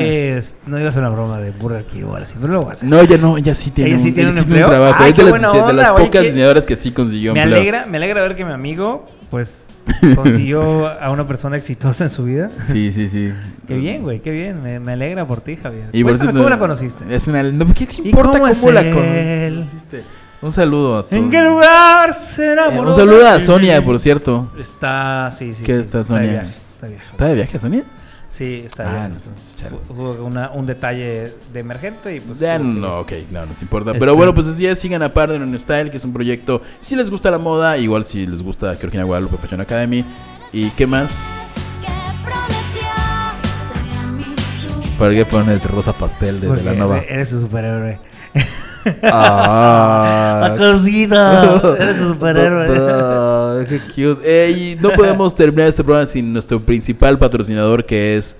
No 0.67 0.79
iba 0.79 0.89
a 0.89 0.99
una 0.99 1.09
broma 1.09 1.39
de 1.39 1.51
Burger 1.51 1.85
King 1.85 2.03
o 2.03 2.15
así, 2.15 2.35
pero 2.39 2.53
lo 2.53 2.59
voy 2.61 2.69
a 2.69 2.73
hacer. 2.73 2.87
No, 2.87 2.99
ella 2.99 3.17
no, 3.17 3.37
ella 3.37 3.55
sí 3.55 3.71
tiene, 3.71 3.91
¿Ella 3.91 3.99
sí 3.99 4.09
un, 4.09 4.13
tiene 4.13 4.29
un 4.29 4.35
sí 4.35 4.41
tiene 4.43 4.59
empleo? 4.61 4.69
trabajo. 4.69 4.95
Ay, 5.03 5.09
es 5.11 5.17
de 5.17 5.23
las, 5.23 5.33
dise- 5.33 5.51
de 5.53 5.59
onda, 5.61 5.73
las 5.73 5.89
oye, 5.91 6.05
pocas 6.05 6.23
diseñadoras 6.23 6.65
que 6.65 6.75
sí 6.75 6.91
consiguió 6.91 7.33
me 7.33 7.41
empleo. 7.41 7.59
alegra, 7.61 7.85
me 7.87 7.97
alegra 7.97 8.21
ver 8.21 8.35
que 8.35 8.45
mi 8.45 8.51
amigo, 8.51 9.07
pues, 9.31 9.69
consiguió 10.15 10.87
a 10.87 11.09
una 11.11 11.25
persona 11.25 11.57
exitosa 11.57 12.03
en 12.03 12.09
su 12.11 12.23
vida. 12.25 12.49
Sí, 12.67 12.91
sí, 12.91 13.07
sí. 13.07 13.31
Qué 13.67 13.75
bien, 13.75 14.03
güey, 14.03 14.19
qué 14.21 14.29
bien. 14.29 14.61
Me, 14.61 14.79
me 14.79 14.93
alegra 14.93 15.25
por 15.25 15.41
ti, 15.41 15.55
Javier. 15.55 15.89
Y 15.91 16.03
por 16.03 16.13
eso 16.13 16.27
¿Cómo 16.27 16.43
no- 16.43 16.49
la 16.49 16.59
conociste? 16.59 17.03
Es 17.15 17.27
una, 17.27 17.41
no, 17.41 17.65
¿Qué 17.73 17.87
te 17.87 18.01
¿Y 18.03 18.09
importa 18.09 18.39
cómo 18.39 18.71
la 18.71 18.83
conociste? 18.91 20.03
Un 20.41 20.53
saludo 20.53 20.97
a 20.99 21.03
todos. 21.07 21.13
¿En 21.23 21.31
qué 21.31 21.41
lugar 21.41 22.13
se 22.13 22.53
Eh, 22.53 22.79
un 22.79 22.93
saludo 22.93 23.27
a 23.27 23.39
Sonia, 23.41 23.83
por 23.83 23.97
cierto. 23.99 24.51
Está, 24.59 25.31
sí, 25.31 25.53
sí. 25.55 25.63
¿Qué 25.63 25.73
sí, 25.75 25.81
está 25.81 25.99
de 25.99 26.03
Sonia? 26.03 26.31
viaje, 26.31 26.53
Está 26.75 26.87
viaje. 26.87 27.05
¿Está 27.11 27.25
de 27.25 27.33
viaje, 27.35 27.59
Sonia? 27.59 27.83
Sí, 28.35 28.63
está 28.65 28.83
Ah, 28.89 29.07
bien. 29.07 29.17
entonces. 29.17 29.65
Hubo 29.87 30.25
una- 30.25 30.49
un 30.51 30.65
detalle 30.65 31.31
de 31.53 31.59
emergente 31.59 32.15
y 32.15 32.19
pues. 32.19 32.37
Ya 32.39 32.59
no, 32.59 32.99
ok, 32.99 33.13
claro, 33.29 33.45
nos 33.47 33.61
importa. 33.61 33.91
Este- 33.91 33.99
Pero 34.01 34.15
bueno, 34.17 34.33
pues 34.35 34.47
así 34.47 34.67
es, 34.67 34.77
sigan 34.77 35.01
a 35.03 35.13
Partner 35.13 35.39
in 35.41 35.57
Style, 35.57 35.89
que 35.89 35.95
es 35.97 36.03
un 36.03 36.11
proyecto. 36.11 36.61
Si 36.81 36.97
les 36.97 37.09
gusta 37.09 37.31
la 37.31 37.37
moda, 37.37 37.77
igual 37.77 38.03
si 38.03 38.25
les 38.27 38.43
gusta 38.43 38.75
Georgina 38.75 39.05
Guadalupe 39.05 39.37
Fashion 39.37 39.61
Academy. 39.61 40.03
¿Y 40.51 40.69
qué 40.71 40.85
más? 40.85 41.09
¿Para 44.99 45.13
qué 45.13 45.25
pones 45.25 45.63
rosa 45.69 45.97
pastel 45.97 46.39
de 46.41 46.47
Porque 46.47 46.63
Velanova? 46.63 46.99
Eres 46.99 47.29
su 47.29 47.41
superhéroe. 47.41 47.99
Ah, 49.03 50.49
¡La 50.49 50.55
cosita! 50.57 51.61
Eres 51.79 52.01
un 52.01 52.09
superhéroe. 52.09 53.65
Qué 53.67 53.79
cute. 53.79 54.21
Eh, 54.23 54.51
y 54.51 54.81
no 54.81 54.89
podemos 54.95 55.33
terminar 55.35 55.67
este 55.69 55.83
programa 55.83 56.05
sin 56.05 56.31
nuestro 56.33 56.59
principal 56.59 57.17
patrocinador 57.17 57.85
que 57.85 58.17
es 58.17 58.37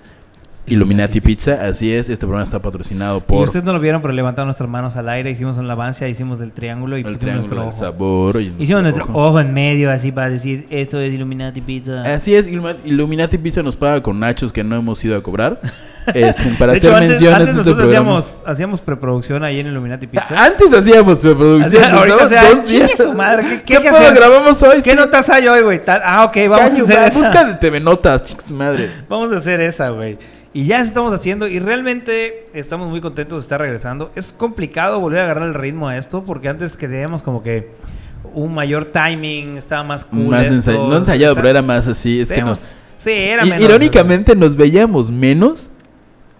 Illuminati 0.66 1.20
Pizza. 1.20 1.64
Así 1.64 1.92
es, 1.92 2.08
este 2.08 2.26
programa 2.26 2.42
está 2.44 2.60
patrocinado 2.60 3.18
Y 3.18 3.20
por 3.20 3.44
ustedes 3.44 3.64
no 3.64 3.72
lo 3.72 3.80
vieron, 3.80 4.02
pero 4.02 4.12
levantamos 4.12 4.46
nuestras 4.46 4.68
manos 4.68 4.96
al 4.96 5.08
aire, 5.08 5.30
hicimos 5.30 5.56
una 5.56 5.66
alabanza, 5.66 6.08
hicimos 6.08 6.38
del 6.38 6.52
triángulo 6.52 6.98
y 6.98 7.02
el 7.02 7.18
Triángulo 7.18 7.42
nuestro 7.42 7.62
ojo. 7.62 7.72
Sabor. 7.72 8.40
y 8.40 8.52
Hicimos 8.58 8.82
nuestro 8.82 9.04
ojo. 9.04 9.12
ojo 9.28 9.40
en 9.40 9.54
medio, 9.54 9.90
así 9.90 10.10
para 10.12 10.30
decir, 10.30 10.66
esto 10.70 11.00
es 11.00 11.12
Illuminati 11.12 11.60
Pizza. 11.60 12.02
Así 12.02 12.34
es, 12.34 12.48
Illuminati 12.48 13.38
Pizza 13.38 13.62
nos 13.62 13.76
paga 13.76 14.02
con 14.02 14.18
nachos 14.18 14.52
que 14.52 14.64
no 14.64 14.76
hemos 14.76 15.04
ido 15.04 15.16
a 15.16 15.22
cobrar. 15.22 15.60
Este, 16.14 16.42
para 16.58 16.72
de 16.72 16.78
hacer 16.78 16.88
hecho, 16.90 16.94
antes, 16.96 17.08
menciones 17.10 17.36
antes 17.38 17.48
este 17.56 17.58
nosotros 17.70 17.76
programa. 17.88 18.18
hacíamos, 18.18 18.42
hacíamos 18.46 18.80
preproducción 18.80 19.42
ahí 19.44 19.60
en 19.60 19.66
Illuminati 19.66 20.06
Pizza. 20.06 20.44
Antes 20.44 20.72
hacíamos 20.72 21.18
preproducción. 21.18 21.82
Así, 21.84 21.92
ahorita, 21.92 22.16
nos 22.16 22.24
o 22.24 22.28
sea, 22.28 22.50
dos 22.50 22.66
días. 22.68 22.90
su 22.96 23.12
madre, 23.12 23.42
¿qué- 23.48 23.62
qué 23.62 23.74
¿Qué, 23.76 23.80
que 23.82 23.88
hacer? 23.88 24.14
grabamos 24.14 24.62
hoy? 24.62 24.82
¿Qué 24.82 24.90
Sí. 24.92 24.96
notas 24.96 25.28
hay 25.30 25.48
hoy, 25.48 25.62
güey? 25.62 25.80
Ah, 25.86 26.24
ok, 26.24 26.36
vamos 26.48 26.70
Caño, 26.70 26.80
a 26.82 26.86
hacer 26.86 26.96
va, 26.98 27.06
esa. 27.08 27.18
Busca 27.18 27.44
de 27.44 27.54
TV 27.54 27.80
Notas, 27.80 28.22
chicos 28.22 28.50
madre. 28.52 28.90
Vamos 29.08 29.32
a 29.32 29.36
hacer 29.36 29.60
esa, 29.60 29.88
güey. 29.90 30.18
Y 30.52 30.64
ya 30.64 30.80
estamos 30.80 31.12
haciendo 31.12 31.46
y 31.48 31.58
realmente 31.58 32.46
estamos 32.54 32.88
muy 32.88 33.00
contentos 33.02 33.38
de 33.38 33.40
estar 33.42 33.60
regresando. 33.60 34.10
Es 34.14 34.32
complicado 34.32 35.00
volver 35.00 35.20
a 35.20 35.24
agarrar 35.24 35.48
el 35.48 35.54
ritmo 35.54 35.88
a 35.88 35.96
esto 35.98 36.24
porque 36.24 36.48
antes 36.48 36.76
que 36.78 36.88
teníamos 36.88 37.22
como 37.22 37.42
que 37.42 37.72
un 38.32 38.54
mayor 38.54 38.86
timing, 38.86 39.56
estaba 39.58 39.82
más 39.84 40.04
cool 40.06 40.28
más 40.28 40.46
esto. 40.50 40.70
ensay- 40.72 40.88
no 40.88 40.96
ensayado, 40.96 41.32
O 41.32 41.34
sea, 41.34 41.42
pero 41.42 41.50
era 41.50 41.62
más 41.62 41.86
así. 41.88 42.20
Es 42.20 42.28
que 42.28 42.36
teníamos- 42.36 42.60
nos. 42.62 42.70
Sí, 42.98 43.10
era 43.12 43.44
menos. 43.44 43.60
irónicamente 43.60 44.34
nos 44.34 44.56
veíamos 44.56 45.10
menos 45.10 45.70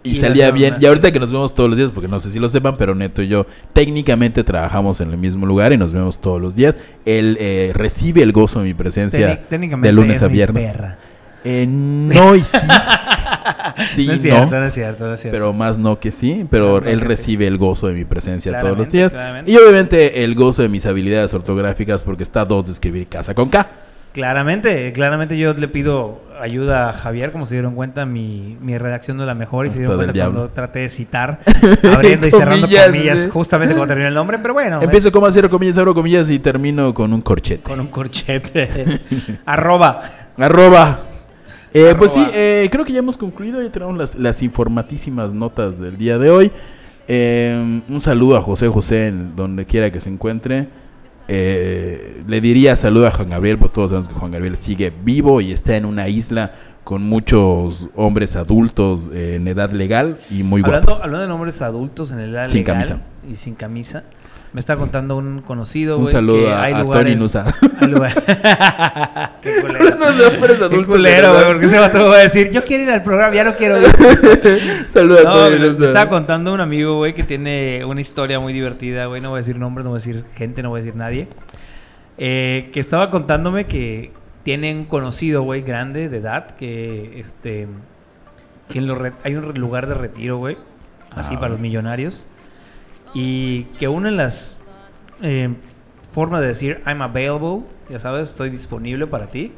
y, 0.07 0.14
salía 0.16 0.50
bien. 0.50 0.76
Y 0.80 0.86
ahorita 0.86 1.12
que 1.12 1.20
nos 1.20 1.32
vemos 1.32 1.54
todos 1.54 1.68
los 1.68 1.78
días, 1.78 1.90
porque 1.92 2.09
no 2.09 2.18
sé 2.18 2.30
si 2.30 2.38
lo 2.38 2.48
sepan, 2.48 2.76
pero 2.76 2.94
Neto 2.94 3.22
y 3.22 3.28
yo 3.28 3.46
técnicamente 3.72 4.44
trabajamos 4.44 5.00
en 5.00 5.11
el 5.11 5.18
mismo 5.18 5.46
lugar 5.46 5.72
y 5.72 5.78
nos 5.78 5.92
vemos 5.92 6.20
todos 6.20 6.40
los 6.40 6.54
días. 6.54 6.76
Él 7.04 7.36
eh, 7.40 7.72
recibe 7.74 8.22
el 8.22 8.32
gozo 8.32 8.61
de 8.61 8.66
mi 8.66 8.74
presencia 8.74 9.44
de 9.50 9.92
lunes 9.92 10.18
es 10.18 10.22
a 10.24 10.28
mi 10.28 10.34
viernes. 10.34 10.72
perra. 10.72 10.98
Eh, 11.44 11.64
no 11.68 12.34
y 12.34 12.42
sí. 12.42 12.57
sí, 13.94 14.07
no 14.07 14.12
es 14.14 14.18
no. 14.18 14.22
cierto, 14.22 14.59
no 14.59 14.66
es 14.66 14.74
cierto, 14.74 15.07
no 15.07 15.14
es 15.14 15.20
cierto. 15.20 15.36
Pero 15.36 15.52
más 15.52 15.78
no 15.78 16.00
que 16.00 16.11
sí, 16.11 16.44
pero 16.50 16.78
él 16.78 16.98
sí. 16.98 17.04
recibe 17.04 17.46
el 17.46 17.57
gozo 17.57 17.86
de 17.86 17.94
mi 17.94 18.04
presencia 18.04 18.59
todos 18.59 18.76
los 18.76 18.90
días. 18.90 19.12
claramente. 19.12 19.50
Y 19.50 19.57
obviamente 19.57 20.24
el 20.24 20.34
gozo 20.34 20.62
de 20.62 20.68
mis 20.68 20.86
habilidades 20.86 21.32
ortográficas 21.34 22.02
porque 22.02 22.24
está 22.24 22.40
a 22.40 22.44
dos 22.44 22.66
de 22.66 22.72
escribir 22.72 23.07
casa 23.07 23.34
con 23.34 23.48
K. 23.48 23.86
Claramente, 24.16 24.94
claramente 24.94 25.36
yo 25.36 25.52
le 25.52 25.68
pido 25.68 26.22
ayuda 26.40 26.88
a 26.88 26.92
Javier, 26.94 27.32
como 27.32 27.44
se 27.44 27.54
dieron 27.54 27.74
cuenta, 27.74 28.06
mi, 28.06 28.56
mi 28.62 28.78
redacción 28.78 29.18
no 29.18 29.24
es 29.24 29.26
la 29.26 29.34
mejor 29.34 29.66
y 29.66 29.70
se 29.70 29.80
dieron 29.80 29.96
cuenta 29.96 30.14
cuando 30.14 30.48
traté 30.48 30.78
de 30.78 30.88
citar, 30.88 31.40
abriendo 31.94 32.26
y 32.26 32.30
cerrando 32.30 32.66
Comillas, 32.66 33.28
justamente 33.30 33.74
cuando 33.74 33.88
terminó 33.88 34.08
el 34.08 34.14
nombre, 34.14 34.38
pero 34.38 34.54
bueno. 34.54 34.80
Empiezo 34.80 35.08
es 35.08 35.12
como 35.12 35.26
a 35.26 35.32
cierro 35.32 35.50
comillas, 35.50 35.76
abro 35.76 35.92
comillas 35.92 36.30
y 36.30 36.38
termino 36.38 36.94
con 36.94 37.12
un 37.12 37.20
corchete. 37.20 37.62
con 37.62 37.78
un 37.78 37.88
corchete. 37.88 38.70
Arroba. 39.44 40.00
Arroba. 40.38 41.00
Eh, 41.74 41.94
Pues 41.98 42.12
sí, 42.12 42.26
eh, 42.32 42.70
creo 42.72 42.86
que 42.86 42.94
ya 42.94 43.00
hemos 43.00 43.18
concluido. 43.18 43.62
Ya 43.62 43.70
tenemos 43.70 43.98
las, 43.98 44.14
las 44.14 44.40
informatísimas 44.40 45.34
notas 45.34 45.78
del 45.78 45.98
día 45.98 46.16
de 46.16 46.30
hoy. 46.30 46.52
Eh, 47.06 47.82
un 47.86 48.00
saludo 48.00 48.38
a 48.38 48.40
José 48.40 48.68
José, 48.68 49.12
donde 49.36 49.66
quiera 49.66 49.90
que 49.90 50.00
se 50.00 50.08
encuentre. 50.08 50.68
Eh, 51.28 52.22
le 52.26 52.40
diría 52.40 52.76
saludo 52.76 53.06
a 53.06 53.10
Juan 53.10 53.30
Gabriel, 53.30 53.58
pues 53.58 53.72
todos 53.72 53.90
sabemos 53.90 54.08
que 54.08 54.14
Juan 54.14 54.30
Gabriel 54.30 54.56
sigue 54.56 54.92
vivo 55.04 55.40
y 55.40 55.52
está 55.52 55.74
en 55.76 55.84
una 55.84 56.08
isla 56.08 56.52
con 56.84 57.02
muchos 57.02 57.88
hombres 57.96 58.36
adultos 58.36 59.10
eh, 59.12 59.34
en 59.36 59.48
edad 59.48 59.72
legal 59.72 60.18
y 60.30 60.44
muy 60.44 60.62
Hablando, 60.64 60.86
guapos. 60.86 61.02
hablando 61.02 61.26
de 61.26 61.32
hombres 61.32 61.60
adultos 61.62 62.12
en 62.12 62.20
edad 62.20 62.48
Sin 62.48 62.58
legal 62.60 62.74
camisa. 62.76 63.00
y 63.28 63.34
sin 63.36 63.54
camisa, 63.56 64.04
me 64.53 64.61
está 64.61 64.76
contando 64.76 65.16
un 65.16 65.42
conocido, 65.42 65.97
Un 65.97 66.03
güey, 66.05 66.12
saludo 66.12 66.36
que 66.44 66.51
a- 66.53 66.62
hay 66.62 66.72
a 66.74 66.78
lugares, 66.82 67.12
Tony 67.12 67.22
Nusa. 67.22 67.44
hay 67.80 67.88
lugar- 67.88 68.14
Qué 69.42 69.61
culero. 69.61 69.84
De 70.16 70.26
hombres 70.26 70.59
Qué 70.70 70.84
culero, 70.86 71.32
güey, 71.34 71.44
porque 71.47 71.66
ese 71.66 71.78
vato 71.78 72.07
va 72.09 72.16
a 72.16 72.20
decir, 72.20 72.51
yo 72.51 72.64
quiero 72.64 72.84
ir 72.84 72.90
al 72.90 73.03
programa, 73.03 73.34
ya 73.34 73.44
no 73.44 73.57
quiero 73.57 73.78
ir. 73.80 73.86
Saludos 74.88 75.20
a 75.20 75.24
No, 75.24 75.32
todos. 75.34 75.78
me, 75.78 75.86
estaba 75.86 76.09
contando 76.09 76.53
un 76.55 76.61
amigo, 76.61 76.97
güey, 76.97 77.12
que 77.12 77.22
tiene 77.22 77.84
una 77.84 78.01
historia 78.01 78.40
muy 78.40 78.53
divertida, 78.53 79.07
güey. 79.07 79.20
No 79.20 79.30
voy 79.30 79.38
a 79.38 79.40
decir 79.40 79.59
nombres, 79.59 79.84
no 79.84 79.90
voy 79.90 79.97
a 79.97 80.01
decir 80.01 80.24
gente, 80.34 80.62
no 80.62 80.70
voy 80.70 80.80
a 80.80 80.82
decir 80.84 80.97
nadie. 80.97 81.28
Eh, 82.18 82.70
que 82.72 82.80
estaba 82.80 83.11
contándome 83.11 83.66
que 83.66 84.12
tiene 84.42 84.72
un 84.74 84.84
conocido, 84.84 85.42
güey, 85.42 85.62
grande 85.62 86.09
de 86.09 86.18
edad, 86.18 86.53
que 86.57 87.20
este. 87.20 87.66
Que 88.70 88.78
en 88.78 88.86
los 88.86 88.99
hay 89.22 89.34
un 89.34 89.53
lugar 89.55 89.86
de 89.86 89.94
retiro, 89.94 90.38
güey. 90.38 90.57
Así 91.14 91.34
Ah, 91.36 91.40
para 91.40 91.51
los 91.51 91.61
millonarios. 91.61 92.26
Y 93.18 93.62
que 93.78 93.88
una 93.88 94.10
de 94.10 94.16
las 94.16 94.62
eh, 95.22 95.48
formas 96.10 96.42
de 96.42 96.48
decir 96.48 96.82
I'm 96.86 97.00
available, 97.00 97.62
ya 97.88 97.98
sabes, 97.98 98.28
estoy 98.28 98.50
disponible 98.50 99.06
para 99.06 99.28
ti, 99.28 99.52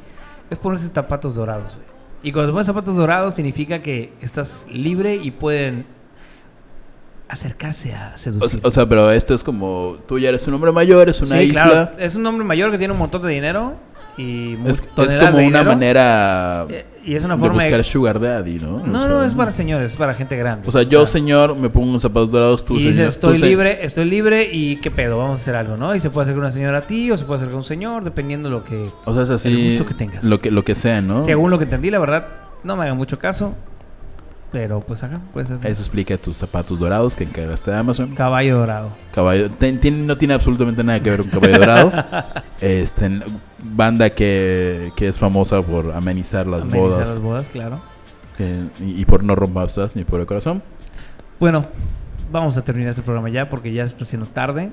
es 0.49 0.59
ponerse 0.59 0.89
zapatos 0.95 1.35
dorados, 1.35 1.75
güey. 1.77 1.89
Y 2.23 2.31
cuando 2.33 2.51
te 2.51 2.53
pones 2.53 2.67
zapatos 2.67 2.95
dorados 2.97 3.35
significa 3.35 3.81
que 3.81 4.13
estás 4.21 4.67
libre 4.73 5.17
y 5.17 5.31
pueden 5.33 5.87
acercarse 7.29 7.95
a 7.95 8.13
O, 8.15 8.19
seducir. 8.19 8.61
o 8.63 8.71
sea, 8.71 8.89
pero 8.89 9.11
esto 9.11 9.35
es 9.35 9.45
como 9.45 9.97
tú 10.07 10.19
ya 10.19 10.31
eres 10.31 10.47
un 10.47 10.55
hombre 10.55 10.73
mayor, 10.73 11.09
es 11.09 11.21
una 11.21 11.37
sí, 11.39 11.45
isla. 11.47 11.65
claro. 11.65 11.91
Es 11.99 12.15
un 12.17 12.25
hombre 12.27 12.45
mayor 12.47 12.71
que 12.71 12.79
tiene 12.79 12.93
un 12.93 12.99
montón 12.99 13.23
de 13.23 13.29
dinero 13.33 13.75
y 14.19 14.59
Es, 14.67 14.83
como 14.83 15.39
una 15.39 15.63
manera 15.65 16.67
Eh, 16.69 16.85
Y 17.05 17.15
es 17.15 17.25
una 17.25 17.35
de 17.37 17.41
forma 17.41 17.63
de... 17.63 17.69
buscar 17.71 17.85
sugar 17.85 18.21
daddy, 18.21 18.59
¿no? 18.59 18.85
No, 18.85 19.05
O 19.05 19.09
no, 19.09 19.25
es 19.25 19.33
para 19.35 19.53
señores, 19.53 19.93
es 19.93 19.97
para 19.97 20.13
gente 20.15 20.37
grande. 20.37 20.69
O 20.69 20.73
sea, 20.73 20.83
yo, 20.83 21.07
señor, 21.07 21.55
me 21.57 21.71
pongo 21.71 21.87
unos 21.89 22.03
zapatos 22.03 22.31
dorados, 22.31 22.65
tú, 22.65 22.75
y 22.77 22.81
señor. 22.81 22.93
dices, 22.95 23.21
tú, 23.21 23.29
estoy 23.29 23.39
se- 23.41 23.47
libre, 23.47 23.79
estoy 23.87 24.05
libre 24.05 24.49
y 24.53 24.77
qué 24.77 24.91
pedo, 24.91 25.17
vamos 25.19 25.39
a 25.39 25.43
hacer 25.43 25.55
algo, 25.57 25.77
¿no? 25.77 25.95
Y 25.95 26.01
se 26.01 26.11
puede 26.11 26.25
acercar 26.25 26.41
una 26.41 26.51
señora 26.53 26.79
a 26.79 26.83
ti 26.83 27.11
o 27.11 27.17
se 27.17 27.25
puede 27.25 27.37
acercar 27.37 27.57
un 27.57 27.65
señor, 27.65 28.05
dependiendo 28.05 28.51
lo 28.51 28.65
que... 28.65 28.91
O 29.05 29.15
sea, 29.15 29.23
es 29.23 29.31
así. 29.31 29.49
el 29.49 29.65
gusto 29.65 29.87
que 29.87 29.95
tengas. 29.95 30.25
Lo 30.25 30.41
que, 30.41 30.51
lo 30.51 30.65
que 30.65 30.75
sea, 30.75 31.01
¿no? 31.01 31.21
Según 31.21 31.51
lo 31.51 31.59
que 31.59 31.65
entendí, 31.65 31.91
la 31.91 31.99
verdad, 32.01 32.27
no 32.65 32.77
me 32.77 32.83
hagan 32.83 32.97
mucho 32.97 33.19
caso, 33.19 33.55
pero 34.51 34.81
pues 34.81 35.03
acá 35.03 35.21
puede 35.33 35.47
ser 35.47 35.59
Eso 35.65 35.83
explica 35.83 36.17
tus 36.17 36.37
zapatos 36.37 36.79
dorados 36.79 37.15
que 37.15 37.25
encargaste 37.25 37.71
de 37.71 37.77
Amazon. 37.77 38.15
caballo 38.15 38.59
dorado. 38.59 38.91
Caballo. 39.15 39.51
ten- 39.51 40.07
no 40.07 40.17
tiene 40.17 40.35
absolutamente 40.35 40.83
nada 40.83 41.01
que 41.01 41.11
ver 41.11 41.21
con 41.21 41.29
caballo 41.31 41.59
dorado. 41.59 41.93
este, 42.61 43.21
banda 43.63 44.11
que, 44.11 44.93
que 44.97 45.09
es 45.09 45.19
famosa 45.19 45.61
por 45.63 45.93
amenizar 45.93 46.47
las 46.47 46.63
Amenizar 46.63 46.81
bodas. 46.91 47.09
las 47.09 47.21
bodas, 47.21 47.49
claro. 47.49 47.81
eh, 48.39 48.69
y, 48.81 49.01
y 49.03 49.05
por 49.05 49.23
no 49.25 49.35
romper 49.35 49.69
mi 49.95 50.05
pobre 50.05 50.25
corazón. 50.27 50.63
Bueno, 51.41 51.67
vamos 52.33 52.57
a 52.57 52.65
terminar 52.65 52.91
este 52.91 53.03
programa 53.03 53.29
ya 53.29 53.49
porque 53.51 53.73
ya 53.73 53.83
se 53.85 53.89
está 53.89 54.05
haciendo 54.05 54.27
tarde 54.27 54.71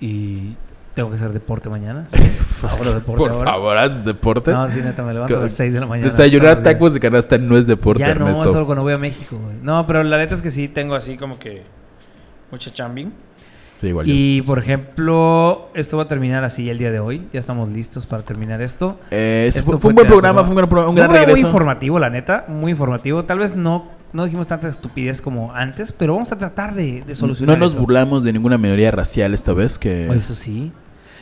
y 0.00 0.56
tengo 0.94 1.08
que 1.10 1.16
hacer 1.16 1.32
deporte 1.32 1.68
mañana. 1.68 2.06
Sí, 2.62 2.68
ahora 2.68 2.92
deporte 2.94 3.18
Por 3.22 3.30
ahora. 3.32 3.50
favor, 3.52 3.76
haz 3.76 4.04
deporte. 4.04 4.52
No, 4.52 4.68
sí, 4.68 4.80
neta, 4.84 5.02
me 5.02 5.12
levanto 5.12 5.36
a 5.36 5.40
las 5.42 5.52
6 5.52 5.74
de 5.74 5.80
la 5.80 5.86
mañana. 5.86 6.10
Desayunar 6.10 6.62
tacos 6.62 6.94
de 6.94 7.00
canasta 7.00 7.36
no 7.38 7.56
es 7.58 7.66
deporte, 7.66 8.00
Ya 8.00 8.14
no, 8.14 8.28
Ernesto. 8.28 8.52
solo 8.52 8.66
cuando 8.66 8.82
voy 8.82 8.92
a 8.92 8.98
México, 8.98 9.36
güey. 9.42 9.56
No, 9.62 9.84
pero 9.86 10.04
la 10.04 10.16
neta 10.16 10.34
es 10.36 10.42
que 10.42 10.50
sí 10.52 10.68
tengo 10.68 10.94
así 10.94 11.16
como 11.16 11.38
que 11.40 11.62
mucha 12.52 12.70
chambing. 12.72 13.12
Sí, 13.80 13.88
igual 13.88 14.06
yo. 14.06 14.12
Y 14.14 14.42
por 14.42 14.60
ejemplo, 14.60 15.70
esto 15.74 15.96
va 15.96 16.04
a 16.04 16.08
terminar 16.08 16.44
así 16.44 16.70
el 16.70 16.78
día 16.78 16.92
de 16.92 17.00
hoy. 17.00 17.26
Ya 17.32 17.40
estamos 17.40 17.68
listos 17.70 18.06
para 18.06 18.22
terminar 18.22 18.62
esto. 18.62 18.96
Eh, 19.10 19.46
es- 19.48 19.56
Esto 19.56 19.72
fue, 19.72 19.80
fue 19.80 19.88
un 19.90 19.94
buen 19.96 20.06
programa, 20.06 20.42
fue 20.42 20.50
un 20.50 20.56
gran, 20.56 20.68
programa, 20.68 20.90
un 20.90 20.94
gran 20.96 21.08
un 21.08 21.12
programa 21.14 21.32
muy 21.32 21.40
informativo, 21.40 21.98
la 21.98 22.10
neta. 22.10 22.44
Muy 22.46 22.70
informativo. 22.70 23.24
Tal 23.24 23.40
vez 23.40 23.56
no, 23.56 23.88
no 24.12 24.24
dijimos 24.24 24.46
tanta 24.46 24.68
estupidez 24.68 25.20
como 25.22 25.52
antes, 25.54 25.92
pero 25.92 26.14
vamos 26.14 26.32
a 26.32 26.38
tratar 26.38 26.74
de, 26.74 27.02
de 27.02 27.14
solucionar 27.14 27.58
No 27.58 27.64
nos 27.64 27.72
eso. 27.72 27.80
burlamos 27.80 28.24
de 28.24 28.32
ninguna 28.32 28.58
minoría 28.58 28.90
racial 28.90 29.32
esta 29.34 29.52
vez 29.52 29.78
que... 29.78 30.06
Eso 30.08 30.34
sí. 30.34 30.72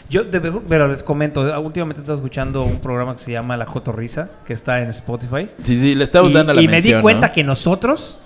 Yo, 0.09 0.25
de- 0.25 0.41
pero 0.69 0.89
les 0.89 1.05
comento, 1.05 1.43
últimamente 1.61 2.01
he 2.01 2.03
estado 2.03 2.17
escuchando 2.17 2.65
un 2.65 2.81
programa 2.81 3.13
que 3.15 3.21
se 3.21 3.31
llama 3.31 3.57
La 3.57 3.65
Jotorrisa, 3.65 4.29
que 4.45 4.53
está 4.53 4.81
en 4.83 4.89
Spotify. 4.91 5.49
Sí, 5.63 5.79
sí, 5.81 5.95
le 5.95 6.03
estamos 6.03 6.33
y 6.33 6.35
dando 6.35 6.53
la 6.53 6.63
y 6.63 6.67
me 6.67 6.83
di 6.83 6.95
cuenta 7.01 7.29
¿no? 7.29 7.33
que 7.33 7.45
nosotros 7.45 8.19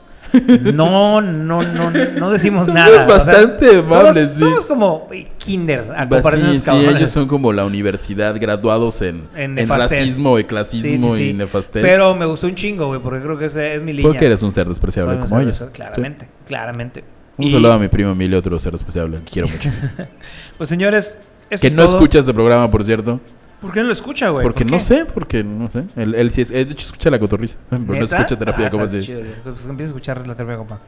no, 0.74 1.20
no, 1.20 1.62
no, 1.62 1.91
no 1.91 2.30
decimos 2.30 2.64
Somos 2.66 2.74
nada. 2.74 3.05
bastante 3.07 3.78
amables, 3.78 4.14
somos, 4.14 4.32
sí. 4.32 4.39
somos 4.39 4.66
como 4.66 5.09
kinder 5.39 5.93
a 5.97 6.09
comparación 6.09 6.53
sí, 6.55 6.61
sí, 6.61 6.87
ellos 6.87 7.11
son 7.11 7.26
como 7.28 7.53
la 7.53 7.64
universidad 7.64 8.35
graduados 8.41 9.03
en, 9.03 9.24
En 9.35 9.59
en, 9.59 9.68
racismo 9.68 10.39
y 10.39 10.45
clasismo 10.45 11.16
y 11.16 11.32
nefastez. 11.32 11.82
Pero 11.82 12.14
me 12.14 12.26
gustó 12.26 12.47
un 12.47 12.55
chingo, 12.55 12.87
güey, 12.89 13.01
porque 13.01 13.20
creo 13.22 13.39
que 13.39 13.47
ese 13.47 13.74
es 13.74 13.82
mi 13.82 13.93
línea. 13.93 14.11
Porque 14.11 14.26
eres 14.26 14.43
un 14.43 14.53
ser 14.53 14.68
despreciable 14.68 15.14
Soy 15.18 15.28
como 15.28 15.41
ellos. 15.41 15.64
Claramente, 15.72 16.28
claramente. 16.47 17.05
Un 17.37 17.47
Y, 17.47 17.53
saludo 17.53 17.72
a 17.72 17.78
mi 17.78 17.89
primo 17.89 18.12
Emilio, 18.12 18.39
otro 18.39 18.59
ser 18.59 18.72
despreciable, 18.72 19.18
que 19.24 19.30
quiero 19.30 19.49
mucho. 19.49 19.70
Pues 20.57 20.68
señores, 20.68 21.16
eso 21.51 21.61
que 21.61 21.66
es 21.66 21.74
no 21.74 21.85
todo. 21.85 21.97
escucha 21.97 22.18
este 22.20 22.32
programa, 22.32 22.70
por 22.70 22.85
cierto. 22.85 23.20
¿Por 23.65 23.73
qué 23.73 23.81
no 23.81 23.87
lo 23.87 23.93
escucha, 23.95 24.29
güey? 24.29 24.45
Porque 24.45 24.62
no 24.62 24.79
sé, 24.79 25.07
porque 25.07 25.43
no 25.43 25.71
sé. 25.71 25.85
Él, 25.97 26.31
sí 26.31 26.43
es, 26.43 26.51
él 26.51 26.67
de 26.67 26.73
hecho 26.73 26.85
escucha 26.85 27.09
la 27.09 27.19
cotorriza, 27.19 27.59
pero 27.71 27.83
no 27.83 28.05
escucha 28.05 28.37
terapia 28.37 28.67
ah, 28.67 28.71
coma. 28.71 28.85
Pues 28.85 29.09
empieza 29.09 29.83
a 29.83 29.87
escuchar 29.87 30.27
la 30.27 30.35
terapia 30.35 30.59
coma. 30.59 30.81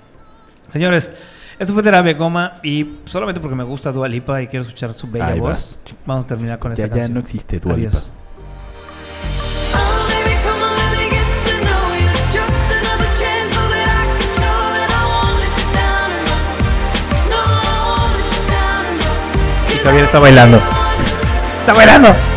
Señores, 0.69 1.11
esto 1.59 1.73
fue 1.73 1.83
terapia 1.83 2.15
coma 2.19 2.61
y 2.63 2.99
solamente 3.07 3.41
porque 3.41 3.57
me 3.57 3.65
gusta 3.65 3.91
Dua 3.93 4.07
Lipa 4.09 4.43
y 4.43 4.49
quiero 4.49 4.61
escuchar 4.63 4.93
su 4.93 5.11
bella 5.11 5.35
voz, 5.37 5.79
vamos 6.05 6.25
a 6.25 6.27
terminar 6.27 6.59
con 6.59 6.71
esta 6.73 6.85
ya 6.85 6.91
canción. 6.91 7.09
Ya 7.09 7.15
no 7.15 7.21
existe 7.21 7.59
Dua 7.61 7.79
Lipa. 7.79 7.97
Javier 19.83 20.05
está 20.05 20.19
bailando. 20.19 20.61
Está 21.61 21.73
bailando. 21.73 22.36